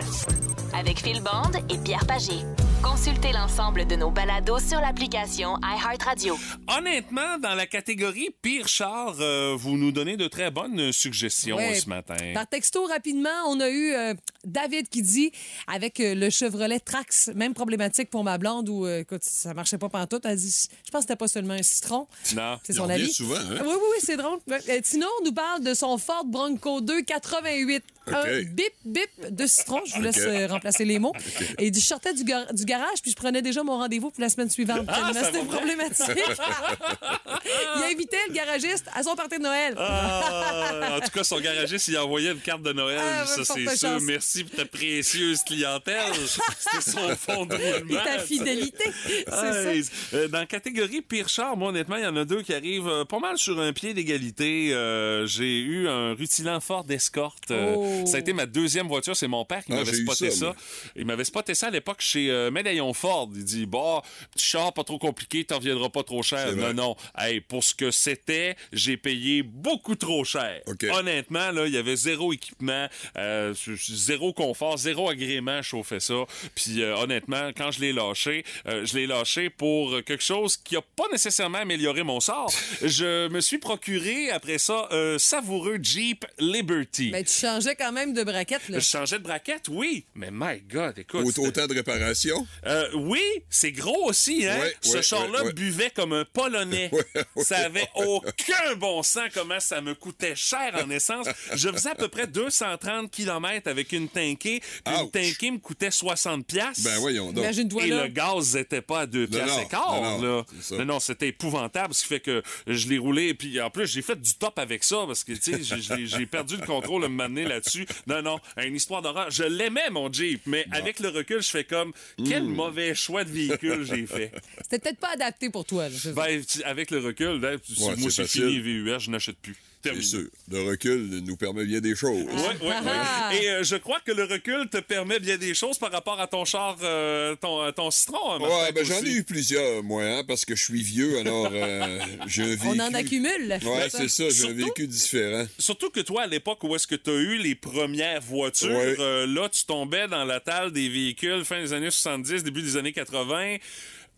Avec 0.78 1.00
Phil 1.00 1.20
Bond 1.22 1.52
et 1.74 1.78
Pierre 1.84 2.06
Pagé. 2.06 2.44
Consultez 2.84 3.32
l'ensemble 3.34 3.88
de 3.88 3.96
nos 3.96 4.12
balados 4.12 4.60
sur 4.60 4.80
l'application 4.80 5.56
iHeartRadio. 5.64 6.38
Honnêtement, 6.68 7.40
dans 7.40 7.56
la 7.56 7.66
catégorie 7.66 8.30
pire 8.42 8.68
char, 8.68 9.16
euh, 9.20 9.56
vous 9.58 9.78
nous 9.78 9.92
donnez 9.92 10.16
de 10.16 10.28
très 10.28 10.52
bonnes 10.52 10.92
suggestions 10.92 11.58
Ouais. 11.58 11.76
ce 11.76 11.90
matin. 11.90 12.16
Par 12.36 12.48
texto, 12.48 12.86
rapidement, 12.86 13.30
on 13.48 13.60
a 13.60 13.70
eu 13.70 13.94
euh, 13.94 14.14
David 14.46 14.90
qui 14.90 15.02
dit, 15.02 15.32
avec 15.66 16.00
euh, 16.00 16.14
le 16.14 16.30
Chevrolet 16.30 16.80
Trax, 16.80 17.30
même 17.36 17.54
problématique 17.56 18.10
pour 18.12 18.24
ma 18.24 18.38
blonde 18.38 18.70
où, 18.70 18.86
euh, 18.86 19.00
écoute, 19.00 19.24
ça 19.24 19.54
marchait 19.56 19.80
pas 19.80 19.90
pantoute. 19.90 20.26
Elle 20.26 20.38
dit, 20.38 20.68
je 20.86 20.92
pense 20.92 21.00
que 21.00 21.08
c'était 21.08 21.16
pas 21.16 21.28
seulement 21.28 21.56
un 21.56 21.64
citron. 21.64 22.08
Non. 22.36 22.60
C'est 22.64 22.74
son 22.74 22.88
avis. 22.90 23.12
souvent, 23.12 23.36
hein? 23.38 23.58
Oui, 23.62 23.68
oui, 23.68 23.74
oui, 23.92 23.98
c'est 24.04 24.18
drôle. 24.18 24.38
Euh, 24.52 24.82
Tino 24.82 25.08
nous 25.26 25.34
parle 25.34 25.64
de 25.64 25.74
son 25.74 25.98
Ford 25.98 26.26
Bronco 26.26 26.80
2 26.82 27.02
88. 27.02 27.84
OK. 28.08 28.14
Un 28.14 28.42
bip, 28.44 28.74
bip 28.86 29.10
de 29.36 29.48
citron. 29.48 29.82
Je 29.86 29.96
vous 29.96 30.02
laisse 30.02 30.18
euh, 30.20 30.48
remplacer 30.48 30.86
les 30.86 30.98
mots. 31.00 31.12
Et 31.58 31.72
du- 31.72 31.80
je 31.82 31.86
sortais 31.86 32.14
du, 32.14 32.24
gar- 32.24 32.54
du 32.54 32.64
garage, 32.68 33.02
puis 33.02 33.12
je 33.12 33.16
prenais 33.16 33.42
déjà 33.42 33.64
mon 33.64 33.78
rendez-vous 33.78 34.12
pour 34.12 34.22
la 34.22 34.30
semaine 34.30 34.50
suivante. 34.50 34.86
Ah, 34.88 35.12
C'était 35.14 35.44
problématique. 35.46 36.06
Il 37.78 37.84
invitait 37.94 38.18
le 38.28 38.34
garagiste 38.34 38.86
à 38.94 39.04
son 39.04 39.16
party 39.16 39.38
de 39.38 39.44
Noël. 39.44 39.74
Ah, 39.78 40.98
en 40.98 41.00
tout 41.00 41.12
cas, 41.12 41.24
son 41.24 41.40
garagiste, 41.40 41.88
il 41.88 41.96
a 41.98 42.04
envoyé 42.06 42.32
une 42.32 42.40
carte 42.40 42.62
de 42.62 42.74
Noël, 42.74 43.00
Ah, 43.02 43.26
ça 43.26 43.44
c'est 43.46 43.76
sûr. 43.76 44.00
Merci 44.02 44.44
pour 44.44 44.56
ta 44.58 44.66
précieuse 44.66 45.42
clientèle. 45.44 46.14
C'était 46.60 46.92
son 46.92 47.16
fond 47.16 47.46
de 47.46 47.56
Et 47.56 47.74
roulement. 47.80 48.04
ta 48.04 48.20
fidélité. 48.20 48.92
C'est 49.06 49.26
ça. 49.32 49.64
Hey, 49.74 49.84
euh, 50.14 50.28
Dans 50.28 50.40
la 50.40 50.46
catégorie 50.46 51.02
pire 51.02 51.30
char, 51.30 51.56
moi, 51.58 51.70
honnêtement, 51.70 51.96
il 51.98 52.04
y 52.04 52.08
en 52.08 52.16
a 52.18 52.26
deux 52.26 52.42
qui 52.42 52.54
arrivent 52.54 52.88
euh, 52.88 53.06
pas 53.06 53.20
mal 53.20 53.38
sur 53.38 53.60
un 53.60 53.74
pied 53.74 53.94
d'égalité. 53.94 54.74
Euh, 54.74 55.26
j'ai 55.26 55.60
eu 55.60 55.88
un 55.88 56.14
rutilant 56.14 56.60
Ford 56.60 56.86
Escort. 56.90 57.36
Euh, 57.52 57.76
Oh. 57.78 58.06
Ça 58.06 58.18
a 58.18 58.20
été 58.20 58.34
ma 58.34 58.46
deuxième 58.46 58.88
voiture. 58.88 59.16
C'est 59.16 59.28
mon 59.28 59.44
père 59.46 59.64
qui 59.64 59.72
Ah, 59.74 59.78
m'avait 59.78 59.94
spoté 59.94 60.32
ça. 60.32 60.56
Il 60.96 61.06
m'avait 61.06 61.24
spoté 61.26 61.54
ça 61.54 61.68
à 61.68 61.70
l'époque 61.70 61.98
chez 62.00 62.30
euh, 62.30 62.50
Médaillon 62.58 62.92
Ford. 62.92 63.30
Il 63.36 63.44
dit, 63.44 63.68
bah, 63.68 64.02
petit 64.34 64.46
char 64.46 64.74
pas 64.74 64.84
trop 64.84 64.98
compliqué, 64.98 65.46
t'en 65.46 65.58
reviendras 65.58 65.90
pas 65.90 66.02
trop 66.02 66.24
cher. 66.24 66.56
Non, 66.56 66.74
non. 66.74 66.96
Hey, 67.16 67.40
pour 67.40 67.64
ce 67.64 67.76
que 67.76 67.92
c'était, 67.92 68.56
j'ai 68.74 68.98
payé 68.98 69.44
beaucoup 69.44 69.96
trop 69.96 70.24
cher. 70.24 70.62
Honnêtement, 70.90 71.52
là, 71.52 71.68
il 71.68 71.74
y 71.74 71.78
avait 71.78 71.96
zéro 71.96 72.34
équipement, 72.34 72.88
euh, 73.16 73.54
zéro 73.78 74.34
confort, 74.34 74.78
zéro 74.78 75.08
agrément 75.08 75.60
à 75.60 75.62
chauffer 75.62 76.00
ça. 76.00 76.26
Puis 76.56 76.82
euh, 76.82 76.98
honnêtement, 76.98 77.52
quand 77.56 77.70
je 77.70 77.80
l'ai 77.80 77.94
lâché, 77.94 78.44
euh, 78.68 78.86
je 78.86 78.96
l'ai 78.96 79.06
lâché 79.06 79.52
pour 79.52 80.04
quelque 80.04 80.24
chose 80.24 80.58
qui 80.58 80.76
a 80.76 80.82
pas 80.82 81.06
nécessairement 81.12 81.60
amélioré 81.60 82.02
mon 82.02 82.20
sort. 82.20 82.52
je 82.82 83.28
me 83.28 83.40
suis 83.40 83.60
procuré 83.60 84.32
après 84.32 84.58
ça 84.58 84.88
un 84.90 85.20
savoureux 85.20 85.78
Jeep 85.80 86.26
Liberty. 86.40 87.12
Ben, 87.12 87.24
tu 87.24 87.34
changeais 87.34 87.76
quand 87.76 87.92
même 87.92 88.14
de 88.14 88.24
braquette, 88.24 88.68
là. 88.70 88.80
Je 88.80 88.86
changeais 88.86 89.20
de 89.20 89.24
braquette, 89.24 89.68
oui, 89.70 90.06
mais 90.16 90.30
my 90.32 90.60
God, 90.62 90.98
écoute. 90.98 91.38
Autant 91.38 91.68
de 91.68 91.74
réparation. 91.76 92.47
Euh, 92.66 92.88
oui, 92.96 93.22
c'est 93.50 93.72
gros 93.72 94.10
aussi, 94.10 94.46
hein? 94.48 94.58
Ouais, 94.60 94.76
Ce 94.82 94.96
ouais, 94.98 95.02
char-là 95.02 95.40
ouais, 95.42 95.48
ouais. 95.48 95.54
buvait 95.54 95.90
comme 95.92 96.14
un 96.14 96.26
Polonais. 96.26 96.90
Ouais, 96.98 97.04
ouais, 97.36 97.44
ça 97.44 97.58
avait 97.58 97.88
aucun 97.96 98.76
bon 98.78 99.04
sens 99.04 99.30
comment 99.34 99.60
ça 99.60 99.82
me 99.82 99.94
coûtait 99.94 100.36
cher 100.36 100.74
en 100.84 100.90
essence. 100.90 101.28
Je 101.54 101.70
faisais 101.70 101.90
à 101.92 101.96
peu 101.96 102.08
près 102.08 102.28
230 102.28 103.12
km 103.12 103.68
avec 103.70 103.92
une 103.92 104.10
tankée, 104.10 104.62
une 104.86 105.12
tankée 105.12 105.52
me 105.52 105.58
coûtait 105.60 105.92
60 105.92 106.46
piastres. 106.46 106.84
Ben 106.84 106.98
voyons 107.00 107.32
donc. 107.32 107.44
Imagine-toi 107.44 107.86
Et 107.86 107.90
là. 107.90 108.04
le 108.04 108.08
gaz 108.10 108.56
n'était 108.56 108.82
pas 108.82 109.02
à 109.02 109.06
2 109.06 109.22
Non, 109.22 109.28
piastres 109.28 109.56
non, 109.58 109.62
et 109.62 109.68
quart, 109.68 110.02
non, 110.02 110.18
non, 110.20 110.38
là. 110.38 110.46
Non, 110.80 110.86
non, 110.86 111.00
c'était 111.00 111.28
épouvantable, 111.28 111.94
ce 111.94 112.02
qui 112.04 112.08
fait 112.08 112.20
que 112.20 112.42
je 112.68 112.88
l'ai 112.88 112.98
roulé, 112.98 113.34
puis 113.34 113.60
en 113.62 113.70
plus, 113.70 113.88
j'ai 113.88 114.02
fait 114.02 114.20
du 114.20 114.34
top 114.36 114.58
avec 114.60 114.84
ça, 114.84 115.04
parce 115.06 115.24
que, 115.24 115.34
tu 115.34 115.64
sais, 115.64 115.80
j'ai- 116.06 116.26
perdu 116.28 116.58
le 116.58 116.66
contrôle 116.66 117.04
de 117.04 117.08
m'amener 117.08 117.46
là-dessus. 117.46 117.86
Non, 118.08 118.22
non, 118.22 118.40
une 118.58 118.76
histoire 118.76 119.02
d'horreur. 119.02 119.30
Je 119.32 119.44
l'aimais, 119.44 119.90
mon 119.92 120.12
Jeep, 120.12 120.42
mais 120.46 120.66
avec 120.72 121.00
le 121.00 121.10
recul, 121.10 121.42
je 121.42 121.50
fais 121.50 121.64
comme, 121.64 121.94
quel 122.40 122.44
Hmm. 122.48 122.56
mauvais 122.56 122.96
choix 122.96 123.24
de 123.24 123.30
véhicule 123.30 123.84
j'ai 123.86 124.06
fait. 124.06 124.32
C'était 124.62 124.80
peut-être 124.80 125.00
pas 125.00 125.14
adapté 125.14 125.50
pour 125.50 125.66
toi. 125.66 125.90
là. 125.90 125.96
Ben, 126.16 126.42
avec 126.66 126.92
le 126.92 127.00
recul, 127.00 127.40
là, 127.40 127.58
tu- 127.58 127.74
Ouais, 127.84 127.96
moi, 127.98 128.12
c'est 128.12 128.28
fini, 128.28 128.60
VUS, 128.60 129.00
je 129.00 129.10
n'achète 129.12 129.38
plus. 129.38 129.56
C'est 129.84 129.90
Terminé. 129.92 130.06
sûr. 130.06 130.24
Le 130.52 130.64
recul 130.70 131.22
nous 131.26 131.38
permet 131.38 131.64
bien 131.64 131.80
des 131.80 131.96
choses. 131.96 132.26
Oui, 132.28 132.42
oui, 132.62 132.68
Ah. 132.74 133.30
oui. 133.32 133.38
Et 133.38 133.50
euh, 133.52 133.64
je 133.64 133.76
crois 133.76 134.00
que 134.06 134.12
le 134.12 134.24
recul 134.24 134.68
te 134.70 134.78
permet 134.80 135.20
bien 135.20 135.38
des 135.38 135.54
choses 135.54 135.78
par 135.78 135.92
rapport 135.92 136.20
à 136.20 136.28
ton 136.28 136.46
char, 136.46 136.78
euh, 136.82 137.36
ton, 137.36 137.62
euh, 137.64 137.72
ton 137.72 137.92
citron. 137.92 138.34
hein, 138.34 138.40
Ouais, 138.40 138.72
ben 138.74 138.84
j'en 138.84 139.02
ai 139.04 139.12
eu 139.12 139.24
plusieurs, 139.24 139.84
moi, 139.84 140.04
hein, 140.04 140.24
parce 140.28 140.46
que 140.46 140.56
je 140.56 140.64
suis 140.64 140.82
vieux, 140.82 141.20
alors 141.20 141.50
euh, 141.54 142.00
j'ai 142.28 142.42
un 142.44 142.48
vécu. 142.48 142.62
On 142.68 142.80
en 142.80 142.94
accumule. 142.94 143.60
Ouais, 143.64 143.88
c'est 143.90 144.08
ça, 144.10 144.24
j'ai 144.30 144.48
un 144.50 144.54
vécu 144.54 144.88
différent. 144.88 145.46
Surtout 145.60 145.90
que 145.92 146.00
toi, 146.02 146.24
à 146.24 146.28
l'époque 146.28 146.64
où 146.64 146.76
est-ce 146.76 146.88
que 146.88 146.96
tu 146.96 147.10
as 147.10 147.14
eu 147.14 147.38
les 147.38 147.56
premières 147.56 148.22
voitures, 148.22 148.70
Ouais. 148.70 148.96
euh, 149.00 149.28
là, 149.28 149.48
tu 149.48 149.64
tombais 149.66 150.08
dans 150.08 150.26
la 150.26 150.40
table 150.40 150.72
des 150.74 150.90
véhicules 150.90 151.46
fin 151.46 151.62
des 151.62 151.72
années 151.74 151.92
70, 151.92 152.44
début 152.44 152.62
des 152.64 152.78
années 152.78 152.94
80. 152.94 153.58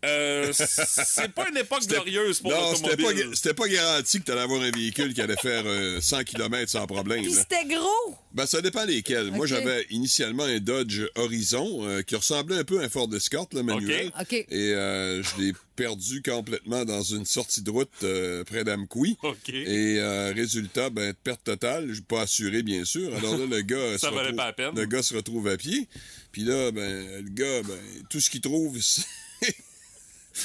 Euh, 0.04 0.50
c'est 0.52 1.32
pas 1.32 1.48
une 1.50 1.58
époque 1.58 1.86
glorieuse 1.86 2.40
pour 2.40 2.50
Non, 2.52 2.74
c'était 2.74 2.96
pas, 2.96 3.12
l'automobile. 3.12 3.54
pas 3.54 3.68
garanti 3.68 4.18
que 4.20 4.24
tu 4.24 4.32
allais 4.32 4.40
avoir 4.40 4.62
un 4.62 4.70
véhicule 4.70 5.12
qui 5.12 5.20
allait 5.20 5.36
faire 5.36 5.62
euh, 5.66 6.00
100 6.00 6.24
km 6.24 6.70
sans 6.70 6.86
problème. 6.86 7.22
Puis 7.22 7.32
c'était 7.34 7.66
gros. 7.66 8.16
Ben, 8.32 8.46
ça 8.46 8.62
dépend 8.62 8.84
lesquels. 8.84 9.30
Moi, 9.30 9.46
j'avais 9.46 9.86
initialement 9.90 10.44
un 10.44 10.58
Dodge 10.58 11.02
Horizon 11.16 11.80
euh, 11.86 12.02
qui 12.02 12.16
ressemblait 12.16 12.56
un 12.56 12.64
peu 12.64 12.80
à 12.80 12.84
un 12.84 12.88
Ford 12.88 13.08
Escort, 13.14 13.48
le 13.52 13.62
manuel. 13.62 14.06
OK. 14.18 14.22
OK. 14.22 14.32
Et 14.32 14.46
euh, 14.74 15.22
je 15.22 15.42
l'ai 15.42 15.52
perdu 15.76 16.22
complètement 16.22 16.84
dans 16.84 17.02
une 17.02 17.24
sortie 17.24 17.62
de 17.62 17.70
route 17.70 17.90
euh, 18.02 18.44
près 18.44 18.64
d'Amqui. 18.64 19.16
OK. 19.22 19.48
Et 19.48 19.96
euh, 19.98 20.32
résultat, 20.34 20.90
ben, 20.90 21.12
perte 21.24 21.44
totale. 21.44 21.86
Je 21.88 21.94
suis 21.94 22.02
pas 22.02 22.22
assuré, 22.22 22.62
bien 22.62 22.84
sûr. 22.84 23.14
Alors 23.16 23.36
là, 23.36 23.46
le 23.46 23.60
gars, 23.62 23.76
Ça 23.98 24.08
se 24.08 24.14
valait 24.14 24.20
retrouve- 24.28 24.36
pas 24.36 24.46
la 24.46 24.52
peine. 24.52 24.74
Le 24.76 24.86
gars 24.86 25.02
se 25.02 25.14
retrouve 25.14 25.48
à 25.48 25.56
pied. 25.56 25.88
Puis 26.32 26.42
là, 26.42 26.70
ben, 26.70 27.22
le 27.24 27.30
gars, 27.30 27.62
ben, 27.64 27.78
tout 28.08 28.20
ce 28.20 28.30
qu'il 28.30 28.40
trouve, 28.40 28.78
c'est 28.80 29.02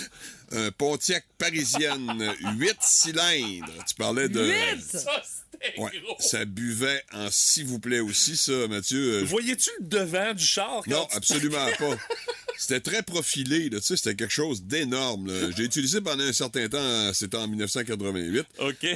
un 0.52 0.72
Pontiac 0.72 1.26
parisienne 1.38 2.34
8 2.58 2.78
cylindres. 2.82 3.86
Tu 3.88 3.96
parlais 3.96 4.30
de... 4.30 4.46
Huit! 4.46 4.82
Ça, 4.84 5.00
c'était 5.24 5.80
Ouais, 5.80 5.92
gros. 6.04 6.16
ça 6.20 6.46
buvait 6.46 7.04
en 7.14 7.30
s'il 7.32 7.66
vous 7.66 7.80
plaît 7.80 8.00
aussi, 8.02 8.36
ça, 8.38 8.68
Mathieu. 8.68 9.24
Voyais-tu 9.24 9.70
le 9.80 9.86
devant 9.88 10.34
du 10.34 10.46
char? 10.46 10.82
non, 10.88 11.08
absolument 11.14 11.66
pas. 11.80 11.96
C'était 12.58 12.80
très 12.80 13.04
profilé, 13.04 13.70
là, 13.70 13.80
tu 13.80 13.86
sais, 13.86 13.98
c'était 13.98 14.16
quelque 14.16 14.32
chose 14.34 14.64
d'énorme. 14.64 15.28
là. 15.28 15.50
J'ai 15.56 15.64
utilisé 15.64 16.02
pendant 16.02 16.24
un 16.24 16.34
certain 16.34 16.68
temps, 16.70 17.14
c'était 17.14 17.38
en 17.38 17.48
1988. 17.48 18.46
OK. 18.60 18.74
Euh, 18.84 18.96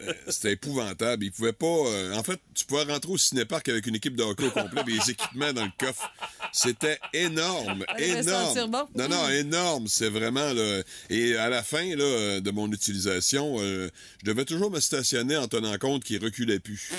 euh, 0.00 0.12
c'était 0.28 0.52
épouvantable. 0.52 1.24
Il 1.24 1.32
pouvait 1.32 1.52
pas. 1.52 1.66
euh, 1.66 2.14
en 2.14 2.22
fait, 2.22 2.38
tu 2.54 2.64
pouvais 2.64 2.84
rentrer 2.84 3.10
au 3.12 3.18
cinéparc 3.18 3.68
avec 3.68 3.86
une 3.86 3.96
équipe 3.96 4.16
de 4.16 4.22
hockey 4.22 4.46
au 4.46 4.50
complet, 4.50 4.82
et 4.86 4.90
les 4.92 5.10
équipements 5.10 5.52
dans 5.52 5.64
le 5.64 5.70
coffre. 5.78 6.10
C'était 6.52 6.98
énorme, 7.12 7.84
sentir 7.98 8.18
énorme. 8.18 8.70
bon. 8.70 8.88
Non, 8.96 9.08
non, 9.08 9.28
énorme. 9.30 9.88
C'est 9.88 10.08
vraiment 10.10 10.52
là. 10.52 10.82
Et 11.10 11.36
à 11.36 11.48
la 11.48 11.62
fin 11.62 11.96
là, 11.96 12.40
de 12.40 12.50
mon 12.50 12.70
utilisation, 12.70 13.56
euh, 13.60 13.88
je 14.22 14.30
devais 14.30 14.44
toujours 14.44 14.70
me 14.70 14.80
stationner 14.80 15.36
en 15.36 15.48
tenant 15.48 15.76
compte 15.78 16.04
qu'il 16.04 16.22
reculait 16.22 16.60
plus. 16.60 16.90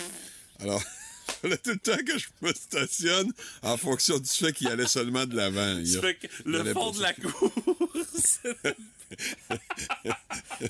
Alors. 0.60 0.82
Fallait 1.44 1.58
tout 1.58 1.70
le 1.72 1.78
temps 1.78 1.98
que 2.06 2.18
je 2.18 2.26
me 2.42 2.54
stationne 2.54 3.32
en 3.62 3.78
fonction 3.78 4.18
du 4.18 4.30
fait 4.30 4.54
qu'il 4.54 4.68
allait 4.70 4.88
seulement 4.88 5.26
de 5.26 5.36
l'avant. 5.36 5.76
Le 6.46 6.74
fond 6.74 6.92
pas 6.92 6.98
de 6.98 7.02
la 7.04 7.14
course. 7.14 8.40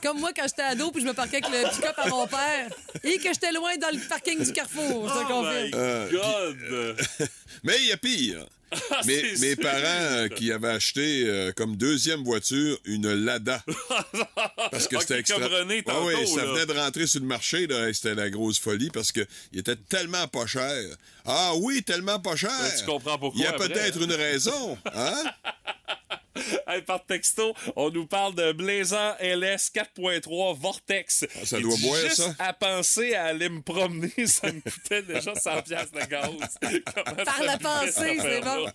Comme 0.02 0.20
moi 0.20 0.32
quand 0.36 0.44
j'étais 0.48 0.64
ado 0.64 0.92
puis 0.92 1.02
je 1.02 1.08
me 1.08 1.14
parquais 1.14 1.38
avec 1.44 1.50
le 1.50 1.70
pick-up 1.74 1.96
à 1.98 2.10
mon 2.10 2.28
père 2.28 2.70
et 3.04 3.18
que 3.18 3.30
j'étais 3.34 3.52
loin 3.54 3.76
dans 3.78 3.90
le 3.92 4.00
parking 4.08 4.44
du 4.44 4.52
Carrefour. 4.52 5.10
Oh 5.30 5.44
my 5.44 5.72
Euh, 5.74 6.10
God! 6.12 6.98
Mais 7.64 7.76
il 7.80 7.88
y 7.88 7.92
a 7.92 7.98
pire. 7.98 8.46
Ah, 8.90 9.02
Mes, 9.06 9.56
parents 9.56 9.84
euh, 9.84 10.28
qui 10.30 10.52
avaient 10.52 10.70
acheté 10.70 11.26
euh, 11.28 11.52
comme 11.56 11.76
deuxième 11.76 12.24
voiture 12.24 12.76
une 12.86 13.14
Lada. 13.14 13.64
Parce 14.72 14.88
que 14.88 15.00
c'était 15.00 15.20
extra... 15.20 15.46
René 15.46 15.84
Ah 15.86 15.92
tantôt, 15.92 16.08
oui, 16.08 16.28
ça 16.28 16.44
là. 16.44 16.54
venait 16.54 16.66
de 16.66 16.74
rentrer 16.74 17.06
sur 17.06 17.20
le 17.20 17.28
marché, 17.28 17.68
là, 17.68 17.94
c'était 17.94 18.16
la 18.16 18.32
grosse 18.32 18.60
folie 18.60 18.90
parce 18.90 19.12
que 19.12 19.22
il 19.52 19.60
était 19.60 19.76
tellement 19.76 20.28
pas 20.28 20.48
cher. 20.48 20.96
Ah 21.26 21.54
oui, 21.58 21.84
tellement 21.84 22.20
pas 22.20 22.36
cher. 22.36 22.50
Ben, 22.50 22.72
tu 22.80 22.86
comprends 22.86 23.20
pourquoi 23.20 23.40
Il 23.40 23.44
y 23.44 23.48
a 23.48 23.54
peut-être 23.54 24.00
hein? 24.00 24.06
une 24.06 24.14
raison, 24.14 24.78
hein? 24.94 25.24
Hey, 26.68 26.82
par 26.82 27.04
texto, 27.06 27.54
on 27.76 27.90
nous 27.92 28.08
parle 28.08 28.36
de 28.36 28.52
Blazer 28.54 29.16
LS 29.20 29.72
4.3 29.74 30.58
Vortex. 30.58 31.26
Ah, 31.36 31.46
ça 31.46 31.60
doit 31.60 31.76
boire, 31.82 32.00
juste 32.00 32.16
ça. 32.16 32.36
à 32.40 32.54
penser 32.54 33.14
à 33.16 33.26
aller 33.26 33.50
me 33.50 33.62
promener, 33.62 34.12
ça 34.26 34.52
me 34.52 34.62
coûtait 34.62 35.04
déjà 35.04 35.36
100 35.36 35.62
piastres 35.64 35.94
de 35.94 36.06
gaz. 36.06 36.30
Comment 36.94 37.24
Par 37.24 37.44
la 37.44 37.58
pensée, 37.58 37.92
c'est 37.96 38.20
affaire-là? 38.20 38.74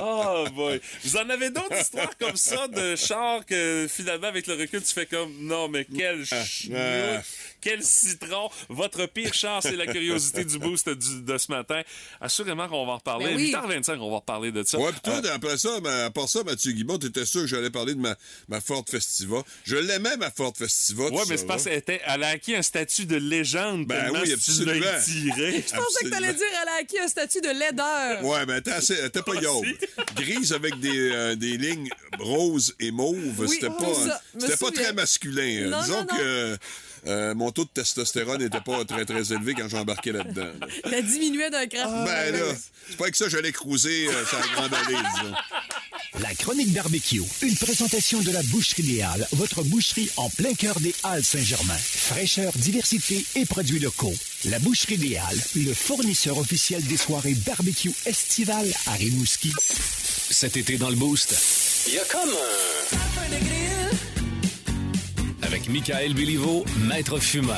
Oh 0.00 0.46
boy. 0.54 0.80
Vous 1.04 1.16
en 1.16 1.28
avez 1.28 1.50
d'autres 1.50 1.78
histoires 1.80 2.16
comme 2.18 2.36
ça 2.36 2.68
de 2.68 2.96
chars 2.96 3.44
que 3.44 3.86
finalement 3.88 4.28
avec 4.28 4.46
le 4.46 4.54
recul 4.54 4.82
tu 4.82 4.92
fais 4.92 5.06
comme 5.06 5.32
non 5.40 5.68
mais 5.68 5.84
quel 5.84 6.24
chenoute, 6.24 6.76
ah. 6.78 7.22
quel 7.60 7.82
citron. 7.82 8.50
Votre 8.68 9.06
pire 9.06 9.34
char 9.34 9.62
c'est 9.62 9.76
la 9.76 9.86
curiosité 9.86 10.44
du 10.44 10.58
boost 10.58 10.88
du- 10.88 11.22
de 11.22 11.38
ce 11.38 11.50
matin. 11.50 11.82
Assurément 12.20 12.68
qu'on 12.68 12.86
va 12.86 12.92
en 12.92 12.98
reparler. 12.98 13.26
Ben 13.26 13.36
oui. 13.36 13.52
8h25 13.52 13.98
on 13.98 14.10
va 14.10 14.16
reparler 14.16 14.52
de 14.52 14.62
ça. 14.62 14.78
Ouais, 14.78 14.92
puis 14.92 15.00
toi, 15.02 15.20
après 15.32 15.58
ça, 15.58 15.80
ben, 15.80 16.06
à 16.06 16.10
part 16.10 16.28
ça, 16.28 16.42
Mathieu 16.44 16.72
t'es 16.94 17.06
j'étais 17.06 17.24
sûr 17.26 17.42
que 17.42 17.46
j'allais 17.46 17.70
parler 17.70 17.94
de 17.94 18.00
ma, 18.00 18.16
ma 18.48 18.60
Ford 18.60 18.84
Festiva. 18.88 19.42
Je 19.64 19.76
l'aimais, 19.76 20.16
ma 20.16 20.30
Ford 20.30 20.52
Festiva. 20.56 21.04
Ouais, 21.04 21.22
mais 21.28 21.36
c'est 21.36 21.46
parce 21.46 21.64
qu'elle 21.64 21.82
elle 21.86 22.22
a 22.22 22.28
acquis 22.28 22.54
un 22.54 22.62
statut 22.62 23.06
de 23.06 23.16
légende. 23.16 23.86
Ben 23.86 24.04
tellement 24.04 24.20
oui, 24.20 24.28
tu 24.28 24.34
absolument. 24.34 24.86
Je 25.06 25.74
pensais 25.74 26.04
que 26.04 26.10
t'allais 26.10 26.34
dire 26.34 26.46
elle 26.62 26.68
a 26.68 26.76
acquis 26.80 26.98
un 26.98 27.08
statut 27.08 27.40
de 27.40 27.48
laideur. 27.48 28.24
Ouais, 28.24 28.46
mais 28.46 28.54
elle 28.54 28.58
était, 28.60 28.72
assez, 28.72 28.94
elle 28.94 29.06
était 29.06 29.22
pas 29.22 29.34
yaubre. 29.34 29.66
Grise 30.16 30.52
avec 30.52 30.78
des, 30.80 31.10
euh, 31.10 31.34
des 31.34 31.56
lignes 31.56 31.88
roses 32.18 32.74
et 32.80 32.90
mauves. 32.90 33.16
Oui, 33.38 33.48
c'était 33.50 33.68
pas, 33.68 33.94
ça, 34.48 34.56
pas 34.58 34.70
très 34.70 34.92
masculin. 34.92 35.64
Euh, 35.64 35.70
Non, 35.70 35.80
Disons 35.82 35.94
non, 35.94 36.06
non. 36.10 36.16
que 36.16 36.58
euh, 37.06 37.34
mon 37.34 37.50
taux 37.50 37.64
de 37.64 37.70
testostérone 37.70 38.42
n'était 38.42 38.60
pas 38.60 38.84
très, 38.84 39.04
très 39.04 39.32
élevé 39.32 39.54
quand 39.54 39.68
j'ai 39.68 39.78
embarqué 39.78 40.12
là-dedans. 40.12 40.50
là. 40.60 40.66
Elle 40.92 41.06
diminuait 41.06 41.50
d'un 41.50 41.66
cran. 41.66 42.04
Ben 42.04 42.32
là, 42.32 42.54
c'est 42.88 42.96
pas 42.96 43.04
avec 43.04 43.16
ça 43.16 43.26
que 43.26 43.30
j'allais 43.30 43.52
cruiser 43.52 44.08
euh, 44.08 44.26
sur 44.26 44.38
la 44.38 44.46
grande 44.54 44.74
allée, 44.74 44.96
disons. 44.96 45.34
La 46.20 46.34
chronique 46.34 46.72
barbecue, 46.72 47.22
une 47.42 47.56
présentation 47.56 48.20
de 48.20 48.30
la 48.30 48.42
Boucherie 48.44 48.82
des 48.82 49.02
Halles, 49.02 49.26
votre 49.32 49.62
boucherie 49.64 50.08
en 50.16 50.30
plein 50.30 50.54
cœur 50.54 50.80
des 50.80 50.94
Halles 51.02 51.24
Saint-Germain. 51.24 51.76
Fraîcheur, 51.76 52.52
diversité 52.56 53.24
et 53.34 53.44
produits 53.44 53.80
locaux. 53.80 54.14
La 54.46 54.58
Boucherie 54.58 54.96
des 54.96 55.16
Halles, 55.16 55.40
le 55.56 55.74
fournisseur 55.74 56.38
officiel 56.38 56.82
des 56.84 56.96
soirées 56.96 57.34
barbecue 57.46 57.92
estivales 58.06 58.72
à 58.86 58.92
Rimouski. 58.92 59.52
Cet 60.30 60.56
été 60.56 60.78
dans 60.78 60.90
le 60.90 60.96
Boost, 60.96 61.34
il 61.86 61.94
y 61.94 61.98
a 61.98 62.04
comme 62.04 62.30
un... 62.30 62.76
Avec 65.42 65.68
Michael 65.68 66.14
Béliveau, 66.14 66.64
maître 66.88 67.18
fumeur. 67.18 67.56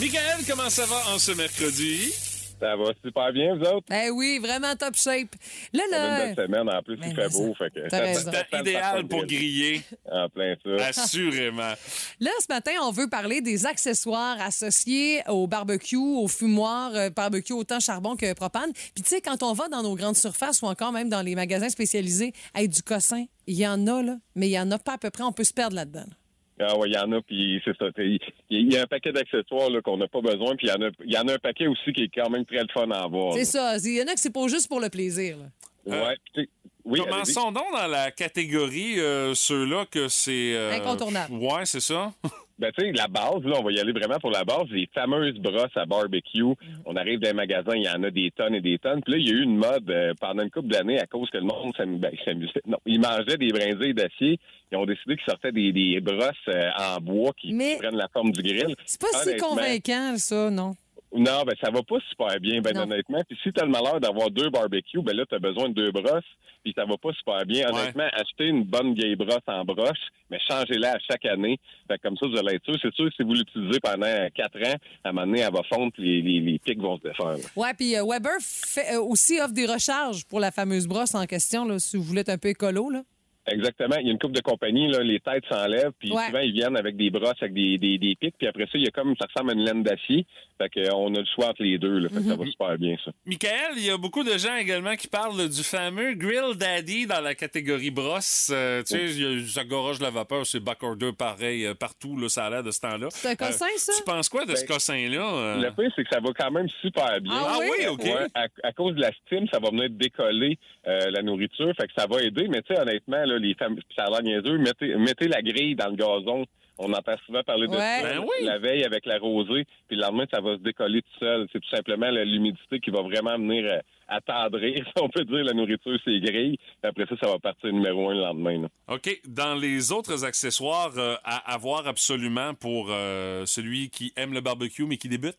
Michael, 0.00 0.44
comment 0.48 0.68
ça 0.68 0.84
va 0.86 1.14
en 1.14 1.18
ce 1.18 1.32
mercredi? 1.32 2.12
Ça 2.60 2.76
va 2.76 2.92
super 3.04 3.32
bien, 3.32 3.54
vous 3.56 3.64
autres? 3.64 3.86
Eh 3.92 4.10
oui, 4.10 4.38
vraiment 4.40 4.74
top 4.76 4.94
shape. 4.96 5.34
Là, 5.72 5.82
a 5.82 5.86
une 5.86 5.90
là. 5.92 6.18
belle 6.34 6.46
semaine, 6.46 6.70
en 6.70 6.82
plus, 6.82 6.96
Ben, 6.96 7.08
il 7.10 7.14
fait 7.14 7.22
mais 7.22 7.28
beau. 7.28 7.54
Fait 7.54 7.70
que 7.70 7.88
ça- 7.90 8.60
idéal 8.60 9.06
pour 9.06 9.24
griller. 9.26 9.82
En 10.10 10.28
plein 10.28 10.54
ça. 10.64 10.86
Assurément. 10.86 11.72
Là, 12.20 12.30
ce 12.40 12.46
matin, 12.48 12.72
on 12.82 12.90
veut 12.90 13.08
parler 13.08 13.40
des 13.40 13.66
accessoires 13.66 14.40
associés 14.40 15.22
au 15.28 15.46
barbecue, 15.46 15.96
au 15.96 16.28
fumoir, 16.28 16.94
euh, 16.94 17.10
barbecue 17.10 17.52
autant 17.52 17.80
charbon 17.80 18.16
que 18.16 18.32
propane. 18.34 18.72
Puis 18.94 19.02
tu 19.02 19.10
sais, 19.10 19.20
quand 19.20 19.42
on 19.42 19.52
va 19.52 19.68
dans 19.68 19.82
nos 19.82 19.94
grandes 19.96 20.16
surfaces 20.16 20.62
ou 20.62 20.66
encore 20.66 20.92
même 20.92 21.08
dans 21.08 21.22
les 21.22 21.34
magasins 21.34 21.68
spécialisés, 21.68 22.32
avec 22.54 22.70
du 22.70 22.82
cossin, 22.82 23.24
il 23.46 23.56
y 23.56 23.66
en 23.66 23.86
a, 23.86 24.02
là, 24.02 24.16
mais 24.36 24.46
il 24.48 24.52
y 24.52 24.58
en 24.58 24.70
a 24.70 24.78
pas 24.78 24.94
à 24.94 24.98
peu 24.98 25.10
près. 25.10 25.24
On 25.24 25.32
peut 25.32 25.44
se 25.44 25.52
perdre 25.52 25.76
là-dedans. 25.76 26.04
là. 26.08 26.16
Ah 26.60 26.76
ouais, 26.78 26.88
il 26.88 26.94
y 26.94 26.98
en 26.98 27.10
a, 27.12 27.20
puis 27.20 27.60
c'est 27.64 27.76
ça. 27.76 27.86
Il 27.98 28.72
y 28.72 28.76
a 28.76 28.82
un 28.82 28.86
paquet 28.86 29.12
d'accessoires 29.12 29.70
là, 29.70 29.80
qu'on 29.82 29.96
n'a 29.96 30.06
pas 30.06 30.20
besoin, 30.20 30.54
puis 30.56 30.68
il 30.68 30.70
y, 30.70 30.72
en 30.72 30.82
a, 30.86 30.90
il 31.04 31.12
y 31.12 31.18
en 31.18 31.26
a 31.26 31.34
un 31.34 31.38
paquet 31.38 31.66
aussi 31.66 31.92
qui 31.92 32.04
est 32.04 32.10
quand 32.14 32.30
même 32.30 32.44
très 32.44 32.58
le 32.62 32.68
fun 32.72 32.88
à 32.92 33.02
avoir. 33.02 33.32
C'est 33.34 33.56
là. 33.58 33.78
ça. 33.78 33.88
Il 33.88 33.96
y 33.96 34.02
en 34.02 34.06
a 34.06 34.14
que 34.14 34.20
c'est 34.20 34.32
pas 34.32 34.46
juste 34.46 34.68
pour 34.68 34.80
le 34.80 34.88
plaisir. 34.88 35.36
là. 35.38 35.44
Ouais, 35.86 36.16
sais, 36.34 36.48
oui, 36.84 37.00
allez-y. 37.00 37.10
Commençons 37.10 37.50
donc 37.52 37.64
dans 37.72 37.86
la 37.88 38.10
catégorie 38.10 39.00
euh, 39.00 39.34
ceux-là 39.34 39.84
que 39.90 40.08
c'est... 40.08 40.54
euh, 40.54 40.72
Incontournable. 40.74 41.34
Ouais, 41.34 41.64
c'est 41.64 41.80
ça? 41.80 42.12
Ben, 42.56 42.70
tu 42.70 42.84
sais, 42.84 42.92
la 42.92 43.08
base, 43.08 43.42
là, 43.44 43.56
on 43.58 43.64
va 43.64 43.72
y 43.72 43.80
aller 43.80 43.92
vraiment 43.92 44.18
pour 44.20 44.30
la 44.30 44.44
base, 44.44 44.66
les 44.70 44.88
fameuses 44.94 45.38
brosses 45.38 45.76
à 45.76 45.86
barbecue. 45.86 46.44
On 46.86 46.94
arrive 46.94 47.18
dans 47.18 47.28
les 47.28 47.34
magasins, 47.34 47.74
il 47.74 47.82
y 47.82 47.88
en 47.88 48.02
a 48.04 48.10
des 48.10 48.30
tonnes 48.30 48.54
et 48.54 48.60
des 48.60 48.78
tonnes. 48.78 49.02
Puis 49.02 49.12
là, 49.12 49.18
il 49.18 49.28
y 49.28 49.30
a 49.32 49.34
eu 49.34 49.42
une 49.42 49.56
mode 49.56 49.90
euh, 49.90 50.12
pendant 50.20 50.42
une 50.44 50.50
couple 50.50 50.68
d'années 50.68 51.00
à 51.00 51.06
cause 51.06 51.28
que 51.30 51.38
le 51.38 51.44
monde 51.44 51.72
ben, 51.98 52.12
s'amusait. 52.24 52.62
Non, 52.66 52.78
ils 52.86 53.00
mangeaient 53.00 53.38
des 53.38 53.48
brindilles 53.48 53.94
d'acier. 53.94 54.38
Ils 54.70 54.78
ont 54.78 54.86
décidé 54.86 55.16
qu'ils 55.16 55.24
sortaient 55.26 55.52
des, 55.52 55.72
des 55.72 56.00
brosses 56.00 56.30
euh, 56.48 56.70
en 56.78 57.00
bois 57.00 57.32
qui, 57.36 57.52
Mais- 57.52 57.76
prennent 57.78 57.96
la 57.96 58.08
forme 58.08 58.30
du 58.30 58.40
grill. 58.42 58.76
C'est 58.86 59.00
pas 59.00 59.18
si 59.18 59.36
convaincant, 59.36 60.16
ça, 60.16 60.50
non? 60.50 60.74
Non, 61.14 61.42
ben 61.46 61.54
ça 61.62 61.70
va 61.70 61.80
pas 61.82 61.98
super 62.10 62.40
bien, 62.40 62.60
ben 62.60 62.74
Non. 62.74 62.82
honnêtement. 62.82 63.22
Puis 63.28 63.38
si 63.42 63.52
t'as 63.52 63.64
le 63.64 63.70
malheur 63.70 64.00
d'avoir 64.00 64.30
deux 64.30 64.50
barbecues, 64.50 65.00
ben 65.00 65.14
là, 65.16 65.24
t'as 65.30 65.38
besoin 65.38 65.68
de 65.68 65.74
deux 65.74 65.92
brosses, 65.92 66.24
puis 66.64 66.72
ça 66.76 66.84
va 66.84 66.96
pas 66.96 67.12
super 67.12 67.46
bien. 67.46 67.68
Honnêtement, 67.68 68.08
acheter 68.12 68.46
une 68.48 68.64
bonne 68.64 68.94
vieille 68.94 69.14
brosse 69.14 69.38
en 69.46 69.64
broche, 69.64 69.98
mais 70.30 70.38
changez-la 70.50 70.92
à 70.94 70.98
chaque 70.98 71.24
année. 71.26 71.58
Fait 71.86 71.98
que 71.98 72.02
comme 72.02 72.16
ça, 72.16 72.26
vous 72.26 72.36
allez 72.36 72.56
être 72.56 72.64
sûr. 72.64 72.74
C'est 72.82 72.92
sûr 72.94 73.06
que 73.08 73.14
si 73.14 73.22
vous 73.22 73.34
l'utilisez 73.34 73.78
pendant 73.80 74.28
quatre 74.34 74.58
ans, 74.58 74.76
à 75.04 75.08
un 75.10 75.12
moment 75.12 75.26
donné, 75.26 75.40
elle 75.42 75.52
va 75.52 75.62
fondre, 75.72 75.92
puis 75.92 76.02
les, 76.02 76.22
les, 76.22 76.40
les 76.52 76.58
pics 76.58 76.80
vont 76.80 76.96
se 76.98 77.02
défaire. 77.04 77.36
Ouais, 77.54 77.74
puis 77.74 77.96
euh, 77.96 78.04
Weber 78.04 78.32
fait, 78.40 78.94
euh, 78.96 79.00
aussi 79.00 79.38
offre 79.40 79.54
des 79.54 79.66
recharges 79.66 80.24
pour 80.26 80.40
la 80.40 80.50
fameuse 80.50 80.88
brosse 80.88 81.14
en 81.14 81.26
question, 81.26 81.64
là, 81.64 81.78
si 81.78 81.96
vous 81.96 82.02
voulez 82.02 82.22
être 82.22 82.30
un 82.30 82.38
peu 82.38 82.48
écolo. 82.48 82.90
Là. 82.90 83.02
Exactement. 83.46 83.96
Il 84.00 84.06
y 84.06 84.08
a 84.08 84.12
une 84.12 84.18
couple 84.18 84.34
de 84.34 84.40
compagnies, 84.40 84.88
là, 84.90 85.00
les 85.02 85.20
têtes 85.20 85.44
s'enlèvent, 85.50 85.92
puis 85.98 86.10
Ouais. 86.12 86.26
souvent, 86.26 86.38
ils 86.40 86.52
viennent 86.52 86.76
avec 86.76 86.96
des 86.96 87.10
brosses, 87.10 87.34
avec 87.42 87.52
des, 87.54 87.76
des, 87.78 87.98
des 87.98 88.14
pics, 88.14 88.34
puis 88.38 88.46
après 88.46 88.64
ça, 88.64 88.70
il 88.74 88.84
y 88.84 88.88
a 88.88 88.90
comme, 88.90 89.14
ça 89.20 89.26
ressemble 89.32 89.50
à 89.50 89.54
une 89.54 89.64
laine 89.64 89.82
d'acier. 89.82 90.26
Fait 90.58 90.68
que, 90.70 90.80
euh, 90.80 90.94
on 90.94 91.14
a 91.14 91.18
le 91.18 91.26
choix 91.34 91.48
entre 91.48 91.62
les 91.62 91.76
deux, 91.78 91.98
là. 91.98 92.08
Fait 92.08 92.16
que 92.16 92.22
ça 92.28 92.36
va 92.36 92.46
super 92.46 92.78
bien, 92.78 92.96
ça. 93.04 93.10
Michael, 93.26 93.72
il 93.76 93.86
y 93.86 93.90
a 93.90 93.96
beaucoup 93.98 94.22
de 94.24 94.38
gens 94.38 94.56
également 94.56 94.94
qui 94.96 95.08
parlent 95.08 95.48
du 95.48 95.62
fameux 95.62 96.14
Grill 96.14 96.56
Daddy 96.56 97.06
dans 97.06 97.20
la 97.20 97.34
catégorie 97.34 97.90
brosse. 97.90 98.50
Euh, 98.52 98.82
tu 98.82 98.96
sais, 99.08 99.46
ça 99.46 99.64
goroge 99.64 100.00
la 100.00 100.10
vapeur, 100.10 100.46
c'est 100.46 100.60
backorder 100.60 101.12
pareil 101.12 101.66
euh, 101.66 101.74
partout, 101.74 102.16
là, 102.16 102.28
ça 102.28 102.46
a 102.46 102.50
l'air 102.50 102.62
de 102.62 102.70
ce 102.70 102.80
temps-là. 102.80 103.08
C'est 103.10 103.28
un 103.30 103.34
cossin, 103.36 103.66
ça? 103.76 103.92
Tu 103.96 104.04
penses 104.04 104.28
quoi 104.28 104.46
de 104.46 104.54
ce 104.54 104.62
Ben, 104.64 104.74
cossin-là? 104.74 105.34
euh? 105.34 105.60
Le 105.62 105.70
pire, 105.72 105.92
c'est 105.96 106.04
que 106.04 106.10
ça 106.10 106.20
va 106.20 106.30
quand 106.38 106.50
même 106.50 106.68
super 106.80 107.20
bien. 107.20 107.32
Ah 107.34 107.56
oui? 107.60 107.66
Ah 107.68 107.74
oui, 107.80 107.86
OK. 107.88 108.04
Ouais, 108.04 108.26
à, 108.34 108.46
à 108.62 108.72
cause 108.72 108.94
de 108.94 109.00
la 109.00 109.10
steam, 109.26 109.46
ça 109.52 109.58
va 109.58 109.70
venir 109.70 109.90
décoller 109.90 110.58
euh, 110.86 111.10
la 111.10 111.22
nourriture, 111.22 111.72
fait 111.78 111.86
que 111.88 111.92
ça 111.96 112.06
va 112.06 112.22
aider. 112.22 112.46
Mais 112.48 112.62
tu 112.62 112.72
sais, 112.74 112.80
honnêtement, 112.80 113.24
là, 113.24 113.33
les 113.38 113.54
femmes, 113.54 113.76
ça 113.96 114.04
a 114.04 114.10
l'air 114.10 114.22
niaiseux, 114.22 114.58
mettez, 114.58 114.94
mettez 114.96 115.28
la 115.28 115.42
grille 115.42 115.74
dans 115.74 115.88
le 115.88 115.96
gazon. 115.96 116.44
On 116.76 116.92
entend 116.92 117.14
souvent 117.24 117.42
parler 117.44 117.68
de 117.68 117.72
Ouais. 117.72 117.78
ça 117.78 118.14
Ben 118.14 118.18
oui. 118.20 118.44
la 118.46 118.58
veille 118.58 118.82
avec 118.84 119.06
la 119.06 119.18
rosée, 119.18 119.64
puis 119.86 119.96
le 119.96 120.02
lendemain, 120.02 120.24
ça 120.32 120.40
va 120.40 120.54
se 120.56 120.60
décoller 120.60 121.02
tout 121.02 121.18
seul. 121.20 121.46
C'est 121.52 121.60
tout 121.60 121.68
simplement 121.68 122.10
la- 122.10 122.24
l'humidité 122.24 122.80
qui 122.80 122.90
va 122.90 123.00
vraiment 123.02 123.36
venir 123.36 123.64
euh, 123.64 123.78
attendrir, 124.08 124.74
si 124.96 125.02
on 125.02 125.08
peut 125.08 125.24
dire, 125.24 125.44
la 125.44 125.52
nourriture, 125.52 125.98
c'est 126.04 126.20
grilles. 126.20 126.56
Puis 126.56 126.88
Après 126.90 127.06
ça, 127.06 127.16
ça 127.22 127.30
va 127.30 127.38
partir 127.38 127.72
numéro 127.72 128.10
un 128.10 128.14
le 128.14 128.20
lendemain. 128.20 128.62
là. 128.62 128.68
OK. 128.88 129.20
Dans 129.26 129.54
les 129.54 129.92
autres 129.92 130.24
accessoires 130.24 130.92
euh, 130.96 131.14
à 131.24 131.52
avoir 131.54 131.86
absolument 131.86 132.54
pour 132.54 132.88
euh, 132.90 133.44
celui 133.46 133.90
qui 133.90 134.12
aime 134.16 134.32
le 134.34 134.40
barbecue 134.40 134.84
mais 134.86 134.96
qui 134.96 135.08
débute? 135.08 135.36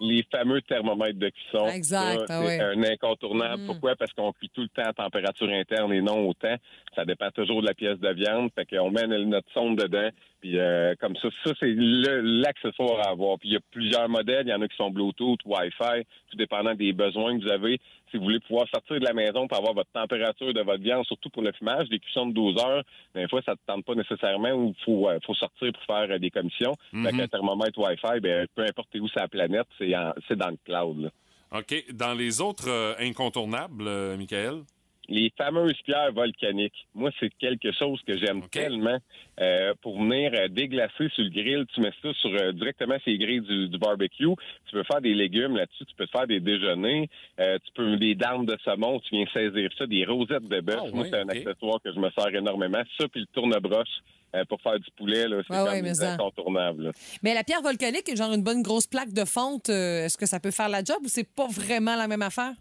les 0.00 0.24
fameux 0.30 0.62
thermomètres 0.62 1.18
de 1.18 1.28
cuisson. 1.28 1.66
Exact, 1.68 2.26
Ça, 2.28 2.38
ah 2.38 2.42
c'est 2.46 2.46
oui. 2.46 2.60
un 2.62 2.82
incontournable. 2.82 3.62
Mm. 3.62 3.66
Pourquoi? 3.66 3.94
Parce 3.94 4.10
qu'on 4.14 4.32
cuit 4.32 4.48
tout 4.54 4.62
le 4.62 4.68
temps 4.68 4.88
à 4.88 4.94
température 4.94 5.50
interne 5.50 5.92
et 5.92 6.00
non 6.00 6.26
au 6.26 6.32
temps. 6.32 6.56
Ça 6.96 7.04
dépend 7.04 7.30
toujours 7.30 7.60
de 7.60 7.66
la 7.66 7.74
pièce 7.74 7.98
de 7.98 8.08
viande. 8.14 8.48
Fait 8.54 8.64
qu'on 8.64 8.90
met 8.90 9.06
notre 9.06 9.50
sonde 9.52 9.76
dedans. 9.78 10.08
Puis 10.40 10.58
euh, 10.58 10.94
comme 10.98 11.14
ça, 11.16 11.28
ça, 11.44 11.52
c'est 11.60 11.66
le- 11.76 12.22
l'accessoire 12.40 13.00
à 13.06 13.10
avoir. 13.10 13.38
Puis 13.38 13.50
il 13.50 13.52
y 13.52 13.56
a 13.56 13.60
plusieurs 13.70 14.08
modèles. 14.08 14.46
Il 14.46 14.50
y 14.50 14.54
en 14.54 14.62
a 14.62 14.68
qui 14.68 14.76
sont 14.76 14.88
Bluetooth, 14.90 15.40
Wi-Fi, 15.44 16.04
tout 16.30 16.38
dépendant 16.38 16.74
des 16.74 16.94
besoins 16.94 17.38
que 17.38 17.44
vous 17.44 17.50
avez. 17.52 17.78
Si 18.10 18.16
vous 18.16 18.24
voulez 18.24 18.40
pouvoir 18.40 18.66
sortir 18.72 18.98
de 18.98 19.04
la 19.04 19.12
maison 19.12 19.46
pour 19.46 19.56
avoir 19.56 19.74
votre 19.74 19.90
température 19.92 20.52
de 20.52 20.60
votre 20.62 20.82
viande, 20.82 21.04
surtout 21.06 21.30
pour 21.30 21.42
le 21.42 21.52
fumage, 21.52 21.88
des 21.88 21.98
cuissons 21.98 22.26
de 22.26 22.32
12 22.32 22.62
heures, 22.62 22.82
des 23.14 23.28
fois, 23.28 23.40
ça 23.42 23.52
ne 23.52 23.56
te 23.56 23.62
tente 23.66 23.84
pas 23.84 23.94
nécessairement 23.94 24.52
ou 24.52 24.74
il 24.76 24.84
faut, 24.84 25.08
euh, 25.08 25.18
faut 25.24 25.34
sortir 25.34 25.72
pour 25.72 25.82
faire 25.84 26.10
euh, 26.10 26.18
des 26.18 26.30
commissions. 26.30 26.74
Mhm. 26.92 27.06
Fait 27.06 27.16
qu'un 27.16 27.28
thermomètre 27.28 27.78
Wi-Fi, 27.78 28.20
ben, 28.20 28.46
peu 28.54 28.62
importe 28.62 28.88
où 28.96 29.08
c'est 29.08 29.20
la 29.20 29.28
planète, 29.28 29.66
c'est 29.78 30.36
dans 30.36 30.50
le 30.50 30.58
cloud. 30.64 31.02
là. 31.02 31.10
OK. 31.52 31.84
Dans 31.92 32.14
les 32.14 32.40
autres 32.40 32.68
euh, 32.68 32.94
incontournables, 33.00 34.16
Michael? 34.16 34.62
Les 35.10 35.30
fameuses 35.36 35.76
pierres 35.84 36.12
volcaniques. 36.12 36.86
Moi, 36.94 37.10
c'est 37.20 37.30
quelque 37.38 37.72
chose 37.72 38.00
que 38.06 38.16
j'aime 38.16 38.48
tellement. 38.48 38.98
Euh, 39.40 39.74
pour 39.82 39.98
venir 40.00 40.30
euh, 40.34 40.48
déglacer 40.48 41.08
sur 41.14 41.24
le 41.24 41.30
grill, 41.30 41.66
tu 41.74 41.80
mets 41.80 41.92
ça 42.00 42.12
sur 42.14 42.30
euh, 42.32 42.52
directement 42.52 42.96
ces 43.04 43.18
grilles 43.18 43.40
du, 43.40 43.68
du 43.68 43.76
barbecue. 43.78 44.24
Tu 44.66 44.72
peux 44.72 44.84
faire 44.84 45.00
des 45.00 45.14
légumes 45.14 45.56
là-dessus, 45.56 45.84
tu 45.84 45.94
peux 45.96 46.06
faire 46.06 46.26
des 46.26 46.40
déjeuners, 46.40 47.08
euh, 47.40 47.58
tu 47.64 47.72
peux 47.74 47.96
des 47.96 48.14
dames 48.14 48.46
de 48.46 48.56
saumon, 48.64 49.00
tu 49.00 49.16
viens 49.16 49.26
saisir 49.32 49.68
ça, 49.76 49.86
des 49.86 50.04
rosettes 50.04 50.48
de 50.48 50.60
bœuf. 50.60 50.78
Ah 50.80 50.86
Moi, 50.92 51.02
oui, 51.04 51.08
c'est 51.10 51.18
un 51.20 51.28
accessoire 51.28 51.80
que 51.84 51.92
je 51.92 51.98
me 51.98 52.08
sers 52.10 52.34
énormément. 52.34 52.82
Ça, 52.98 53.08
puis 53.08 53.20
le 53.22 53.26
tourne-broche 53.34 53.88
euh, 54.36 54.44
pour 54.44 54.60
faire 54.62 54.78
du 54.78 54.88
poulet, 54.96 55.26
là, 55.26 55.42
c'est 55.46 55.52
Ouais, 55.60 55.80
ouais, 55.82 56.04
incontournable. 56.04 56.84
là. 56.84 56.92
Mais 57.22 57.34
la 57.34 57.42
pierre 57.42 57.62
volcanique, 57.62 58.14
genre 58.16 58.32
une 58.32 58.44
bonne 58.44 58.62
grosse 58.62 58.86
plaque 58.86 59.12
de 59.12 59.24
fonte, 59.24 59.70
euh, 59.70 60.04
est-ce 60.04 60.16
que 60.16 60.26
ça 60.26 60.38
peut 60.38 60.52
faire 60.52 60.68
la 60.68 60.84
job 60.84 60.98
ou 61.02 61.08
c'est 61.08 61.28
pas 61.34 61.48
vraiment 61.48 61.96
la 61.96 62.06
même 62.06 62.22
affaire? 62.22 62.52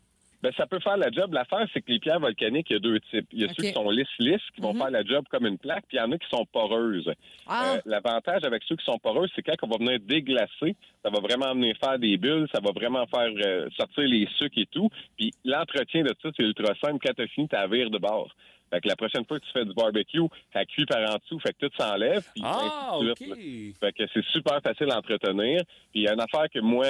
Ben, 0.42 0.54
ça 0.56 0.66
peut 0.66 0.80
faire 0.80 0.96
la 0.98 1.12
job. 1.12 1.34
L'affaire, 1.34 1.68
c'est 1.74 1.82
que 1.82 1.92
les 1.92 2.00
pierres 2.00 2.20
volcaniques, 2.20 2.70
il 2.70 2.74
y 2.74 2.76
a 2.78 2.80
deux 2.80 3.00
types. 3.12 3.28
Il 3.34 3.42
y 3.42 3.44
a 3.46 3.50
ceux 3.50 3.64
qui 3.64 3.74
sont 3.74 3.90
lisses-lisses, 3.90 4.42
qui 4.56 4.62
vont 4.62 4.74
faire 4.74 4.90
la 4.90 5.04
job 5.04 5.26
comme 5.30 5.46
une 5.46 5.58
plaque, 5.58 5.84
puis 5.88 5.98
il 5.98 6.00
y 6.00 6.04
en 6.04 6.12
a 6.14 6.18
qui 6.18 6.30
sont 6.30 6.46
poreuses. 6.46 7.12
Ah. 7.46 7.74
Euh, 7.76 7.82
L'avantage 7.86 8.44
avec 8.46 8.64
ceux 8.64 8.78
qui 8.78 8.86
sont 8.86 8.98
poreuses, 9.00 9.30
c'est 9.36 9.42
quand 9.42 9.56
on 9.64 9.68
va 9.68 9.78
venir 9.78 10.00
déglacer, 10.00 10.76
ça 11.04 11.10
va 11.10 11.20
vraiment 11.20 11.54
venir 11.54 11.76
faire 11.78 12.00
des 12.00 12.16
bulles, 12.18 12.48
ça 12.54 12.62
va 12.62 12.72
vraiment 12.72 13.06
faire 13.08 13.32
euh, 13.46 13.68
sortir 13.78 14.04
les 14.06 14.28
sucres 14.38 14.58
et 14.58 14.66
tout. 14.68 14.90
Puis 15.18 15.32
l'entretien 15.44 16.04
de 16.04 16.14
ça, 16.22 16.30
c'est 16.36 16.44
ultra 16.44 16.74
simple. 16.82 17.00
Quand 17.06 17.14
tu 17.16 17.22
as 17.22 17.28
fini, 17.28 17.48
tu 17.50 17.56
vire 17.70 17.90
de 17.90 17.98
bord. 17.98 18.34
Fait 18.72 18.82
que 18.82 18.88
la 18.88 18.96
prochaine 18.96 19.26
fois 19.26 19.40
que 19.40 19.46
tu 19.46 19.52
fais 19.52 19.66
du 19.66 19.74
barbecue, 19.74 20.22
ça 20.54 20.64
cuit 20.64 20.86
par 20.86 21.00
en 21.00 21.16
dessous, 21.18 21.40
fait 21.40 21.54
que 21.58 21.66
tout 21.66 21.74
s'enlève. 21.78 22.24
puis 22.34 22.44
Ah, 22.46 22.92
ainsi 22.94 23.06
de 23.06 23.16
suite, 23.16 23.80
fait 23.80 23.94
que 23.94 24.04
c'est 24.14 24.24
super 24.26 24.62
facile 24.62 24.92
à 24.92 25.00
entretenir. 25.00 25.62
Puis 25.92 26.02
il 26.02 26.04
y 26.04 26.08
a 26.08 26.14
une 26.14 26.22
affaire 26.22 26.46
que 26.54 26.60
moi, 26.60 26.86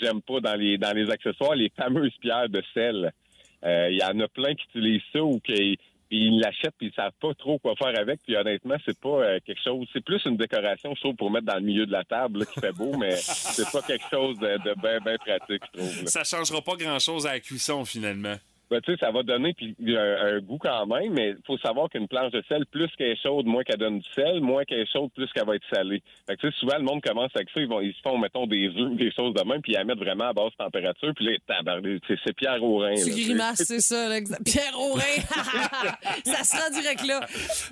j'aime 0.00 0.22
pas 0.22 0.40
dans 0.40 0.54
les 0.54 0.78
dans 0.78 0.94
les 0.94 1.10
accessoires, 1.10 1.54
les 1.54 1.70
fameuses 1.76 2.14
pierres 2.20 2.48
de 2.48 2.62
sel. 2.74 3.12
Euh, 3.64 3.88
Il 3.90 3.98
y 3.98 4.04
en 4.04 4.18
a 4.20 4.28
plein 4.28 4.54
qui 4.54 4.64
utilisent 4.70 5.02
ça 5.12 5.22
ou 5.22 5.40
qui 5.40 5.78
ils 6.10 6.38
l'achètent 6.38 6.74
puis 6.78 6.88
ils 6.88 6.94
savent 6.94 7.12
pas 7.20 7.34
trop 7.34 7.58
quoi 7.58 7.74
faire 7.76 7.98
avec. 7.98 8.20
Puis 8.24 8.36
honnêtement, 8.36 8.76
c'est 8.84 8.98
pas 9.00 9.08
euh, 9.08 9.38
quelque 9.44 9.62
chose. 9.62 9.86
C'est 9.92 10.04
plus 10.04 10.24
une 10.24 10.36
décoration, 10.36 10.94
je 10.94 11.12
pour 11.12 11.30
mettre 11.30 11.46
dans 11.46 11.56
le 11.56 11.62
milieu 11.62 11.86
de 11.86 11.92
la 11.92 12.04
table 12.04 12.46
qui 12.46 12.60
fait 12.60 12.72
beau, 12.72 12.96
mais 12.96 13.16
c'est 13.16 13.70
pas 13.70 13.82
quelque 13.82 14.08
chose 14.10 14.38
de, 14.38 14.74
bien 14.80 15.16
pratique, 15.18 15.62
je 15.74 15.78
trouve. 15.78 16.06
Ça 16.06 16.24
changera 16.24 16.62
pas 16.62 16.76
grand-chose 16.76 17.26
à 17.26 17.32
la 17.32 17.40
cuisson, 17.40 17.84
finalement. 17.84 18.36
Ben, 18.70 18.80
tu 18.80 18.92
sais, 18.92 18.98
ça 18.98 19.10
va 19.10 19.22
donner 19.22 19.54
puis 19.54 19.74
un, 19.96 20.36
un 20.36 20.40
goût 20.40 20.58
quand 20.58 20.86
même, 20.86 21.12
mais 21.12 21.30
il 21.30 21.46
faut 21.46 21.58
savoir 21.58 21.88
qu'une 21.88 22.08
planche 22.08 22.32
de 22.32 22.42
sel, 22.48 22.66
plus 22.66 22.88
qu'elle 22.96 23.12
est 23.12 23.22
chaude, 23.22 23.46
moins 23.46 23.62
qu'elle 23.62 23.78
donne 23.78 23.98
du 23.98 24.08
sel, 24.14 24.40
moins 24.40 24.64
qu'elle 24.64 24.80
est 24.80 24.92
chaude, 24.92 25.10
plus 25.14 25.30
qu'elle 25.32 25.46
va 25.46 25.56
être 25.56 25.66
salée. 25.72 26.02
Fait 26.26 26.36
que, 26.36 26.50
souvent, 26.52 26.76
le 26.76 26.84
monde 26.84 27.02
commence 27.02 27.30
avec 27.34 27.48
ça, 27.50 27.60
ils 27.60 27.68
vont, 27.68 27.80
ils 27.80 27.94
se 27.94 28.00
font, 28.02 28.18
mettons, 28.18 28.46
des 28.46 28.68
œufs, 28.68 28.96
des 28.96 29.12
choses 29.12 29.34
de 29.34 29.42
même, 29.42 29.62
puis 29.62 29.72
ils 29.72 29.76
la 29.76 29.84
mettent 29.84 29.98
vraiment 29.98 30.24
à 30.24 30.32
basse 30.32 30.52
température, 30.58 31.12
puis 31.14 31.26
là, 31.26 31.32
tabarnak, 31.46 32.02
c'est 32.06 32.16
c'est 32.24 32.32
Pierre 32.32 32.62
au 32.62 32.78
rein. 32.78 32.94
Tu 32.94 33.00
là, 33.00 33.04
tu 33.04 33.12
sais. 33.12 33.24
grimaces, 33.24 33.62
c'est 33.64 33.80
ça, 33.80 34.08
là, 34.08 34.20
Pierre 34.44 34.78
Aurin. 34.78 35.02
ça 36.24 36.44
se 36.44 36.56
rend 36.56 36.70
direct 36.80 37.06
là. 37.06 37.20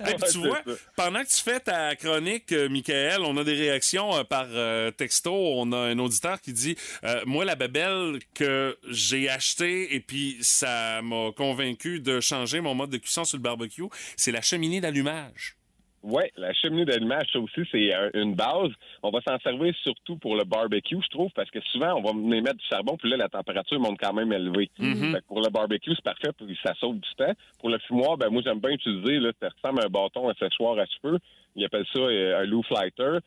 Et 0.09 0.15
puis 0.15 0.31
tu 0.31 0.37
vois, 0.39 0.61
pendant 0.95 1.21
que 1.21 1.27
tu 1.27 1.41
fais 1.41 1.59
ta 1.59 1.95
chronique, 1.95 2.51
euh, 2.51 2.69
Michael, 2.69 3.21
on 3.21 3.35
a 3.37 3.43
des 3.43 3.53
réactions 3.53 4.15
euh, 4.15 4.23
par 4.23 4.47
euh, 4.51 4.91
texto. 4.91 5.33
On 5.33 5.71
a 5.71 5.77
un 5.77 5.99
auditeur 5.99 6.39
qui 6.41 6.53
dit 6.53 6.75
euh, 7.03 7.21
Moi, 7.25 7.45
la 7.45 7.55
babelle 7.55 8.19
que 8.33 8.77
j'ai 8.89 9.29
achetée 9.29 9.95
et 9.95 9.99
puis 9.99 10.37
ça 10.41 10.84
m'a 11.01 11.31
convaincu 11.35 11.99
de 11.99 12.19
changer 12.19 12.61
mon 12.61 12.75
mode 12.75 12.89
de 12.89 12.97
cuisson 12.97 13.23
sur 13.23 13.37
le 13.37 13.43
barbecue, 13.43 13.83
c'est 14.15 14.31
la 14.31 14.41
cheminée 14.41 14.81
d'allumage. 14.81 15.55
Oui, 16.07 16.21
la 16.37 16.53
cheminée 16.53 16.85
d'allumage, 16.85 17.25
ça 17.33 17.39
aussi, 17.39 17.61
c'est 17.71 17.91
euh, 17.91 18.11
une 18.13 18.35
base. 18.35 18.69
On 19.01 19.09
va 19.09 19.21
s'en 19.27 19.39
servir 19.39 19.73
surtout 19.81 20.17
pour 20.17 20.35
le 20.35 20.43
barbecue, 20.43 20.99
je 21.01 21.09
trouve, 21.09 21.31
parce 21.35 21.49
que 21.49 21.59
souvent, 21.71 21.95
on 21.95 22.03
va 22.03 22.11
venir 22.11 22.43
mettre 22.43 22.57
du 22.57 22.65
charbon, 22.69 22.95
puis 22.95 23.09
là, 23.09 23.17
la 23.17 23.27
température 23.27 23.79
monte 23.79 23.97
quand 23.99 24.13
même 24.13 24.31
élevée. 24.31 24.69
Mhm. 24.77 25.13
Fait 25.13 25.21
que 25.21 25.25
pour 25.25 25.41
le 25.41 25.49
barbecue, 25.49 25.95
c'est 25.95 26.03
parfait, 26.03 26.29
puis 26.37 26.55
ça 26.63 26.75
sauve 26.75 26.99
du 26.99 27.09
temps. 27.17 27.33
Pour 27.59 27.69
le 27.69 27.79
fumoir, 27.79 28.17
ben 28.17 28.29
moi, 28.29 28.43
j'aime 28.45 28.59
bien 28.59 28.71
utiliser, 28.71 29.19
là, 29.19 29.31
ça 29.41 29.49
ressemble 29.49 29.81
à 29.81 29.85
un 29.85 29.89
bâton, 29.89 30.29
un 30.29 30.35
séchoir 30.35 30.77
à 30.77 30.85
cheveux. 30.85 31.17
Ils 31.55 31.65
appellent 31.65 31.87
ça 31.91 31.99
euh, 31.99 32.39
un 32.39 32.45
low 32.45 32.61
flighter. 32.61 33.17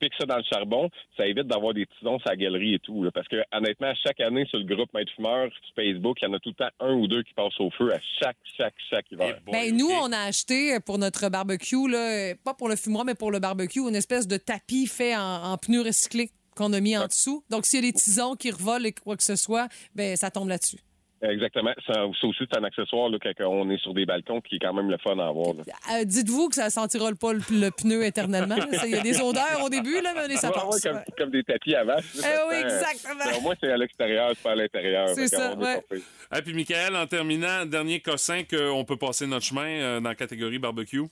Tu 0.00 0.08
piques 0.08 0.18
ça 0.18 0.26
dans 0.26 0.36
le 0.36 0.42
charbon, 0.42 0.90
ça 1.16 1.26
évite 1.26 1.46
d'avoir 1.46 1.74
des 1.74 1.86
tisons 1.86 2.18
sur 2.18 2.28
la 2.28 2.36
galerie 2.36 2.74
et 2.74 2.78
tout. 2.78 3.02
là. 3.02 3.10
parce 3.10 3.28
que 3.28 3.36
honnêtement, 3.52 3.92
chaque 4.04 4.20
année 4.20 4.46
sur 4.46 4.58
le 4.58 4.64
groupe 4.64 4.92
Maître 4.94 5.12
Fumeur 5.14 5.48
sur 5.52 5.74
Facebook, 5.74 6.18
il 6.22 6.26
y 6.26 6.28
en 6.28 6.34
a 6.34 6.38
tout 6.38 6.50
le 6.50 6.54
temps 6.54 6.70
un 6.80 6.94
ou 6.94 7.06
deux 7.06 7.22
qui 7.22 7.34
passent 7.34 7.58
au 7.60 7.70
feu 7.70 7.92
à 7.92 7.98
chaque, 8.20 8.36
chaque, 8.56 8.74
chaque 8.90 9.10
hiver. 9.10 9.38
Ben, 9.50 9.74
nous, 9.76 9.88
on 9.88 10.12
a 10.12 10.18
acheté 10.18 10.78
pour 10.84 10.98
notre 10.98 11.28
barbecue, 11.28 11.88
là, 11.88 12.34
pas 12.44 12.54
pour 12.54 12.68
le 12.68 12.76
fumoir, 12.76 13.04
mais 13.04 13.14
pour 13.14 13.30
le 13.30 13.38
barbecue, 13.38 13.80
une 13.80 13.96
espèce 13.96 14.26
de 14.26 14.36
tapis 14.36 14.86
fait 14.86 15.16
en, 15.16 15.52
en 15.52 15.58
pneus 15.58 15.82
recyclés 15.82 16.30
qu'on 16.56 16.72
a 16.72 16.80
mis 16.80 16.96
en 16.96 17.06
dessous. 17.06 17.44
Donc, 17.50 17.66
s'il 17.66 17.84
y 17.84 17.88
a 17.88 17.92
des 17.92 17.92
tisons 17.92 18.34
qui 18.34 18.50
revolent 18.50 18.86
et 18.86 18.92
quoi 18.92 19.16
que 19.16 19.22
ce 19.22 19.36
soit, 19.36 19.68
ben, 19.94 20.16
ça 20.16 20.30
tombe 20.30 20.48
là-dessus. 20.48 20.78
Exactement. 21.22 21.72
Ça, 21.86 21.94
ça 21.94 22.26
aussi, 22.26 22.38
c'est 22.50 22.58
un 22.58 22.64
accessoire 22.64 23.08
là, 23.08 23.18
quand 23.22 23.32
on 23.46 23.70
est 23.70 23.78
sur 23.78 23.94
des 23.94 24.04
balcons 24.04 24.40
qui 24.40 24.56
est 24.56 24.58
quand 24.58 24.74
même 24.74 24.90
le 24.90 24.98
fun 24.98 25.18
à 25.18 25.28
avoir. 25.28 25.54
Euh, 25.56 26.04
Dites-vous 26.04 26.48
que 26.50 26.54
ça 26.56 26.68
sentira 26.70 27.10
pas 27.18 27.32
le, 27.32 27.40
le 27.50 27.70
pneu 27.70 28.04
éternellement. 28.04 28.56
Il 28.84 28.90
y 28.90 28.94
a 28.96 29.00
des 29.00 29.20
odeurs 29.20 29.62
au 29.64 29.68
début, 29.70 30.00
là, 30.02 30.12
mais 30.28 30.36
ça 30.36 30.48
Ouais, 30.48 30.54
passe. 30.54 30.84
ouais, 30.84 30.90
comme, 30.90 31.00
comme 31.18 31.30
des 31.30 31.42
tapis 31.42 31.74
à 31.74 31.84
vache. 31.84 32.04
Eh 32.18 32.20
oui, 32.50 32.56
exactement. 32.60 33.38
Au 33.38 33.40
moins, 33.40 33.54
c'est 33.60 33.70
à 33.72 33.76
l'extérieur, 33.76 34.30
c'est 34.34 34.42
pas 34.42 34.52
à 34.52 34.56
l'intérieur. 34.56 35.08
C'est 35.14 35.28
ça, 35.28 35.54
ouais. 35.54 35.82
pire. 35.90 36.00
Et 36.36 36.42
puis, 36.42 36.52
Michael, 36.54 36.94
en 36.96 37.06
terminant, 37.06 37.64
dernier 37.64 38.00
cossin 38.00 38.42
qu'on 38.44 38.84
peut 38.84 38.96
passer 38.98 39.26
notre 39.26 39.44
chemin 39.46 39.66
euh, 39.66 40.00
dans 40.00 40.10
la 40.10 40.14
catégorie 40.14 40.58
barbecue. 40.58 41.02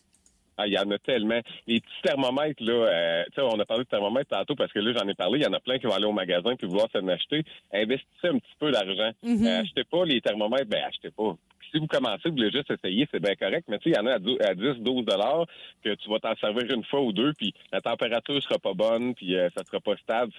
Ah, 0.56 0.66
il 0.66 0.72
y 0.72 0.78
en 0.78 0.90
a 0.90 0.98
tellement. 0.98 1.40
Les 1.66 1.80
petits 1.80 2.02
thermomètres, 2.02 2.62
là, 2.62 2.72
euh, 2.72 3.24
tu 3.26 3.34
sais, 3.34 3.40
on 3.42 3.58
a 3.58 3.64
parlé 3.64 3.84
de 3.84 3.88
thermomètres 3.88 4.30
tantôt 4.30 4.54
parce 4.54 4.72
que 4.72 4.78
là, 4.78 4.92
j'en 4.96 5.08
ai 5.08 5.14
parlé. 5.14 5.40
Il 5.40 5.44
y 5.44 5.46
en 5.46 5.52
a 5.52 5.60
plein 5.60 5.78
qui 5.78 5.86
vont 5.86 5.94
aller 5.94 6.06
au 6.06 6.12
magasin 6.12 6.54
puis 6.56 6.66
vouloir 6.66 6.88
s'en 6.92 7.06
acheter. 7.08 7.42
Investissez 7.72 8.28
un 8.28 8.38
petit 8.38 8.56
peu 8.58 8.70
d'argent. 8.70 9.10
Euh, 9.46 9.60
achetez 9.60 9.84
pas 9.84 10.04
les 10.04 10.20
thermomètres, 10.20 10.66
ben 10.68 10.82
achetez 10.84 11.10
pas. 11.10 11.36
Si 11.74 11.80
vous 11.80 11.88
commencez, 11.88 12.28
vous 12.28 12.36
voulez 12.36 12.52
juste 12.52 12.70
essayer, 12.70 13.08
c'est 13.10 13.20
bien 13.20 13.34
correct. 13.34 13.64
Mais 13.68 13.78
tu 13.78 13.90
sais, 13.90 13.96
il 13.96 13.96
y 13.96 13.98
en 14.00 14.06
a 14.06 14.14
à 14.14 14.18
dou- 14.20 14.38
à 14.40 14.54
10, 14.54 14.78
12 14.80 15.04
dollars 15.04 15.44
que 15.82 15.92
tu 15.96 16.08
vas 16.08 16.20
t'en 16.20 16.36
servir 16.36 16.70
une 16.72 16.84
fois 16.84 17.00
ou 17.00 17.12
deux, 17.12 17.32
puis 17.32 17.52
la 17.72 17.80
température 17.80 18.40
sera 18.40 18.60
pas 18.60 18.74
bonne, 18.74 19.12
puis 19.16 19.34
euh, 19.34 19.48
ça 19.56 19.64
sera 19.64 19.80
pas 19.80 19.96
stable. 19.96 20.32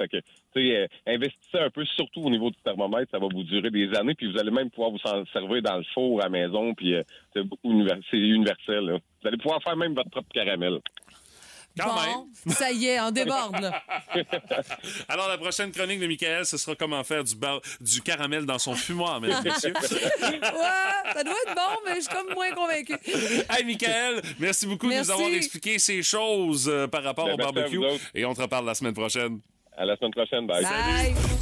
Tu 0.53 0.71
euh, 0.71 0.87
investissez 1.05 1.59
un 1.59 1.69
peu, 1.69 1.83
surtout 1.83 2.21
au 2.21 2.29
niveau 2.29 2.51
du 2.51 2.55
thermomètre, 2.63 3.11
ça 3.11 3.19
va 3.19 3.27
vous 3.27 3.43
durer 3.43 3.69
des 3.69 3.93
années, 3.97 4.15
puis 4.15 4.31
vous 4.31 4.39
allez 4.39 4.51
même 4.51 4.69
pouvoir 4.69 4.91
vous 4.91 4.99
en 5.03 5.25
servir 5.33 5.61
dans 5.61 5.77
le 5.77 5.83
four 5.93 6.21
à 6.21 6.23
la 6.25 6.29
maison, 6.29 6.73
puis 6.73 6.95
euh, 6.95 7.03
c'est 7.33 7.43
universel. 8.17 8.99
Vous 9.21 9.27
allez 9.27 9.37
pouvoir 9.37 9.61
faire 9.61 9.75
même 9.75 9.93
votre 9.93 10.09
propre 10.09 10.29
caramel. 10.33 10.79
Bon, 11.77 12.27
ça 12.51 12.71
y 12.71 12.87
est, 12.87 12.99
on 13.01 13.11
déborde. 13.11 13.59
Là. 13.59 13.81
Alors, 15.09 15.27
la 15.27 15.37
prochaine 15.37 15.71
chronique 15.71 15.99
de 15.99 16.07
Michael, 16.07 16.45
ce 16.45 16.57
sera 16.57 16.75
comment 16.75 17.03
faire 17.03 17.23
du, 17.23 17.35
bar- 17.35 17.61
du 17.81 18.01
caramel 18.01 18.45
dans 18.45 18.59
son 18.59 18.75
fumoir, 18.75 19.19
mesdames 19.21 19.43
et 19.45 19.49
messieurs. 19.49 19.73
ouais, 19.81 21.13
ça 21.13 21.23
doit 21.23 21.33
être 21.47 21.55
bon, 21.55 21.77
mais 21.85 21.95
je 21.95 22.01
suis 22.01 22.13
comme 22.13 22.33
moins 22.33 22.51
convaincue. 22.51 22.97
Hey, 23.49 23.63
Michael, 23.65 24.21
merci 24.39 24.65
beaucoup 24.67 24.89
de 24.89 24.95
nous 24.97 25.11
avoir 25.11 25.29
expliqué 25.29 25.79
ces 25.79 26.01
choses 26.03 26.67
euh, 26.69 26.87
par 26.87 27.03
rapport 27.03 27.25
Ben, 27.25 27.33
au 27.33 27.37
barbecue. 27.37 27.79
Et 28.13 28.25
on 28.25 28.33
te 28.33 28.41
reparle 28.41 28.65
la 28.65 28.73
semaine 28.75 28.93
prochaine. 28.93 29.39
À 29.77 29.83
la 29.83 29.97
semaine 29.97 30.11
prochaine. 30.13 30.47
Bye. 30.47 30.63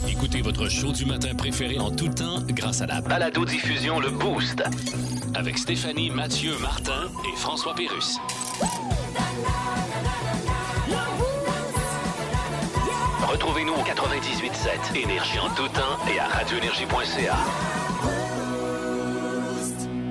Écoutez 0.09 0.41
votre 0.41 0.67
show 0.67 0.91
du 0.91 1.05
matin 1.05 1.35
préféré 1.35 1.77
en 1.77 1.91
tout 1.95 2.07
temps 2.09 2.41
grâce 2.49 2.81
à 2.81 2.87
la 2.87 2.99
balado-diffusion 2.99 3.99
Le 3.99 4.09
Boost. 4.09 4.63
Avec 5.35 5.57
Stéphanie, 5.59 6.09
Mathieu, 6.09 6.57
Martin 6.59 7.11
et 7.31 7.37
François 7.37 7.75
Pérus. 7.75 8.17
Retrouvez-nous 13.33 13.73
au 13.73 13.81
98.7 13.81 14.95
Énergie 14.95 15.39
en 15.39 15.49
tout 15.55 15.67
temps 15.69 15.97
et 16.07 16.19
à 16.19 16.27
radioénergie.ca. 16.27 17.35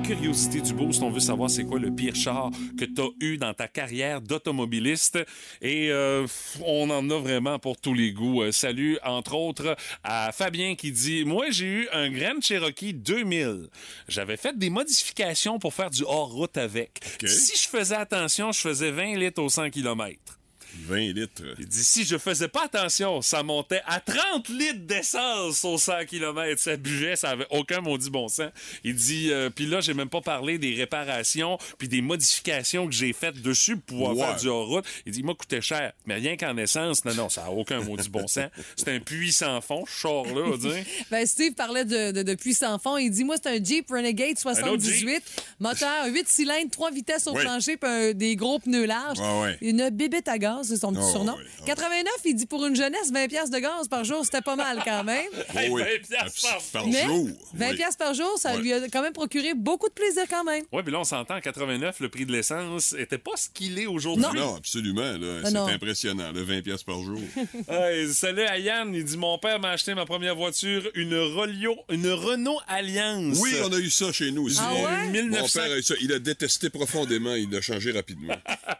Curiosité 0.02 0.60
du 0.60 0.72
Boost, 0.74 1.00
on 1.04 1.10
veut 1.10 1.20
savoir 1.20 1.48
c'est 1.48 1.62
quoi 1.62 1.78
le 1.78 1.94
pire 1.94 2.16
char 2.16 2.50
que 2.76 2.84
tu 2.84 3.00
as 3.00 3.08
eu 3.20 3.36
dans 3.36 3.54
ta 3.54 3.68
carrière 3.68 4.20
d'automobiliste. 4.20 5.20
Et 5.60 5.92
euh, 5.92 6.26
on 6.64 6.90
en 6.90 7.08
a 7.10 7.18
vraiment 7.20 7.60
pour 7.60 7.80
tous 7.80 7.94
les 7.94 8.10
goûts. 8.10 8.42
Euh, 8.42 8.50
salut, 8.50 8.98
entre 9.04 9.36
autres, 9.36 9.76
à 10.02 10.32
Fabien 10.32 10.74
qui 10.74 10.90
dit 10.90 11.24
Moi, 11.24 11.50
j'ai 11.50 11.66
eu 11.66 11.88
un 11.92 12.10
Grand 12.10 12.40
Cherokee 12.40 12.92
2000. 12.92 13.68
J'avais 14.08 14.36
fait 14.36 14.58
des 14.58 14.68
modifications 14.68 15.60
pour 15.60 15.74
faire 15.74 15.90
du 15.90 16.02
hors-route 16.02 16.56
avec. 16.56 16.98
Si 17.24 17.56
je 17.56 17.68
faisais 17.68 17.94
attention, 17.94 18.50
je 18.50 18.58
faisais 18.58 18.90
20 18.90 19.14
litres 19.14 19.40
au 19.40 19.48
100 19.48 19.70
km. 19.70 20.41
20 20.86 20.96
litres. 21.14 21.42
Il 21.58 21.66
dit 21.66 21.84
si 21.84 22.04
je 22.04 22.16
faisais 22.18 22.48
pas 22.48 22.64
attention, 22.64 23.22
ça 23.22 23.42
montait 23.42 23.82
à 23.86 24.00
30 24.00 24.48
litres 24.48 24.86
d'essence 24.86 25.64
au 25.64 25.78
100 25.78 26.06
km. 26.08 26.60
Ça 26.60 26.76
buvait, 26.76 27.16
ça 27.16 27.30
avait 27.30 27.46
aucun 27.50 27.80
maudit 27.80 28.10
bon 28.10 28.28
sens. 28.28 28.50
Il 28.84 28.94
dit, 28.94 29.30
euh, 29.32 29.50
puis 29.50 29.66
là, 29.66 29.80
j'ai 29.80 29.94
même 29.94 30.08
pas 30.08 30.20
parlé 30.20 30.58
des 30.58 30.74
réparations 30.74 31.58
puis 31.78 31.88
des 31.88 32.00
modifications 32.02 32.86
que 32.86 32.92
j'ai 32.92 33.12
faites 33.12 33.40
dessus 33.40 33.76
pour 33.76 33.82
pouvoir 33.98 34.16
Ouais. 34.16 34.24
faire 34.26 34.36
du 34.36 34.48
hors-route. 34.48 34.84
Il 35.06 35.12
dit, 35.12 35.20
il 35.20 35.24
m'a 35.26 35.34
coûté 35.34 35.60
cher. 35.60 35.92
Mais 36.06 36.14
rien 36.16 36.36
qu'en 36.36 36.56
essence, 36.56 37.04
non, 37.04 37.14
non, 37.14 37.28
ça 37.28 37.44
a 37.46 37.50
aucun 37.50 37.80
maudit 37.80 38.08
bon 38.08 38.26
sens. 38.26 38.48
C'est 38.76 38.88
un 38.88 39.00
puits 39.00 39.32
sans 39.32 39.60
fond, 39.60 39.84
ce 39.86 40.00
char-là, 40.00 40.42
on 40.52 40.56
dirait. 40.56 40.84
Ben, 41.10 41.26
Steve 41.26 41.52
parlait 41.54 41.84
de, 41.84 42.10
de, 42.12 42.22
de 42.22 42.34
puissant 42.34 42.78
fond. 42.78 42.96
Il 42.96 43.10
dit 43.10 43.24
Moi, 43.24 43.36
c'est 43.42 43.48
un 43.50 43.62
Jeep 43.62 43.88
Renegade 43.90 44.38
78, 44.38 45.22
moteur 45.60 46.06
8 46.06 46.28
cylindres, 46.28 46.70
3 46.70 46.90
vitesses 46.90 47.26
au 47.26 47.34
Oui. 47.34 47.42
plancher, 47.42 47.76
puis 47.76 48.14
des 48.14 48.36
gros 48.36 48.58
pneus 48.58 48.86
larges. 48.86 49.18
Ouais, 49.20 49.40
ouais. 49.42 49.58
Une 49.60 49.90
bébête 49.90 50.28
à 50.28 50.38
gaz, 50.38 50.61
c'est 50.62 50.76
son 50.76 50.92
petit 50.92 51.02
Ah, 51.06 51.10
surnom. 51.10 51.32
ouais, 51.36 51.42
89, 51.66 52.12
il 52.24 52.34
dit 52.34 52.46
pour 52.46 52.64
une 52.66 52.76
jeunesse, 52.76 53.10
20 53.12 53.28
pièces 53.28 53.50
de 53.50 53.58
gaz 53.58 53.88
par 53.88 54.04
jour, 54.04 54.24
c'était 54.24 54.40
pas 54.40 54.56
mal 54.56 54.80
quand 54.84 55.04
même. 55.04 55.26
Hey, 55.54 55.68
oui. 55.70 55.82
20 55.82 56.08
piastres 56.08 56.42
par 56.42 56.62
Par 56.82 56.86
Mais 56.86 57.04
jour. 57.04 57.28
20 57.54 57.70
oui. 57.70 57.76
pièces 57.76 57.96
par 57.96 58.14
jour, 58.14 58.32
ça 58.38 58.56
lui 58.56 58.72
a 58.72 58.80
quand 58.88 59.02
même 59.02 59.12
procuré 59.12 59.54
beaucoup 59.54 59.88
de 59.88 59.94
plaisir 59.94 60.24
quand 60.28 60.44
même. 60.44 60.64
Ouais, 60.72 60.82
puis 60.82 60.92
là, 60.92 61.00
on 61.00 61.04
s'entend, 61.04 61.36
en 61.36 61.40
89, 61.40 62.00
le 62.00 62.08
prix 62.08 62.26
de 62.26 62.32
l'essence 62.32 62.94
était 62.98 63.18
pas 63.18 63.36
ce 63.36 63.48
qu'il 63.48 63.78
est 63.78 63.86
aujourd'hui. 63.86 64.24
Non, 64.34 64.56
absolument. 64.56 65.00
là, 65.02 65.40
Ah, 65.42 65.46
C'est 65.46 65.52
non. 65.54 65.66
impressionnant. 65.66 66.32
Le 66.32 66.42
20 66.42 66.62
pièces 66.62 66.82
par 66.82 67.00
jour. 67.02 67.18
Hey, 67.68 68.12
salut 68.12 68.42
à 68.42 68.58
Yann, 68.58 68.94
il 68.94 69.04
dit 69.04 69.16
mon 69.16 69.38
père 69.38 69.58
m'a 69.60 69.70
acheté 69.70 69.94
ma 69.94 70.04
première 70.04 70.36
voiture, 70.36 70.88
une 70.94 71.16
Rolio, 71.16 71.76
une 71.88 72.08
Renault 72.10 72.60
Alliance. 72.68 73.38
Oui, 73.40 73.52
on 73.64 73.72
a 73.72 73.78
eu 73.78 73.90
ça 73.90 74.12
chez 74.12 74.30
nous 74.30 74.44
aussi. 74.44 74.58
Ah 74.60 74.74
ouais? 74.74 75.04
Mon 75.06 75.10
1900. 75.10 75.60
père 75.60 75.72
a 75.72 75.78
eu 75.78 75.82
ça. 75.82 75.94
Il 76.00 76.12
a 76.12 76.18
détesté 76.18 76.70
profondément. 76.70 77.34
Il 77.34 77.50
l'a 77.50 77.60
changé 77.60 77.92
rapidement. 77.92 78.34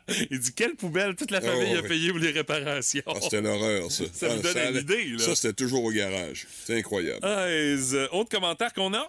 Il 0.31 0.39
dit 0.41 0.53
quelle 0.53 0.75
poubelle 0.75 1.15
toute 1.15 1.31
la 1.31 1.41
famille 1.41 1.72
Oh, 1.73 1.79
a 1.79 1.83
oui. 1.83 1.89
payé 1.89 2.11
pour 2.11 2.19
les 2.19 2.31
réparations. 2.31 3.03
Ah, 3.07 3.15
c'était 3.21 3.41
l'horreur, 3.41 3.91
ça. 3.91 4.05
Ça 4.13 4.29
vous 4.29 4.41
Ah, 4.45 4.53
donne 4.53 4.75
une 4.75 4.81
idée, 4.81 5.05
là. 5.05 5.19
Ça, 5.19 5.35
c'était 5.35 5.53
toujours 5.53 5.85
au 5.85 5.91
garage. 5.91 6.47
C'est 6.65 6.79
incroyable. 6.79 7.21
Euh, 7.25 8.09
autre 8.13 8.31
commentaire 8.31 8.73
qu'on 8.73 8.93
a, 8.95 9.09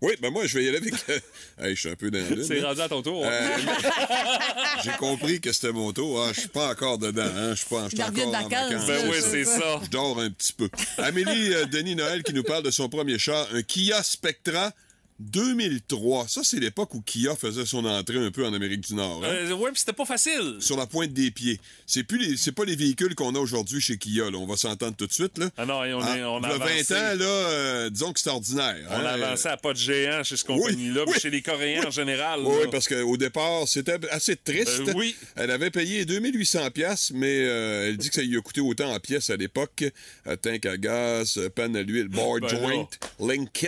Oui, 0.00 0.14
ben 0.20 0.30
moi, 0.30 0.46
je 0.46 0.58
vais 0.58 0.64
y 0.64 0.68
aller 0.68 0.78
avec... 0.78 0.94
hey, 1.60 1.74
je 1.74 1.80
suis 1.80 1.88
un 1.88 1.96
peu 1.96 2.10
dans 2.10 2.18
c'est 2.44 2.60
hein. 2.60 2.66
rendu 2.66 2.80
à 2.80 2.88
ton 2.88 3.02
tour. 3.02 3.24
Euh, 3.26 3.30
J'ai 4.84 4.92
compris 4.92 5.40
que 5.40 5.52
c'était 5.52 5.72
mon 5.72 5.92
tour. 5.92 6.22
Ah, 6.22 6.32
je 6.32 6.40
suis 6.40 6.48
pas 6.48 6.70
encore 6.70 6.98
dedans. 6.98 7.22
Hein. 7.22 7.50
Je 7.50 7.58
suis 7.58 7.68
pas, 7.68 7.84
je 7.84 7.88
suis 7.88 7.98
Il 7.98 8.04
revient 8.04 8.22
encore 8.22 8.40
de 8.40 8.46
en 8.46 8.48
vacances. 8.48 8.86
Ben 8.86 9.08
oui, 9.10 9.16
je 9.16 9.22
c'est 9.22 9.44
ça. 9.44 9.80
Je 9.84 9.90
dors 9.90 10.20
un 10.20 10.30
petit 10.30 10.52
peu. 10.52 10.68
Amélie 10.98 11.54
euh, 11.54 11.66
Denis 11.66 11.96
Noël 11.96 12.22
qui 12.22 12.32
nous 12.32 12.44
parle 12.44 12.62
de 12.62 12.70
son 12.70 12.88
premier 12.88 13.18
char, 13.18 13.46
un 13.52 13.62
Kia 13.62 14.02
Spectra 14.02 14.72
2003. 15.20 16.28
Ça, 16.28 16.42
c'est 16.44 16.60
l'époque 16.60 16.94
où 16.94 17.00
Kia 17.00 17.34
faisait 17.34 17.66
son 17.66 17.84
entrée 17.84 18.18
un 18.24 18.30
peu 18.30 18.46
en 18.46 18.52
Amérique 18.54 18.82
du 18.82 18.94
Nord. 18.94 19.22
hein? 19.24 19.28
Euh, 19.28 19.52
ouais, 19.52 19.70
puis 19.72 19.80
c'était 19.80 19.92
pas 19.92 20.04
facile. 20.04 20.56
Sur 20.60 20.76
la 20.76 20.86
pointe 20.86 21.12
des 21.12 21.30
pieds. 21.30 21.60
C'est 21.86 22.04
plus 22.04 22.18
les, 22.18 22.36
c'est 22.36 22.52
pas 22.52 22.64
les 22.64 22.76
véhicules 22.76 23.14
qu'on 23.14 23.34
a 23.34 23.38
aujourd'hui 23.38 23.80
chez 23.80 23.98
Kia. 23.98 24.30
Là. 24.30 24.38
On 24.38 24.46
va 24.46 24.56
s'entendre 24.56 24.94
tout 24.96 25.06
de 25.06 25.12
suite. 25.12 25.38
Là. 25.38 25.50
Ah 25.56 25.66
non, 25.66 25.78
on, 25.78 25.84
est, 25.84 25.92
on 26.24 26.42
a 26.42 26.48
Ah, 26.48 26.54
avancé. 26.54 26.94
20 26.94 26.96
ans, 26.96 27.14
là, 27.18 27.24
euh, 27.24 27.90
disons 27.90 28.12
que 28.12 28.20
c'est 28.20 28.30
ordinaire. 28.30 28.76
on 28.90 28.94
hein. 28.94 29.04
a 29.04 29.08
avancé 29.10 29.48
à 29.48 29.56
pas 29.56 29.72
de 29.72 29.78
géant 29.78 30.22
chez 30.22 30.36
ce 30.36 30.44
compagnie-là, 30.44 31.02
puis 31.04 31.14
oui. 31.14 31.20
chez 31.20 31.30
les 31.30 31.42
Coréens 31.42 31.84
en 31.86 31.90
général. 31.90 32.40
Oui, 32.44 32.62
là. 32.64 32.68
parce 32.70 32.86
qu'au 32.88 33.16
départ, 33.16 33.66
c'était 33.66 33.98
assez 34.10 34.36
triste. 34.36 34.82
Ben 34.84 34.94
oui. 34.96 35.16
Elle 35.36 35.50
avait 35.50 35.70
payé 35.70 36.04
2800 36.04 36.70
pièces, 36.70 37.10
mais 37.14 37.40
euh, 37.44 37.88
elle 37.88 37.96
dit 37.96 38.08
que 38.08 38.14
ça 38.14 38.22
lui 38.22 38.36
a 38.36 38.40
coûté 38.40 38.60
autant 38.60 38.92
en 38.94 39.00
pièces 39.00 39.30
à 39.30 39.36
l'époque. 39.36 39.84
Euh, 40.26 40.36
tank 40.36 40.64
à 40.66 40.76
gaz, 40.76 41.38
euh, 41.38 41.48
panne 41.48 41.74
à 41.76 41.82
l'huile, 41.82 42.08
board 42.08 42.42
Ben 42.42 42.48
joint, 42.48 42.88
link 43.20 43.50
kit, 43.52 43.66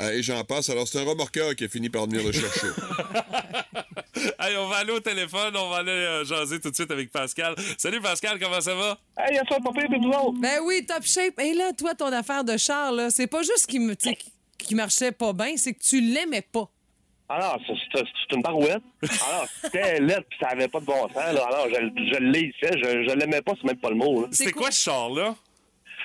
euh, 0.00 0.10
et 0.12 0.22
j'en 0.22 0.42
passe. 0.44 0.68
Alors, 0.70 0.88
c'est 0.88 0.98
un 1.00 1.04
remorqueur 1.04 1.54
qui 1.54 1.64
a 1.64 1.68
fini 1.68 1.88
par 1.90 2.06
venir 2.06 2.24
le 2.24 2.32
chercher. 2.32 2.66
Allez, 4.38 4.56
on 4.56 4.68
va 4.68 4.76
aller 4.76 4.92
au 4.92 5.00
téléphone, 5.00 5.54
on 5.56 5.68
va 5.70 5.76
aller 5.78 5.90
euh, 5.92 6.24
jaser 6.24 6.60
tout 6.60 6.70
de 6.70 6.74
suite 6.74 6.90
avec 6.90 7.10
Pascal. 7.10 7.54
Salut 7.78 8.00
Pascal, 8.00 8.38
comment 8.40 8.60
ça 8.60 8.74
va? 8.74 8.98
Hey, 9.18 9.34
y'a 9.36 9.42
ça, 9.48 9.56
papa, 9.62 9.80
et 9.82 9.86
vous 9.98 10.08
autres? 10.08 10.38
Ben 10.40 10.60
oui, 10.64 10.84
top 10.86 11.04
shape. 11.04 11.38
Et 11.40 11.54
là, 11.54 11.72
toi, 11.72 11.94
ton 11.94 12.12
affaire 12.12 12.44
de 12.44 12.56
char, 12.56 12.92
là, 12.92 13.10
c'est 13.10 13.26
pas 13.26 13.42
juste 13.42 13.66
qu'il 13.66 13.82
me, 13.82 13.94
qui 14.58 14.74
marchait 14.74 15.12
pas 15.12 15.32
bien, 15.32 15.56
c'est 15.56 15.72
que 15.74 15.82
tu 15.82 16.00
l'aimais 16.00 16.42
pas. 16.52 16.68
Alors, 17.28 17.58
c'est- 17.66 17.74
c'est 17.94 18.04
c'est 18.28 18.36
une 18.36 18.42
barouette. 18.42 18.82
Alors, 19.02 19.46
c'était 19.62 20.00
laid, 20.00 20.20
puis 20.28 20.38
ça 20.40 20.48
avait 20.48 20.66
pas 20.68 20.80
de 20.80 20.84
bon 20.86 21.02
sens. 21.08 21.14
Là. 21.14 21.44
Alors, 21.46 21.66
je, 21.68 21.74
je 22.12 22.18
l'haïssais, 22.18 22.72
je, 22.82 23.08
je 23.08 23.14
l'aimais 23.14 23.40
pas, 23.42 23.52
c'est 23.60 23.66
même 23.68 23.76
pas 23.78 23.90
le 23.90 23.96
mot. 23.96 24.22
là. 24.22 24.28
C'était 24.32 24.50
quoi? 24.52 24.70
ce 24.72 24.82
char-là? 24.82 25.36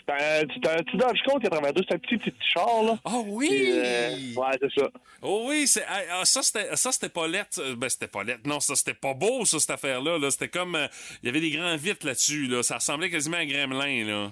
Ben, 0.08 0.48
c'est 0.54 0.70
un 0.70 0.84
petit 0.84 0.98
Dodge 0.98 1.20
Colt 1.26 1.42
82, 1.42 1.82
c'est 1.88 1.96
un 1.96 1.98
petit, 1.98 2.18
petit, 2.18 2.32
petit 2.32 2.50
char, 2.54 2.84
là. 2.84 2.96
Ah 3.06 3.22
oui! 3.26 3.48
Puis, 3.48 3.72
euh, 3.72 4.10
ouais, 4.36 4.58
c'est 4.62 4.80
ça. 4.80 4.88
Oh 5.22 5.46
oui, 5.48 5.66
c'est 5.66 5.84
ah, 5.88 6.24
ça 6.26 6.44
c'était 6.44 6.76
ça 6.76 6.92
c'était 6.92 7.10
pas 7.10 7.28
lettre. 7.28 7.60
Euh, 7.60 7.76
Ben 7.76 7.90
c'était 7.90 8.08
pas 8.08 8.24
lettre. 8.24 8.42
Non, 8.46 8.60
ça 8.60 8.76
c'était 8.76 8.94
pas 8.94 9.16
beau 9.16 9.44
ça 9.46 9.60
cette 9.60 9.72
affaire 9.72 10.02
là, 10.02 10.20
là. 10.20 10.30
c'était 10.30 10.50
comme 10.50 10.76
euh, 10.76 10.88
il 11.24 11.26
y 11.26 11.30
avait 11.30 11.40
des 11.40 11.50
grands 11.50 11.76
vitres 11.78 12.06
là-dessus 12.06 12.46
là, 12.46 12.62
ça 12.62 12.76
ressemblait 12.76 13.10
quasiment 13.10 13.38
à 13.38 13.40
un 13.40 13.46
gremlin 13.48 14.06
là. 14.06 14.32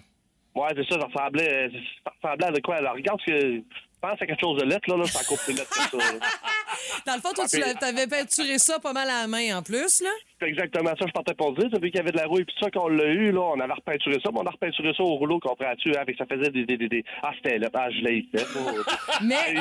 Ouais, 0.55 0.67
c'est 0.75 0.87
ça, 0.87 0.99
ça 0.99 1.07
ressemblait, 1.07 1.71
ça 2.03 2.11
ressemblait 2.21 2.47
à 2.47 2.51
de 2.51 2.59
quoi? 2.61 2.75
Alors, 2.75 2.93
regarde, 2.93 3.19
ce 3.25 3.31
que, 3.31 3.63
pense 4.07 4.21
à 4.21 4.25
quelque 4.25 4.39
chose 4.41 4.59
de 4.59 4.65
lettre, 4.65 4.89
là, 4.89 4.97
là, 4.97 5.03
c'est 5.05 5.17
encore 5.19 5.39
plus 5.43 5.53
lettre 5.57 5.69
que 5.69 5.79
ça. 5.97 5.97
Dans 7.05 7.15
le 7.15 7.21
fond, 7.21 7.31
toi, 7.33 7.45
tu 7.47 7.57
Ok. 7.57 7.65
l'as- 7.65 7.73
t'avais 7.75 8.07
peinturé 8.07 8.57
ça 8.57 8.79
pas 8.79 8.93
mal 8.93 9.09
à 9.09 9.21
la 9.21 9.27
main 9.27 9.57
en 9.57 9.61
plus, 9.63 10.01
là. 10.01 10.09
C'est 10.39 10.47
exactement 10.49 10.89
ça, 10.99 11.05
je 11.07 11.11
partais 11.13 11.33
pour 11.33 11.53
dire. 11.55 11.69
Vu 11.81 11.89
qu'il 11.89 11.95
y 11.95 11.99
avait 11.99 12.11
de 12.11 12.17
la 12.17 12.25
rouille, 12.25 12.43
puis 12.43 12.55
ça, 12.61 12.69
qu'on 12.69 12.89
l'a 12.89 13.05
eu, 13.05 13.31
là, 13.31 13.39
on 13.41 13.59
avait 13.59 13.73
repeinturé 13.73 14.15
ça, 14.23 14.29
mais 14.33 14.39
on 14.41 14.45
a 14.45 14.51
repeinturé 14.51 14.93
ça 14.95 15.03
au 15.03 15.15
rouleau, 15.15 15.39
comprends-tu? 15.39 15.89
Hein, 15.97 16.03
ça 16.17 16.25
faisait 16.25 16.49
des. 16.51 16.65
des, 16.65 16.77
des, 16.77 16.89
des- 16.89 17.05
Ah, 17.21 17.31
c'était 17.35 17.57
là. 17.59 17.69
Ah, 17.73 17.89
je 17.91 18.01
l'ai 18.01 18.27
fait. 18.35 18.45
Mais 19.21 19.55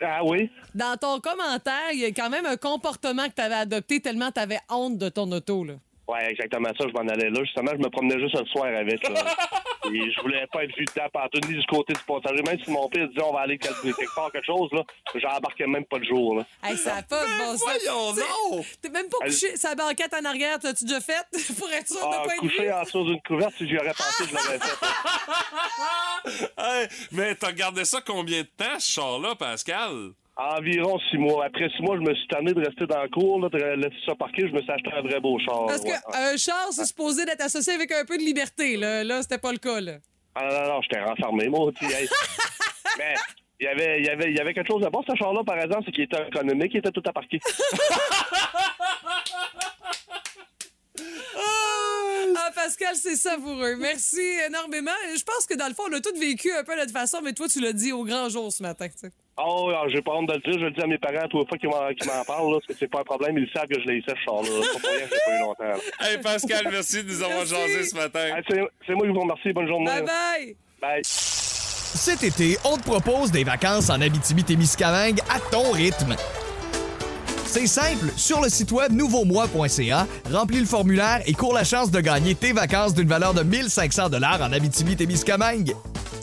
Ah 0.00 0.24
oui? 0.24 0.50
dans 0.74 0.96
ton 0.96 1.18
commentaire, 1.20 1.90
il 1.92 1.98
y 2.00 2.04
a 2.04 2.08
quand 2.12 2.30
même 2.30 2.46
un 2.46 2.56
comportement 2.56 3.28
que 3.28 3.34
tu 3.34 3.42
avais 3.42 3.54
adopté 3.56 4.00
tellement 4.00 4.30
tu 4.30 4.40
avais 4.40 4.60
honte 4.70 4.98
de 4.98 5.08
ton 5.08 5.30
auto, 5.32 5.64
là. 5.64 5.74
Ouais, 6.08 6.30
exactement 6.30 6.70
ça, 6.70 6.86
je 6.88 6.92
m'en 6.92 7.06
allais 7.06 7.28
là. 7.28 7.40
Justement, 7.44 7.70
je 7.72 7.78
me 7.78 7.90
promenais 7.90 8.18
juste 8.18 8.38
le 8.38 8.46
soir 8.46 8.64
avec. 8.66 9.06
Là. 9.06 9.20
Et 9.92 10.10
je 10.10 10.20
voulais 10.20 10.46
pas 10.52 10.64
être 10.64 10.76
vu 10.76 10.84
dedans 10.84 11.08
partout, 11.12 11.38
ni 11.48 11.54
du 11.58 11.66
côté 11.66 11.92
du 11.92 12.00
passager. 12.00 12.42
Même 12.42 12.58
si 12.62 12.70
mon 12.70 12.88
père 12.88 13.08
disait 13.08 13.22
on 13.22 13.32
va 13.32 13.40
aller 13.40 13.58
quelque 13.58 13.82
quelque 13.82 14.14
part, 14.14 14.30
quelque 14.32 14.46
chose, 14.46 14.70
là, 14.72 14.82
j'embarquais 15.14 15.66
même 15.66 15.84
pas 15.84 15.98
le 15.98 16.06
jour. 16.06 16.36
Là. 16.36 16.46
Hey, 16.64 16.76
ça 16.76 16.96
a 16.96 17.02
pas 17.02 17.24
de 17.24 17.38
bon 17.38 17.56
sens. 17.56 18.66
T'es 18.82 18.88
même 18.88 19.08
pas 19.08 19.18
couché 19.24 19.56
sa 19.56 19.74
banquette 19.74 20.14
en 20.14 20.24
arrière, 20.24 20.58
t'as-tu 20.58 20.84
déjà 20.84 21.00
fait? 21.00 21.26
Pour 21.58 21.70
être 21.70 21.88
sûr 21.88 22.00
Ah, 22.02 22.22
de 22.22 22.26
pas 22.26 22.34
être 22.34 22.40
couché 22.40 22.72
en 22.72 22.82
dessous 22.82 23.04
d'une 23.04 23.20
couverte, 23.22 23.54
si 23.56 23.68
j'y 23.68 23.76
aurais 23.78 23.94
pensé, 23.94 24.24
je 24.28 24.34
l'aurais 24.34 24.58
fait. 24.58 24.76
Hey, 26.58 26.88
mais 27.12 27.34
t'as 27.34 27.52
gardé 27.52 27.84
ça 27.84 28.00
combien 28.04 28.42
de 28.42 28.48
temps 28.48 28.78
ce 28.78 28.92
char 28.92 29.18
là, 29.18 29.34
Pascal? 29.34 30.10
Environ 30.38 31.00
six 31.10 31.18
mois. 31.18 31.46
Après 31.46 31.68
six 31.70 31.82
mois, 31.82 31.96
je 31.96 32.02
me 32.02 32.14
suis 32.14 32.28
tanné 32.28 32.54
de 32.54 32.64
rester 32.64 32.86
dans 32.86 33.02
le 33.02 33.08
cours, 33.08 33.40
là, 33.40 33.48
de 33.48 33.58
laisser 33.58 33.96
ça 34.06 34.14
parquer. 34.14 34.46
Je 34.46 34.52
me 34.52 34.62
suis 34.62 34.70
acheté 34.70 34.88
un 34.96 35.02
vrai 35.02 35.18
beau 35.18 35.36
char. 35.40 35.66
Parce 35.66 35.82
ouais. 35.82 35.90
qu'un 35.90 36.36
char, 36.36 36.68
c'est 36.70 36.84
supposé 36.84 37.24
d'être 37.24 37.40
associé 37.40 37.72
avec 37.72 37.90
un 37.90 38.04
peu 38.04 38.16
de 38.16 38.22
liberté, 38.22 38.76
là. 38.76 39.02
Là, 39.02 39.20
c'était 39.22 39.38
pas 39.38 39.50
le 39.50 39.58
cas, 39.58 39.80
là. 39.80 39.94
Ah 40.36 40.48
non, 40.48 40.60
non, 40.60 40.74
non, 40.74 40.82
j'étais 40.82 41.00
renfermé, 41.00 41.48
moi. 41.48 41.72
Mais 42.98 43.14
il 43.58 43.64
y 43.64 43.66
avait, 43.66 43.98
il 43.98 44.06
y, 44.06 44.08
avait, 44.08 44.30
il 44.30 44.36
y 44.36 44.40
avait 44.40 44.54
quelque 44.54 44.70
chose 44.70 44.80
de 44.82 44.88
bon, 44.88 45.02
ce 45.02 45.16
char-là, 45.16 45.42
par 45.44 45.58
exemple, 45.58 45.82
c'est 45.86 45.92
qu'il 45.92 46.04
était 46.04 46.24
économique, 46.28 46.70
il 46.72 46.78
était 46.78 46.92
tout 46.92 47.02
à 47.06 47.12
parquer. 47.12 47.40
Ah, 52.40 52.50
Pascal, 52.54 52.94
c'est 52.94 53.16
savoureux. 53.16 53.76
Merci 53.76 54.22
énormément. 54.46 54.92
Je 55.14 55.22
pense 55.22 55.44
que 55.44 55.54
dans 55.54 55.68
le 55.68 55.74
fond, 55.74 55.82
on 55.90 55.92
a 55.92 56.00
tous 56.00 56.18
vécu 56.18 56.50
un 56.52 56.64
peu 56.64 56.74
de 56.74 56.80
notre 56.80 56.92
façon, 56.92 57.20
mais 57.22 57.34
toi, 57.34 57.46
tu 57.46 57.60
l'as 57.60 57.74
dit 57.74 57.92
au 57.92 58.04
grand 58.04 58.28
jour 58.30 58.50
ce 58.50 58.62
matin. 58.62 58.88
tu 58.88 58.96
sais. 58.96 59.10
Oh, 59.40 59.68
alors, 59.68 59.88
j'ai 59.88 60.02
pas 60.02 60.12
honte 60.12 60.28
de 60.28 60.34
le 60.34 60.40
dire. 60.40 60.58
Je 60.60 60.64
le 60.64 60.70
dis 60.72 60.80
à 60.82 60.86
mes 60.86 60.98
parents 60.98 61.28
trois 61.28 61.44
fois 61.46 61.56
qu'ils 61.58 61.68
m'en, 61.68 61.88
qu'ils 61.94 62.10
m'en 62.10 62.24
parlent, 62.24 62.50
là, 62.50 62.58
parce 62.58 62.66
que 62.66 62.74
c'est 62.78 62.90
pas 62.90 63.00
un 63.00 63.04
problème. 63.04 63.38
Ils 63.38 63.48
savent 63.54 63.66
que 63.68 63.74
je 63.78 63.84
essayé, 63.84 64.02
ce 64.06 64.14
char-là. 64.24 64.48
C'est 64.72 64.82
pas 64.82 64.88
rien 64.88 65.06
j'ai 65.10 65.18
pas 65.24 65.36
eu 65.36 65.40
longtemps. 65.40 65.64
là. 65.64 66.08
Hey 66.08 66.18
Pascal, 66.18 66.68
merci 66.70 67.04
de 67.04 67.08
nous 67.08 67.22
avoir 67.22 67.46
jasé 67.46 67.84
ce 67.84 67.94
matin. 67.94 68.20
C'est, 68.48 68.60
c'est 68.86 68.94
moi 68.94 69.06
qui 69.06 69.12
vous 69.12 69.20
remercie. 69.20 69.52
Bonne 69.52 69.68
journée. 69.68 69.86
Bye 69.86 70.02
bye! 70.04 70.56
Bye. 70.80 71.02
Cet 71.04 72.22
été, 72.22 72.56
on 72.64 72.76
te 72.76 72.82
propose 72.82 73.30
des 73.30 73.44
vacances 73.44 73.90
en 73.90 74.00
Abitibi-Témiscamingue 74.00 75.20
à 75.30 75.38
ton 75.50 75.70
rythme. 75.72 76.14
C'est 77.46 77.66
simple, 77.66 78.10
sur 78.16 78.42
le 78.42 78.50
site 78.50 78.72
web 78.72 78.92
nouveaumois.ca, 78.92 80.06
remplis 80.30 80.60
le 80.60 80.66
formulaire 80.66 81.22
et 81.26 81.32
cours 81.32 81.54
la 81.54 81.64
chance 81.64 81.90
de 81.90 81.98
gagner 82.00 82.34
tes 82.34 82.52
vacances 82.52 82.92
d'une 82.94 83.08
valeur 83.08 83.32
de 83.32 83.42
1500 83.42 84.10
dollars 84.10 84.42
en 84.42 84.52
Abitibi-Témiscamingue. 84.52 85.72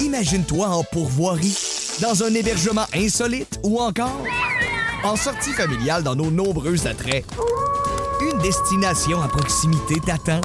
Imagine-toi 0.01 0.67
en 0.67 0.83
pourvoirie, 0.83 1.55
dans 2.01 2.23
un 2.23 2.33
hébergement 2.33 2.85
insolite 2.93 3.59
ou 3.63 3.79
encore 3.79 4.23
en 5.03 5.15
sortie 5.15 5.53
familiale 5.53 6.03
dans 6.03 6.15
nos 6.15 6.31
nombreux 6.31 6.87
attraits. 6.87 7.25
Une 8.21 8.37
destination 8.39 9.21
à 9.21 9.27
proximité 9.27 9.95
t'attend. 10.05 10.41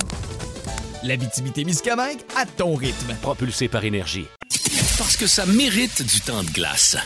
L'Abitibi-Témiscamingue 1.03 2.21
à 2.37 2.45
ton 2.45 2.75
rythme. 2.75 3.15
Propulsé 3.23 3.69
par 3.69 3.85
énergie. 3.85 4.27
Parce 4.99 5.17
que 5.17 5.27
ça 5.27 5.47
mérite 5.47 6.03
du 6.03 6.21
temps 6.21 6.43
de 6.43 6.51
glace. 6.51 6.97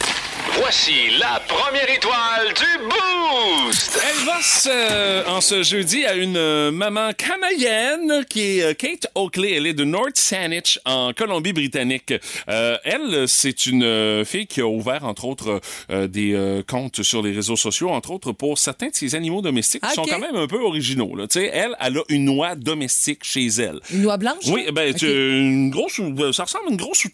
Voici 0.64 1.10
la 1.20 1.40
première 1.46 1.90
étoile 1.90 2.54
du 2.56 2.84
Boost! 2.88 4.00
Elle 4.02 4.24
va 4.24 4.40
se- 4.40 5.28
en 5.28 5.42
ce 5.42 5.62
jeudi 5.62 6.06
à 6.06 6.14
une 6.14 6.38
euh, 6.38 6.70
maman 6.70 7.10
canadienne 7.12 8.24
qui 8.30 8.40
est 8.58 8.62
euh, 8.62 8.72
Kate 8.72 9.06
Oakley. 9.14 9.52
Elle 9.52 9.66
est 9.66 9.74
de 9.74 9.84
North 9.84 10.16
Saanich 10.16 10.78
en 10.86 11.12
Colombie-Britannique. 11.12 12.14
Euh, 12.48 12.78
elle, 12.84 13.28
c'est 13.28 13.66
une 13.66 13.82
euh, 13.82 14.24
fille 14.24 14.46
qui 14.46 14.62
a 14.62 14.66
ouvert 14.66 15.04
entre 15.04 15.26
autres 15.26 15.60
euh, 15.90 16.06
des 16.06 16.32
euh, 16.32 16.62
comptes 16.66 17.02
sur 17.02 17.20
les 17.22 17.32
réseaux 17.32 17.56
sociaux, 17.56 17.90
entre 17.90 18.12
autres 18.12 18.32
pour 18.32 18.56
certains 18.58 18.88
de 18.88 18.94
ses 18.94 19.14
animaux 19.14 19.42
domestiques 19.42 19.82
qui 19.86 19.92
sont 19.94 20.06
quand 20.06 20.18
même 20.18 20.36
un 20.36 20.46
peu 20.46 20.60
originaux. 20.62 21.14
Là. 21.14 21.26
Tu 21.26 21.40
sais, 21.40 21.50
Elle, 21.52 21.76
elle 21.78 21.98
a 21.98 22.02
une 22.08 22.24
noix 22.24 22.54
domestique 22.54 23.22
chez 23.22 23.46
elle. 23.48 23.80
Une 23.92 24.00
noix 24.02 24.16
blanche? 24.16 24.46
Oui, 24.46 24.64
ben, 24.72 24.92
Ok. 24.92 24.96
tu- 24.96 25.06
une 25.08 25.68
grosse, 25.68 26.00
euh, 26.00 26.32
ça 26.32 26.44
ressemble 26.44 26.68
à 26.68 26.70
une 26.70 26.76
grosse 26.78 27.04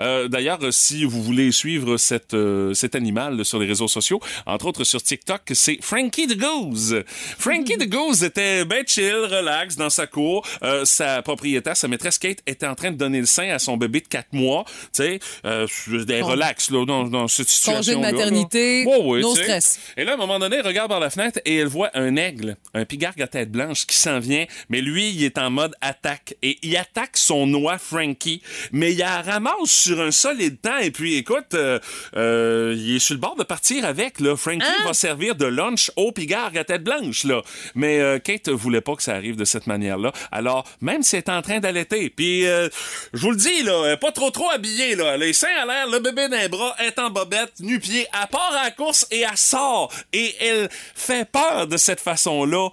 euh, 0.00 0.28
D'ailleurs, 0.28 0.58
euh, 0.62 0.70
si 0.70 1.04
vous 1.04 1.20
voulez 1.20 1.50
suivre 1.50 1.96
cette, 1.96 2.27
euh, 2.34 2.74
cet 2.74 2.94
animal 2.94 3.36
là, 3.36 3.44
sur 3.44 3.58
les 3.58 3.66
réseaux 3.66 3.88
sociaux, 3.88 4.20
entre 4.46 4.66
autres 4.66 4.84
sur 4.84 5.02
TikTok, 5.02 5.42
c'est 5.52 5.78
Frankie 5.82 6.26
the 6.26 6.38
Goose. 6.38 7.02
Frankie 7.38 7.76
the 7.76 7.88
Goose 7.88 8.24
était 8.24 8.64
ben 8.64 8.84
chill, 8.86 9.14
relax 9.14 9.76
dans 9.76 9.90
sa 9.90 10.06
cour. 10.06 10.46
Euh, 10.62 10.84
sa 10.84 11.22
propriétaire, 11.22 11.76
sa 11.76 11.88
maîtresse 11.88 12.18
Kate, 12.18 12.38
était 12.46 12.66
en 12.66 12.74
train 12.74 12.90
de 12.90 12.96
donner 12.96 13.20
le 13.20 13.26
sein 13.26 13.48
à 13.48 13.58
son 13.58 13.76
bébé 13.76 14.00
de 14.00 14.08
4 14.08 14.32
mois. 14.32 14.64
Tu 14.66 15.02
sais, 15.02 15.18
euh, 15.44 15.66
des 15.88 16.22
relax 16.22 16.70
là, 16.70 16.84
dans, 16.84 17.04
dans 17.04 17.28
cette 17.28 17.46
Congé 17.46 17.76
de 17.76 17.82
situation. 17.82 18.00
maternité, 18.00 18.84
no 18.84 19.34
stress. 19.34 19.80
Et 19.96 20.04
là, 20.04 20.12
à 20.12 20.14
un 20.14 20.18
moment 20.18 20.38
donné, 20.38 20.56
elle 20.56 20.66
regarde 20.66 20.90
par 20.90 21.00
la 21.00 21.10
fenêtre 21.10 21.40
et 21.44 21.56
elle 21.56 21.66
voit 21.66 21.90
un 21.94 22.16
aigle, 22.16 22.56
un 22.74 22.84
pigargue 22.84 23.22
à 23.22 23.26
tête 23.26 23.50
blanche 23.50 23.86
qui 23.86 23.96
s'en 23.96 24.18
vient, 24.18 24.46
mais 24.68 24.80
lui, 24.80 25.10
il 25.10 25.24
est 25.24 25.38
en 25.38 25.50
mode 25.50 25.74
attaque. 25.80 26.34
Et 26.42 26.58
il 26.62 26.76
attaque 26.76 27.16
son 27.16 27.46
noix 27.46 27.78
Frankie, 27.78 28.42
mais 28.72 28.92
il 28.92 28.98
la 28.98 29.22
ramasse 29.22 29.70
sur 29.70 30.00
un 30.00 30.10
solide 30.10 30.60
temps. 30.60 30.78
Et 30.78 30.90
puis, 30.90 31.16
écoute, 31.16 31.54
euh, 31.54 31.78
euh, 32.18 32.74
il 32.76 32.96
est 32.96 32.98
sur 32.98 33.14
le 33.14 33.20
bord 33.20 33.36
de 33.36 33.44
partir 33.44 33.84
avec. 33.84 34.20
Là. 34.20 34.36
Frankie 34.36 34.58
Hein? 34.66 34.84
va 34.84 34.92
servir 34.92 35.34
de 35.34 35.46
lunch 35.46 35.90
au 35.96 36.12
pigargue 36.12 36.58
à 36.58 36.64
tête 36.64 36.82
blanche. 36.84 37.24
Là. 37.24 37.42
Mais 37.74 38.00
euh, 38.00 38.18
Kate 38.18 38.48
voulait 38.48 38.80
pas 38.80 38.96
que 38.96 39.02
ça 39.02 39.14
arrive 39.14 39.36
de 39.36 39.44
cette 39.44 39.66
manière-là. 39.66 40.12
Alors, 40.32 40.64
même 40.80 41.02
si 41.02 41.16
elle 41.16 41.22
est 41.22 41.30
en 41.30 41.42
train 41.42 41.60
d'allaiter, 41.60 42.10
puis 42.10 42.46
euh, 42.46 42.68
je 43.12 43.20
vous 43.20 43.30
le 43.30 43.36
dis, 43.36 43.62
là, 43.62 43.84
elle 43.86 43.92
est 43.92 43.96
pas 43.96 44.12
trop 44.12 44.30
trop 44.30 44.50
habillée. 44.50 44.96
Là. 44.96 45.16
Les 45.16 45.32
seins 45.32 45.48
à 45.62 45.66
l'air, 45.66 45.86
le 45.88 46.00
bébé 46.00 46.28
d'un 46.28 46.48
bras, 46.48 46.74
est 46.80 46.98
en 46.98 47.10
bobette, 47.10 47.52
nu-pied, 47.60 48.06
elle 48.12 48.28
part 48.28 48.52
à 48.58 48.64
la 48.64 48.70
course 48.70 49.06
et 49.10 49.20
elle 49.20 49.36
sort. 49.36 49.92
Et 50.12 50.34
elle 50.40 50.68
fait 50.94 51.30
peur 51.30 51.66
de 51.66 51.76
cette 51.76 52.00
façon-là 52.00 52.68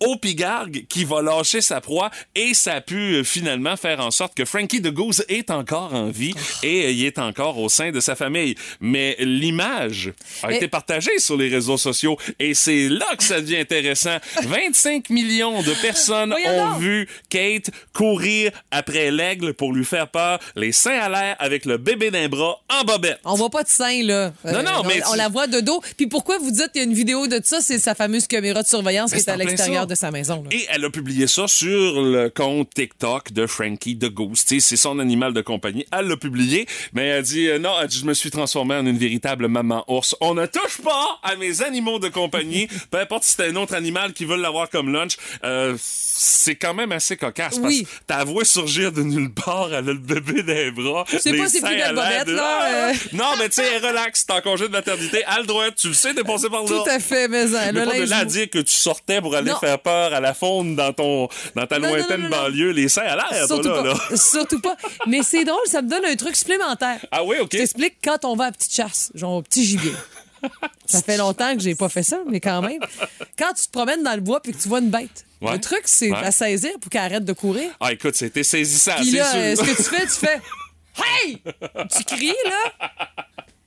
au 0.00 0.16
pigargue 0.16 0.86
qui 0.88 1.04
va 1.04 1.22
lâcher 1.22 1.60
sa 1.60 1.80
proie 1.80 2.10
et 2.34 2.54
ça 2.54 2.74
a 2.74 2.80
pu 2.80 3.14
euh, 3.16 3.24
finalement 3.24 3.76
faire 3.76 4.00
en 4.00 4.10
sorte 4.10 4.34
que 4.34 4.44
Frankie 4.44 4.80
the 4.82 4.88
Goose 4.88 5.24
est 5.28 5.50
encore 5.50 5.94
en 5.94 6.08
vie 6.08 6.34
et 6.62 6.86
euh, 6.86 6.90
il 6.90 7.04
est 7.04 7.18
encore 7.18 7.58
au 7.58 7.68
sein 7.68 7.90
de 7.92 8.00
sa 8.00 8.16
famille. 8.16 8.54
Mais 8.80 9.16
l'image 9.20 10.12
a 10.42 10.48
Mais- 10.48 10.56
été 10.56 10.68
partagée 10.68 11.18
sur 11.18 11.36
les 11.36 11.48
réseaux 11.48 11.76
sociaux 11.78 12.16
et 12.38 12.54
c'est 12.54 12.88
là 12.88 13.06
que 13.16 13.22
ça 13.24 13.40
devient 13.40 13.58
intéressant. 13.58 14.16
25 14.42 15.10
millions 15.10 15.62
de 15.62 15.72
personnes 15.82 16.32
ont 16.46 16.78
vu 16.78 17.08
Kate 17.28 17.70
courir 17.92 18.52
après 18.70 19.10
l'aigle 19.10 19.54
pour 19.54 19.72
lui 19.72 19.84
faire 19.84 20.08
peur, 20.08 20.38
les 20.56 20.72
seins 20.72 20.98
à 20.98 21.08
l'air 21.08 21.36
avec 21.38 21.64
le 21.64 21.76
bébé 21.76 22.10
d'un 22.10 22.28
bras 22.28 22.60
en 22.68 22.84
bobette. 22.84 23.18
On 23.24 23.34
voit 23.34 23.50
pas 23.50 23.62
de 23.62 23.68
sein, 23.68 24.02
là. 24.02 24.32
Euh, 24.46 24.52
Non, 24.52 24.62
non, 24.62 24.70
on, 24.82 24.86
mais 24.86 25.00
on 25.06 25.12
tu- 25.12 25.18
la 25.18 25.28
voit 25.28 25.46
de 25.46 25.60
dos. 25.60 25.82
Puis 25.96 26.06
pourquoi 26.06 26.38
vous 26.38 26.50
dites 26.50 26.72
qu'il 26.72 26.80
y 26.82 26.84
a 26.84 26.88
une 26.88 26.94
vidéo 26.94 27.26
de 27.26 27.40
ça? 27.44 27.60
C'est 27.60 27.78
sa 27.78 27.94
fameuse 27.94 28.26
caméra 28.26 28.62
de 28.62 28.68
surveillance 28.68 29.10
qui 29.10 29.18
est 29.18 29.20
c'est 29.20 29.30
à 29.30 29.36
l'extérieur. 29.36 29.86
De 29.90 29.94
sa 29.94 30.10
maison. 30.10 30.42
là. 30.42 30.48
Et 30.52 30.66
elle 30.70 30.84
a 30.84 30.90
publié 30.90 31.26
ça 31.26 31.46
sur 31.48 32.00
le 32.02 32.30
compte 32.30 32.70
TikTok 32.74 33.32
de 33.32 33.46
Frankie 33.46 33.98
the 33.98 34.06
Goose. 34.06 34.44
C'est 34.46 34.60
son 34.76 34.98
animal 34.98 35.32
de 35.34 35.40
compagnie. 35.42 35.84
Elle 35.92 36.06
l'a 36.06 36.16
publié, 36.16 36.66
mais 36.92 37.06
elle 37.08 37.22
dit 37.24 37.48
euh, 37.48 37.58
non, 37.58 37.74
elle 37.80 37.88
dit, 37.88 37.98
je 37.98 38.04
me 38.06 38.14
suis 38.14 38.30
transformée 38.30 38.74
en 38.76 38.86
une 38.86 38.98
véritable 38.98 39.48
maman 39.48 39.84
ours. 39.88 40.16
On 40.20 40.34
ne 40.34 40.46
touche 40.46 40.78
pas 40.82 41.18
à 41.22 41.36
mes 41.36 41.62
animaux 41.62 41.98
de 41.98 42.08
compagnie, 42.08 42.68
peu 42.90 42.98
importe 42.98 43.24
si 43.24 43.32
c'est 43.36 43.48
un 43.48 43.56
autre 43.56 43.74
animal 43.74 44.12
qui 44.12 44.24
veut 44.24 44.36
l'avoir 44.36 44.70
comme 44.70 44.92
lunch. 44.92 45.16
Euh, 45.44 45.76
c'est 46.22 46.54
quand 46.56 46.74
même 46.74 46.92
assez 46.92 47.16
cocasse 47.16 47.54
Oui. 47.62 47.62
parce 47.62 47.98
que 48.00 48.04
t'as 48.06 48.16
avoué 48.18 48.44
surgir 48.44 48.92
de 48.92 49.02
nulle 49.02 49.32
part, 49.32 49.68
elle 49.68 49.88
a 49.88 49.92
le 49.92 49.94
bébé 49.94 50.42
dans 50.42 50.52
les 50.52 50.70
bras. 50.70 51.04
Je 51.10 51.18
sais 51.18 51.32
les 51.32 51.38
pas 51.38 51.48
seins 51.48 51.60
plus 51.66 51.94
bobettes, 51.94 52.26
de- 52.26 52.32
là, 52.34 52.90
euh. 52.90 52.92
Non, 53.12 53.24
mais 53.38 53.48
tu 53.48 53.56
sais, 53.62 53.78
relax, 53.78 54.26
t'es 54.26 54.32
en 54.34 54.40
congé 54.42 54.68
de 54.68 54.72
maternité, 54.72 55.24
à 55.24 55.40
le 55.40 55.46
droit, 55.46 55.70
tu 55.70 55.88
le 55.88 55.94
sais, 55.94 56.12
t'es 56.14 56.22
passé 56.22 56.48
par 56.50 56.62
là. 56.62 56.68
Tout 56.68 56.90
à 56.90 56.98
fait, 57.00 57.26
mais 57.28 57.42
hein, 57.54 57.70
Mais 57.72 57.80
le 57.84 57.86
pas 57.90 57.98
de 57.98 58.04
là 58.10 58.18
à 58.18 58.24
dire 58.26 58.50
que 58.50 58.58
tu 58.58 58.72
sortais 58.72 59.20
pour 59.22 59.34
aller 59.34 59.50
Non. 59.50 59.58
faire 59.58 59.79
à 59.88 60.20
la 60.20 60.34
faune 60.34 60.76
dans 60.76 60.92
ton 60.92 61.28
dans 61.54 61.66
ta 61.66 61.78
Non, 61.78 61.88
lointaine 61.88 62.22
non, 62.22 62.28
non, 62.28 62.36
non. 62.36 62.42
banlieue, 62.44 62.70
les 62.70 62.88
seins 62.88 63.02
à 63.02 63.16
l'air, 63.16 63.28
toi, 63.28 63.46
Surtout 63.46 63.68
là, 63.68 63.74
pas. 63.74 63.82
là. 63.82 63.94
Surtout 64.16 64.60
pas. 64.60 64.76
Mais 65.06 65.22
c'est 65.22 65.44
drôle, 65.44 65.60
ça 65.66 65.82
me 65.82 65.88
donne 65.88 66.04
un 66.04 66.16
truc 66.16 66.36
supplémentaire. 66.36 67.04
Ah 67.10 67.24
oui, 67.24 67.36
OK. 67.40 67.48
Je 67.52 67.58
t'explique 67.58 67.96
quand 68.02 68.24
on 68.24 68.36
va 68.36 68.46
à 68.46 68.52
petite 68.52 68.72
chasse, 68.74 69.10
genre 69.14 69.34
au 69.36 69.42
petit 69.42 69.64
gibier. 69.64 69.92
Ça 70.86 71.02
fait 71.02 71.18
longtemps 71.18 71.54
que 71.54 71.60
j'ai 71.62 71.74
pas 71.74 71.88
fait 71.90 72.02
ça, 72.02 72.18
mais 72.26 72.40
quand 72.40 72.62
même. 72.62 72.80
Quand 73.38 73.52
tu 73.52 73.66
te 73.66 73.70
promènes 73.70 74.02
dans 74.02 74.14
le 74.14 74.20
bois 74.22 74.40
puis 74.40 74.52
que 74.52 74.58
tu 74.58 74.68
vois 74.68 74.80
une 74.80 74.90
bête, 74.90 75.26
Ouais. 75.42 75.52
le 75.52 75.60
truc, 75.60 75.82
c'est 75.84 76.10
Ouais. 76.10 76.20
la 76.20 76.32
saisir 76.32 76.72
pour 76.80 76.90
qu'elle 76.90 77.02
arrête 77.02 77.24
de 77.24 77.32
courir. 77.32 77.70
Ah, 77.80 77.92
écoute, 77.92 78.14
c'était 78.14 78.42
saisissant, 78.42 78.92
c'est 78.98 79.04
sûr. 79.04 79.24
euh, 79.34 79.54
ce 79.56 79.60
que 79.62 79.76
tu 79.76 79.82
fais, 79.82 80.02
tu 80.02 80.12
fais 80.12 80.40
Hey! 81.24 81.38
Tu 81.96 82.04
cries, 82.04 82.34
là. 82.44 82.86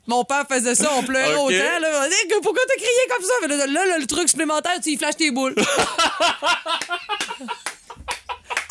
Mon 0.07 0.23
père 0.25 0.45
faisait 0.49 0.75
ça, 0.75 0.91
on 0.95 1.03
pleurait 1.03 1.35
Ok. 1.35 1.51
autant. 1.51 1.79
Là. 1.79 2.01
On 2.03 2.07
dit, 2.09 2.15
Que- 2.29 2.41
Pourquoi 2.41 2.61
t'as 2.67 2.75
crié 2.75 2.89
comme 3.09 3.23
ça? 3.23 3.33
Là, 3.47 3.55
là, 3.67 3.85
là, 3.85 3.97
le 3.97 4.05
truc 4.07 4.27
supplémentaire, 4.29 4.73
tu 4.83 4.89
y 4.91 4.97
flashes 4.97 5.15
tes 5.17 5.31
boules. 5.31 5.55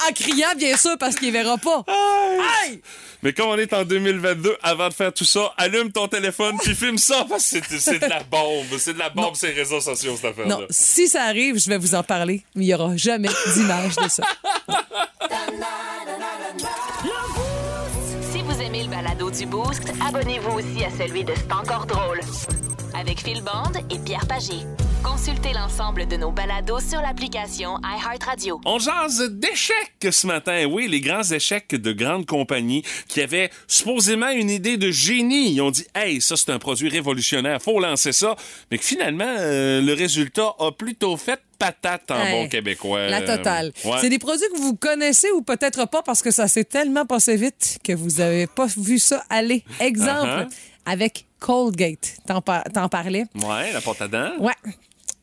en 0.09 0.13
criant, 0.13 0.55
bien 0.57 0.77
sûr, 0.77 0.97
parce 0.99 1.15
qu'il 1.17 1.33
verra 1.33 1.57
pas. 1.59 1.85
Mais 3.23 3.33
comme 3.33 3.49
on 3.51 3.57
est 3.57 3.73
en 3.73 3.85
2022, 3.85 4.57
avant 4.63 4.89
de 4.89 4.95
faire 4.95 5.13
tout 5.13 5.25
ça, 5.25 5.53
allume 5.57 5.93
ton 5.93 6.09
téléphone 6.09 6.57
puis 6.61 6.75
filme 6.75 6.99
ça 6.99 7.25
parce 7.29 7.53
que 7.53 7.79
c'est- 7.79 8.01
de 8.01 8.07
la 8.07 8.23
bombe. 8.25 8.67
C'est 8.79 8.95
de 8.95 8.99
la 8.99 9.11
bombe 9.11 9.37
sur 9.37 9.47
les 9.49 9.55
réseaux 9.55 9.81
sociaux, 9.81 10.17
cette 10.17 10.25
affaire-là. 10.33 10.57
Non, 10.57 10.67
si 10.71 11.07
ça 11.09 11.23
arrive, 11.23 11.57
je 11.59 11.69
vais 11.69 11.79
vous 11.79 11.95
en 11.95 12.03
parler, 12.03 12.43
mais 12.57 12.65
il 12.65 12.69
n'y 12.69 12.75
aura 12.75 12.97
jamais 12.97 13.29
d'image 13.55 13.95
de 13.97 14.09
ça. 14.09 14.25
Vous 18.53 18.61
aimez 18.61 18.83
le 18.83 18.91
balado 18.91 19.31
du 19.31 19.47
Boost, 19.47 19.91
abonnez-vous 20.07 20.59
aussi 20.59 20.85
à 20.85 20.91
celui 20.91 21.25
de 21.25 21.33
C'est 21.35 21.53
encore. 21.55 21.87
Avec 22.99 23.21
Phil 23.21 23.43
Bond 23.43 23.73
et 23.91 23.99
Pierre 23.99 24.27
Pagé. 24.27 24.55
Consultez 25.03 25.53
l'ensemble 25.53 26.07
de 26.07 26.17
nos 26.17 26.31
balados 26.31 26.81
sur 26.81 27.01
l'application 27.01 27.77
iHeartRadio. 27.83 28.61
On 28.65 28.79
jase 28.79 29.31
d'échecs 29.31 30.13
ce 30.13 30.27
matin. 30.27 30.67
Oui, 30.71 30.89
les 30.89 31.01
grands 31.01 31.23
échecs 31.23 31.75
de 31.75 31.93
grandes 31.93 32.27
compagnies 32.27 32.83
qui 33.09 33.21
avaient 33.21 33.51
supposément 33.67 34.31
une 34.31 34.51
idée 34.51 34.77
de 34.77 34.91
génie. 34.91 35.53
Ils 35.55 35.61
ont 35.61 35.71
dit, 35.71 35.87
hey, 35.95 36.21
ça 36.21 36.37
c'est 36.37 36.51
un 36.51 36.59
produit 36.59 36.89
révolutionnaire, 36.89 37.61
faut 37.61 37.81
lancer 37.81 38.13
ça. 38.13 38.37
Mais 38.71 38.79
que 38.79 38.85
finalement, 38.85 39.25
euh, 39.39 39.81
le 39.81 39.93
résultat 39.95 40.55
a 40.59 40.71
plutôt 40.73 41.17
fait 41.17 41.41
patate 41.59 42.11
en 42.11 42.21
Hey, 42.23 42.33
bon 42.43 42.49
québécois. 42.49 43.09
La 43.09 43.23
totale. 43.23 43.73
Ouais. 43.85 43.99
C'est 44.01 44.09
des 44.11 44.19
produits 44.19 44.47
que 44.55 44.59
vous 44.59 44.77
connaissez 44.77 45.31
ou 45.33 45.43
peut-être 45.43 45.89
pas 45.89 46.03
parce 46.03 46.23
que 46.23 46.31
ça 46.31 46.47
s'est 46.47 46.65
tellement 46.65 47.07
passé 47.07 47.37
vite 47.37 47.79
que 47.83 47.93
vous 47.93 48.21
avez 48.21 48.47
pas 48.47 48.67
vu 48.77 48.99
ça 48.99 49.25
aller. 49.31 49.65
Exemple, 49.81 50.13
Uh-huh. 50.23 50.49
avec 50.87 51.27
Colgate. 51.43 52.15
T'en 52.27 52.41
par- 52.41 52.65
t'en 52.73 52.89
parlais? 52.89 53.25
Ouais, 53.35 53.73
la 53.73 53.81
porte 53.81 54.01
à 54.01 54.09
dents. 54.09 54.31
Ouais. 54.39 54.53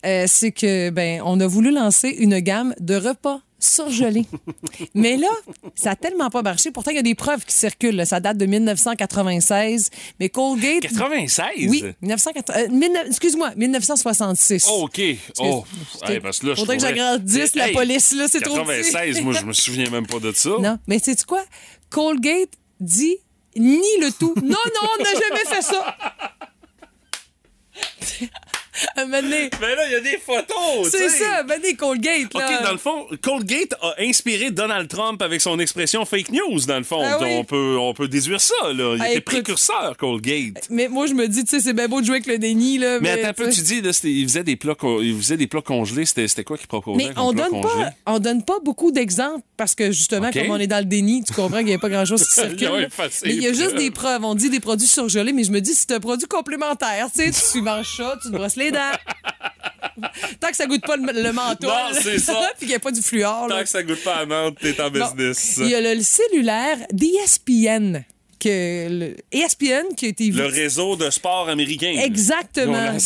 Euh, 0.06 0.26
c'est 0.28 0.52
que 0.52 0.90
ben 0.91 1.22
on 1.26 1.40
a 1.40 1.48
voulu 1.48 1.72
lancer 1.72 2.10
une 2.10 2.40
gamme 2.40 2.74
de 2.80 2.96
repas 2.96 3.41
surgelés. 3.58 4.26
Mais 4.96 5.18
là, 5.18 5.28
ça 5.76 5.91
a 5.91 5.96
tellement 5.96 6.30
pas 6.30 6.41
marché. 6.41 6.72
Pourtant, 6.72 6.91
il 6.91 6.96
y 6.98 7.00
a 7.00 7.04
des 7.04 7.16
preuves 7.16 7.44
qui 7.46 7.54
circulent. 7.54 7.96
là. 7.98 8.06
Ça 8.06 8.20
date 8.22 8.38
de 8.38 8.46
1996. 8.46 9.90
Mais 10.20 10.30
Colgate... 10.30 10.82
96? 10.82 11.70
Oui. 11.70 11.84
1980 12.02 12.60
euh, 12.60 12.68
19 12.68 13.08
Excuse-moi, 13.08 13.52
1966. 13.56 14.68
Oh, 14.70 14.84
OK. 14.84 15.02
Oh, 15.40 15.64
Excuse- 15.94 16.10
hey, 16.12 16.20
parce 16.22 16.40
que 16.40 16.48
là, 16.48 16.54
je 16.54 16.60
Faudrait 16.60 16.78
que 16.78 16.84
j'agrandisse 16.84 17.56
la 17.56 17.68
Hey, 17.70 17.74
police, 17.74 18.14
là, 18.14 18.28
c'est 18.30 18.40
trop 18.41 18.56
petit. 18.64 18.91
96, 18.91 19.22
moi, 19.22 19.34
je 19.40 19.46
me 19.46 19.54
souviens 19.54 19.90
même 19.90 20.08
pas 20.08 20.20
de 20.20 20.32
ça. 20.34 20.52
Non, 20.62 20.78
mais 20.88 21.00
sais-tu 21.00 21.26
quoi? 21.26 21.44
Colgate 21.90 22.52
dit 22.80 23.18
nie 23.56 24.00
le 24.00 24.12
tout. 24.12 24.34
Non, 24.42 24.44
non, 24.50 24.90
on 25.00 25.04
n'a 25.04 25.14
jamais 25.14 25.46
fait 25.46 25.62
ça. 25.62 25.98
Un 28.95 29.07
Mais 29.07 29.22
là, 29.22 29.86
il 29.88 29.91
y 29.91 29.95
a 29.95 29.99
des 29.99 30.18
photos. 30.26 30.90
C'est 30.90 31.10
ça, 31.10 31.44
donné, 31.44 31.73
Colgate. 31.76 32.34
Là. 32.34 32.48
OK, 32.60 32.64
dans 32.64 32.72
le 32.72 32.77
fond, 32.77 33.07
Colgate 33.22 33.73
a 33.81 33.95
inspiré 33.99 34.52
Donald 34.52 34.88
Trump 34.88 35.22
avec 35.22 35.41
son 35.41 35.60
expression 35.60 36.06
fake 36.06 36.31
news, 36.31 36.61
dans 36.65 36.77
le 36.77 36.84
fond. 36.84 37.02
Ah 37.03 37.18
oui. 37.22 37.27
on, 37.31 37.44
peut, 37.44 37.77
on 37.77 37.94
peut 37.94 38.07
déduire 38.07 38.40
ça, 38.40 38.53
là. 38.73 38.94
Il 38.95 39.02
Ah, 39.02 39.07
était 39.07 39.14
écoute. 39.18 39.26
précurseur, 39.26 39.98
Colgate. 39.98 40.68
Mais 40.69 40.88
moi, 40.88 41.07
je 41.07 41.14
me 41.14 41.27
dis, 41.27 41.44
tu 41.44 41.49
sais, 41.57 41.61
c'est 41.61 41.73
bien 41.73 41.88
beau 41.90 41.99
de 41.99 42.06
jouer 42.06 42.18
avec 42.18 42.27
le 42.27 42.38
déni, 42.38 42.77
là. 42.77 42.99
Mais, 43.02 43.10
attends 43.11 43.30
un 43.30 43.34
peu, 43.34 43.49
tu 43.49 43.61
dis, 43.61 43.81
là, 43.81 43.91
il 44.03 44.23
faisait 44.27 44.44
des 44.44 44.56
plats, 44.56 44.76
co- 44.76 45.02
il 45.02 45.18
faisait 45.18 45.38
des 45.38 45.48
plats 45.48 45.61
congelés. 45.61 46.06
C'était 46.06 46.44
quoi 46.45 46.57
qu'il 46.57 46.68
proposait 46.68 47.06
Mais 47.10 47.11
on 47.18 47.34
donne, 47.34 47.61
pas, 47.61 47.91
on 48.06 48.19
donne 48.19 48.45
pas 48.45 48.60
beaucoup 48.64 48.91
d'exemples 48.91 49.44
parce 49.57 49.76
que 49.76 49.91
justement, 49.91 50.31
comme 50.31 50.52
on 50.52 50.57
est 50.60 50.68
dans 50.68 50.80
le 50.80 50.86
déni, 50.86 51.23
tu 51.23 51.34
comprends 51.34 51.57
qu'il 51.57 51.68
n'y 51.68 51.73
a 51.73 51.80
pas 51.80 51.90
grand-chose 51.90 52.23
qui 52.26 52.34
circule. 52.34 52.88
Il 53.26 53.41
y 53.41 53.48
a 53.48 53.53
juste 53.53 53.76
des 53.76 53.91
preuves. 53.91 54.23
On 54.23 54.36
dit 54.36 54.49
des 54.49 54.60
produits 54.61 54.88
surgelés, 54.88 55.34
mais 55.34 55.44
je 55.44 55.52
me 55.52 55.60
dis, 55.60 55.73
c'est 55.73 55.91
un 55.91 55.99
produit 55.99 56.27
complémentaire. 56.27 57.07
Tu 57.14 57.34
sais, 57.34 57.52
tu 57.52 57.61
manges 57.61 57.88
tu 58.22 58.30
te 58.30 58.36
brosses 58.36 58.56
les 58.56 58.72
dents. 58.72 58.92
Tant 60.40 60.48
que 60.50 60.56
ça 60.56 60.66
goûte 60.66 60.86
pas 60.86 60.96
le, 60.98 61.04
le 61.22 61.34
menthol. 61.34 61.70
Non, 61.70 61.76
là. 61.92 62.00
c'est 62.02 62.20
ça. 62.20 62.34
Puis 62.58 62.60
qu'il 62.62 62.70
n'y 62.70 62.76
a 62.76 62.80
pas 62.80 62.92
du 62.92 63.02
fluor. 63.02 63.48
là. 63.48 63.58
Tant 63.58 63.64
que 63.64 63.70
ça 63.70 63.84
goûte 63.84 64.04
pas 64.04 64.16
à 64.18 64.26
menthe, 64.26 64.58
t'es 64.60 64.80
en 64.82 64.90
Bon. 64.90 65.00
business. 65.12 65.58
Il 65.60 65.68
y 65.70 65.76
a 65.76 65.82
le 65.94 66.02
cellulaire 66.02 66.78
d'ESPN. 66.92 68.04
Que 68.40 68.88
le 68.90 69.16
ESPN 69.32 69.94
qui 69.98 70.06
a 70.06 70.10
été 70.10 70.28
Le 70.32 70.45
réseau 70.45 70.95
de 70.95 71.10
sport 71.10 71.49
américain. 71.49 71.94
Exactement. 72.03 72.98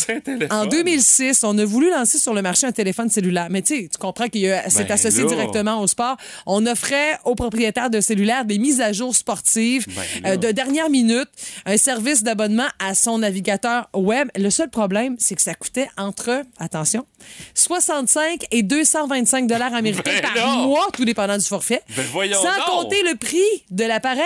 En 0.50 0.66
2006, 0.66 1.42
on 1.44 1.58
a 1.58 1.64
voulu 1.64 1.90
lancer 1.90 2.18
sur 2.18 2.34
le 2.34 2.42
marché 2.42 2.66
un 2.66 2.72
téléphone 2.72 3.10
cellulaire. 3.10 3.48
Mais 3.50 3.62
tu 3.62 3.88
comprends 3.98 4.28
qu'il 4.28 4.42
c'est 4.68 4.84
Ben 4.84 4.92
associé 4.92 5.22
là. 5.22 5.28
directement 5.28 5.80
au 5.80 5.86
sport. 5.86 6.16
On 6.46 6.66
offrait 6.66 7.18
aux 7.24 7.34
propriétaires 7.34 7.90
de 7.90 8.00
cellulaires 8.00 8.44
des 8.44 8.58
mises 8.58 8.80
à 8.80 8.92
jour 8.92 9.14
sportives 9.14 9.86
Ben 9.86 10.32
euh, 10.32 10.36
de 10.36 10.50
dernière 10.52 10.90
minute, 10.90 11.28
un 11.66 11.76
service 11.76 12.22
d'abonnement 12.22 12.68
à 12.78 12.94
son 12.94 13.18
navigateur 13.18 13.88
web. 13.94 14.28
Le 14.36 14.50
seul 14.50 14.70
problème, 14.70 15.16
c'est 15.18 15.34
que 15.34 15.42
ça 15.42 15.54
coûtait 15.54 15.88
entre, 15.96 16.42
attention, 16.58 17.06
65 17.54 18.46
et 18.50 18.62
225 18.62 19.46
dollars 19.46 19.74
américains 19.74 20.02
Ben 20.22 20.32
par 20.34 20.58
mois, 20.58 20.88
tout 20.92 21.04
dépendant 21.04 21.36
du 21.38 21.44
forfait. 21.44 21.82
Ben 21.96 22.04
voyons 22.12 22.40
Sans 22.40 22.64
compter 22.70 23.02
le 23.02 23.16
prix 23.16 23.64
de 23.70 23.84
l'appareil 23.84 24.24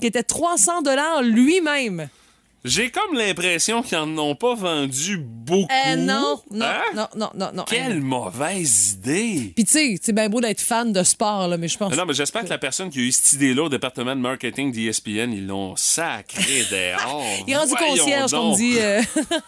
qui 0.00 0.06
était 0.06 0.22
300 0.22 0.82
dollars 0.82 1.22
lui-même. 1.22 2.08
J'ai 2.64 2.90
comme 2.90 3.16
l'impression 3.16 3.82
qu'ils 3.82 3.98
en 3.98 4.18
ont 4.18 4.34
pas 4.34 4.54
vendu 4.54 5.16
beaucoup. 5.18 5.68
Euh, 5.86 5.96
non, 5.96 6.40
non, 6.50 6.66
Hein? 6.66 6.82
non, 6.94 7.06
non, 7.16 7.30
non, 7.34 7.50
non. 7.54 7.64
Quelle 7.64 8.00
mauvaise 8.00 8.92
idée! 8.94 9.52
Puis 9.54 9.64
tu 9.64 9.72
sais, 9.72 9.98
c'est 10.02 10.12
bien 10.12 10.28
beau 10.28 10.40
d'être 10.40 10.60
fan 10.60 10.92
de 10.92 11.02
sport, 11.02 11.46
là, 11.48 11.56
mais 11.56 11.68
je 11.68 11.78
pense... 11.78 11.94
Non, 11.94 12.04
mais 12.04 12.14
j'espère 12.14 12.42
que 12.44 12.48
la 12.48 12.58
personne 12.58 12.90
qui 12.90 12.98
a 12.98 13.02
eu 13.02 13.12
cette 13.12 13.32
idée-là 13.34 13.62
au 13.64 13.68
département 13.68 14.14
de 14.14 14.20
marketing 14.20 14.72
d'ESPN, 14.72 15.32
ils 15.32 15.46
l'ont 15.46 15.76
sacré 15.76 16.64
dehors. 16.70 17.24
Il 17.46 17.52
est 17.52 17.56
rendu 17.56 17.74
concierge, 17.74 18.30
comme 18.30 18.54
dit. 18.54 18.74
euh. 18.78 19.00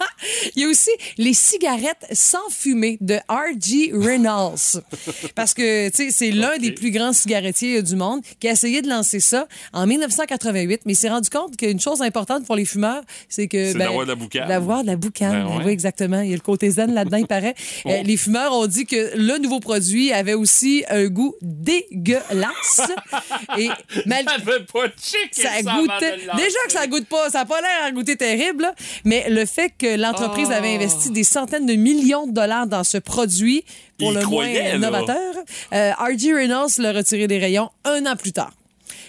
Il 0.57 0.63
y 0.63 0.65
a 0.65 0.69
aussi 0.69 0.91
les 1.19 1.35
cigarettes 1.35 2.07
sans 2.13 2.49
fumée 2.51 2.97
de 3.01 3.17
R.G. 3.29 3.91
Reynolds. 3.93 4.81
Parce 5.35 5.53
que, 5.53 5.89
tu 5.91 5.97
sais, 5.97 6.11
c'est 6.11 6.31
l'un 6.31 6.57
des 6.59 6.73
plus 6.73 6.91
grands 6.91 7.13
cigarettiers 7.13 7.79
euh, 7.79 7.83
du 7.83 7.97
monde 7.97 8.21
qui 8.39 8.49
a 8.49 8.53
essayé 8.53 8.83
de 8.83 8.89
lancer 8.89 9.21
ça 9.21 9.47
en 9.73 9.87
1988, 9.87 10.83
mais 10.87 10.93
il 10.93 10.97
s'est 10.97 11.09
rendu 11.11 11.29
compte 11.29 11.57
qu'une 11.57 11.81
chose 11.81 12.03
importante 12.03 12.47
pour 12.47 12.57
les 12.57 12.65
fumeurs, 12.65 13.00
c'est 13.29 13.49
que... 13.49 13.73
C'est 13.73 13.79
d'avoir 13.79 14.05
de 14.05 14.11
la 14.11 14.15
boucane. 14.17 14.49
D'avoir 14.49 14.83
de 14.83 14.87
la 14.89 14.97
boucane. 14.97 15.45
Ben 15.47 15.59
ouais. 15.59 15.65
Oui, 15.67 15.73
exactement. 15.73 16.21
Il 16.21 16.31
y 16.31 16.33
a 16.33 16.37
le 16.37 16.41
côté 16.43 16.71
zen 16.71 16.93
là-dedans, 16.95 17.17
il 17.19 17.27
paraît. 17.27 17.55
Euh, 17.87 18.03
les 18.03 18.17
fumeurs 18.17 18.53
ont 18.53 18.67
dit 18.67 18.85
que 18.85 19.17
le 19.17 19.39
nouveau 19.39 19.59
produit 19.59 20.13
avait 20.13 20.35
aussi 20.35 20.85
un 20.91 21.07
goût 21.07 21.35
dégueulasse. 21.41 22.83
Et 23.59 23.69
mal- 24.07 24.25
Ça 24.29 24.39
devait 24.39 24.65
pas 24.73 24.89
checker 24.89 25.43
ça 25.43 25.49
ça 25.63 25.63
goûtait. 25.63 26.17
Déjà 26.37 26.59
que 26.67 26.73
ça 26.73 26.87
goûte 26.87 27.07
pas, 27.07 27.31
ça 27.31 27.39
n'a 27.41 27.45
pas 27.47 27.61
l'air 27.61 27.85
à 27.87 27.91
goûter 27.91 28.17
terrible, 28.17 28.63
là. 28.65 28.75
mais 29.05 29.29
le 29.31 29.47
fait 29.47 29.73
que 29.79 29.97
l'entreprise 29.97 30.49
Oh. 30.51 30.55
avait 30.55 30.75
investi 30.75 31.11
des 31.11 31.25
centaines 31.25 31.67
de 31.67 31.75
millions 31.75 32.27
de 32.27 32.33
dollars 32.33 32.67
dans 32.67 32.85
ce 32.85 32.99
produit 32.99 33.65
pour 33.99 34.13
Il 34.13 34.19
le 34.19 34.23
croyait, 34.25 34.79
moins 34.79 34.91
novateur, 34.91 35.35
euh, 35.73 35.93
R.G. 35.93 36.33
Reynolds 36.35 36.71
l'a 36.79 36.93
retiré 36.93 37.27
des 37.27 37.39
rayons 37.39 37.71
un 37.85 38.05
an 38.07 38.17
plus 38.17 38.33
tard. 38.33 38.53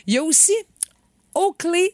Il 0.08 0.14
y 0.14 0.18
a 0.18 0.24
aussi 0.24 0.54
Oakley 1.36 1.94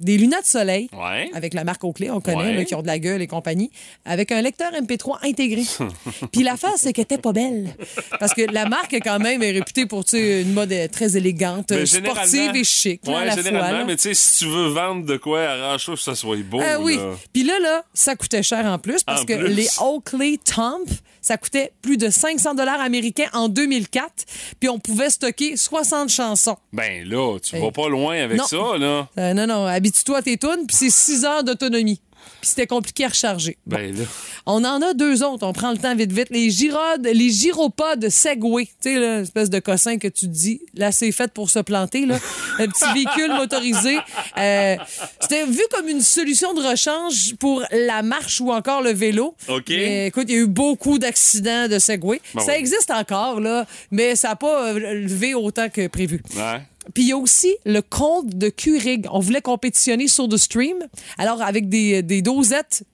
Des 0.00 0.16
lunettes 0.18 0.42
de 0.42 0.46
soleil 0.46 0.88
Ouais. 0.92 1.30
avec 1.34 1.54
la 1.54 1.64
marque 1.64 1.82
Oakley, 1.84 2.10
on 2.10 2.20
connaît, 2.20 2.36
Ouais. 2.36 2.54
là, 2.54 2.64
qui 2.64 2.74
ont 2.74 2.82
de 2.82 2.86
la 2.86 2.98
gueule 2.98 3.22
et 3.22 3.26
compagnie, 3.26 3.70
avec 4.04 4.32
un 4.32 4.40
lecteur 4.42 4.72
MP3 4.72 5.18
intégré. 5.22 5.62
Puis 6.32 6.42
l'affaire, 6.42 6.72
c'est 6.76 6.92
qu'elle 6.92 7.04
était 7.04 7.18
pas 7.18 7.32
belle. 7.32 7.74
Parce 8.18 8.34
que 8.34 8.42
la 8.42 8.66
marque, 8.68 8.94
quand 9.02 9.18
même, 9.18 9.42
est 9.42 9.52
réputée 9.52 9.86
pour 9.86 10.04
une 10.12 10.52
mode 10.52 10.72
euh, 10.72 10.88
très 10.88 11.16
élégante, 11.16 11.70
Mais 11.70 11.86
sportive 11.86 12.54
et 12.54 12.64
chic, 12.64 13.06
là, 13.06 13.12
Ouais, 13.12 13.18
à 13.20 13.24
la 13.26 13.32
fois. 13.32 13.42
généralement, 13.42 13.78
là. 13.78 13.84
mais 13.84 13.96
tu 13.96 14.02
sais, 14.02 14.14
si 14.14 14.38
tu 14.38 14.46
veux 14.50 14.68
vendre 14.68 15.04
de 15.06 15.16
quoi, 15.16 15.42
arrange-toi 15.42 15.94
que 15.94 16.00
ça 16.02 16.14
soit 16.14 16.36
beau. 16.44 16.60
Ah 16.62 16.78
oui. 16.80 16.98
Puis 17.32 17.42
là, 17.44 17.58
là, 17.60 17.84
ça 17.94 18.16
coûtait 18.16 18.42
cher 18.42 18.64
en 18.66 18.78
plus 18.78 19.02
parce 19.04 19.22
En 19.22 19.24
que 19.24 19.34
plus? 19.34 19.48
les 19.54 19.68
Oakley 19.80 20.38
Tomp, 20.44 20.88
ça 21.22 21.36
coûtait 21.36 21.72
plus 21.82 21.96
de 21.96 22.08
500 22.10 22.54
dollars 22.54 22.80
américains 22.80 23.28
en 23.32 23.48
2004. 23.48 24.10
Puis 24.58 24.68
on 24.68 24.78
pouvait 24.78 25.10
stocker 25.10 25.56
60 25.56 26.08
chansons. 26.08 26.56
Ben 26.72 27.08
là, 27.08 27.38
tu 27.38 27.56
Hey. 27.56 27.62
vas 27.62 27.70
pas 27.70 27.88
loin 27.88 28.16
avec 28.22 28.38
Non. 28.38 28.44
ça, 28.46 28.78
là. 28.78 29.08
Euh, 29.18 29.34
non, 29.34 29.46
non, 29.46 29.66
habitue-toi 29.66 30.18
à 30.18 30.22
tes 30.22 30.36
tunes, 30.36 30.66
puis 30.66 30.76
c'est 30.76 30.90
6 30.90 31.24
heures 31.24 31.44
d'autonomie. 31.44 32.00
Puis 32.40 32.50
c'était 32.50 32.66
compliqué 32.66 33.04
à 33.04 33.08
recharger. 33.08 33.56
Ben 33.66 33.94
là. 33.96 34.04
On 34.46 34.64
en 34.64 34.80
a 34.80 34.94
deux 34.94 35.22
autres, 35.22 35.46
on 35.46 35.52
prend 35.52 35.72
le 35.72 35.78
temps 35.78 35.94
vite 35.94 36.12
vite. 36.12 36.28
Les 36.30 36.50
gyrodes, 36.50 37.06
les 37.06 37.30
gyropodes 37.30 38.08
Segway. 38.08 38.64
Tu 38.64 38.72
sais, 38.80 38.98
là, 38.98 39.20
espèce 39.20 39.50
de 39.50 39.58
cossin 39.58 39.98
que 39.98 40.08
tu 40.08 40.26
dis, 40.26 40.60
là, 40.74 40.92
c'est 40.92 41.12
fait 41.12 41.32
pour 41.32 41.50
se 41.50 41.58
planter, 41.58 42.06
là. 42.06 42.18
Un 42.58 42.66
petit 42.66 42.84
véhicule 42.94 43.32
motorisé. 43.34 43.98
Euh, 44.38 44.76
C'était 45.20 45.44
vu 45.44 45.60
comme 45.70 45.88
une 45.88 46.00
solution 46.00 46.54
de 46.54 46.62
rechange 46.62 47.34
pour 47.38 47.62
la 47.72 48.02
marche 48.02 48.40
ou 48.40 48.50
encore 48.52 48.82
le 48.82 48.92
vélo. 48.92 49.34
OK. 49.48 49.64
Mais, 49.68 50.06
écoute, 50.06 50.26
il 50.28 50.34
y 50.34 50.38
a 50.38 50.42
eu 50.42 50.46
beaucoup 50.46 50.98
d'accidents 50.98 51.68
de 51.68 51.78
Segway. 51.78 52.20
Ben 52.34 52.40
ça 52.42 52.56
existe 52.56 52.90
encore, 52.90 53.40
là, 53.40 53.66
mais 53.90 54.16
ça 54.16 54.28
n'a 54.28 54.36
pas 54.36 54.68
euh, 54.72 54.78
levé 55.02 55.34
autant 55.34 55.68
que 55.68 55.86
prévu. 55.88 56.22
Ouais. 56.36 56.62
Puis 56.94 57.04
il 57.04 57.08
y 57.08 57.12
a 57.12 57.16
aussi 57.16 57.56
le 57.64 57.82
compte 57.82 58.28
de 58.30 58.48
Keurig. 58.48 59.06
On 59.10 59.20
voulait 59.20 59.42
compétitionner 59.42 60.08
sur 60.08 60.28
The 60.28 60.36
Stream. 60.36 60.78
Alors, 61.18 61.42
avec 61.42 61.68
des, 61.68 62.02
des 62.02 62.22
dosettes 62.22 62.84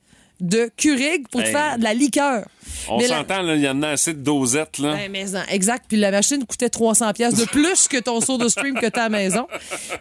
de 0.40 0.70
Keurig 0.76 1.26
pour 1.30 1.40
te 1.42 1.46
Hey. 1.46 1.52
faire 1.52 1.78
de 1.78 1.84
la 1.84 1.94
liqueur. 1.94 2.46
On 2.88 2.98
la- 2.98 3.06
s'entend, 3.08 3.48
il 3.54 3.60
y 3.60 3.68
en 3.68 3.82
a 3.82 3.90
assez 3.90 4.12
de 4.12 4.18
dosettes, 4.20 4.78
là. 4.78 4.92
Ouais, 4.94 5.08
mais 5.08 5.24
exact. 5.50 5.84
Puis 5.88 5.96
la 5.96 6.10
machine 6.10 6.44
coûtait 6.44 6.68
300 6.68 7.12
pièces 7.14 7.34
de 7.34 7.44
plus 7.46 7.88
que 7.88 7.96
ton 7.96 8.20
saut 8.20 8.36
de 8.38 8.48
stream 8.48 8.74
que 8.74 8.86
t'as 8.86 9.04
à 9.04 9.08
la 9.08 9.18
maison. 9.18 9.46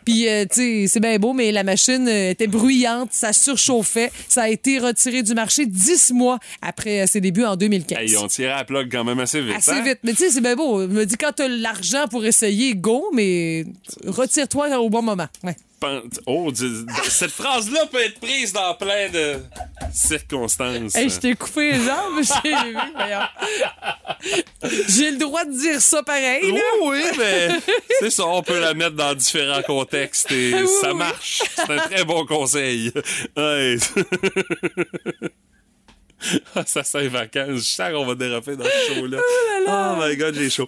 Puis, 0.04 0.28
euh, 0.28 0.44
tu 0.46 0.56
sais, 0.56 0.86
c'est 0.88 1.00
bien 1.00 1.18
beau, 1.18 1.34
mais 1.34 1.52
la 1.52 1.64
machine 1.64 2.08
euh, 2.08 2.32
était 2.32 2.48
bruyante, 2.48 3.10
ça 3.14 3.34
surchauffait. 3.34 4.12
Ça 4.28 4.44
a 4.44 4.50
été 4.50 4.80
retiré 4.80 5.24
du 5.24 5.34
marché 5.34 5.66
10 5.66 6.12
mois 6.12 6.40
après 6.62 7.02
euh, 7.04 7.08
ses 7.08 7.22
débuts 7.22 7.46
en 7.46 7.56
2015. 7.56 7.98
Hey, 8.00 8.18
on 8.18 8.28
tirait 8.28 8.52
à 8.52 8.58
la 8.58 8.66
plug 8.66 8.92
quand 8.92 9.04
même 9.04 9.20
assez 9.20 9.42
vite. 9.42 9.56
Assez 9.58 9.72
hein? 9.72 9.84
vite. 9.84 10.00
Mais 10.04 10.12
tu 10.12 10.18
sais, 10.18 10.32
c'est 10.32 10.42
bien 10.42 10.56
beau. 10.56 10.82
Je 10.82 10.88
me 10.88 11.06
dis, 11.06 11.16
quand 11.18 11.32
t'as 11.36 11.48
l'argent 11.48 12.08
pour 12.10 12.26
essayer, 12.26 12.76
go, 12.76 13.10
mais 13.14 13.66
retire-toi 14.06 14.78
au 14.80 14.90
bon 14.90 15.02
moment. 15.02 15.28
Ouais. 15.44 15.56
Oh, 16.26 16.52
cette 17.08 17.32
phrase-là 17.32 17.86
peut 17.92 18.02
être 18.04 18.20
prise 18.20 18.54
dans 18.54 18.74
plein 18.76 19.10
de 19.10 19.40
circonstances. 19.94 20.96
Hey, 20.96 21.10
je 21.10 21.20
t'ai 21.20 21.36
coupé 21.36 21.72
les 21.74 21.80
jambes, 21.86 22.22
j'ai 22.44 22.50
vu, 22.50 22.78
voyons. 22.96 24.72
J'ai 24.90 25.12
le 25.12 25.18
droit 25.18 25.46
de 25.46 25.52
dire 25.52 25.82
ça 25.82 26.04
pareil, 26.04 26.42
Oui, 26.44 26.54
là. 26.54 26.62
oui, 26.84 27.04
mais 27.18 27.50
c'est 28.00 28.10
ça, 28.10 28.26
on 28.26 28.42
peut 28.42 28.60
la 28.60 28.74
mettre 28.74 28.96
dans 28.96 29.14
différents 29.14 29.62
contextes 29.62 30.32
et 30.32 30.54
Oui, 30.54 30.68
ça 30.82 30.92
oui. 30.92 30.98
marche. 31.00 31.42
C'est 31.56 31.70
un 31.70 31.78
très 31.78 32.04
bon 32.04 32.26
conseil. 32.26 32.92
Ouais. 33.38 33.78
Ah, 36.56 36.64
ça 36.66 36.84
sent 36.84 37.08
vacances. 37.10 37.50
Je 37.58 37.60
sens 37.60 37.92
qu'on 37.92 38.06
va 38.06 38.16
déraper 38.16 38.56
dans 38.56 38.64
ce 38.66 38.94
show-là. 38.96 39.18
Oh, 39.68 39.96
my 40.02 40.16
God, 40.18 40.34
j'ai 40.36 40.50
chaud. 40.50 40.68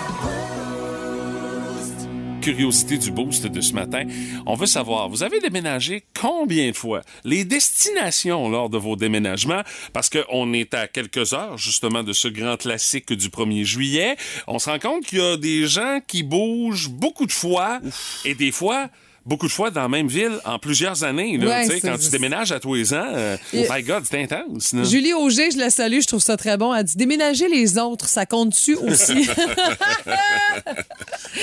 Curiosité 2.41 2.97
du 2.97 3.11
boost 3.11 3.45
de 3.45 3.61
ce 3.61 3.73
matin. 3.73 4.03
On 4.47 4.55
veut 4.55 4.65
savoir, 4.65 5.09
vous 5.09 5.21
avez 5.21 5.39
déménagé 5.39 6.03
combien 6.19 6.71
de 6.71 6.75
fois? 6.75 7.01
Les 7.23 7.45
destinations 7.45 8.49
lors 8.49 8.69
de 8.69 8.79
vos 8.79 8.95
déménagements, 8.95 9.61
parce 9.93 10.09
qu'on 10.09 10.51
est 10.53 10.73
à 10.73 10.87
quelques 10.87 11.33
heures 11.33 11.59
justement 11.59 12.03
de 12.03 12.13
ce 12.13 12.27
grand 12.27 12.57
classique 12.57 13.13
du 13.13 13.29
1er 13.29 13.63
juillet. 13.63 14.15
On 14.47 14.57
se 14.57 14.69
rend 14.71 14.79
compte 14.79 15.05
qu'il 15.05 15.19
y 15.19 15.21
a 15.21 15.37
des 15.37 15.67
gens 15.67 15.99
qui 16.07 16.23
bougent 16.23 16.89
beaucoup 16.89 17.27
de 17.27 17.31
fois 17.31 17.79
et 18.25 18.33
des 18.33 18.51
fois 18.51 18.89
beaucoup 19.25 19.47
de 19.47 19.51
fois 19.51 19.69
dans 19.71 19.81
la 19.81 19.87
même 19.89 20.07
ville 20.07 20.39
en 20.45 20.57
plusieurs 20.59 21.03
années. 21.03 21.37
Là, 21.37 21.61
Ouais, 21.65 21.79
quand 21.81 21.97
tu 21.97 22.09
déménages 22.09 22.51
à 22.51 22.59
tous 22.59 22.75
les 22.75 22.93
ans, 22.93 23.05
euh, 23.13 23.37
Et- 23.53 23.67
my 23.69 23.83
God, 23.83 24.03
c'est 24.09 24.21
intense. 24.21 24.73
là. 24.73 24.83
Julie 24.83 25.13
Auger, 25.13 25.51
je 25.51 25.57
la 25.57 25.69
salue, 25.69 25.99
je 26.01 26.07
trouve 26.07 26.21
ça 26.21 26.37
très 26.37 26.57
bon. 26.57 26.73
Elle 26.73 26.83
dit 26.83 26.97
déménager 26.97 27.47
les 27.47 27.77
autres, 27.77 28.07
ça 28.09 28.25
compte-tu 28.25 28.75
aussi? 28.75 29.27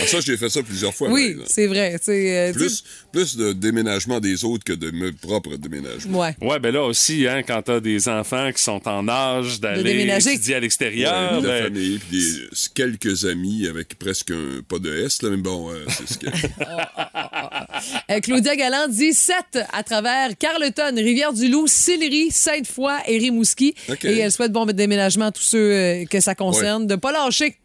Ah, 0.01 0.07
ça, 0.07 0.21
j'ai 0.21 0.37
fait 0.37 0.49
ça 0.51 0.63
plusieurs 0.63 0.95
fois. 0.95 1.09
oui, 1.11 1.37
c'est 1.47 1.67
vrai. 1.67 1.97
euh, 2.09 2.53
Plus, 2.53 2.85
plus 3.13 3.37
de 3.37 3.53
déménagement 3.53 4.21
des 4.21 4.45
autres 4.45 4.63
que 4.65 4.73
de 4.75 4.91
mes 4.91 5.13
propres 5.13 5.57
déménagements. 5.57 6.21
Ouais. 6.21 6.37
Ouais, 6.41 6.59
ben 6.59 6.73
là 6.73 6.83
aussi, 6.85 7.27
hein, 7.27 7.43
quand 7.43 7.63
t'as 7.63 7.81
des 7.81 8.09
enfants 8.09 8.51
qui 8.55 8.63
sont 8.63 8.87
en 8.87 9.09
âge 9.09 9.61
d'aller 9.61 9.83
déménager. 9.83 10.33
étudier 10.35 10.57
à 10.57 10.61
l'extérieur, 10.61 11.37
Ouais, 11.37 11.41
de 11.43 11.47
la 11.47 11.53
ben, 11.61 11.65
famille, 11.65 11.99
puis 11.99 12.19
des, 12.21 12.49
quelques 12.75 13.25
amis 13.25 13.67
avec 13.67 13.99
presque 13.99 14.31
un 14.31 14.61
pas 14.69 14.79
de 14.79 14.95
S, 15.05 15.23
là, 15.23 15.31
mais 15.31 15.37
bon, 15.39 15.71
euh, 15.73 15.85
c'est 15.89 16.09
ce 16.09 16.19
que. 16.19 16.27
Euh, 18.11 18.21
Claudia 18.21 18.57
Galland 18.57 18.89
dit 18.89 19.13
7 19.13 19.37
à 19.73 19.83
travers 19.83 20.37
Carleton, 20.39 20.95
Rivière-du-Loup, 20.95 21.67
Sillery, 21.67 22.31
Sainte-Foy 22.31 22.93
et 23.07 23.19
Rimouski. 23.19 23.75
Et 24.05 24.19
elle 24.19 24.33
souhaite 24.33 24.53
bon 24.53 24.65
déménagement 24.67 25.27
à 25.27 25.33
tous 25.33 25.43
ceux 25.43 25.73
euh, 25.73 26.05
que 26.07 26.21
ça 26.21 26.35
concerne, 26.35 26.87
de 26.87 26.97
pas 26.97 27.13
lâcher. 27.13 27.57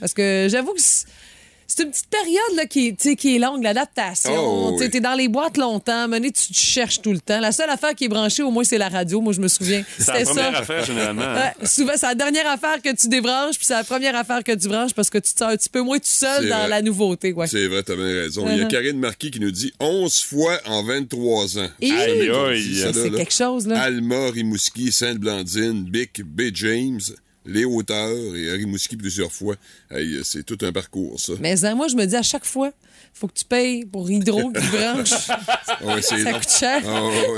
Parce 0.00 0.14
que 0.14 0.48
j'avoue 0.50 0.72
que 0.72 0.80
c'est 1.76 1.82
une 1.84 1.90
petite 1.90 2.08
période 2.08 2.56
là, 2.56 2.66
qui, 2.66 2.88
est- 2.88 3.16
qui 3.16 3.38
longue, 3.38 3.62
l'adaptation. 3.62 4.32
Oh, 4.36 4.76
Tu. 4.80 4.90
T'es 4.90 5.00
dans 5.00 5.14
les 5.14 5.28
boîtes 5.28 5.56
longtemps, 5.56 6.08
mené, 6.08 6.30
tu 6.32 6.48
te 6.52 6.58
cherches 6.58 7.00
tout 7.02 7.12
le 7.12 7.20
temps. 7.20 7.40
La 7.40 7.52
seule 7.52 7.70
affaire 7.70 7.94
qui 7.94 8.04
est 8.04 8.08
branchée, 8.08 8.42
au 8.42 8.50
moins, 8.50 8.64
c'est 8.64 8.78
la 8.78 8.88
radio. 8.88 9.20
Moi, 9.20 9.32
je 9.32 9.40
me 9.40 9.48
souviens. 9.48 9.84
c'est 9.98 10.06
la 10.12 10.18
C'était 10.18 10.24
première 10.30 10.52
ça. 10.52 10.58
affaire 10.58 10.84
généralement. 10.84 11.22
Ouais, 11.34 11.66
souvent, 11.66 11.92
c'est 11.96 12.06
la 12.06 12.14
dernière 12.14 12.46
affaire 12.48 12.80
que 12.82 12.94
tu 12.94 13.08
débranches, 13.08 13.56
puis 13.56 13.66
c'est 13.66 13.74
la 13.74 13.84
première 13.84 14.14
affaire 14.16 14.42
que 14.44 14.52
tu 14.52 14.68
branches 14.68 14.92
parce 14.94 15.08
que 15.10 15.18
tu 15.18 15.32
te 15.32 15.38
sens 15.38 15.52
un 15.52 15.56
petit 15.56 15.68
peu 15.70 15.80
moins 15.80 15.98
tout 15.98 16.04
seul 16.06 16.48
dans 16.48 16.58
vrai. 16.58 16.68
la 16.68 16.82
nouveauté. 16.82 17.32
Ouais. 17.32 17.46
C'est 17.46 17.66
vrai, 17.66 17.82
t'as 17.82 17.96
bien 17.96 18.04
raison. 18.04 18.46
Il 18.48 18.56
y 18.58 18.60
a 18.60 18.64
Uh-huh. 18.64 18.68
Karine 18.68 18.98
Marquis 18.98 19.30
qui 19.30 19.40
nous 19.40 19.50
dit 19.50 19.72
11 19.80 20.20
fois 20.22 20.58
en 20.66 20.82
23 20.84 21.58
ans. 21.58 21.68
Et- 21.80 21.88
C'est 21.88 23.10
quelque 23.10 23.32
chose, 23.32 23.66
là. 23.66 23.80
Alma, 23.82 24.30
Rimouski, 24.30 24.92
Sainte-Blandine, 24.92 25.84
Bic, 25.84 26.22
B. 26.22 26.42
James, 26.54 27.00
les 27.44 27.64
hauteurs 27.64 28.36
et 28.36 28.52
Rimouski 28.52 28.96
plusieurs 28.96 29.32
fois. 29.32 29.56
Hey, 29.90 30.20
c'est 30.24 30.44
tout 30.44 30.58
un 30.62 30.72
parcours, 30.72 31.18
ça. 31.20 31.34
Mais 31.40 31.64
hein, 31.64 31.74
moi, 31.74 31.88
je 31.88 31.96
me 31.96 32.04
dis 32.04 32.16
à 32.16 32.22
chaque 32.22 32.44
fois, 32.44 32.72
faut 33.14 33.28
que 33.28 33.34
tu 33.34 33.44
payes 33.44 33.84
pour 33.84 34.10
Hydro 34.10 34.50
qui 34.52 34.66
branche. 34.76 35.10
Ah 35.28 35.76
ouais, 35.82 36.02
c'est 36.02 36.22
ça 36.22 36.32
coûte 36.32 36.50
cher. 36.50 36.80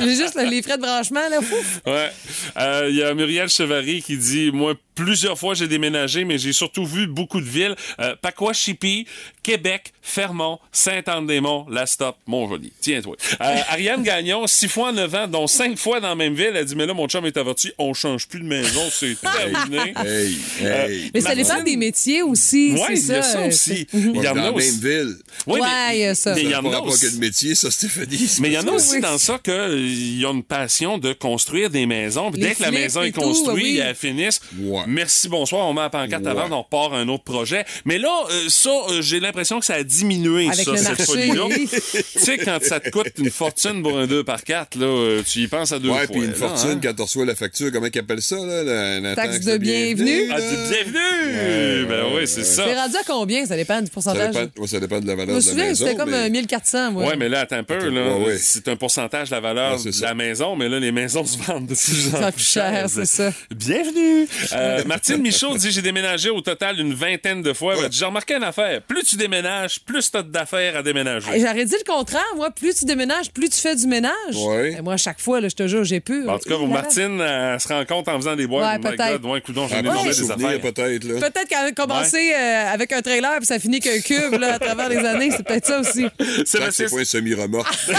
J'ai 0.00 0.14
juste 0.16 0.34
là, 0.34 0.44
les 0.44 0.62
frais 0.62 0.76
de 0.78 0.82
branchement, 0.82 1.28
là. 1.28 1.38
Ouais. 1.86 2.10
Euh, 2.56 2.86
Il 2.90 2.96
y 2.96 3.02
a 3.02 3.12
Muriel 3.14 3.48
Chevary 3.48 4.02
qui 4.02 4.16
dit 4.16 4.50
Moi, 4.52 4.74
plusieurs 4.94 5.38
fois, 5.38 5.54
j'ai 5.54 5.68
déménagé, 5.68 6.24
mais 6.24 6.38
j'ai 6.38 6.52
surtout 6.52 6.86
vu 6.86 7.06
beaucoup 7.06 7.40
de 7.40 7.46
villes. 7.48 7.74
Euh, 8.00 8.14
Pacoa-Chipi, 8.22 9.06
Québec, 9.42 9.92
Fermont, 10.00 10.58
Saint-Anne-des-Monts, 10.72 11.66
La 11.70 11.86
Stop, 11.86 12.16
Montjoli. 12.26 12.72
Tiens-toi. 12.80 13.16
Euh, 13.40 13.56
Ariane 13.68 14.02
Gagnon, 14.02 14.46
six 14.46 14.68
fois 14.68 14.88
en 14.88 14.92
neuf 14.92 15.14
ans, 15.14 15.26
dont 15.28 15.46
cinq 15.46 15.76
fois 15.76 16.00
dans 16.00 16.08
la 16.08 16.14
même 16.14 16.34
ville. 16.34 16.52
Elle 16.54 16.64
dit 16.64 16.76
Mais 16.76 16.86
là, 16.86 16.94
mon 16.94 17.08
chum 17.08 17.26
est 17.26 17.36
averti, 17.36 17.72
on 17.78 17.92
change 17.94 18.26
plus 18.28 18.40
de 18.40 18.46
maison, 18.46 18.82
c'est 18.90 19.16
terminé. 19.20 19.94
Hey, 20.04 20.36
Euh, 20.62 20.86
hey. 20.88 21.10
Mais 21.12 21.20
ça 21.20 21.34
dépend 21.34 21.62
des 21.62 21.76
métiers 21.76 22.22
aussi. 22.22 22.72
Ouais, 22.72 22.96
c'est 22.96 23.02
il 23.02 23.08
y 23.08 23.14
a 23.14 23.22
ça 23.22 23.38
euh, 23.40 23.48
aussi. 23.48 23.86
Mhm. 23.92 24.12
Il 24.14 24.22
y 24.22 24.28
en 24.28 24.34
dans 24.34 24.44
a 24.44 24.50
aussi. 24.52 24.70
même 24.72 24.80
ville. 24.80 25.16
Oui, 25.46 25.60
Ouais, 25.64 25.70
mais- 25.88 25.96
il 25.96 26.00
y 26.00 26.04
a 26.04 26.14
ça. 26.14 26.34
Mais 26.34 26.42
il 26.42 26.50
y 26.50 26.54
en 26.54 26.64
a 26.64 26.70
pas 26.70 26.80
aussi. 26.82 27.06
quel 27.10 27.18
métier, 27.18 27.54
ça, 27.54 27.70
Stéphanie. 27.70 28.30
Mais 28.40 28.48
il 28.48 28.54
y 28.54 28.58
en 28.58 28.66
a 28.66 28.70
aussi 28.72 28.94
Oui. 28.96 29.00
dans 29.00 29.18
ça 29.18 29.38
qu'ils 29.42 30.24
ont 30.26 30.32
une 30.34 30.42
passion 30.42 30.98
de 30.98 31.12
construire 31.12 31.70
des 31.70 31.86
maisons. 31.86 32.30
Dès 32.30 32.54
que 32.54 32.62
la 32.62 32.70
maison 32.70 33.02
est 33.02 33.12
construite 33.12 33.80
elle 33.84 33.94
finisse, 33.94 34.40
Ouais. 34.60 34.82
merci, 34.86 35.28
bonsoir, 35.28 35.66
on 35.66 35.72
met 35.74 35.80
la 35.82 35.90
pancarte 35.90 36.22
Ouais. 36.24 36.30
avant, 36.30 36.48
on 36.58 36.62
repart 36.62 36.92
à 36.92 36.96
un 36.96 37.08
autre 37.08 37.24
projet. 37.24 37.64
Mais 37.84 37.98
là, 37.98 38.10
euh, 38.30 38.48
ça, 38.48 38.70
euh, 38.90 39.02
j'ai 39.02 39.20
l'impression 39.20 39.60
que 39.60 39.66
ça 39.66 39.74
a 39.74 39.82
diminué, 39.82 40.48
Avec 40.48 40.64
ça, 40.64 40.76
cette 40.76 41.02
folie-là. 41.02 41.46
oui. 41.46 41.68
tu 41.70 42.18
sais, 42.20 42.38
quand 42.38 42.58
ça 42.62 42.80
te 42.80 42.90
coûte 42.90 43.08
une 43.18 43.30
fortune 43.30 43.82
pour 43.82 43.98
un 43.98 44.06
2 44.06 44.24
par 44.24 44.42
4 44.44 44.76
là, 44.78 44.86
euh, 44.86 45.22
tu 45.26 45.40
y 45.40 45.48
penses 45.48 45.72
à 45.72 45.78
deux 45.78 45.88
Ouais, 45.90 46.06
fois. 46.06 46.14
puis 46.16 46.20
une 46.24 46.30
là, 46.30 46.34
fortune 46.34 46.70
hein? 46.70 46.80
quand 46.82 46.94
tu 46.94 47.02
reçois 47.02 47.24
la 47.26 47.34
facture, 47.34 47.70
comment 47.72 47.86
ils 47.92 47.98
appellent 47.98 48.22
ça, 48.22 48.36
là? 48.36 48.62
La, 48.62 49.00
la 49.00 49.14
Taxe 49.14 49.40
de 49.44 49.56
bienvenue. 49.58 50.28
Ah, 50.32 50.40
du 50.40 50.46
bienvenue! 50.46 51.86
Ben 51.88 52.04
oui, 52.14 52.26
c'est 52.26 52.44
ça. 52.44 52.64
C'est 52.66 52.74
rendu 52.74 52.96
à 52.96 53.02
combien? 53.06 53.46
Ça 53.46 53.56
dépend 53.56 53.80
du 53.80 53.86
Ça 53.86 53.92
pourcentage? 53.92 54.34
dépend, 54.34 54.60
ouais, 54.62 54.68
ça 54.68 54.80
dépend 54.80 55.00
de 55.00 55.06
la 55.06 55.14
valeur 55.14 55.36
de 55.38 55.40
la 55.46 55.53
souviens, 55.58 55.74
c'était 55.74 55.94
comme 55.96 56.10
mais- 56.10 56.26
euh, 56.26 56.30
1400, 56.30 56.92
moi. 56.92 57.06
Ouais, 57.06 57.16
mais 57.16 57.28
là, 57.28 57.40
attends 57.40 57.56
un 57.56 57.64
peu. 57.64 57.88
Là, 57.88 58.16
Ouais, 58.18 58.26
ouais. 58.26 58.38
C'est 58.38 58.68
un 58.68 58.76
pourcentage 58.76 59.30
de 59.30 59.34
la 59.34 59.40
valeur 59.40 59.78
Ouais, 59.78 59.84
de 59.84 59.90
ça. 59.90 60.06
la 60.06 60.14
maison, 60.14 60.56
mais 60.56 60.68
là, 60.68 60.78
les 60.78 60.92
maisons 60.92 61.24
se 61.24 61.38
vendent 61.38 61.66
de 61.66 61.74
plus 61.74 62.08
en 62.14 62.20
Ça 62.20 62.32
plus 62.32 62.42
coûte 62.42 62.52
cher, 62.52 62.86
c'est 62.88 63.06
ça. 63.06 63.32
Bienvenue! 63.54 64.26
Euh, 64.52 64.82
Martine 64.86 65.22
Michaud 65.22 65.56
dit 65.56 65.70
J'ai 65.70 65.82
déménagé 65.82 66.30
au 66.30 66.40
total 66.40 66.78
une 66.78 66.94
vingtaine 66.94 67.42
de 67.42 67.52
fois. 67.52 67.74
J'ai 67.90 68.04
remarqué 68.04 68.34
une 68.34 68.42
affaire. 68.44 68.82
Plus 68.82 69.02
tu 69.04 69.16
déménages, 69.16 69.80
plus 69.80 70.10
tu 70.10 70.16
as 70.16 70.22
d'affaires 70.22 70.76
à 70.76 70.82
déménager. 70.82 71.26
J'aurais 71.38 71.64
dit 71.64 71.74
le 71.78 71.90
contraire. 71.90 72.22
Moi, 72.36 72.50
plus 72.50 72.74
tu 72.74 72.84
déménages, 72.84 73.30
plus 73.32 73.48
tu 73.48 73.58
fais 73.60 73.74
du 73.76 73.86
ménage. 73.86 74.12
Ouais. 74.36 74.74
Et 74.78 74.82
moi, 74.82 74.94
à 74.94 74.96
chaque 74.98 75.20
fois, 75.20 75.40
là, 75.40 75.48
je 75.48 75.54
te 75.54 75.66
jure, 75.66 75.84
j'ai 75.84 76.00
pu. 76.00 76.28
En 76.28 76.38
tout 76.38 76.48
cas, 76.48 76.58
Martine, 76.66 77.20
elle 77.20 77.60
se 77.60 77.68
rend 77.68 77.84
compte 77.84 78.08
en 78.08 78.16
faisant 78.16 78.36
des 78.36 78.46
boîtes. 78.46 78.82
Ouais, 78.82 78.90
peut-être. 78.90 79.24
Ouais, 79.24 79.42
j'en 79.48 79.66
ai 79.66 79.72
Ah, 79.74 79.82
bon, 79.82 80.04
des 80.04 80.30
affaires. 80.30 80.60
peut-être, 80.60 81.48
qu'elle 81.48 81.58
a 81.66 81.72
commencé 81.72 82.32
euh, 82.34 82.72
avec 82.72 82.92
un 82.92 83.00
trailer 83.02 83.36
puis 83.38 83.46
ça 83.46 83.58
finit 83.58 83.80
qu'un 83.80 83.98
cube 84.00 84.34
là, 84.38 84.54
à 84.54 84.58
travers 84.58 84.88
les 84.88 84.98
années. 84.98 85.30
C'est 85.30 85.43
peut-être 85.44 85.66
ça 85.66 85.80
aussi. 85.80 86.06
C'est 86.44 86.58
pas 86.90 87.00
un 87.00 87.04
semi-remorque. 87.04 87.74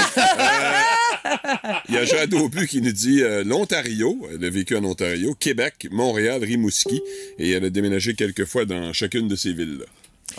Il 1.90 1.96
y 1.96 1.98
a 1.98 2.06
Jean 2.06 2.28
Daubu 2.28 2.68
qui 2.68 2.82
nous 2.82 2.92
dit 2.92 3.22
euh, 3.24 3.44
l'Ontario, 3.44 4.28
elle 4.32 4.44
a 4.46 4.50
vécu 4.50 4.76
en 4.76 4.84
Ontario, 4.84 5.34
Québec, 5.40 5.88
Montréal, 5.92 6.44
Rimouski, 6.44 7.02
et 7.40 7.52
elle 7.52 7.66
a 7.66 7.70
déménagé 7.70 8.14
quelques 8.14 8.46
fois 8.46 8.66
dans 8.66 8.94
chacune 8.94 9.28
de 9.28 9.36
ces 9.36 9.54
villes-là. 9.54 9.86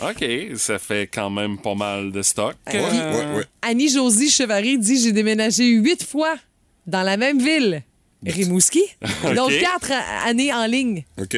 OK, 0.09 0.23
ça 0.57 0.77
fait 0.79 1.07
quand 1.11 1.29
même 1.29 1.57
pas 1.57 1.73
mal 1.75 2.11
de 2.11 2.21
stock. 2.21 2.55
Ouais, 2.67 2.75
Euh, 2.75 3.31
ouais, 3.33 3.37
ouais. 3.39 3.43
Annie-Josie 3.61 4.29
Chevary 4.29 4.77
dit 4.77 5.01
J'ai 5.01 5.11
déménagé 5.11 5.65
huit 5.67 6.03
fois 6.03 6.35
dans 6.85 7.03
la 7.03 7.17
même 7.17 7.39
ville, 7.39 7.83
Rimouski. 8.25 8.83
Donc 9.35 9.51
quatre 9.59 9.91
années 10.25 10.53
en 10.53 10.65
ligne. 10.67 11.03
OK. 11.19 11.37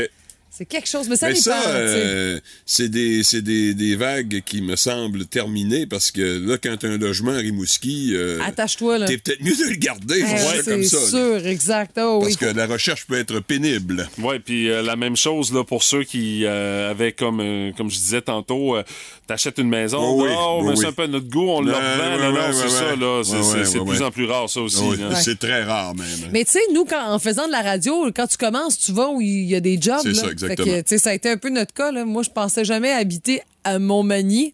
C'est 0.59 0.65
quelque 0.65 0.89
chose, 0.89 1.07
mais 1.07 1.15
ça 1.15 1.27
Mais 1.29 1.35
dépend. 1.35 1.43
ça, 1.51 1.61
tu 1.61 1.69
sais. 1.69 1.73
euh, 1.73 2.39
c'est 2.65 2.89
des, 2.89 3.23
c'est 3.23 3.41
des, 3.41 3.73
des 3.73 3.95
vagues 3.95 4.41
qui 4.45 4.61
me 4.61 4.75
semblent 4.75 5.25
terminées 5.25 5.85
parce 5.85 6.11
que 6.11 6.21
là, 6.45 6.57
quand 6.61 6.75
tu 6.75 6.85
as 6.85 6.89
un 6.89 6.97
logement 6.97 7.31
à 7.31 7.37
Rimouski, 7.37 8.09
euh, 8.13 8.41
Attache-toi, 8.45 8.97
là. 8.97 9.05
t'es 9.07 9.17
peut-être 9.19 9.41
mieux 9.41 9.55
de 9.55 9.69
le 9.69 9.75
garder, 9.77 10.21
ouais, 10.21 10.61
c'est 10.61 10.75
là. 10.77 10.83
sûr, 10.83 11.47
exact. 11.47 11.97
Oh, 11.97 12.19
Parce 12.19 12.33
oui. 12.33 12.37
que 12.37 12.45
la 12.47 12.67
recherche 12.67 13.07
peut 13.07 13.17
être 13.17 13.39
pénible. 13.39 14.09
Oui, 14.17 14.39
puis 14.39 14.69
euh, 14.69 14.81
la 14.81 14.97
même 14.97 15.15
chose 15.15 15.53
là, 15.53 15.63
pour 15.63 15.81
ceux 15.81 16.03
qui 16.03 16.43
euh, 16.43 16.91
avaient, 16.91 17.13
comme, 17.13 17.39
euh, 17.39 17.71
comme 17.77 17.89
je 17.89 17.95
disais 17.97 18.21
tantôt, 18.21 18.75
euh, 18.75 18.83
t'achètes 19.27 19.59
une 19.59 19.69
maison, 19.69 19.99
Oh 20.01 20.23
oui, 20.23 20.29
oh, 20.37 20.59
oui, 20.61 20.71
mais 20.71 20.75
c'est 20.75 20.87
un 20.87 20.91
peu 20.91 21.07
notre 21.07 21.29
goût, 21.29 21.47
on 21.51 21.61
le 21.61 21.71
revend. 21.71 22.17
non, 22.19 22.33
non, 22.33 22.51
c'est 22.51 22.67
ça, 22.69 22.95
là. 22.97 23.21
C'est 23.23 23.79
de 23.79 23.83
plus 23.85 24.01
en 24.01 24.11
plus 24.11 24.25
rare, 24.25 24.49
ça 24.49 24.59
aussi. 24.59 24.83
C'est 25.21 25.39
très 25.39 25.63
rare, 25.63 25.95
même. 25.95 26.05
Mais 26.33 26.43
tu 26.43 26.51
sais, 26.51 26.59
nous, 26.73 26.83
quand, 26.83 27.13
en 27.13 27.17
faisant 27.17 27.47
de 27.47 27.53
la 27.53 27.61
radio, 27.61 28.11
quand 28.13 28.27
tu 28.27 28.35
commences, 28.35 28.77
tu 28.77 28.91
vas 28.91 29.07
où 29.07 29.21
il 29.21 29.45
y 29.45 29.55
a 29.55 29.61
des 29.61 29.79
jobs. 29.81 29.99
C'est 30.03 30.13
ça, 30.15 30.27
Fait 30.48 30.48
exactement. 30.53 30.77
que, 30.77 30.81
tu 30.81 30.87
sais, 30.89 30.97
ça 30.97 31.09
a 31.11 31.13
été 31.13 31.29
un 31.29 31.37
peu 31.37 31.49
notre 31.49 31.73
cas. 31.73 31.91
Là. 31.91 32.05
Moi, 32.05 32.23
je 32.23 32.29
pensais 32.29 32.65
jamais 32.65 32.91
habiter 32.91 33.41
à 33.63 33.79
Montmagny. 33.79 34.53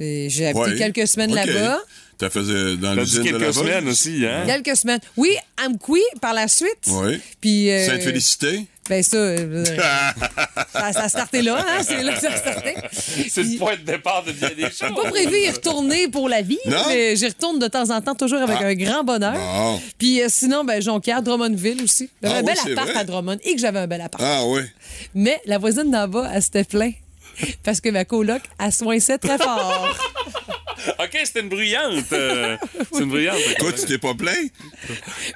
J'ai 0.00 0.46
habité 0.46 0.58
Ouais. 0.72 0.76
quelques 0.76 1.06
semaines 1.06 1.34
là-bas. 1.34 1.78
T'as 2.18 2.30
fait 2.30 2.38
euh, 2.40 2.76
dans 2.76 2.94
l'usine 2.94 3.22
de 3.24 3.30
quelques 3.30 3.40
la 3.40 3.52
semaines 3.52 3.88
aussi, 3.88 4.24
hein? 4.26 4.44
Quelques 4.46 4.76
semaines. 4.76 5.00
Oui, 5.16 5.34
Amqui 5.64 6.00
par 6.20 6.34
la 6.34 6.46
suite. 6.48 6.86
Oui. 6.88 7.20
Puis. 7.40 7.70
euh, 7.70 7.86
Sainte-Félicité? 7.86 8.66
Ben 8.88 9.00
ça, 9.02 9.16
euh, 9.16 9.64
ça, 10.72 10.92
ça 10.92 11.02
a 11.04 11.08
starté 11.08 11.40
là, 11.42 11.56
hein? 11.58 11.82
C'est 11.86 12.02
là 12.02 12.14
que 12.14 12.20
ça 12.20 12.32
a 12.32 12.36
starté. 12.36 12.74
C'est 13.30 13.42
le 13.44 13.56
point 13.58 13.76
de 13.76 13.82
départ 13.82 14.24
de 14.24 14.32
bien 14.32 14.50
des 14.50 14.62
choses. 14.64 14.74
J'ai 14.80 14.88
pas 15.02 15.08
prévu 15.10 15.38
y 15.38 15.50
retourner 15.50 16.08
pour 16.08 16.28
la 16.28 16.42
vie, 16.42 16.58
Non? 16.66 16.82
mais 16.88 17.14
j'y 17.14 17.26
retourne 17.28 17.60
de 17.60 17.68
temps 17.68 17.90
en 17.90 18.00
temps, 18.00 18.14
toujours 18.16 18.42
avec 18.42 18.56
Ah. 18.60 18.66
un 18.66 18.74
grand 18.74 19.04
bonheur. 19.04 19.34
Bon. 19.34 19.80
Puis 19.98 20.20
euh, 20.20 20.26
sinon, 20.28 20.64
ben, 20.64 20.82
Jonquière, 20.82 21.22
Drummondville 21.22 21.80
aussi. 21.82 22.10
J'avais 22.22 22.34
Ah 22.34 22.38
un 22.38 22.40
oui, 22.42 22.46
bel 22.64 22.72
appart 22.72 22.88
vrai. 22.90 22.98
à 22.98 23.04
Drummond 23.04 23.38
et 23.44 23.54
que 23.54 23.60
j'avais 23.60 23.78
un 23.78 23.86
bel 23.86 24.00
appart. 24.00 24.22
Ah 24.26 24.42
oui. 24.46 24.62
Mais 25.14 25.40
la 25.46 25.58
voisine 25.58 25.90
d'en 25.90 26.08
bas, 26.08 26.28
elle 26.34 26.42
s'était 26.42 26.64
plainte. 26.64 26.94
Parce 27.62 27.80
que 27.80 27.88
ma 27.88 28.04
coloc, 28.04 28.42
elle 28.58 28.72
soinçait 28.72 29.16
très 29.18 29.38
fort. 29.38 29.88
OK, 30.98 31.18
c'était 31.24 31.40
une 31.40 31.48
bruyante. 31.48 32.12
euh, 32.12 32.56
c'est 32.92 33.02
une 33.04 33.08
bruyante. 33.10 33.38
Toi, 33.58 33.72
tu 33.72 33.86
t'es 33.86 33.98
pas 33.98 34.14
plaint? 34.14 34.50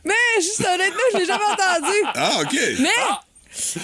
Mais 0.05 0.13
juste 0.41 0.61
honnêtement, 0.61 1.01
je 1.15 1.19
l'ai 1.19 1.27
jamais 1.27 1.45
entendu. 1.45 1.97
Ah, 2.17 2.39
OK. 2.43 2.59
Mais 2.81 2.89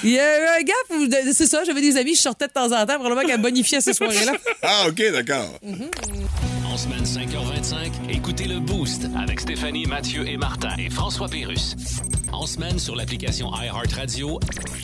il 0.04 0.10
y 0.10 0.18
a 0.18 0.38
eu 0.40 0.60
un 0.60 0.62
gap 0.62 0.76
où, 0.90 1.32
c'est 1.32 1.46
ça, 1.46 1.64
j'avais 1.64 1.80
des 1.80 1.96
amis, 1.96 2.14
je 2.14 2.20
sortais 2.20 2.46
de 2.46 2.52
temps 2.52 2.66
en 2.72 2.86
temps, 2.86 2.98
probablement 2.98 3.26
qu'elle 3.26 3.40
bonifiait 3.40 3.80
ces 3.80 3.94
soirées-là. 3.94 4.32
Ah, 4.62 4.86
OK, 4.88 5.02
d'accord. 5.12 5.58
En 6.66 6.76
semaine 6.76 7.04
5h25, 7.04 8.10
écoutez 8.10 8.44
le 8.44 8.60
Boost 8.60 9.06
avec 9.18 9.40
Stéphanie, 9.40 9.86
Mathieu 9.86 10.26
et 10.26 10.36
Martin 10.36 10.74
et 10.78 10.88
François 10.88 11.28
Pérus. 11.28 11.74
En 12.32 12.46
semaine 12.46 12.78
sur 12.78 12.96
l'application 12.96 13.50
iHeartRadio, 13.54 14.38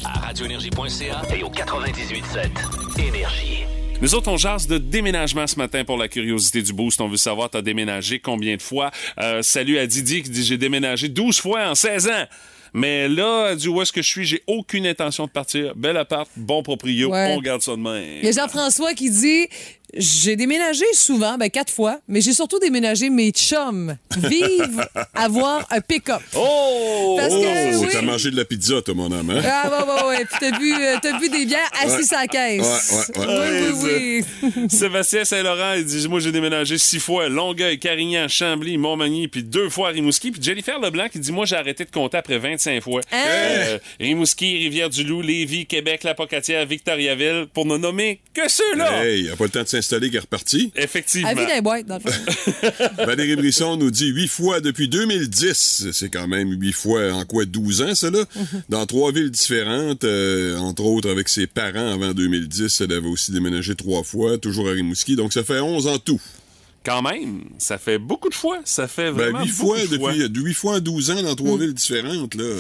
à 0.05 0.19
radioénergie.ca 0.21 1.23
et 1.35 1.43
au 1.43 1.49
98.7 1.49 3.01
Énergie. 3.09 3.65
Nous 4.01 4.15
autres, 4.15 4.29
on 4.29 4.37
jase 4.37 4.69
de 4.69 4.79
déménagement 4.79 5.47
ce 5.47 5.57
matin 5.57 5.85
pour 5.85 5.97
la 5.97 6.09
curiosité 6.09 6.63
du 6.63 6.73
boost. 6.73 7.01
On 7.01 7.09
veut 7.09 7.17
savoir, 7.17 7.51
t'as 7.51 7.63
déménagé 7.63 8.21
combien 8.21 8.55
de 8.57 8.63
fois? 8.63 8.91
Euh, 9.19 9.43
salut 9.43 9.79
à 9.79 9.87
Didi 9.87 10.23
qui 10.23 10.31
dit, 10.31 10.45
j'ai 10.45 10.57
déménagé 10.57 11.09
12 11.09 11.41
fois 11.41 11.69
en 11.69 11.75
16 11.75 12.09
ans. 12.09 12.25
Mais 12.75 13.09
là, 13.09 13.55
du 13.55 13.69
où 13.69 13.81
est-ce 13.83 13.93
que 13.93 14.03
je 14.03 14.09
suis, 14.09 14.25
j'ai 14.25 14.43
aucune 14.47 14.87
intention 14.87 15.27
de 15.27 15.31
partir. 15.31 15.75
Bel 15.77 15.97
appart, 15.97 16.29
bon 16.37 16.63
proprio, 16.63 17.11
Ouais. 17.11 17.35
on 17.37 17.41
garde 17.41 17.63
ça 17.63 17.73
de 17.73 17.77
main. 17.81 18.01
Il 18.01 18.25
y 18.25 18.29
a 18.29 18.33
Jean-François 18.33 18.95
qui 18.95 19.11
dit 19.11 19.49
J'ai 19.97 20.37
déménagé 20.37 20.85
souvent, 20.93 21.39
ben 21.39 21.49
quatre 21.49 21.73
fois, 21.73 21.99
mais 22.09 22.21
j'ai 22.21 22.35
surtout 22.35 22.59
déménagé 22.59 23.09
mes 23.09 23.31
chums. 23.31 23.97
Vivre, 24.19 24.87
avoir 25.15 25.67
un 25.71 25.81
pick-up. 25.81 26.21
Oh! 26.37 27.17
Parce 27.19 27.33
que, 27.35 27.39
Oh, 27.77 27.81
oui. 27.81 27.89
t'as 27.91 28.03
mangé 28.03 28.31
de 28.31 28.37
la 28.37 28.45
pizza, 28.45 28.83
toi, 28.83 28.93
mon 28.95 29.11
homme, 29.11 29.31
hein? 29.31 29.41
Ah, 29.45 29.71
ouais, 29.71 29.93
ouais, 29.93 30.09
ouais. 30.19 30.25
Puis 30.27 30.37
t'as 30.41 30.59
bu, 30.59 30.73
euh, 30.75 30.97
t'as 31.01 31.19
bu 31.19 31.29
des 31.31 31.47
bières 31.47 31.71
assis 31.83 31.97
Ouais. 32.11 32.15
à 32.17 32.21
la 32.21 32.27
caisse. 32.27 33.09
Ouais, 33.17 33.27
ouais, 33.27 33.39
ouais. 33.39 33.71
Oui, 33.73 34.25
oui, 34.43 34.51
oui. 34.57 34.69
Sébastien 34.71 35.25
Saint-Laurent, 35.25 35.73
il 35.79 35.85
dit 35.87 36.07
Moi, 36.07 36.21
j'ai 36.21 36.33
déménagé 36.33 36.77
six 36.77 36.99
fois. 37.01 37.29
Longueuil, 37.31 37.79
Carignan, 37.79 38.29
Chambly, 38.29 38.77
Montmagny, 38.77 39.29
puis 39.29 39.43
deux 39.43 39.71
fois 39.71 39.89
à 39.89 39.91
Rimouski. 39.93 40.31
Puis 40.33 40.43
Jennifer 40.43 40.79
Leblanc 40.79 41.09
qui 41.09 41.19
dit 41.19 41.33
Moi, 41.33 41.47
j'ai 41.47 41.57
arrêté 41.57 41.85
de 41.87 41.91
compter 41.91 42.19
après 42.19 42.39
25 42.39 42.83
fois. 42.83 43.01
Hein? 43.11 43.17
Euh, 43.27 43.79
Rimouski, 44.01 44.59
Rivière-du-Loup, 44.59 45.23
Lévis, 45.23 45.65
Québec, 45.67 46.05
La 46.05 46.15
Pocatière, 46.15 46.67
Victoriaville, 46.67 47.47
pour 47.55 47.65
ne 47.65 47.79
nommer 47.79 48.21
que 48.35 48.49
ceux-là. 48.49 49.05
Hey, 49.05 49.21
il 49.23 49.31
a 49.31 49.37
pas 49.37 49.45
le 49.45 49.51
temps 49.51 49.63
de 49.63 49.69
s'installer, 49.83 50.11
qui 50.11 50.17
est 50.17 50.21
reparti. 50.21 50.73
Effectivement. 50.77 51.29
À 51.29 51.35
vie 51.35 51.47
d'un 51.47 51.63
boîte, 51.63 51.87
dans 51.87 51.99
le 52.05 52.11
fond. 52.11 52.53
Valérie 53.05 53.37
Brisson 53.37 53.77
nous 53.77 53.91
dit 53.91 54.09
huit 54.09 54.29
fois 54.29 54.61
depuis 54.61 54.89
2010. 54.89 55.89
C'est 55.93 56.09
quand 56.09 56.29
même 56.29 56.51
huit 56.61 56.73
fois 56.73 57.13
en 57.13 57.25
quoi 57.25 57.45
12 57.45 57.83
ans, 57.83 57.95
ça, 57.95 58.11
là? 58.11 58.25
Dans 58.69 58.87
trois 58.87 59.13
villes 59.13 59.31
différentes, 59.31 60.05
euh, 60.05 60.57
entre 60.59 60.85
autres 60.85 61.11
avec 61.11 61.29
ses 61.29 61.47
parents 61.47 61.93
avant 61.93 62.13
2010. 62.13 62.81
Elle 62.81 62.93
avait 62.93 63.09
aussi 63.09 63.33
déménagé 63.33 63.75
trois 63.75 64.03
fois, 64.03 64.39
toujours 64.39 64.69
à 64.69 64.73
Rimouski. 64.73 65.17
Donc, 65.17 65.33
ça 65.33 65.45
fait 65.45 65.61
11 65.61 65.87
en 65.87 65.99
tout. 65.99 66.21
Quand 66.89 67.03
même, 67.03 67.45
ça 67.59 67.77
fait 67.77 67.99
beaucoup 67.99 68.29
de 68.31 68.35
fois. 68.35 68.59
Ça 68.65 68.89
fait 68.89 69.13
Ben, 69.13 69.25
vraiment 69.25 69.41
huit 69.43 69.53
beaucoup 69.53 69.75
fois 69.77 69.79
de 69.87 69.99
fois. 69.99 70.13
depuis 70.15 70.43
huit 70.43 70.55
fois 70.55 70.77
en 70.77 70.81
12 70.81 71.11
ans 71.11 71.23
dans 71.23 71.35
trois 71.35 71.59
villes 71.59 71.75
différentes, 71.75 72.35
là. 72.35 72.57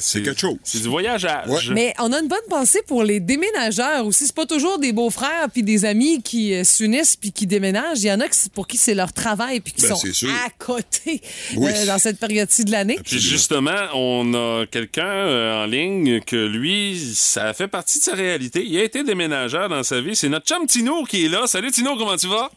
C'est 0.00 0.22
quelque 0.22 0.40
chose. 0.40 0.56
C'est 0.64 0.80
du 0.82 0.88
voyageage. 0.88 1.70
Mais 1.72 1.94
on 1.98 2.12
a 2.12 2.20
une 2.20 2.28
bonne 2.28 2.38
pensée 2.48 2.80
pour 2.86 3.02
les 3.04 3.20
déménageurs 3.20 4.06
aussi. 4.06 4.26
C'est 4.26 4.34
pas 4.34 4.46
toujours 4.46 4.78
des 4.78 4.92
beaux-frères 4.92 5.48
puis 5.52 5.62
des 5.62 5.84
amis 5.84 6.22
qui 6.22 6.54
euh, 6.54 6.64
s'unissent 6.64 7.16
puis 7.16 7.32
qui 7.32 7.46
déménagent. 7.46 7.98
Il 8.02 8.06
y 8.06 8.12
en 8.12 8.20
a 8.20 8.28
qui- 8.28 8.48
pour 8.48 8.66
qui 8.66 8.76
c'est 8.78 8.94
leur 8.94 9.12
travail 9.12 9.60
puis 9.60 9.72
qui 9.74 9.82
Ben, 9.82 9.94
sont 9.96 10.26
à 10.28 10.50
côté 10.58 11.20
Oui. 11.56 11.70
euh, 11.74 11.86
dans 11.86 11.98
cette 11.98 12.18
période-ci 12.18 12.64
de 12.64 12.70
l'année. 12.70 12.98
Puis 13.04 13.18
justement, 13.20 13.70
on 13.94 14.32
a 14.34 14.66
quelqu'un 14.66 15.04
euh, 15.06 15.64
en 15.64 15.66
ligne 15.66 16.20
que 16.20 16.36
lui, 16.36 16.98
ça 17.14 17.52
fait 17.52 17.68
partie 17.68 17.98
de 17.98 18.04
sa 18.04 18.14
réalité. 18.14 18.64
Il 18.66 18.76
a 18.78 18.84
été 18.84 19.04
déménageur 19.04 19.68
dans 19.68 19.82
sa 19.82 20.00
vie. 20.00 20.16
C'est 20.16 20.28
notre 20.28 20.46
chum 20.46 20.66
Tino 20.66 21.04
qui 21.04 21.26
est 21.26 21.28
là. 21.28 21.46
Salut 21.46 21.70
Tino, 21.70 21.96
comment 21.96 22.16
tu 22.16 22.28
vas? 22.28 22.50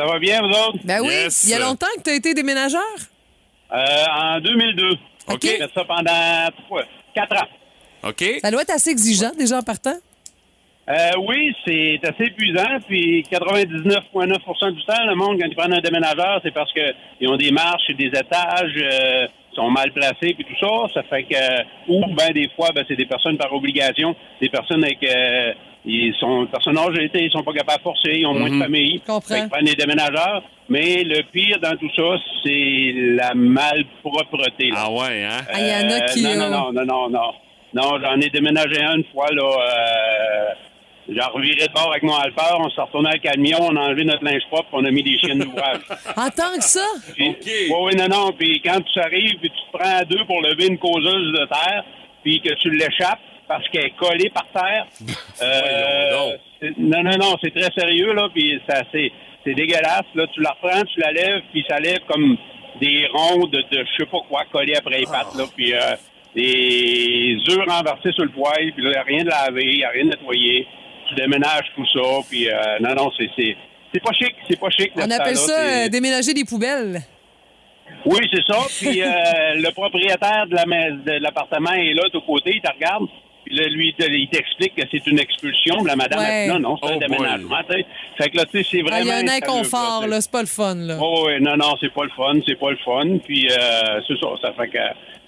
Ça 0.00 0.06
va 0.06 0.18
bien, 0.18 0.40
vous 0.40 0.48
autres? 0.48 0.78
Ben 0.84 1.00
oui, 1.02 1.08
Yes. 1.12 1.44
il 1.44 1.50
y 1.50 1.54
a 1.54 1.58
longtemps 1.58 1.86
que 1.98 2.02
tu 2.02 2.08
as 2.10 2.14
été 2.14 2.32
déménageur? 2.32 2.80
Euh, 3.70 3.76
en 4.16 4.40
2002. 4.40 4.92
OK. 5.28 5.38
J'ai 5.42 5.58
fait 5.58 5.70
ça 5.74 5.84
pendant 5.84 6.48
trois, 6.64 6.84
quatre 7.14 7.36
ans. 7.36 7.48
OK. 8.08 8.24
Ça 8.40 8.50
doit 8.50 8.62
être 8.62 8.70
assez 8.70 8.88
exigeant 8.90 9.32
déjà 9.38 9.58
en 9.58 9.62
partant. 9.62 9.94
Euh, 10.88 11.10
oui, 11.28 11.54
c'est 11.66 12.00
assez 12.02 12.24
épuisant. 12.24 12.78
Puis 12.88 13.22
99,9% 13.30 14.72
du 14.72 14.84
temps, 14.86 15.04
le 15.06 15.14
monde, 15.16 15.38
quand 15.38 15.46
ils 15.48 15.54
prennent 15.54 15.74
un 15.74 15.80
déménageur, 15.80 16.40
c'est 16.42 16.50
parce 16.54 16.72
qu'ils 16.72 17.28
ont 17.28 17.36
des 17.36 17.50
marches 17.52 17.90
et 17.90 17.94
des 17.94 18.06
étages, 18.06 18.72
euh, 18.78 19.26
sont 19.54 19.70
mal 19.70 19.90
placés, 19.92 20.34
puis 20.34 20.44
tout 20.44 20.56
ça. 20.60 20.68
Ça 20.94 21.02
fait 21.04 21.24
que, 21.24 21.62
ou 21.88 22.04
ben 22.14 22.32
des 22.32 22.48
fois, 22.56 22.68
ben, 22.74 22.84
c'est 22.88 22.96
des 22.96 23.06
personnes 23.06 23.36
par 23.36 23.52
obligation, 23.52 24.14
des 24.40 24.48
personnes 24.48 24.84
avec, 24.84 24.98
euh, 25.04 25.52
ils 25.84 26.14
sont 26.20 26.46
personnes 26.46 26.78
âgées, 26.78 27.10
ils 27.14 27.30
sont 27.30 27.42
pas 27.42 27.52
capables 27.52 27.78
de 27.78 27.82
forcer, 27.82 28.12
ils 28.14 28.26
ont 28.26 28.34
moins 28.34 28.48
de 28.50 28.54
Mhm. 28.54 28.62
famille. 28.62 29.00
Comprends. 29.00 29.20
Fait 29.34 29.40
qu'ils 29.40 29.48
prennent 29.48 29.64
des 29.64 29.74
déménageurs. 29.74 30.42
Mais 30.68 31.02
le 31.02 31.22
pire 31.32 31.58
dans 31.60 31.76
tout 31.76 31.90
ça, 31.96 32.16
c'est 32.44 32.92
la 32.94 33.34
malpropreté. 33.34 34.68
là. 34.70 34.84
Ah 34.86 34.90
ouais, 34.92 35.24
hein? 35.24 35.40
Ah, 35.52 35.58
il 35.58 35.66
y 35.66 35.72
en 35.72 35.96
a 35.96 36.00
qui, 36.02 36.22
Non, 36.22 36.48
non, 36.48 36.68
euh, 36.68 36.72
non, 36.72 36.72
non, 36.72 36.84
non, 36.84 37.10
non. 37.10 37.32
Non, 37.72 37.98
j'en 38.02 38.20
ai 38.20 38.28
déménagé 38.30 38.82
un 38.82 38.96
une 38.96 39.04
fois, 39.12 39.26
là. 39.32 39.42
Euh, 39.42 40.54
J'en 41.10 41.28
revirais 41.30 41.66
de 41.66 41.72
bord 41.72 41.90
avec 41.90 42.04
mon 42.04 42.14
Alphard, 42.14 42.60
on 42.60 42.70
s'est 42.70 42.80
retourné 42.80 43.08
avec 43.08 43.24
le 43.24 43.30
camion, 43.30 43.58
on 43.60 43.76
a 43.76 43.80
enlevé 43.80 44.04
notre 44.04 44.24
linge 44.24 44.42
propre, 44.48 44.68
on 44.72 44.84
a 44.84 44.90
mis 44.92 45.02
des 45.02 45.18
chiens 45.18 45.34
d'ouvrage. 45.34 45.80
En 46.16 46.30
tant 46.30 46.54
que 46.56 46.62
ça? 46.62 46.86
Puis, 47.16 47.36
Oui, 47.44 47.74
oui, 47.82 47.96
non, 47.96 48.06
non. 48.08 48.32
Puis 48.32 48.60
quand 48.64 48.80
tu 48.80 49.00
arrives, 49.00 49.38
puis 49.40 49.50
tu 49.50 49.72
te 49.72 49.76
prends 49.76 49.98
à 49.98 50.04
deux 50.04 50.24
pour 50.24 50.40
lever 50.40 50.66
une 50.68 50.78
causeuse 50.78 51.32
de 51.32 51.46
terre, 51.46 51.84
puis 52.22 52.40
que 52.40 52.54
tu 52.54 52.70
l'échappes, 52.70 53.18
parce 53.48 53.66
qu'elle 53.68 53.86
est 53.86 53.96
collée 53.96 54.30
par 54.30 54.46
terre. 54.52 54.86
Euh, 55.42 56.36
non, 56.76 57.02
non, 57.02 57.16
non, 57.16 57.36
c'est 57.42 57.54
très 57.54 57.72
sérieux, 57.72 58.12
là, 58.12 58.28
puis 58.34 58.60
ça, 58.68 58.82
c'est, 58.92 59.10
c'est 59.42 59.54
dégueulasse. 59.54 60.04
Là, 60.14 60.26
tu 60.34 60.42
la 60.42 60.50
reprends, 60.50 60.82
tu 60.84 61.00
la 61.00 61.12
lèves, 61.12 61.42
puis 61.50 61.64
ça 61.66 61.78
lève 61.78 62.00
comme 62.06 62.36
des 62.78 63.06
ronds 63.10 63.46
de, 63.46 63.56
de 63.56 63.86
je 63.86 63.96
sais 63.96 64.10
pas 64.10 64.18
quoi 64.28 64.44
collés 64.52 64.76
après 64.76 64.98
les 64.98 65.06
pattes, 65.06 65.34
là, 65.34 65.44
puis 65.56 65.72
euh, 65.72 65.96
des 66.34 67.38
œufs 67.48 67.66
renversés 67.66 68.12
sur 68.12 68.24
le 68.24 68.30
poêle, 68.30 68.72
puis 68.74 68.84
là, 68.84 68.90
y 68.92 68.96
a 68.96 69.02
rien 69.02 69.24
de 69.24 69.30
lavé, 69.30 69.76
y 69.76 69.84
a 69.84 69.88
rien 69.88 70.04
de 70.04 70.10
nettoyé. 70.10 70.66
Tu 71.10 71.14
déménages 71.16 71.66
tout 71.76 71.86
ça, 71.92 72.00
puis 72.30 72.48
euh, 72.48 72.54
non, 72.80 72.94
non, 72.94 73.10
c'est, 73.18 73.28
c'est, 73.36 73.56
c'est 73.92 74.00
pas 74.02 74.12
chic, 74.12 74.34
c'est 74.48 74.58
pas 74.58 74.70
chic. 74.70 74.92
On 74.96 75.10
appelle 75.10 75.36
ça 75.36 75.58
euh, 75.60 75.88
déménager 75.88 76.32
des 76.34 76.44
poubelles. 76.44 77.00
oui, 78.06 78.18
c'est 78.32 78.44
ça. 78.46 78.58
Puis 78.80 79.02
euh, 79.02 79.06
le 79.56 79.70
propriétaire 79.72 80.46
de 80.46 80.54
la 80.54 80.64
mais- 80.66 80.92
de 80.92 81.12
l'appartement 81.22 81.72
est 81.72 81.94
là, 81.94 82.04
de 82.12 82.18
côté, 82.20 82.52
il 82.56 82.60
te 82.60 82.72
regarde. 82.72 83.06
Puis 83.44 83.56
là, 83.56 83.66
lui, 83.68 83.88
il 83.88 83.94
te- 83.94 84.08
il 84.10 84.28
t'explique 84.28 84.74
que 84.76 84.82
c'est 84.92 85.04
une 85.08 85.18
expulsion. 85.18 85.76
Puis 85.78 85.86
La 85.86 85.96
madame, 85.96 86.20
Ouais. 86.20 86.26
elle 86.46 86.52
dit 86.52 86.60
non, 86.60 86.70
non, 86.70 86.76
c'est 86.76 86.88
Oh 86.88 86.92
un 86.92 86.98
boy. 86.98 87.08
déménagement. 87.08 87.56
Fait 88.18 88.30
que 88.30 88.36
là, 88.36 88.44
tu 88.44 88.62
sais, 88.62 88.68
c'est 88.70 88.78
Ah, 88.78 89.00
Il 89.00 89.06
vraiment. 89.06 89.10
y 89.10 89.10
a 89.10 89.16
un 89.16 89.36
inconfort, 89.36 90.00
là, 90.02 90.06
là, 90.06 90.20
c'est 90.20 90.30
pas 90.30 90.42
le 90.42 90.46
fun, 90.46 90.74
là. 90.76 90.98
Oh, 91.00 91.24
oui, 91.26 91.40
non, 91.40 91.56
non, 91.56 91.74
c'est 91.80 91.92
pas 91.92 92.04
le 92.04 92.10
fun, 92.10 92.34
c'est 92.46 92.58
pas 92.58 92.70
le 92.70 92.76
fun. 92.84 93.18
Puis 93.24 93.48
euh, 93.50 94.00
c'est 94.06 94.18
ça, 94.20 94.28
ça 94.42 94.52
fait 94.52 94.68
que. 94.68 94.78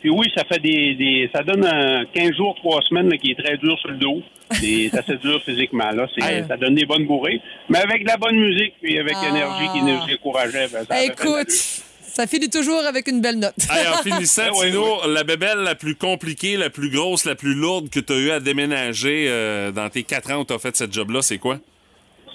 Puis 0.02 0.10
oui, 0.10 0.26
ça 0.36 0.44
fait 0.44 0.58
des, 0.58 0.94
des 0.94 1.30
ça 1.34 1.42
donne 1.42 1.64
un 1.64 2.04
15 2.12 2.36
jours, 2.36 2.54
3 2.56 2.82
semaines 2.88 3.08
là, 3.08 3.16
qui 3.16 3.30
est 3.30 3.42
très 3.42 3.56
dur 3.56 3.78
sur 3.78 3.90
le 3.90 3.96
dos. 3.96 4.20
C'est 4.52 4.88
c'est 4.92 4.98
assez 4.98 5.16
dur 5.16 5.40
physiquement 5.44 5.90
là. 5.92 6.06
Ça 6.48 6.56
donne 6.58 6.74
des 6.74 6.84
bonnes 6.84 7.06
bourrées, 7.06 7.40
mais 7.68 7.78
avec 7.78 8.02
de 8.02 8.08
la 8.08 8.16
bonne 8.16 8.36
musique 8.36 8.74
puis 8.82 8.98
avec 8.98 9.14
Ah. 9.16 9.24
l'énergie 9.26 9.68
qui 9.72 9.82
nous 9.82 10.14
encourageait. 10.14 10.68
ben, 10.72 10.84
ça 10.88 11.04
Écoute, 11.04 11.50
ça 11.50 12.26
finit 12.26 12.50
toujours 12.50 12.84
avec 12.84 13.08
une 13.08 13.20
belle 13.22 13.38
note. 13.38 13.54
Hey, 13.70 13.86
en 13.88 14.02
finissant, 14.02 14.50
Oui, 14.60 14.66
Tino, 14.70 15.06
la 15.08 15.24
bébelle 15.24 15.58
la 15.60 15.74
plus 15.74 15.94
compliquée, 15.94 16.56
la 16.58 16.68
plus 16.68 16.90
grosse, 16.90 17.24
la 17.24 17.34
plus 17.36 17.54
lourde 17.54 17.88
que 17.88 18.00
tu 18.00 18.12
as 18.12 18.16
eu 18.18 18.30
à 18.32 18.40
déménager 18.40 19.26
euh, 19.28 19.70
dans 19.70 19.88
tes 19.88 20.02
quatre 20.02 20.30
ans 20.32 20.40
où 20.40 20.44
tu 20.44 20.52
as 20.52 20.58
fait 20.58 20.76
cette 20.76 20.92
job-là, 20.92 21.22
c'est 21.22 21.38
quoi? 21.38 21.58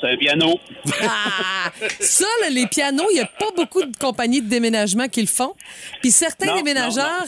C'est 0.01 0.11
un 0.11 0.17
piano. 0.17 0.59
Ah! 1.01 1.71
Ça, 1.99 2.25
là, 2.41 2.49
les 2.49 2.67
pianos, 2.67 3.05
il 3.11 3.15
n'y 3.15 3.19
a 3.21 3.25
pas 3.25 3.49
beaucoup 3.55 3.83
de 3.83 3.95
compagnies 3.97 4.41
de 4.41 4.49
déménagement 4.49 5.07
qui 5.07 5.21
le 5.21 5.27
font. 5.27 5.53
Puis 6.01 6.11
certains 6.11 6.47
Non, 6.47 6.55
déménageurs 6.57 7.25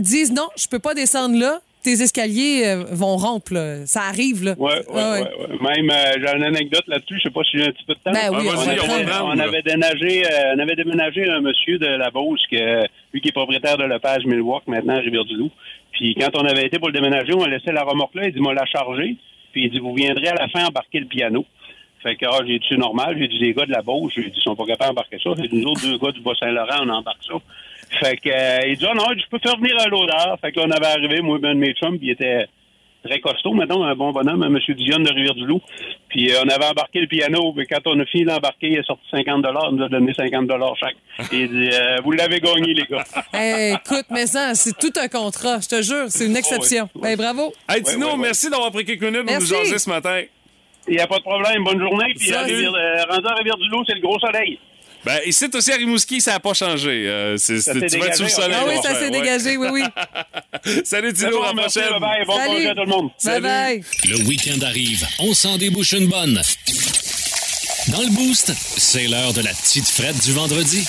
disent 0.00 0.32
non, 0.32 0.48
je 0.56 0.66
peux 0.68 0.78
pas 0.78 0.94
descendre 0.94 1.38
là. 1.38 1.60
Tes 1.84 2.02
escaliers 2.02 2.64
euh, 2.66 2.84
vont 2.90 3.16
rompre. 3.16 3.54
là. 3.54 3.86
Ça 3.86 4.02
arrive. 4.02 4.42
Là. 4.42 4.54
Ouais, 4.58 4.72
ouais, 4.74 4.84
Ah 4.94 5.12
ouais. 5.12 5.20
ouais, 5.22 5.28
ouais. 5.60 5.76
Même, 5.82 5.90
euh, 5.90 6.12
j'ai 6.16 6.36
une 6.36 6.42
anecdote 6.42 6.82
là-dessus. 6.88 7.14
Je 7.18 7.22
sais 7.22 7.30
pas 7.30 7.40
si 7.44 7.56
j'ai 7.58 7.64
un 7.68 7.70
petit 7.70 7.84
peu 7.86 7.94
de 7.94 8.00
temps. 8.00 8.10
Ben 8.12 8.30
oui, 8.32 8.48
on, 8.48 8.58
on 8.58 8.64
va 8.64 8.72
avait, 8.72 9.04
prendre. 9.04 9.32
on 9.32 9.38
avait 9.38 9.62
déménagé, 9.62 10.26
euh, 10.26 10.54
on 10.56 10.58
avait 10.58 10.74
déménagé 10.74 11.28
un 11.30 11.40
monsieur 11.40 11.78
de 11.78 11.86
la 11.86 12.10
Beauce, 12.10 12.40
que, 12.50 12.82
lui 13.12 13.20
qui 13.20 13.28
est 13.28 13.32
propriétaire 13.32 13.76
de 13.78 13.84
Lepage 13.84 14.24
Milwaukee, 14.26 14.64
maintenant 14.68 14.96
à 14.96 15.00
Rivière-du-Loup. 15.00 15.50
Puis 15.92 16.16
quand 16.20 16.30
on 16.34 16.44
avait 16.46 16.66
été 16.66 16.78
pour 16.80 16.88
le 16.88 16.94
déménager, 16.94 17.32
on 17.34 17.44
a 17.44 17.48
laissé 17.48 17.70
la 17.70 17.84
remorque 17.84 18.14
là. 18.16 18.26
Il 18.26 18.32
dit, 18.34 18.40
moi, 18.40 18.54
la 18.54 18.66
charger. 18.66 19.16
Puis 19.52 19.64
il 19.66 19.70
dit, 19.70 19.78
vous 19.78 19.94
viendrez 19.94 20.28
à 20.28 20.34
la 20.34 20.48
fin 20.48 20.66
embarquer 20.66 20.98
le 20.98 21.06
piano. 21.06 21.44
Fait 22.02 22.16
que, 22.16 22.26
ah, 22.26 22.40
j'ai 22.46 22.58
dit, 22.58 22.66
c'est 22.68 22.76
normal? 22.76 23.16
J'ai 23.18 23.28
dit, 23.28 23.38
les 23.38 23.54
gars 23.54 23.66
de 23.66 23.72
la 23.72 23.82
Beauce, 23.82 24.12
j'ai 24.14 24.22
dit, 24.22 24.32
ils 24.36 24.42
sont 24.42 24.54
pas 24.54 24.66
capables 24.66 24.90
d'embarquer 24.90 25.18
ça. 25.22 25.30
J'ai 25.36 25.48
dit, 25.48 25.56
nous 25.56 25.70
autres, 25.70 25.82
deux 25.82 25.98
gars 25.98 26.12
du 26.12 26.20
Bas-Saint-Laurent, 26.20 26.84
on 26.84 26.88
embarque 26.88 27.24
ça. 27.26 27.34
Fait 28.00 28.16
que, 28.16 28.28
euh, 28.28 28.68
il 28.68 28.76
dit, 28.76 28.86
ah 28.88 28.94
non, 28.94 29.06
je 29.16 29.28
peux 29.30 29.38
faire 29.38 29.56
venir 29.56 29.74
un 29.80 29.88
l'odeur. 29.88 30.38
Fait 30.40 30.52
que 30.52 30.60
là, 30.60 30.66
on 30.68 30.70
avait 30.70 30.86
arrivé, 30.86 31.20
moi, 31.20 31.38
ben, 31.38 31.54
de 31.54 31.58
mes 31.58 31.72
chums, 31.74 31.98
puis 31.98 32.08
il 32.08 32.10
était 32.10 32.46
très 33.04 33.20
costaud, 33.20 33.52
maintenant, 33.54 33.84
un 33.84 33.94
bon 33.94 34.12
bonhomme, 34.12 34.42
un 34.42 34.48
monsieur 34.48 34.74
Dion 34.74 34.98
de 34.98 35.10
Rivière-du-Loup. 35.10 35.60
Puis 36.08 36.30
euh, 36.30 36.42
on 36.44 36.48
avait 36.48 36.66
embarqué 36.66 37.00
le 37.00 37.06
piano, 37.06 37.52
puis 37.52 37.66
quand 37.66 37.80
on 37.86 37.98
a 37.98 38.04
fini 38.06 38.24
d'embarquer, 38.24 38.68
il 38.68 38.78
a 38.78 38.82
sorti 38.82 39.04
50 39.10 39.44
il 39.70 39.76
nous 39.76 39.84
a 39.84 39.88
donné 39.88 40.12
50 40.14 40.50
chaque. 40.78 40.96
Et 41.32 41.36
il 41.36 41.48
dit, 41.48 41.70
euh, 41.72 41.96
vous 42.04 42.12
l'avez 42.12 42.40
gagné, 42.40 42.74
les 42.74 42.84
gars. 42.84 43.04
Hey, 43.32 43.74
écoute, 43.84 44.06
mais 44.10 44.26
ça, 44.26 44.54
c'est 44.54 44.76
tout 44.76 44.92
un 45.00 45.08
contrat. 45.08 45.58
Je 45.60 45.68
te 45.68 45.82
jure, 45.82 46.06
c'est 46.08 46.26
une 46.26 46.36
exception. 46.36 46.88
Ben, 46.94 47.16
bravo. 47.16 47.52
Hey, 47.68 47.82
Tino, 47.82 48.16
merci 48.16 48.50
d'avoir 48.50 48.70
pris 48.70 48.84
quelques 48.84 49.02
minutes 49.02 49.26
pour 49.26 49.40
nous 49.40 49.46
jaser 49.46 49.78
ce 49.78 49.88
matin. 49.88 50.22
Il 50.88 50.94
n'y 50.96 51.00
a 51.00 51.06
pas 51.06 51.18
de 51.18 51.22
problème, 51.22 51.64
bonne 51.64 51.78
journée. 51.80 52.14
Puis 52.18 52.32
à 52.32 52.40
Salut. 52.42 52.54
Rivière- 52.54 52.72
euh, 52.74 53.04
rendu 53.14 53.26
à 53.26 53.34
Rivière-du-Loup, 53.34 53.84
c'est 53.86 53.94
le 53.94 54.00
gros 54.00 54.18
soleil. 54.18 54.58
Ben, 55.04 55.20
ici, 55.26 55.46
aussi 55.54 55.72
à 55.72 55.76
Rimouski, 55.76 56.20
ça 56.20 56.32
n'a 56.32 56.40
pas 56.40 56.54
changé. 56.54 57.06
Euh, 57.08 57.36
c'est- 57.36 57.60
Ça 57.60 57.72
tu 57.72 57.78
vas 57.80 57.86
être 57.86 57.90
sous 57.92 57.98
le 57.98 58.28
dégagé, 58.28 58.28
soleil. 58.30 58.56
Ah 58.60 58.64
oui, 58.68 58.74
ça 58.82 58.94
s'est 58.94 59.00
ouais. 59.02 59.10
dégagé, 59.10 59.56
oui, 59.56 59.68
oui. 59.70 59.82
Salut, 60.84 61.12
D'accord, 61.12 61.44
à 61.44 61.52
la 61.52 61.62
prochaine. 61.62 61.82
bye-bye, 61.84 62.26
bon 62.26 62.36
Salut. 62.36 62.48
congé 62.48 62.68
à 62.68 62.74
tout 62.74 62.80
le 62.80 62.86
monde. 62.86 63.10
Bye 63.24 63.40
bye. 63.40 63.82
Le 64.08 64.16
week-end 64.26 64.60
arrive, 64.66 65.06
on 65.20 65.34
s'en 65.34 65.56
débouche 65.56 65.92
une 65.92 66.08
bonne. 66.08 66.40
Dans 67.88 68.00
le 68.02 68.10
boost, 68.10 68.52
c'est 68.76 69.06
l'heure 69.06 69.32
de 69.32 69.40
la 69.40 69.50
petite 69.54 69.86
frette 69.88 70.20
du 70.24 70.32
vendredi. 70.32 70.84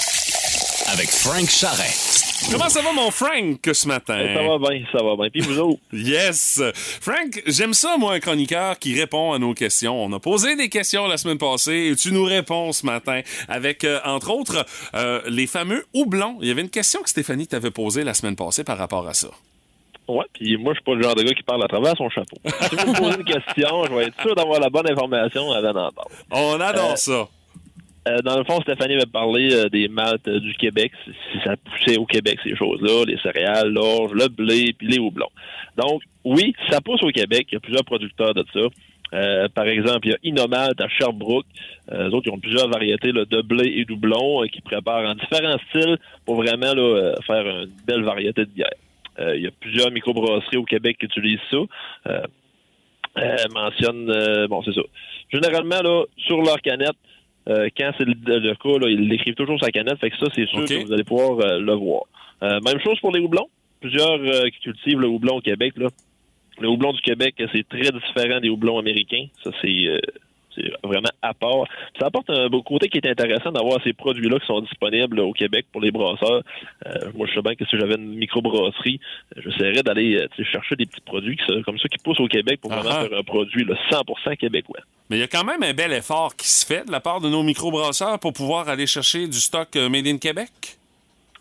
Avec 0.92 1.10
Frank 1.10 1.48
Charret. 1.50 1.94
Comment 2.52 2.70
ça 2.70 2.82
va, 2.82 2.92
mon 2.94 3.12
Frank, 3.12 3.60
ce 3.74 3.88
matin? 3.88 4.18
Ça 4.34 4.42
va 4.44 4.58
bien, 4.58 4.84
ça 4.92 5.04
va 5.04 5.16
bien. 5.16 5.30
Puis 5.30 5.42
vous 5.42 5.60
autres? 5.60 5.80
Yes! 5.94 6.62
Frank, 7.02 7.42
j'aime 7.46 7.74
ça, 7.74 7.98
moi, 7.98 8.14
un 8.14 8.20
chroniqueur 8.20 8.80
qui 8.80 8.98
répond 9.00 9.34
à 9.34 9.40
nos 9.40 9.54
questions. 9.54 10.04
On 10.04 10.12
a 10.14 10.20
posé 10.20 10.56
des 10.56 10.70
questions 10.70 11.08
la 11.08 11.18
semaine 11.18 11.38
passée 11.38 11.90
et 11.92 11.96
tu 11.96 12.12
nous 12.12 12.24
réponds 12.24 12.72
ce 12.72 12.86
matin 12.86 13.22
avec, 13.48 13.84
euh, 13.84 14.00
entre 14.06 14.32
autres, 14.32 14.66
euh, 14.96 15.22
les 15.28 15.48
fameux 15.48 15.86
houblons. 15.94 16.38
Il 16.42 16.48
y 16.48 16.52
avait 16.52 16.62
une 16.62 16.70
question 16.70 17.02
que 17.02 17.10
Stéphanie 17.10 17.46
t'avait 17.48 17.72
posée 17.72 18.04
la 18.04 18.14
semaine 18.14 18.36
passée 18.36 18.64
par 18.64 18.78
rapport 18.78 19.08
à 19.08 19.14
ça. 19.14 19.28
Ouais, 20.08 20.26
puis 20.34 20.58
moi, 20.58 20.74
je 20.74 20.78
suis 20.80 20.86
pas 20.86 20.96
le 20.96 21.04
genre 21.04 21.14
de 21.16 21.22
gars 21.24 21.34
qui 21.34 21.44
parle 21.44 21.64
à 21.64 21.68
travers 21.68 21.96
son 21.96 22.10
chapeau. 22.10 22.38
Si 22.46 22.76
vous 22.76 22.92
me 22.94 22.98
posez 22.98 23.18
une 23.18 23.26
question, 23.26 23.84
je 23.86 23.94
vais 23.94 24.04
être 24.06 24.22
sûr 24.22 24.34
d'avoir 24.34 24.60
la 24.60 24.70
bonne 24.70 24.90
information 24.90 25.52
avant 25.52 25.74
d'entendre. 25.74 26.10
On 26.32 26.60
adore 26.60 26.94
Euh, 26.94 26.96
ça. 26.96 27.28
Euh, 28.08 28.18
dans 28.20 28.38
le 28.38 28.44
fond, 28.46 28.60
Stéphanie 28.62 28.96
m'a 28.96 29.06
parlé 29.06 29.54
euh, 29.54 29.70
des 29.70 29.88
maltes 29.88 30.28
euh, 30.28 30.40
du 30.40 30.54
Québec, 30.54 30.92
si 31.06 31.40
ça 31.44 31.56
poussait 31.58 31.98
au 31.98 32.06
Québec, 32.06 32.40
ces 32.44 32.56
choses-là, 32.56 33.04
les 33.06 33.18
céréales, 33.20 33.70
l'orge, 33.70 34.14
le 34.14 34.30
blé, 34.30 34.74
puis 34.78 34.88
les 34.88 35.00
houblons. 35.00 35.30
Donc, 35.78 36.02
oui, 36.24 36.54
ça 36.70 36.80
pousse 36.82 37.04
au 37.04 37.10
Québec. 37.10 37.48
Il 37.52 37.56
y 37.56 37.58
a 37.58 37.60
plusieurs 37.60 37.84
producteurs 37.84 38.34
de 38.34 38.46
ça. 38.54 38.68
Euh, 39.14 39.48
par 39.50 39.66
exemple, 39.66 40.08
il 40.08 40.12
y 40.12 40.14
a 40.14 40.18
Inomalt 40.24 40.80
à 40.80 40.88
Sherbrooke. 40.88 41.46
Euh, 41.92 42.10
eux 42.10 42.14
autres, 42.14 42.28
ils 42.28 42.34
ont 42.34 42.40
plusieurs 42.40 42.70
variétés 42.70 43.12
là, 43.12 43.26
de 43.26 43.42
blé 43.42 43.74
et 43.78 43.86
doublons 43.86 44.44
euh, 44.44 44.48
qui 44.48 44.62
préparent 44.62 45.10
en 45.10 45.16
différents 45.16 45.58
styles 45.70 45.98
pour 46.26 46.36
vraiment 46.36 46.74
là, 46.74 46.82
euh, 46.82 47.16
faire 47.26 47.46
une 47.46 47.72
belle 47.88 48.04
variété 48.04 48.46
de 48.46 48.52
bière. 48.52 48.70
Euh, 49.20 49.36
il 49.36 49.44
y 49.44 49.48
a 49.48 49.52
plusieurs 49.60 49.92
microbrasseries 49.92 50.58
au 50.58 50.64
Québec 50.64 50.98
qui 51.00 51.06
utilisent 51.06 51.40
ça. 51.50 51.58
Euh, 52.08 52.22
euh, 53.18 53.36
mentionne, 53.54 54.10
euh, 54.10 54.48
bon, 54.48 54.62
c'est 54.64 54.74
ça. 54.74 54.82
Généralement, 55.34 55.82
là, 55.82 56.04
sur 56.18 56.42
leur 56.42 56.62
canette, 56.62 56.96
euh, 57.50 57.68
quand 57.78 57.92
c'est 57.98 58.06
le, 58.06 58.14
le 58.14 58.56
cas, 58.56 58.78
là, 58.80 58.90
ils 58.90 59.08
l'écrivent 59.08 59.36
toujours 59.36 59.58
la 59.62 59.72
canette, 59.72 60.00
fait 60.00 60.10
que 60.10 60.18
ça, 60.18 60.28
c'est 60.36 60.48
sûr 60.48 60.66
que 60.66 60.86
vous 60.86 60.94
allez 60.94 61.04
pouvoir 61.04 61.40
euh, 61.40 61.60
le 61.60 61.74
voir. 61.74 62.04
Euh, 62.44 62.60
même 62.62 62.80
chose 62.80 63.00
pour 63.00 63.12
les 63.12 63.20
houblons. 63.20 63.50
Plusieurs 63.82 64.20
qui 64.52 64.60
cultivent 64.60 65.00
le 65.00 65.08
houblon 65.08 65.38
au 65.38 65.42
Québec, 65.42 65.74
là. 65.78 65.88
Le 66.60 66.68
houblon 66.68 66.92
du 66.92 67.02
Québec, 67.02 67.36
c'est 67.54 67.68
très 67.68 67.90
différent 67.92 68.42
des 68.42 68.50
houblons 68.50 68.78
américains. 68.78 69.28
Ça, 69.44 69.52
c'est 69.62 69.88
euh, 69.88 70.00
c'est 70.56 70.72
vraiment 70.84 71.10
à 71.22 71.34
part. 71.34 71.66
Ça 72.00 72.08
apporte 72.08 72.30
un 72.30 72.48
beau 72.50 72.64
côté 72.64 72.90
qui 72.90 72.98
est 72.98 73.10
intéressant 73.10 73.52
d'avoir 73.52 73.82
ces 73.84 73.94
produits-là 73.94 74.40
qui 74.40 74.46
sont 74.46 74.62
disponibles 74.62 75.20
au 75.20 75.34
Québec 75.34 75.66
pour 75.72 75.82
les 75.82 75.92
brasseurs. 75.92 76.44
Euh, 76.86 77.12
moi, 77.16 77.28
je 77.28 77.36
sais 77.36 77.42
bien 77.42 77.56
que 77.56 77.66
si 77.66 77.78
j'avais 77.78 77.96
une 77.96 78.16
microbrasserie, 78.16 79.00
euh, 79.38 79.42
j'essaierais 79.44 79.84
d'aller 79.84 80.16
euh, 80.16 80.44
chercher 80.44 80.76
des 80.76 80.86
petits 80.86 81.02
produits 81.02 81.38
qui 81.38 81.64
comme 81.64 81.80
ça 81.80 81.88
qui 81.88 81.98
poussent 81.98 82.20
au 82.20 82.28
Québec 82.28 82.60
pour 82.62 82.72
vraiment 82.72 82.90
Ah 82.92 83.06
faire 83.08 83.18
un 83.18 83.24
produit 83.24 83.66
là, 83.66 83.76
100% 83.92 84.38
québécois. 84.38 84.80
Mais 85.10 85.18
il 85.18 85.20
y 85.20 85.24
a 85.24 85.28
quand 85.28 85.44
même 85.44 85.64
un 85.64 85.74
bel 85.74 85.92
effort 85.94 86.36
qui 86.36 86.48
se 86.48 86.66
fait 86.66 86.86
de 86.86 86.92
la 86.92 87.00
part 87.00 87.22
de 87.22 87.30
nos 87.30 87.44
microbrasseurs 87.44 88.20
pour 88.20 88.34
pouvoir 88.34 88.70
aller 88.70 88.88
chercher 88.88 89.28
du 89.28 89.40
stock 89.40 89.76
Made 89.76 90.08
in 90.08 90.18
Québec? 90.18 90.50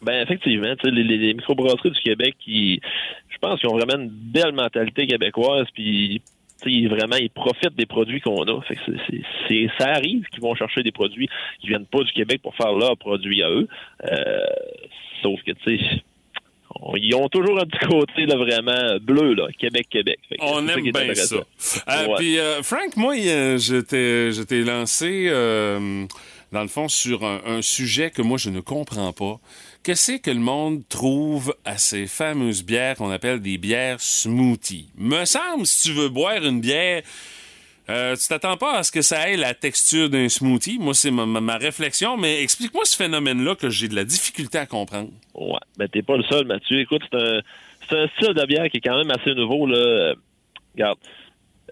Ben 0.01 0.23
effectivement, 0.23 0.75
les, 0.85 1.03
les, 1.03 1.19
les 1.19 1.35
microbrasseries 1.35 1.91
du 1.91 2.01
Québec, 2.01 2.37
qui, 2.39 2.81
je 3.29 3.39
pense 3.41 3.61
qu'ils 3.61 3.69
ont 3.69 3.77
vraiment 3.77 4.01
une 4.01 4.11
belle 4.11 4.53
mentalité 4.53 5.07
québécoise, 5.07 5.67
puis 5.75 6.23
tu 6.63 6.71
sais, 6.71 6.77
ils- 6.77 6.89
vraiment 6.89 7.17
ils 7.17 7.31
profitent 7.31 7.77
des 7.77 7.87
produits 7.87 8.21
qu'on 8.21 8.43
a. 8.43 8.61
Fait 8.63 8.77
que 8.77 8.83
ça 9.79 9.89
arrive 9.91 10.25
qu'ils 10.27 10.43
vont 10.43 10.55
chercher 10.55 10.83
des 10.83 10.93
produits 10.93 11.29
qui 11.61 11.69
viennent 11.69 11.87
pas 11.87 12.03
du 12.03 12.13
Québec 12.13 12.41
pour 12.43 12.55
faire 12.57 12.73
leurs 12.73 12.97
produits 12.97 13.43
à 13.43 13.51
eux. 13.51 13.69
Euh, 14.05 14.45
sauf 15.23 15.41
que 15.45 15.53
tu 15.53 15.79
sais, 15.79 15.85
ils 16.97 17.15
ont 17.15 17.29
toujours 17.29 17.59
un 17.61 17.67
petit 17.67 17.87
côté 17.87 18.27
là, 18.27 18.37
vraiment 18.37 18.99
bleu 19.01 19.35
là, 19.35 19.49
Québec 19.59 19.87
Québec. 19.91 20.19
Fait 20.29 20.37
que 20.37 20.43
On 20.45 20.67
ça 20.67 20.73
aime 20.75 20.87
est 20.87 20.93
bien 20.93 21.15
ça. 21.15 21.37
Euh, 21.37 22.07
Ouais. 22.09 22.15
Puis, 22.19 22.39
euh, 22.39 22.63
Frank, 22.63 22.97
moi, 22.97 23.15
je 23.17 23.81
t'ai 24.43 24.63
lancé, 24.65 25.29
dans 26.53 26.63
le 26.63 26.69
fond, 26.69 26.89
sur 26.89 27.25
un, 27.25 27.41
un 27.47 27.63
sujet 27.63 28.11
que 28.11 28.23
moi, 28.23 28.39
je 28.39 28.51
ne 28.51 28.61
comprends 28.61 29.13
pas. 29.13 29.37
Qu'est-ce 29.89 30.19
que 30.19 30.31
le 30.31 30.39
monde 30.39 30.83
trouve 30.87 31.55
à 31.65 31.79
ces 31.79 32.07
fameuses 32.07 32.63
bières 32.63 32.97
qu'on 32.97 33.11
appelle 33.11 33.41
des 33.41 33.57
bières 33.57 33.99
smoothie? 34.01 34.91
Me 34.99 35.25
semble, 35.25 35.65
si 35.65 35.89
tu 35.89 35.95
veux 35.95 36.11
boire 36.11 36.45
une 36.45 36.61
bière, 36.61 37.01
euh, 37.89 38.15
tu 38.15 38.29
t'attends 38.29 38.59
pas 38.59 38.77
à 38.77 38.83
ce 38.83 38.93
que 38.93 39.01
ça 39.01 39.31
ait 39.31 39.39
la 39.39 39.55
texture 39.55 40.11
d'un 40.11 40.29
smoothie. 40.29 40.79
Moi, 40.79 40.93
c'est 40.93 41.11
ma, 41.11 41.57
réflexion, 41.57 42.19
mais 42.19 42.43
explique-moi 42.43 42.85
ce 42.85 42.99
phénomène-là 42.99 43.55
que 43.55 43.71
j'ai 43.71 43.89
de 43.89 43.95
la 43.95 44.05
difficulté 44.05 44.59
à 44.59 44.67
comprendre. 44.67 45.09
Ouais, 45.35 45.57
ben 45.79 45.89
t'es 45.89 46.03
pas 46.03 46.19
le 46.19 46.25
seul, 46.25 46.45
Mathieu. 46.45 46.81
Écoute, 46.81 47.05
c'est 47.11 47.97
un, 47.97 48.09
style 48.09 48.35
de 48.35 48.45
bière 48.45 48.69
qui 48.69 48.77
est 48.77 48.83
quand 48.83 48.99
même 48.99 49.11
assez 49.11 49.35
nouveau, 49.35 49.67
là. 49.67 50.13
Regarde. 50.75 50.99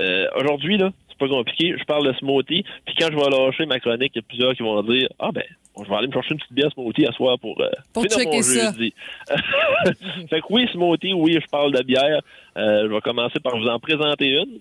Euh, 0.00 0.26
aujourd'hui, 0.36 0.78
là, 0.78 0.90
c'est 1.10 1.18
pas 1.18 1.28
compliqué. 1.28 1.74
Je 1.78 1.84
parle 1.84 2.06
de 2.06 2.14
smoothie, 2.14 2.64
puis 2.86 2.94
quand 2.98 3.08
je 3.12 3.14
vais 3.14 3.28
lâcher 3.28 3.66
ma 3.66 3.78
chronique, 3.78 4.12
il 4.14 4.20
y 4.20 4.24
a 4.24 4.26
plusieurs 4.26 4.54
qui 4.54 4.62
vont 4.62 4.82
dire 4.84 5.06
Ah 5.18 5.32
ben, 5.32 5.44
je 5.84 5.88
vais 5.90 5.96
aller 5.96 6.06
me 6.08 6.12
chercher 6.12 6.32
une 6.34 6.38
petite 6.40 6.52
bière 6.52 6.70
smoothie 6.72 7.06
à 7.06 7.12
soir 7.12 7.38
pour, 7.38 7.60
euh, 7.60 7.68
Pour 7.92 8.02
finir 8.04 8.18
checker 8.18 8.36
mon 8.36 8.42
ça. 8.42 8.72
jeudi. 8.72 8.94
fait 10.30 10.40
que 10.40 10.46
oui, 10.50 10.66
smoothie, 10.72 11.12
oui, 11.12 11.38
je 11.40 11.46
parle 11.50 11.72
de 11.72 11.82
bière. 11.82 12.20
Euh, 12.56 12.88
je 12.88 12.94
vais 12.94 13.00
commencer 13.00 13.40
par 13.40 13.56
vous 13.58 13.66
en 13.66 13.78
présenter 13.78 14.28
une. 14.30 14.58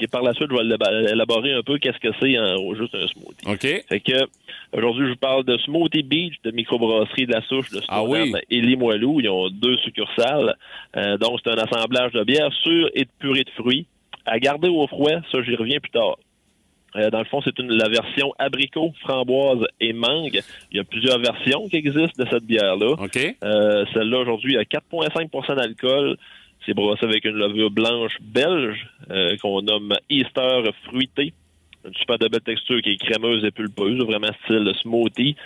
Et 0.00 0.06
par 0.06 0.22
la 0.22 0.32
suite, 0.32 0.46
je 0.48 0.54
vais 0.56 0.62
élaborer- 1.12 1.54
un 1.54 1.62
peu 1.62 1.76
qu'est-ce 1.78 1.98
que 1.98 2.14
c'est 2.20 2.30
juste 2.78 2.94
un 2.94 3.06
smoothie. 3.08 3.46
OK. 3.48 3.84
Fait 3.88 3.98
que 4.00 4.28
aujourd'hui, 4.72 5.06
je 5.06 5.10
vous 5.10 5.16
parle 5.16 5.42
de 5.44 5.58
Smoothie 5.58 6.04
Beach 6.04 6.34
de 6.44 6.52
microbrasserie 6.52 7.26
de 7.26 7.32
la 7.32 7.42
souche 7.42 7.70
de 7.70 7.80
Ah 7.88 8.02
Stoneham 8.04 8.30
oui. 8.32 8.40
et 8.48 8.60
Limoilou. 8.60 9.18
Ils 9.20 9.28
ont 9.28 9.48
deux 9.50 9.76
succursales. 9.78 10.54
Euh, 10.96 11.18
donc, 11.18 11.40
c'est 11.42 11.50
un 11.50 11.58
assemblage 11.58 12.12
de 12.12 12.22
bière 12.22 12.52
sûre 12.62 12.88
et 12.94 13.06
de 13.06 13.10
purée 13.18 13.42
de 13.42 13.50
fruits. 13.50 13.86
À 14.24 14.38
garder 14.38 14.68
au 14.68 14.86
froid, 14.86 15.10
ça, 15.32 15.42
j'y 15.42 15.56
reviens 15.56 15.80
plus 15.80 15.90
tard. 15.90 16.16
Euh, 16.96 17.10
dans 17.10 17.18
le 17.18 17.24
fond, 17.26 17.40
c'est 17.42 17.58
une, 17.58 17.70
la 17.72 17.88
version 17.88 18.32
abricot, 18.38 18.92
framboise 19.00 19.66
et 19.80 19.92
mangue. 19.92 20.40
Il 20.70 20.76
y 20.76 20.80
a 20.80 20.84
plusieurs 20.84 21.18
versions 21.18 21.68
qui 21.68 21.76
existent 21.76 22.22
de 22.22 22.28
cette 22.30 22.44
bière-là. 22.44 22.94
Euh, 23.44 23.84
Celle-là, 23.92 24.18
aujourd'hui, 24.18 24.56
a 24.56 24.62
4,5% 24.62 25.56
d'alcool. 25.56 26.16
C'est 26.66 26.74
brassé 26.74 27.04
avec 27.04 27.24
une 27.24 27.36
levure 27.36 27.70
blanche 27.70 28.16
belge 28.20 28.88
euh, 29.10 29.36
qu'on 29.40 29.62
nomme 29.62 29.94
Easter 30.10 30.62
fruité. 30.84 31.32
Une 31.84 31.94
super 31.94 32.18
de 32.18 32.28
belle 32.28 32.40
texture 32.40 32.82
qui 32.82 32.90
est 32.90 32.96
crémeuse 32.96 33.44
et 33.44 33.50
pulpeuse, 33.50 33.98
vraiment 34.04 34.32
style 34.44 34.70
smoothie. 34.82 35.36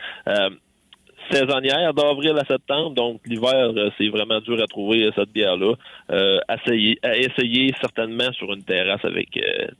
Saisonnière 1.30 1.94
d'avril 1.94 2.36
à 2.36 2.44
septembre, 2.44 2.94
donc 2.94 3.20
l'hiver, 3.26 3.70
c'est 3.96 4.08
vraiment 4.08 4.40
dur 4.40 4.60
à 4.60 4.66
trouver 4.66 5.08
cette 5.14 5.30
bière-là. 5.30 5.74
À 6.08 6.56
essayer 7.16 7.72
certainement 7.80 8.32
sur 8.32 8.52
une 8.52 8.64
terrasse 8.64 9.04
avec 9.04 9.28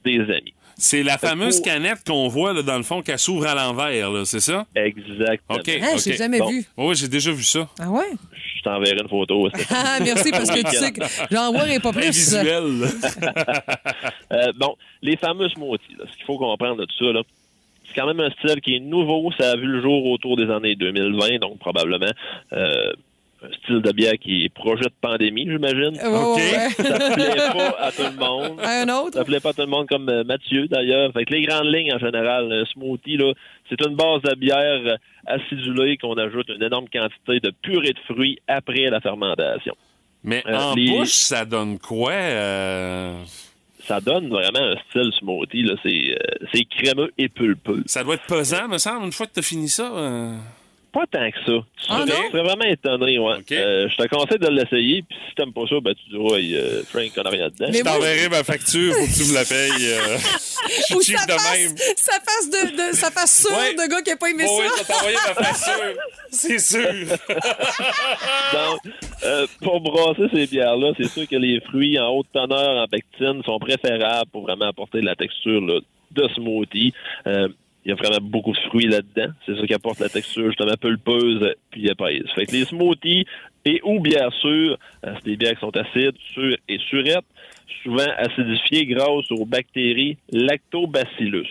des 0.04 0.20
amis. 0.20 0.54
C'est 0.82 1.04
la 1.04 1.16
fameuse 1.16 1.60
canette 1.60 2.00
qu'on 2.04 2.26
voit 2.26 2.52
là, 2.52 2.60
dans 2.62 2.76
le 2.76 2.82
fond 2.82 3.02
qu'elle 3.02 3.16
s'envre 3.16 3.46
à 3.46 3.54
l'envers, 3.54 4.26
c'est 4.26 4.40
ça? 4.40 4.66
Exactement. 4.74 5.60
OK. 5.60 5.64
J'ai 5.64 6.10
OK. 6.10 6.18
jamais 6.18 6.40
vu. 6.40 6.64
Oui, 6.76 6.96
j'ai 6.96 7.06
déjà 7.06 7.30
vu 7.30 7.44
ça. 7.44 7.68
Ah 7.78 7.88
ouais? 7.88 8.10
Je 8.56 8.62
t'enverrai 8.64 8.96
une 9.00 9.08
photo. 9.08 9.48
Ah, 9.70 9.98
merci, 10.02 10.32
parce 10.32 10.50
que 10.50 10.60
tu 10.68 10.76
sais 10.76 10.90
que 10.90 11.00
j'en 11.30 11.52
vois 11.52 11.68
et 11.72 11.78
pas 11.78 11.92
plus. 11.92 12.06
Visuel. 12.08 12.88
Euh, 14.32 14.50
bon, 14.56 14.74
les 15.02 15.16
fameux 15.18 15.48
smoothies, 15.50 15.94
là, 15.98 16.04
ce 16.10 16.16
qu'il 16.16 16.24
faut 16.24 16.38
comprendre 16.38 16.76
de 16.78 16.84
tout 16.86 17.04
ça, 17.04 17.12
là, 17.12 17.22
c'est 17.86 17.94
quand 17.94 18.06
même 18.06 18.20
un 18.20 18.30
style 18.30 18.60
qui 18.62 18.76
est 18.76 18.80
nouveau. 18.80 19.30
Ça 19.38 19.50
a 19.50 19.56
vu 19.56 19.66
le 19.66 19.82
jour 19.82 20.06
autour 20.06 20.36
des 20.36 20.50
années 20.50 20.74
2020, 20.74 21.38
donc 21.38 21.58
probablement 21.58 22.10
euh, 22.54 22.92
style 23.62 23.80
de 23.82 23.92
bière 23.92 24.14
qui 24.20 24.44
est 24.44 24.48
projet 24.48 24.84
de 24.84 24.94
pandémie, 25.00 25.46
j'imagine. 25.50 25.96
Ouais, 25.96 26.06
OK. 26.06 26.36
ouais. 26.36 26.68
Ça 26.70 27.10
plaît 27.14 27.52
pas 27.52 27.76
à 27.80 27.92
tout 27.92 28.02
le 28.02 28.18
monde. 28.18 28.60
Un 28.62 28.88
autre? 28.88 29.14
Ça 29.14 29.24
plaît 29.24 29.40
pas 29.40 29.50
à 29.50 29.52
tout 29.52 29.60
le 29.62 29.66
monde 29.66 29.88
comme 29.88 30.08
euh, 30.08 30.24
Mathieu, 30.24 30.66
d'ailleurs. 30.68 31.12
Fait 31.12 31.24
que 31.24 31.32
les 31.34 31.42
grandes 31.46 31.66
lignes, 31.72 31.92
en 31.94 31.98
général, 31.98 32.52
un 32.52 32.64
smoothie, 32.72 33.16
là, 33.16 33.32
c'est 33.68 33.80
une 33.86 33.94
base 33.96 34.22
de 34.22 34.34
bière 34.36 34.82
euh, 34.86 34.96
acidulée 35.26 35.96
qu'on 35.96 36.14
ajoute 36.14 36.48
une 36.48 36.62
énorme 36.62 36.86
quantité 36.92 37.40
de 37.40 37.52
purée 37.62 37.92
de 37.92 38.00
fruits 38.12 38.38
après 38.48 38.88
la 38.90 39.00
fermentation. 39.00 39.74
Mais 40.24 40.42
Euh, 40.46 40.56
en 40.56 40.74
les- 40.74 40.88
bouche, 40.88 41.08
ça 41.08 41.44
donne 41.44 41.78
quoi? 41.78 42.12
euh? 42.12 43.16
Ça 43.84 44.00
donne 44.00 44.28
vraiment 44.28 44.60
un 44.60 44.76
style 44.88 45.10
smoothie. 45.18 45.62
Là. 45.62 45.74
C'est, 45.82 45.88
euh, 46.14 46.46
c'est 46.54 46.64
crémeux 46.66 47.10
et 47.18 47.28
pulpeux. 47.28 47.82
Ça 47.86 48.04
doit 48.04 48.14
être 48.14 48.26
pesant, 48.26 48.68
me 48.68 48.78
semble, 48.78 49.06
une 49.06 49.12
fois 49.12 49.26
que 49.26 49.32
tu 49.32 49.40
as 49.40 49.42
fini 49.42 49.68
ça. 49.68 49.90
euh. 49.92 50.36
Pas 50.92 51.06
tant 51.10 51.30
que 51.30 51.38
ça. 51.38 51.44
Tu 51.76 51.86
Ah, 51.88 51.98
non? 52.00 52.04
tu 52.06 52.30
serais 52.32 52.42
vraiment 52.42 52.64
étonné, 52.66 53.18
ouais. 53.18 53.34
Euh, 53.52 53.88
je 53.88 53.96
te 53.96 54.06
conseille 54.14 54.38
de 54.38 54.48
l'essayer, 54.48 55.02
puis 55.02 55.16
si 55.28 55.34
t'aimes 55.34 55.52
pas 55.54 55.62
ça, 55.66 55.76
ben 55.80 55.94
tu 55.94 56.10
diras, 56.10 56.36
hey, 56.36 56.54
euh, 56.54 56.82
Frank, 56.84 57.10
on 57.16 57.22
a 57.22 57.30
rien 57.30 57.48
dedans. 57.48 57.72
Je 57.72 57.82
t'enverrai 57.82 58.28
ma 58.28 58.44
facture, 58.44 58.92
faut 58.94 59.06
que 59.06 59.16
tu 59.24 59.30
me 59.30 59.34
la 59.34 59.44
payes. 59.46 59.86
euh. 59.88 60.18
Je 60.68 60.82
suis 60.82 60.94
Ou 60.94 61.02
cheap 61.02 61.16
ça 61.18 61.26
de 61.26 61.32
fasse, 61.32 61.58
même. 61.58 61.76
ça 61.96 62.12
fasse 62.24 62.50
de, 62.50 62.76
de- 62.90 62.94
ça 62.94 63.10
fasse 63.10 63.40
sûr 63.46 63.56
Ouais. 63.56 63.74
de 63.74 63.90
gars 63.90 64.02
qui 64.02 64.10
a 64.10 64.16
pas 64.16 64.30
aimé 64.30 64.44
Oh 64.46 64.60
oui, 64.60 64.66
ça. 64.68 64.74
je 64.76 64.78
vais 64.86 64.92
t'envoyer 64.92 65.16
ma 65.16 65.34
facture. 65.44 66.02
C'est 66.30 66.58
sûr. 66.58 67.16
Donc, 68.52 68.80
euh, 69.24 69.46
pour 69.62 69.80
brasser 69.80 70.26
ces 70.32 70.46
bières-là, 70.46 70.92
c'est 70.96 71.08
sûr 71.08 71.26
que 71.28 71.36
les 71.36 71.60
fruits 71.62 71.98
en 71.98 72.08
haute 72.10 72.26
teneur 72.32 72.82
en 72.82 72.86
pectine 72.86 73.42
sont 73.44 73.58
préférables 73.58 74.30
pour 74.30 74.42
vraiment 74.42 74.66
apporter 74.68 75.00
de 75.00 75.06
la 75.06 75.16
texture 75.16 75.60
là, 75.60 75.80
de 76.12 76.28
smoothie. 76.34 76.92
Euh, 77.26 77.48
il 77.84 77.88
y 77.88 77.92
a 77.92 77.94
vraiment 77.96 78.18
beaucoup 78.20 78.52
de 78.52 78.58
fruits 78.68 78.86
là-dedans. 78.86 79.32
C'est 79.46 79.56
ça 79.58 79.66
qui 79.66 79.74
apporte 79.74 79.98
la 80.00 80.08
texture 80.08 80.46
justement 80.48 80.76
pulpeuse 80.80 81.54
puis 81.70 81.88
épaisse. 81.88 82.30
Fait 82.34 82.46
que 82.46 82.52
les 82.52 82.64
smoothies 82.64 83.24
et 83.64 83.80
ou 83.84 84.00
bières 84.00 84.32
sûres, 84.40 84.78
euh, 85.04 85.14
c'est 85.16 85.24
des 85.24 85.36
bières 85.36 85.54
qui 85.54 85.60
sont 85.60 85.76
acides, 85.76 86.16
sûres 86.32 86.56
et 86.68 86.78
surettes, 86.88 87.24
souvent 87.82 88.06
acidifiées 88.18 88.86
grâce 88.86 89.30
aux 89.30 89.44
bactéries 89.46 90.16
lactobacillus. 90.30 91.48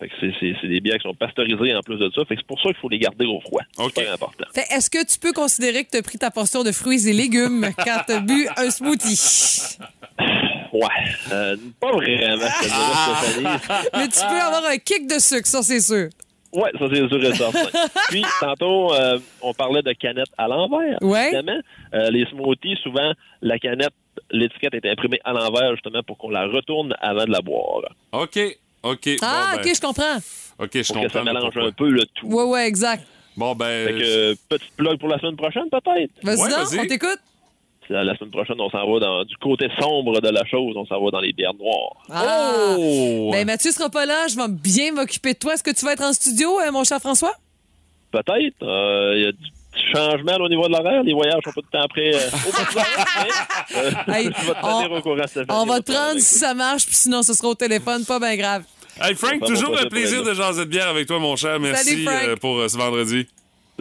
Fait 0.00 0.08
que 0.08 0.14
c'est, 0.18 0.32
c'est- 0.40 0.54
c'est 0.60 0.68
des 0.68 0.80
bières 0.80 0.96
qui 0.96 1.02
sont 1.08 1.14
pasteurisées 1.14 1.74
en 1.74 1.80
plus 1.82 1.98
de 1.98 2.10
ça. 2.14 2.24
Fait 2.24 2.34
que 2.34 2.40
c'est 2.40 2.46
pour 2.46 2.58
ça 2.60 2.70
qu'il 2.70 2.76
faut 2.80 2.88
les 2.88 2.98
garder 2.98 3.26
au 3.26 3.38
froid. 3.40 3.60
C'est 3.76 3.84
super 3.84 4.12
important. 4.14 4.44
Fait, 4.54 4.64
est-ce 4.74 4.88
que 4.90 5.04
tu 5.06 5.18
peux 5.18 5.32
considérer 5.32 5.84
que 5.84 5.90
tu 5.90 5.98
as 5.98 6.02
pris 6.02 6.18
ta 6.18 6.30
portion 6.30 6.62
de 6.64 6.72
fruits 6.72 7.06
et 7.08 7.12
légumes 7.12 7.66
quand 7.84 7.98
tu 8.06 8.12
as 8.14 8.20
bu 8.20 8.48
un 8.56 8.70
smoothie? 8.70 9.76
Ouais. 10.72 10.88
Euh, 11.32 11.56
pas 11.80 11.92
vraiment, 11.92 12.46
Stéphanie. 12.62 13.46
Mais 13.94 14.08
tu 14.08 14.20
peux 14.20 14.40
avoir 14.40 14.64
un 14.66 14.76
kick 14.78 15.06
de 15.08 15.18
sucre, 15.18 15.46
ça, 15.46 15.62
c'est 15.62 15.80
sûr. 15.80 16.08
Ouais, 16.52 16.70
ça 16.78 16.86
c'est 16.92 17.08
sûr 17.08 17.24
et 17.24 17.34
certain. 17.34 17.62
Puis, 18.08 18.24
tantôt, 18.40 18.92
euh, 18.92 19.18
on 19.40 19.54
parlait 19.54 19.82
de 19.82 19.92
canettes 19.92 20.32
à 20.36 20.48
l'envers. 20.48 20.98
Ouais. 21.00 21.28
Évidemment, 21.32 21.60
Euh, 21.94 22.10
les 22.10 22.24
smoothies, 22.26 22.76
souvent, 22.82 23.12
la 23.42 23.58
canette, 23.58 23.94
l'étiquette 24.30 24.74
est 24.74 24.86
imprimée 24.90 25.20
à 25.24 25.32
l'envers 25.32 25.72
justement 25.74 26.02
pour 26.02 26.18
qu'on 26.18 26.30
la 26.30 26.46
retourne 26.46 26.94
avant 27.00 27.24
de 27.24 27.30
la 27.30 27.40
boire. 27.40 27.82
OK. 28.12 28.38
OK. 28.82 29.08
Ah, 29.22 29.52
bon, 29.52 29.56
ben, 29.56 29.68
OK, 29.68 29.74
je 29.76 29.80
comprends. 29.80 30.16
OK, 30.58 30.70
je 30.72 30.80
que 30.82 30.92
comprends. 30.92 31.08
ça 31.12 31.24
mélange 31.24 31.56
un 31.56 31.72
peu 31.72 31.88
le 31.88 32.04
tout. 32.14 32.26
Ouais, 32.26 32.44
ouais, 32.44 32.66
exact. 32.66 33.06
Bon, 33.36 33.54
ben. 33.54 33.86
Fait 33.86 33.92
que, 33.94 34.30
euh, 34.32 34.34
petite 34.48 34.72
plug 34.76 34.98
pour 34.98 35.08
la 35.08 35.18
semaine 35.18 35.36
prochaine, 35.36 35.68
peut-être? 35.70 36.10
Vas-y 36.22 36.78
on 36.80 36.86
t'écoute. 36.86 37.18
La 37.90 38.04
la 38.04 38.16
semaine 38.16 38.30
prochaine, 38.30 38.56
on 38.60 38.70
s'en 38.70 38.90
va 38.90 39.00
dans 39.00 39.24
du 39.24 39.36
côté 39.38 39.68
sombre 39.80 40.20
de 40.20 40.28
la 40.28 40.44
chose. 40.46 40.74
On 40.76 40.86
s'en 40.86 41.02
va 41.04 41.10
dans 41.10 41.20
les 41.20 41.32
bières 41.32 41.54
noires. 41.54 41.96
Ah! 42.08 42.76
Oh! 42.78 43.30
Ben, 43.32 43.44
Mathieu 43.44 43.72
sera 43.72 43.90
pas 43.90 44.06
là. 44.06 44.28
Je 44.28 44.36
vais 44.36 44.48
bien 44.48 44.92
m'occuper 44.92 45.34
de 45.34 45.38
toi. 45.38 45.54
Est-ce 45.54 45.64
que 45.64 45.72
tu 45.72 45.84
vas 45.84 45.92
être 45.94 46.04
en 46.04 46.12
studio, 46.12 46.60
euh, 46.60 46.70
mon 46.70 46.84
cher 46.84 47.00
François? 47.00 47.34
Peut-être. 48.12 48.62
Euh, 48.62 49.14
Il 49.16 49.22
y 49.22 49.26
a 49.26 49.32
du 49.32 49.38
petit 49.72 49.82
changement 49.92 50.38
là, 50.38 50.44
au 50.44 50.48
niveau 50.48 50.68
de 50.68 50.72
l'horaire. 50.72 51.02
Les 51.02 51.12
voyages 51.12 51.40
sont 51.44 51.50
pas 51.50 51.60
tout 51.62 51.66
le 51.72 51.78
temps 51.80 51.88
prêts. 51.88 52.14
euh, 52.14 52.28
au 52.46 53.78
euh, 54.12 54.14
Hey, 54.14 54.28
on-. 54.62 55.52
On 55.62 55.66
va 55.66 55.80
te 55.80 55.90
prendre 55.92 56.18
si 56.20 56.38
ça 56.38 56.54
marche, 56.54 56.86
puis 56.86 56.94
sinon, 56.94 57.22
ce 57.22 57.34
sera 57.34 57.48
au 57.48 57.54
téléphone. 57.56 58.04
Pas 58.04 58.20
bien 58.20 58.36
grave. 58.36 58.62
Hey, 59.02 59.14
Frank, 59.16 59.40
toujours 59.44 59.76
un 59.80 59.86
plaisir 59.86 60.22
de 60.22 60.32
jaser 60.34 60.64
de 60.64 60.70
bière 60.70 60.88
avec 60.88 61.06
toi, 61.08 61.18
mon 61.18 61.34
cher. 61.34 61.58
Merci 61.58 62.04
Salut, 62.04 62.28
euh, 62.30 62.36
pour 62.36 62.58
euh, 62.58 62.68
ce 62.68 62.76
vendredi. 62.76 63.26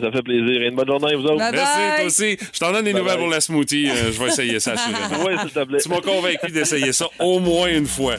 Ça 0.02 0.12
fait 0.12 0.22
plaisir. 0.24 0.62
Et 0.62 0.68
une 0.68 0.76
bonne 0.76 0.88
journée 0.88 1.14
à 1.14 1.18
vous 1.18 1.24
autres. 1.24 1.38
Bye 1.38 1.52
Merci, 1.54 1.78
bye. 1.78 1.98
toi 1.98 2.06
aussi. 2.06 2.38
Je 2.54 2.60
t'en 2.60 2.72
donne 2.72 2.86
des 2.86 2.94
Bye 2.94 3.02
nouvelles 3.02 3.16
bye. 3.18 3.24
pour 3.26 3.34
la 3.34 3.42
smoothie. 3.42 3.90
Euh, 3.90 4.12
je 4.12 4.20
vais 4.24 4.28
essayer 4.28 4.60
ça, 4.60 4.72
assurément. 4.76 5.24
Oui, 5.26 5.34
s'il 5.42 5.50
te 5.52 5.64
plaît. 5.66 5.80
Tu 5.82 5.90
m'as 5.90 6.02
convaincu 6.02 6.52
d'essayer 6.52 6.94
ça 6.94 7.08
au 7.20 7.40
moins 7.40 7.68
une 7.68 7.88
fois. 7.88 8.16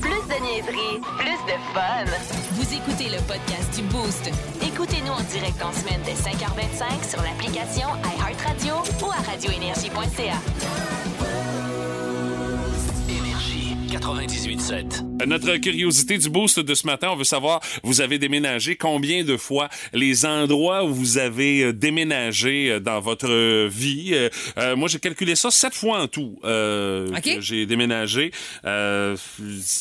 Plus 0.00 0.10
de 0.10 0.42
niaiserie, 0.42 1.00
plus 1.18 1.52
de 1.52 1.58
fun. 1.74 2.04
Vous 2.52 2.74
écoutez 2.74 3.04
le 3.10 3.18
podcast 3.26 3.74
du 3.76 3.82
Boost. 3.82 4.30
Écoutez-nous 4.66 5.12
en 5.12 5.22
direct 5.32 5.62
en 5.62 5.72
semaine 5.72 6.00
dès 6.04 6.12
5h25 6.12 7.10
sur 7.10 7.22
l'application 7.22 7.88
iHeartRadio 8.18 8.74
ou 9.02 9.10
à 9.10 9.30
radioénergie.ca. 9.30 10.38
Énergie 13.90 13.96
98.7. 13.96 15.02
Euh, 15.22 15.26
Notre 15.26 15.56
curiosité 15.56 16.18
du 16.18 16.28
boost 16.28 16.60
de 16.60 16.74
ce 16.74 16.86
matin, 16.86 17.08
on 17.12 17.16
veut 17.16 17.24
savoir, 17.24 17.60
vous 17.82 18.00
avez 18.00 18.18
déménagé 18.18 18.76
combien 18.76 19.24
de 19.24 19.36
fois 19.36 19.68
les 19.92 20.24
endroits 20.26 20.84
où 20.84 20.92
vous 20.92 21.18
avez 21.18 21.62
euh, 21.64 21.72
déménagé 21.72 22.70
euh, 22.70 22.80
dans 22.80 23.00
votre 23.00 23.66
vie? 23.66 24.14
Euh, 24.58 24.76
moi, 24.76 24.88
j'ai 24.88 24.98
calculé 24.98 25.34
ça 25.34 25.50
sept 25.50 25.74
fois 25.74 26.00
en 26.02 26.06
tout. 26.08 26.38
Euh, 26.44 27.08
J'ai 27.40 27.66
déménagé. 27.66 28.30
Euh, 28.64 29.16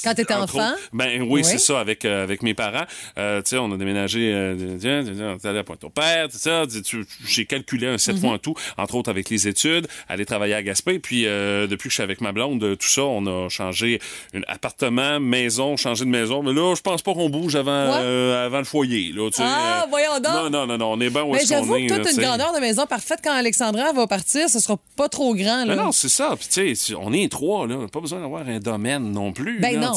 Quand 0.04 0.14
t'étais 0.16 0.34
entre 0.34 0.56
enfant? 0.56 0.72
autres- 0.72 0.90
Ben 0.94 1.22
oui, 1.22 1.28
Oui. 1.30 1.44
c'est 1.44 1.58
ça, 1.60 1.80
avec, 1.80 2.06
euh, 2.06 2.24
avec 2.24 2.42
mes 2.44 2.54
parents. 2.54 2.86
Euh, 3.18 3.42
tu 3.42 3.50
sais, 3.52 3.58
on 3.58 3.72
a 3.72 3.78
déménagé, 3.78 4.32
euh, 4.34 4.56
tiens, 4.80 5.04
tiens, 5.04 5.14
tiens, 5.16 5.38
on 5.44 5.48
allé 5.48 5.60
à 5.60 5.64
Pointe-au-Père, 5.64 6.30
tout 6.30 6.38
ça. 6.38 6.64
J'ai 7.28 7.46
calculé 7.46 7.88
un 7.88 7.98
sept 7.98 8.16
Mhm. 8.16 8.22
fois 8.22 8.30
en 8.32 8.38
tout, 8.38 8.56
entre 8.78 8.96
autres 8.96 9.10
avec 9.10 9.30
les 9.30 9.48
études, 9.48 9.88
aller 10.08 10.26
travailler 10.26 10.54
à 10.56 10.64
Gaspé. 10.64 11.00
Puis 11.00 11.26
euh, 11.26 11.68
depuis 11.68 11.86
que 11.86 11.90
je 11.92 11.96
suis 11.96 12.04
avec 12.04 12.22
ma 12.22 12.32
blonde, 12.32 12.60
tout 12.78 12.88
ça, 12.88 13.04
on 13.04 13.26
a 13.28 13.50
changé 13.50 13.97
un 14.34 14.42
appartement, 14.48 15.20
maison, 15.20 15.78
changé 15.78 16.06
de 16.06 16.10
maison. 16.10 16.44
Mais 16.44 16.54
là, 16.54 16.74
je 16.76 16.82
pense 16.82 17.02
pas 17.02 17.14
qu'on 17.14 17.30
bouge 17.30 17.56
avant, 17.56 17.72
euh, 17.72 18.46
avant 18.46 18.60
le 18.60 18.64
foyer. 18.64 19.12
Là, 19.14 19.30
tu. 19.30 19.42
Ah, 19.44 19.86
voyons 19.90 20.20
donc. 20.20 20.34
Non, 20.34 20.50
non, 20.50 20.68
non, 20.68 20.78
non, 20.78 20.92
on 20.94 21.02
est 21.02 21.10
bien 21.10 21.24
où 21.24 21.32
Mais 21.34 21.40
est-ce 21.40 21.50
qu'on 21.54 21.60
j'avoue 21.60 21.76
est. 21.76 21.84
que 21.84 21.88
toi, 21.90 21.98
là, 21.98 22.04
t'as 22.04 22.10
tu 22.12 22.16
une 22.18 22.22
grandeur 22.26 22.54
de 22.54 22.60
maison 22.60 22.86
parfaite 22.86 23.20
quand 23.24 23.34
Alexandra 23.34 23.92
va 23.94 24.08
partir. 24.08 24.50
Ce 24.50 24.60
sera 24.60 24.78
pas 24.96 25.10
trop 25.10 25.34
grand, 25.36 25.66
là. 25.66 25.76
Mais 25.76 25.76
non, 25.76 25.92
c'est 25.92 26.10
ça. 26.10 26.36
Puis, 26.38 26.48
tu 26.52 26.76
sais, 26.76 26.94
on 27.00 27.14
est 27.14 27.32
trois, 27.32 27.68
là. 27.68 27.88
Pas 27.92 28.00
besoin 28.00 28.20
d'avoir 28.22 28.48
un 28.48 28.60
domaine 28.60 29.12
non 29.12 29.32
plus. 29.34 29.60
Ben 29.60 29.80
là, 29.80 29.88
non. 29.88 29.94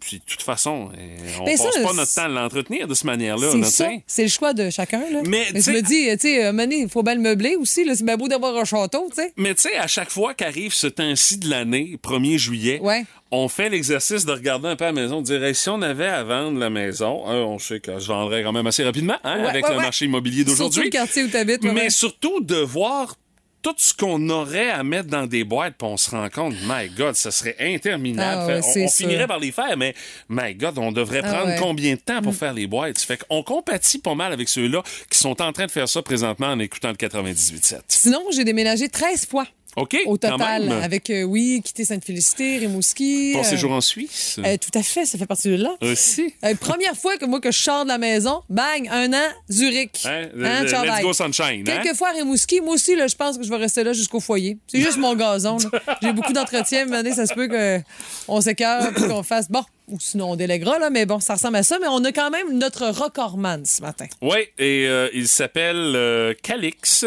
Puis, 0.00 0.18
de 0.18 0.24
toute 0.26 0.42
façon, 0.42 0.90
euh, 0.98 1.28
on 1.40 1.44
Ben 1.44 1.56
ça, 1.56 1.64
passe 1.64 1.82
pas 1.82 1.92
notre 1.94 2.14
temps 2.14 2.24
à 2.24 2.28
l'entretenir 2.28 2.86
de 2.86 2.92
cette 2.92 3.04
manière-là. 3.04 3.48
C'est 3.52 3.64
ça. 3.64 3.88
C'est 4.06 4.22
le 4.24 4.28
choix 4.28 4.52
de 4.52 4.68
chacun, 4.68 5.00
là. 5.10 5.20
Mais, 5.24 5.46
tu 5.54 5.62
je 5.62 5.70
me 5.70 5.80
dis, 5.80 6.08
tu 6.18 6.28
sais, 6.28 6.52
Mané, 6.52 6.76
il 6.80 6.88
faut 6.90 7.02
bien 7.02 7.14
le 7.14 7.22
meubler 7.22 7.56
aussi, 7.56 7.84
là. 7.84 7.94
C'est 7.94 8.04
bien 8.04 8.16
beau 8.18 8.28
d'avoir 8.28 8.54
un 8.56 8.64
château, 8.64 9.08
tu 9.08 9.22
sais. 9.22 9.32
Mais 9.36 9.54
tu 9.54 9.62
sais, 9.62 9.76
à 9.76 9.86
chaque 9.86 10.10
fois 10.10 10.34
qu'arrive 10.34 10.74
ce 10.74 10.86
temps-ci 10.88 11.38
de 11.38 11.48
l'année, 11.48 11.96
1er 12.02 12.36
juillet, 12.36 12.80
Ouais. 12.82 13.04
On 13.34 13.48
fait 13.48 13.68
l'exercice 13.68 14.24
de 14.24 14.32
regarder 14.32 14.68
un 14.68 14.76
peu 14.76 14.84
à 14.84 14.88
la 14.88 14.92
maison, 14.92 15.20
de 15.20 15.26
dire 15.26 15.42
hey, 15.44 15.54
si 15.54 15.68
on 15.68 15.82
avait 15.82 16.06
à 16.06 16.22
vendre 16.24 16.58
la 16.58 16.70
maison, 16.70 17.26
hein, 17.26 17.36
on 17.36 17.58
sait 17.58 17.80
que 17.80 17.98
je 17.98 18.06
vendrais 18.06 18.42
quand 18.42 18.52
même 18.52 18.66
assez 18.66 18.84
rapidement 18.84 19.16
hein, 19.24 19.40
Ouais, 19.42 19.48
avec 19.48 19.64
ouais, 19.64 19.70
le 19.72 19.76
ouais. 19.78 19.82
marché 19.82 20.04
immobilier 20.06 20.44
d'aujourd'hui. 20.44 20.82
Surtout 20.82 20.84
le 20.86 20.90
quartier 20.90 21.24
où 21.24 21.28
t'habites. 21.28 21.64
ouais, 21.64 21.72
Mais 21.72 21.90
surtout 21.90 22.40
de 22.40 22.56
voir 22.56 23.16
tout 23.62 23.74
ce 23.78 23.94
qu'on 23.94 24.28
aurait 24.28 24.68
à 24.68 24.84
mettre 24.84 25.08
dans 25.08 25.26
des 25.26 25.42
boîtes, 25.42 25.76
puis 25.78 25.88
on 25.88 25.96
se 25.96 26.10
rend 26.10 26.28
compte, 26.28 26.54
my 26.66 26.86
God, 26.90 27.14
ça 27.14 27.30
serait 27.30 27.56
interminable. 27.58 28.52
Ah 28.52 28.60
ouais, 28.60 28.82
on 28.84 28.88
finirait 28.88 29.26
par 29.26 29.38
les 29.38 29.52
faire, 29.52 29.74
mais 29.78 29.94
my 30.28 30.54
God, 30.54 30.76
on 30.76 30.92
devrait 30.92 31.22
Ah 31.24 31.28
prendre 31.32 31.46
ouais. 31.48 31.56
combien 31.58 31.94
de 31.94 32.00
temps 32.00 32.20
pour 32.20 32.32
Mm. 32.32 32.36
faire 32.36 32.52
les 32.52 32.66
boîtes? 32.66 32.98
Fait 33.00 33.16
qu'on 33.26 33.42
compatit 33.42 33.98
pas 34.00 34.14
mal 34.14 34.34
avec 34.34 34.50
ceux-là 34.50 34.82
qui 35.10 35.18
sont 35.18 35.40
en 35.40 35.50
train 35.52 35.64
de 35.64 35.70
faire 35.70 35.88
ça 35.88 36.02
présentement 36.02 36.48
en 36.48 36.58
écoutant 36.58 36.90
le 36.90 36.96
98.7. 36.96 37.80
Sinon, 37.88 38.20
j'ai 38.32 38.44
déménagé 38.44 38.90
13 38.90 39.26
fois. 39.26 39.46
OK? 39.76 39.96
Au 40.06 40.16
total, 40.16 40.70
avec, 40.82 41.10
euh, 41.10 41.22
oui, 41.22 41.60
quitter 41.64 41.84
Sainte-Félicité, 41.84 42.58
Rimouski. 42.58 43.32
Ton 43.34 43.40
euh, 43.40 43.42
séjour 43.42 43.72
en 43.72 43.80
Suisse? 43.80 44.36
euh, 44.44 44.56
tout 44.56 44.76
à 44.78 44.82
fait, 44.82 45.04
ça 45.04 45.18
fait 45.18 45.26
partie 45.26 45.48
de 45.48 45.56
là. 45.56 45.74
Aussi. 45.82 46.32
Euh, 46.44 46.54
première 46.54 46.96
fois 46.96 47.16
que 47.16 47.24
moi 47.24 47.40
que 47.40 47.50
je 47.50 47.58
sors 47.58 47.84
de 47.84 47.88
la 47.88 47.98
maison, 47.98 48.42
bang, 48.48 48.88
un 48.90 49.12
an, 49.12 49.28
Zurich. 49.50 50.02
Hein? 50.06 50.28
Hein, 50.42 50.64
le- 50.64 50.86
let's 50.86 51.02
go 51.02 51.12
sunshine, 51.12 51.64
hein? 51.68 51.80
Quelques 51.82 51.96
fois 51.96 52.10
Rimouski, 52.12 52.60
moi 52.60 52.74
aussi, 52.74 52.94
là, 52.94 53.06
je 53.06 53.16
pense 53.16 53.36
que 53.36 53.44
je 53.44 53.50
vais 53.50 53.56
rester 53.56 53.84
là 53.84 53.92
jusqu'au 53.92 54.20
foyer. 54.20 54.58
C'est 54.66 54.80
juste 54.80 54.98
mon 54.98 55.14
gazon. 55.14 55.58
J'ai 56.02 56.12
beaucoup 56.12 56.32
d'entretien, 56.32 56.86
mais 56.86 57.12
ça 57.12 57.26
se 57.26 57.34
peut 57.34 57.48
qu'on 57.48 58.40
s'écœure 58.40 58.92
puis 58.94 59.08
qu'on 59.08 59.22
fasse 59.22 59.50
bon. 59.50 59.64
Ou 59.88 59.98
sinon, 60.00 60.30
on 60.30 60.36
délèguera, 60.36 60.78
là, 60.78 60.88
mais 60.88 61.04
bon, 61.04 61.20
ça 61.20 61.34
ressemble 61.34 61.56
à 61.56 61.62
ça. 61.62 61.78
Mais 61.78 61.88
on 61.90 62.02
a 62.04 62.10
quand 62.12 62.30
même 62.30 62.56
notre 62.56 62.86
recordman 62.86 63.66
ce 63.66 63.82
matin. 63.82 64.06
Oui, 64.22 64.38
et 64.58 64.86
euh, 64.88 65.10
il 65.12 65.28
s'appelle 65.28 65.92
euh, 65.94 66.32
Calix. 66.42 67.04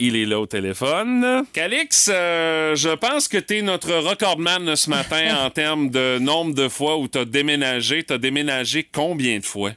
Il 0.00 0.14
est 0.14 0.26
là 0.26 0.38
au 0.38 0.46
téléphone. 0.46 1.44
Calix, 1.52 2.08
euh, 2.12 2.76
je 2.76 2.90
pense 2.90 3.26
que 3.26 3.36
tu 3.38 3.58
es 3.58 3.62
notre 3.62 3.92
recordman 3.94 4.76
ce 4.76 4.88
matin 4.90 5.36
en 5.44 5.50
termes 5.50 5.90
de 5.90 6.18
nombre 6.20 6.54
de 6.54 6.68
fois 6.68 6.98
où 6.98 7.08
tu 7.08 7.18
as 7.18 7.24
déménagé. 7.24 8.04
Tu 8.04 8.12
as 8.12 8.18
déménagé 8.18 8.84
combien 8.92 9.38
de 9.38 9.44
fois? 9.44 9.72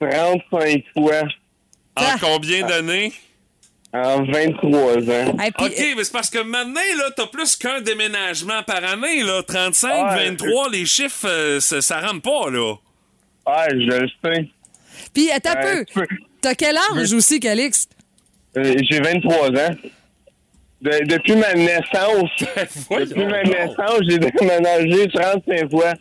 35 0.00 0.84
fois. 0.92 1.22
En 1.96 2.18
combien 2.20 2.66
d'années? 2.66 3.12
En 3.92 4.22
23 4.24 5.10
ans. 5.10 5.30
OK, 5.58 5.72
mais 5.96 6.04
c'est 6.04 6.12
parce 6.12 6.28
que 6.28 6.38
maintenant, 6.42 6.80
là, 6.98 7.10
t'as 7.16 7.26
plus 7.26 7.56
qu'un 7.56 7.80
déménagement 7.80 8.62
par 8.62 8.84
année, 8.84 9.22
là. 9.22 9.42
35, 9.42 9.88
Ouais. 10.16 10.28
23, 10.28 10.68
les 10.70 10.84
chiffres, 10.84 11.26
euh, 11.26 11.60
ça, 11.60 11.80
ça 11.80 12.00
rentre 12.00 12.20
pas, 12.20 12.50
là. 12.50 12.74
Ah, 13.46 13.66
je 13.70 13.76
le 13.76 14.08
sais. 14.22 14.48
Puis, 15.14 15.30
attends 15.30 15.50
un 15.56 15.78
Euh, 15.78 15.84
peu. 15.94 16.06
T'as 16.42 16.54
quel 16.54 16.76
âge 16.76 17.12
aussi, 17.14 17.40
Calix? 17.40 17.88
Euh, 18.56 18.74
J'ai 18.90 19.00
23 19.00 19.48
ans. 19.50 19.74
De- 20.82 21.04
depuis 21.06 21.36
ma 21.36 21.54
naissance, 21.54 22.30
depuis 22.90 23.24
ma 23.24 23.42
naissance, 23.42 24.00
j'ai 24.08 24.18
déménagé 24.18 25.08
35 25.08 25.70
fois. 25.70 25.94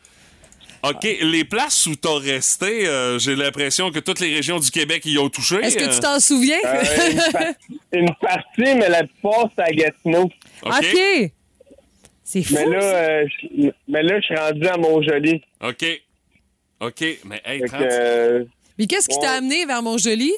OK, 0.84 1.04
les 1.22 1.44
places 1.46 1.88
où 1.88 1.96
t'as 1.96 2.20
resté, 2.20 2.88
euh, 2.88 3.18
j'ai 3.18 3.36
l'impression 3.36 3.90
que 3.90 4.00
toutes 4.00 4.20
les 4.20 4.36
régions 4.36 4.60
du 4.60 4.70
Québec 4.70 5.02
y 5.06 5.18
ont 5.18 5.30
touché. 5.30 5.56
Est-ce 5.64 5.78
que 5.78 5.86
euh. 5.86 5.94
tu 5.94 6.00
t'en 6.00 6.20
souviens? 6.20 6.60
Euh, 6.66 6.84
une, 7.12 7.22
par- 7.32 7.54
une 7.94 8.16
partie, 8.22 8.76
mais 8.76 8.90
la 8.90 9.04
plupart, 9.06 9.50
c'est 9.58 9.64
à 9.64 9.72
Gatineau. 9.72 10.30
OK. 10.64 11.32
C'est 12.24 12.44
fou. 12.44 12.54
Mais 12.56 12.66
là, 12.66 12.84
euh, 12.84 13.26
je- 13.42 13.70
mais 13.88 14.04
là, 14.04 14.20
je 14.20 14.26
suis 14.26 14.36
rendu 14.36 14.68
à 14.68 14.78
Montjoli. 14.78 15.42
OK. 15.64 15.86
OK, 16.82 17.04
mais 17.26 17.42
hey, 17.46 17.62
Fait 17.62 17.68
30... 17.68 17.80
que, 17.80 17.86
euh, 17.92 18.44
Mais 18.78 18.86
qu'est-ce 18.86 19.08
qui 19.08 19.18
t'a 19.20 19.32
amené 19.32 19.66
vers 19.66 19.82
Montjoli? 19.82 20.34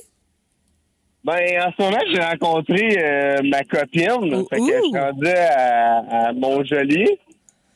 Ben, 1.27 1.61
en 1.61 1.73
ce 1.77 1.83
moment, 1.83 1.99
j'ai 2.09 2.21
rencontré 2.21 2.97
euh, 3.03 3.41
ma 3.43 3.61
copine. 3.63 4.45
Fait 4.49 4.59
que 4.59 4.65
je 4.65 4.81
suis 4.81 4.97
rendu 4.97 5.27
à, 5.27 6.27
à 6.29 6.31
Montjoli. 6.31 7.05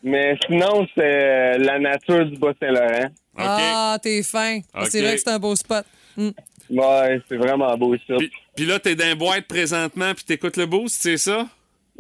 Mais 0.03 0.38
sinon, 0.45 0.88
c'est 0.95 1.03
euh, 1.03 1.57
la 1.57 1.78
nature 1.78 2.26
du 2.28 2.38
Bas-Saint-Laurent. 2.38 3.10
Ah, 3.38 3.98
t'es 4.02 4.23
fin. 4.23 4.61
Ah, 4.73 4.86
C'est 4.90 5.02
vrai 5.02 5.15
que 5.15 5.22
c'est 5.22 5.30
un 5.32 5.38
beau 5.38 5.53
spot. 5.53 5.84
Mm. 6.15 6.30
Ouais, 6.69 7.22
c'est 7.28 7.36
vraiment 7.36 7.76
beau, 7.76 7.94
ça. 8.07 8.14
Puis 8.56 8.65
là, 8.65 8.80
t'es 8.80 8.95
dans 8.95 9.11
une 9.11 9.15
boîte 9.18 9.45
présentement, 9.48 10.14
puis 10.15 10.23
t'écoutes 10.23 10.56
le 10.56 10.65
boost, 10.65 11.02
c'est 11.02 11.18
ça? 11.18 11.45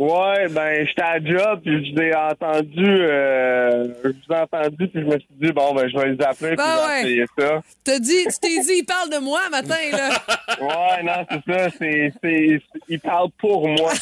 Ouais, 0.01 0.47
ben, 0.49 0.83
j'étais 0.87 1.03
à 1.03 1.23
job, 1.23 1.61
puis 1.63 1.91
je 1.91 1.95
l'ai 1.95 2.15
entendu, 2.15 2.83
euh, 2.83 3.87
je 4.03 4.09
vous 4.09 4.33
ai 4.33 4.39
entendu, 4.39 4.87
puis 4.87 4.99
je 4.99 5.05
me 5.05 5.11
suis 5.11 5.27
dit, 5.39 5.51
bon, 5.51 5.75
ben, 5.75 5.87
je 5.87 5.95
vais 5.95 6.13
les 6.13 6.25
appeler, 6.25 6.55
puis 6.55 6.57
Ben 6.57 6.65
je 6.65 6.79
vais 6.79 6.87
ouais. 6.87 7.01
essayer 7.01 7.25
ça. 7.37 7.61
T'as 7.83 7.99
dit, 7.99 8.23
tu 8.25 8.39
t'es 8.41 8.61
dit, 8.61 8.77
il 8.79 8.83
parle 8.83 9.11
de 9.11 9.19
moi 9.19 9.41
matin, 9.51 9.75
là. 9.91 10.09
Ouais, 10.59 11.03
non, 11.03 11.25
c'est 11.29 11.53
ça, 11.53 11.69
c'est, 11.77 12.13
c'est, 12.19 12.61
il 12.89 12.99
parle 12.99 13.29
pour 13.37 13.67
moi. 13.67 13.91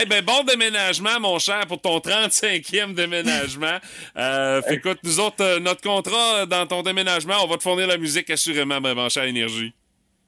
Eh 0.00 0.06
ben, 0.06 0.24
bon 0.24 0.44
déménagement, 0.44 1.18
mon 1.20 1.38
cher, 1.40 1.66
pour 1.66 1.80
ton 1.80 1.98
35e 1.98 2.94
déménagement. 2.94 3.78
Euh, 4.16 4.62
fait 4.62 4.74
écoute, 4.74 4.98
nous 5.02 5.18
autres, 5.18 5.42
euh, 5.42 5.58
notre 5.58 5.82
contrat 5.82 6.42
euh, 6.42 6.46
dans 6.46 6.66
ton 6.66 6.82
déménagement, 6.82 7.34
on 7.42 7.48
va 7.48 7.56
te 7.56 7.62
fournir 7.62 7.88
la 7.88 7.96
musique 7.98 8.30
assurément, 8.30 8.80
ben, 8.80 8.94
mon 8.94 9.08
cher 9.08 9.24
Énergie. 9.24 9.72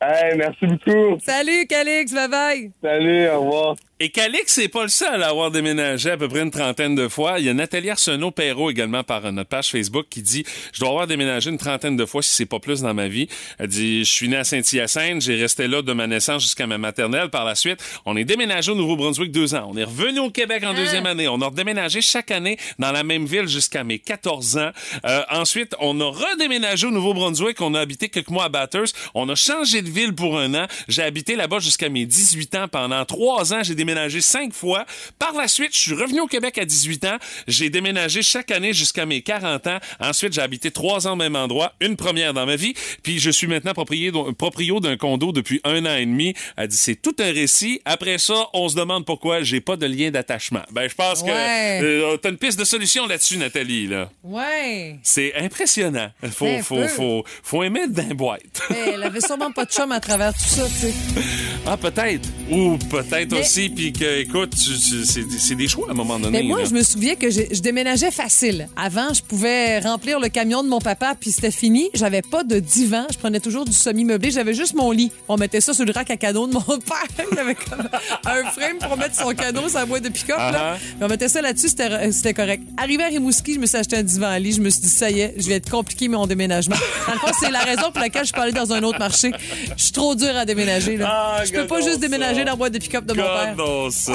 Hey, 0.00 0.36
merci 0.36 0.66
beaucoup. 0.66 1.18
Salut, 1.20 1.66
Calix, 1.66 2.12
bye 2.12 2.28
bye. 2.28 2.72
Salut, 2.82 3.28
au 3.30 3.40
revoir. 3.40 3.76
Et 4.00 4.10
Calix 4.10 4.56
n'est 4.58 4.68
pas 4.68 4.84
le 4.84 4.88
seul 4.88 5.24
à 5.24 5.30
avoir 5.30 5.50
déménagé 5.50 6.12
à 6.12 6.16
peu 6.16 6.28
près 6.28 6.42
une 6.42 6.52
trentaine 6.52 6.94
de 6.94 7.08
fois. 7.08 7.40
Il 7.40 7.46
y 7.46 7.48
a 7.48 7.54
Nathalie 7.54 7.90
Arsenault 7.90 8.30
Perrault 8.30 8.70
également 8.70 9.02
par 9.02 9.32
notre 9.32 9.48
page 9.48 9.70
Facebook 9.70 10.06
qui 10.08 10.22
dit 10.22 10.44
Je 10.72 10.78
dois 10.78 10.90
avoir 10.90 11.08
déménagé 11.08 11.50
une 11.50 11.58
trentaine 11.58 11.96
de 11.96 12.06
fois 12.06 12.22
si 12.22 12.32
c'est 12.32 12.46
pas 12.46 12.60
plus 12.60 12.82
dans 12.82 12.94
ma 12.94 13.08
vie. 13.08 13.26
Elle 13.58 13.66
dit 13.66 14.04
Je 14.04 14.10
suis 14.12 14.28
né 14.28 14.36
à 14.36 14.44
Saint-Hyacinthe, 14.44 15.20
j'ai 15.20 15.34
resté 15.34 15.66
là 15.66 15.82
de 15.82 15.92
ma 15.92 16.06
naissance 16.06 16.44
jusqu'à 16.44 16.68
ma 16.68 16.78
maternelle. 16.78 17.28
Par 17.28 17.44
la 17.44 17.56
suite, 17.56 17.80
on 18.06 18.16
est 18.16 18.24
déménagé 18.24 18.70
au 18.70 18.76
Nouveau-Brunswick 18.76 19.32
deux 19.32 19.56
ans. 19.56 19.68
On 19.68 19.76
est 19.76 19.82
revenu 19.82 20.20
au 20.20 20.30
Québec 20.30 20.62
en 20.64 20.74
deuxième 20.74 21.06
année. 21.06 21.26
On 21.26 21.40
a 21.40 21.46
redéménagé 21.46 22.00
chaque 22.00 22.30
année 22.30 22.56
dans 22.78 22.92
la 22.92 23.02
même 23.02 23.26
ville 23.26 23.48
jusqu'à 23.48 23.82
mes 23.82 23.98
14 23.98 24.58
ans. 24.58 24.70
Euh, 25.06 25.22
ensuite, 25.28 25.74
on 25.80 26.00
a 26.00 26.08
redéménagé 26.08 26.86
au 26.86 26.92
Nouveau-Brunswick. 26.92 27.60
On 27.60 27.74
a 27.74 27.80
habité 27.80 28.08
quelques 28.08 28.30
mois 28.30 28.44
à 28.44 28.48
Bathurst. 28.48 28.96
On 29.14 29.28
a 29.28 29.34
changé 29.34 29.82
de 29.82 29.90
ville 29.90 30.14
pour 30.14 30.38
un 30.38 30.54
an. 30.54 30.68
J'ai 30.86 31.02
habité 31.02 31.34
là-bas 31.34 31.58
jusqu'à 31.58 31.88
mes 31.88 32.06
18 32.06 32.54
ans. 32.54 32.68
Pendant 32.68 33.04
trois 33.04 33.52
ans, 33.52 33.64
j'ai 33.64 33.74
déménagé 33.74 33.87
cinq 34.20 34.52
fois. 34.52 34.84
Par 35.18 35.32
la 35.34 35.48
suite, 35.48 35.70
je 35.74 35.78
suis 35.78 35.94
revenu 35.94 36.20
au 36.20 36.26
Québec 36.26 36.58
à 36.58 36.64
18 36.64 37.04
ans. 37.06 37.16
J'ai 37.46 37.70
déménagé 37.70 38.22
chaque 38.22 38.50
année 38.50 38.72
jusqu'à 38.72 39.06
mes 39.06 39.22
40 39.22 39.66
ans. 39.66 39.78
Ensuite, 40.00 40.32
j'ai 40.32 40.40
habité 40.40 40.70
trois 40.70 41.06
ans 41.06 41.12
au 41.12 41.16
même 41.16 41.36
endroit, 41.36 41.72
une 41.80 41.96
première 41.96 42.34
dans 42.34 42.46
ma 42.46 42.56
vie. 42.56 42.74
Puis 43.02 43.18
je 43.18 43.30
suis 43.30 43.46
maintenant 43.46 43.72
proprio, 43.74 44.80
d'un 44.80 44.96
condo 44.96 45.32
depuis 45.32 45.60
un 45.64 45.84
an 45.86 45.96
et 45.96 46.06
demi. 46.06 46.34
Elle 46.56 46.68
dit 46.68 46.76
c'est 46.76 46.96
tout 46.96 47.14
un 47.20 47.32
récit. 47.32 47.80
Après 47.84 48.18
ça, 48.18 48.46
on 48.52 48.68
se 48.68 48.76
demande 48.76 49.04
pourquoi 49.06 49.42
j'ai 49.42 49.60
pas 49.60 49.76
de 49.76 49.86
lien 49.86 50.10
d'attachement. 50.10 50.62
Ben, 50.72 50.88
je 50.88 50.94
pense 50.94 51.22
Ouais. 51.22 51.78
que 51.80 51.84
euh, 51.84 52.16
t'as 52.16 52.30
une 52.30 52.36
piste 52.38 52.58
de 52.58 52.64
solution 52.64 53.06
là-dessus, 53.06 53.36
Nathalie. 53.38 53.86
Là. 53.86 54.10
Ouais. 54.22 54.96
C'est 55.02 55.34
impressionnant. 55.36 56.10
Faut, 56.32 56.46
faut, 56.62 56.76
peu. 56.76 56.88
faut, 56.88 57.24
faut 57.42 57.62
aimer 57.62 57.86
d'un 57.88 58.14
boîte. 58.14 58.62
Mais 58.70 58.92
elle 58.94 59.02
avait 59.02 59.20
sûrement 59.20 59.50
pas 59.52 59.64
de 59.64 59.70
chum 59.70 59.90
à 59.92 60.00
travers 60.00 60.32
tout 60.32 60.40
ça, 60.40 60.64
tu 60.66 60.70
sais. 60.86 60.94
Ah, 61.66 61.76
peut-être. 61.76 62.26
Ou 62.50 62.78
peut-être 62.78 63.32
Mais- 63.32 63.40
aussi, 63.40 63.68
puis 63.78 63.92
que, 63.92 64.18
écoute, 64.22 64.54
c'est 64.56 65.54
des 65.54 65.68
choix 65.68 65.86
à 65.86 65.92
un 65.92 65.94
moment 65.94 66.18
donné. 66.18 66.42
Mais 66.42 66.48
moi, 66.48 66.58
là. 66.58 66.64
je 66.68 66.74
me 66.74 66.82
souviens 66.82 67.14
que 67.14 67.30
je 67.30 67.60
déménageais 67.60 68.10
facile. 68.10 68.68
Avant, 68.74 69.14
je 69.14 69.22
pouvais 69.22 69.78
remplir 69.78 70.18
le 70.18 70.28
camion 70.28 70.64
de 70.64 70.68
mon 70.68 70.80
papa, 70.80 71.14
puis 71.18 71.30
c'était 71.30 71.52
fini. 71.52 71.88
J'avais 71.94 72.22
pas 72.22 72.42
de 72.42 72.58
divan. 72.58 73.06
Je 73.12 73.18
prenais 73.18 73.38
toujours 73.38 73.64
du 73.64 73.72
semi-meublé. 73.72 74.32
J'avais 74.32 74.52
juste 74.52 74.74
mon 74.74 74.90
lit. 74.90 75.12
On 75.28 75.36
mettait 75.36 75.60
ça 75.60 75.74
sur 75.74 75.84
le 75.84 75.92
rack 75.92 76.10
à 76.10 76.16
cadeaux 76.16 76.48
de 76.48 76.54
mon 76.54 76.60
père. 76.66 77.26
Il 77.30 77.36
y 77.36 77.38
avait 77.38 77.54
comme 77.54 77.88
un 78.24 78.50
frame 78.50 78.78
pour 78.80 78.96
mettre 78.96 79.14
son 79.14 79.30
cadeau 79.30 79.60
la 79.72 79.86
boîte 79.86 80.02
de 80.02 80.08
pick-up. 80.08 80.38
Ah-ha. 80.40 80.74
Puis 80.74 80.96
On 81.00 81.06
mettait 81.06 81.28
ça 81.28 81.40
là-dessus, 81.40 81.68
c'était 81.68 82.34
correct. 82.34 82.64
Arrivé 82.78 83.04
à 83.04 83.06
Rimouski, 83.06 83.54
je 83.54 83.60
me 83.60 83.66
suis 83.66 83.76
acheté 83.76 83.96
un 83.96 84.02
divan 84.02 84.26
à 84.26 84.40
lit. 84.40 84.54
Je 84.54 84.60
me 84.60 84.70
suis 84.70 84.80
dit, 84.80 84.88
ça 84.88 85.08
y 85.08 85.20
est, 85.20 85.34
je 85.38 85.46
vais 85.46 85.54
être 85.54 85.70
compliqué 85.70 86.08
mon 86.08 86.26
déménagement. 86.26 86.74
Dans 87.06 87.12
le 87.12 87.18
fond, 87.20 87.32
c'est 87.38 87.52
la 87.52 87.60
raison 87.60 87.92
pour 87.92 88.00
laquelle 88.00 88.26
je 88.26 88.32
parlais 88.32 88.50
dans 88.50 88.72
un 88.72 88.82
autre 88.82 88.98
marché. 88.98 89.30
Je 89.76 89.84
suis 89.84 89.92
trop 89.92 90.16
dur 90.16 90.36
à 90.36 90.44
déménager. 90.44 90.96
Là. 90.96 91.06
Ah, 91.38 91.44
je 91.44 91.52
peux 91.52 91.66
pas 91.68 91.80
juste 91.80 92.00
déménager 92.00 92.40
ça. 92.40 92.44
dans 92.44 92.50
la 92.50 92.56
boîte 92.56 92.72
de 92.72 92.78
pick-up 92.78 93.06
de 93.06 93.14
mon 93.14 93.22
père. 93.22 93.54
Ça. 93.90 94.12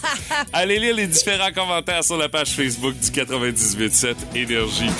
Allez 0.52 0.78
lire 0.78 0.94
les 0.94 1.06
différents 1.06 1.52
commentaires 1.52 2.04
sur 2.04 2.16
la 2.16 2.28
page 2.28 2.50
Facebook 2.50 2.94
du 2.94 3.10
98.7 3.10 4.14
Énergie. 4.34 4.90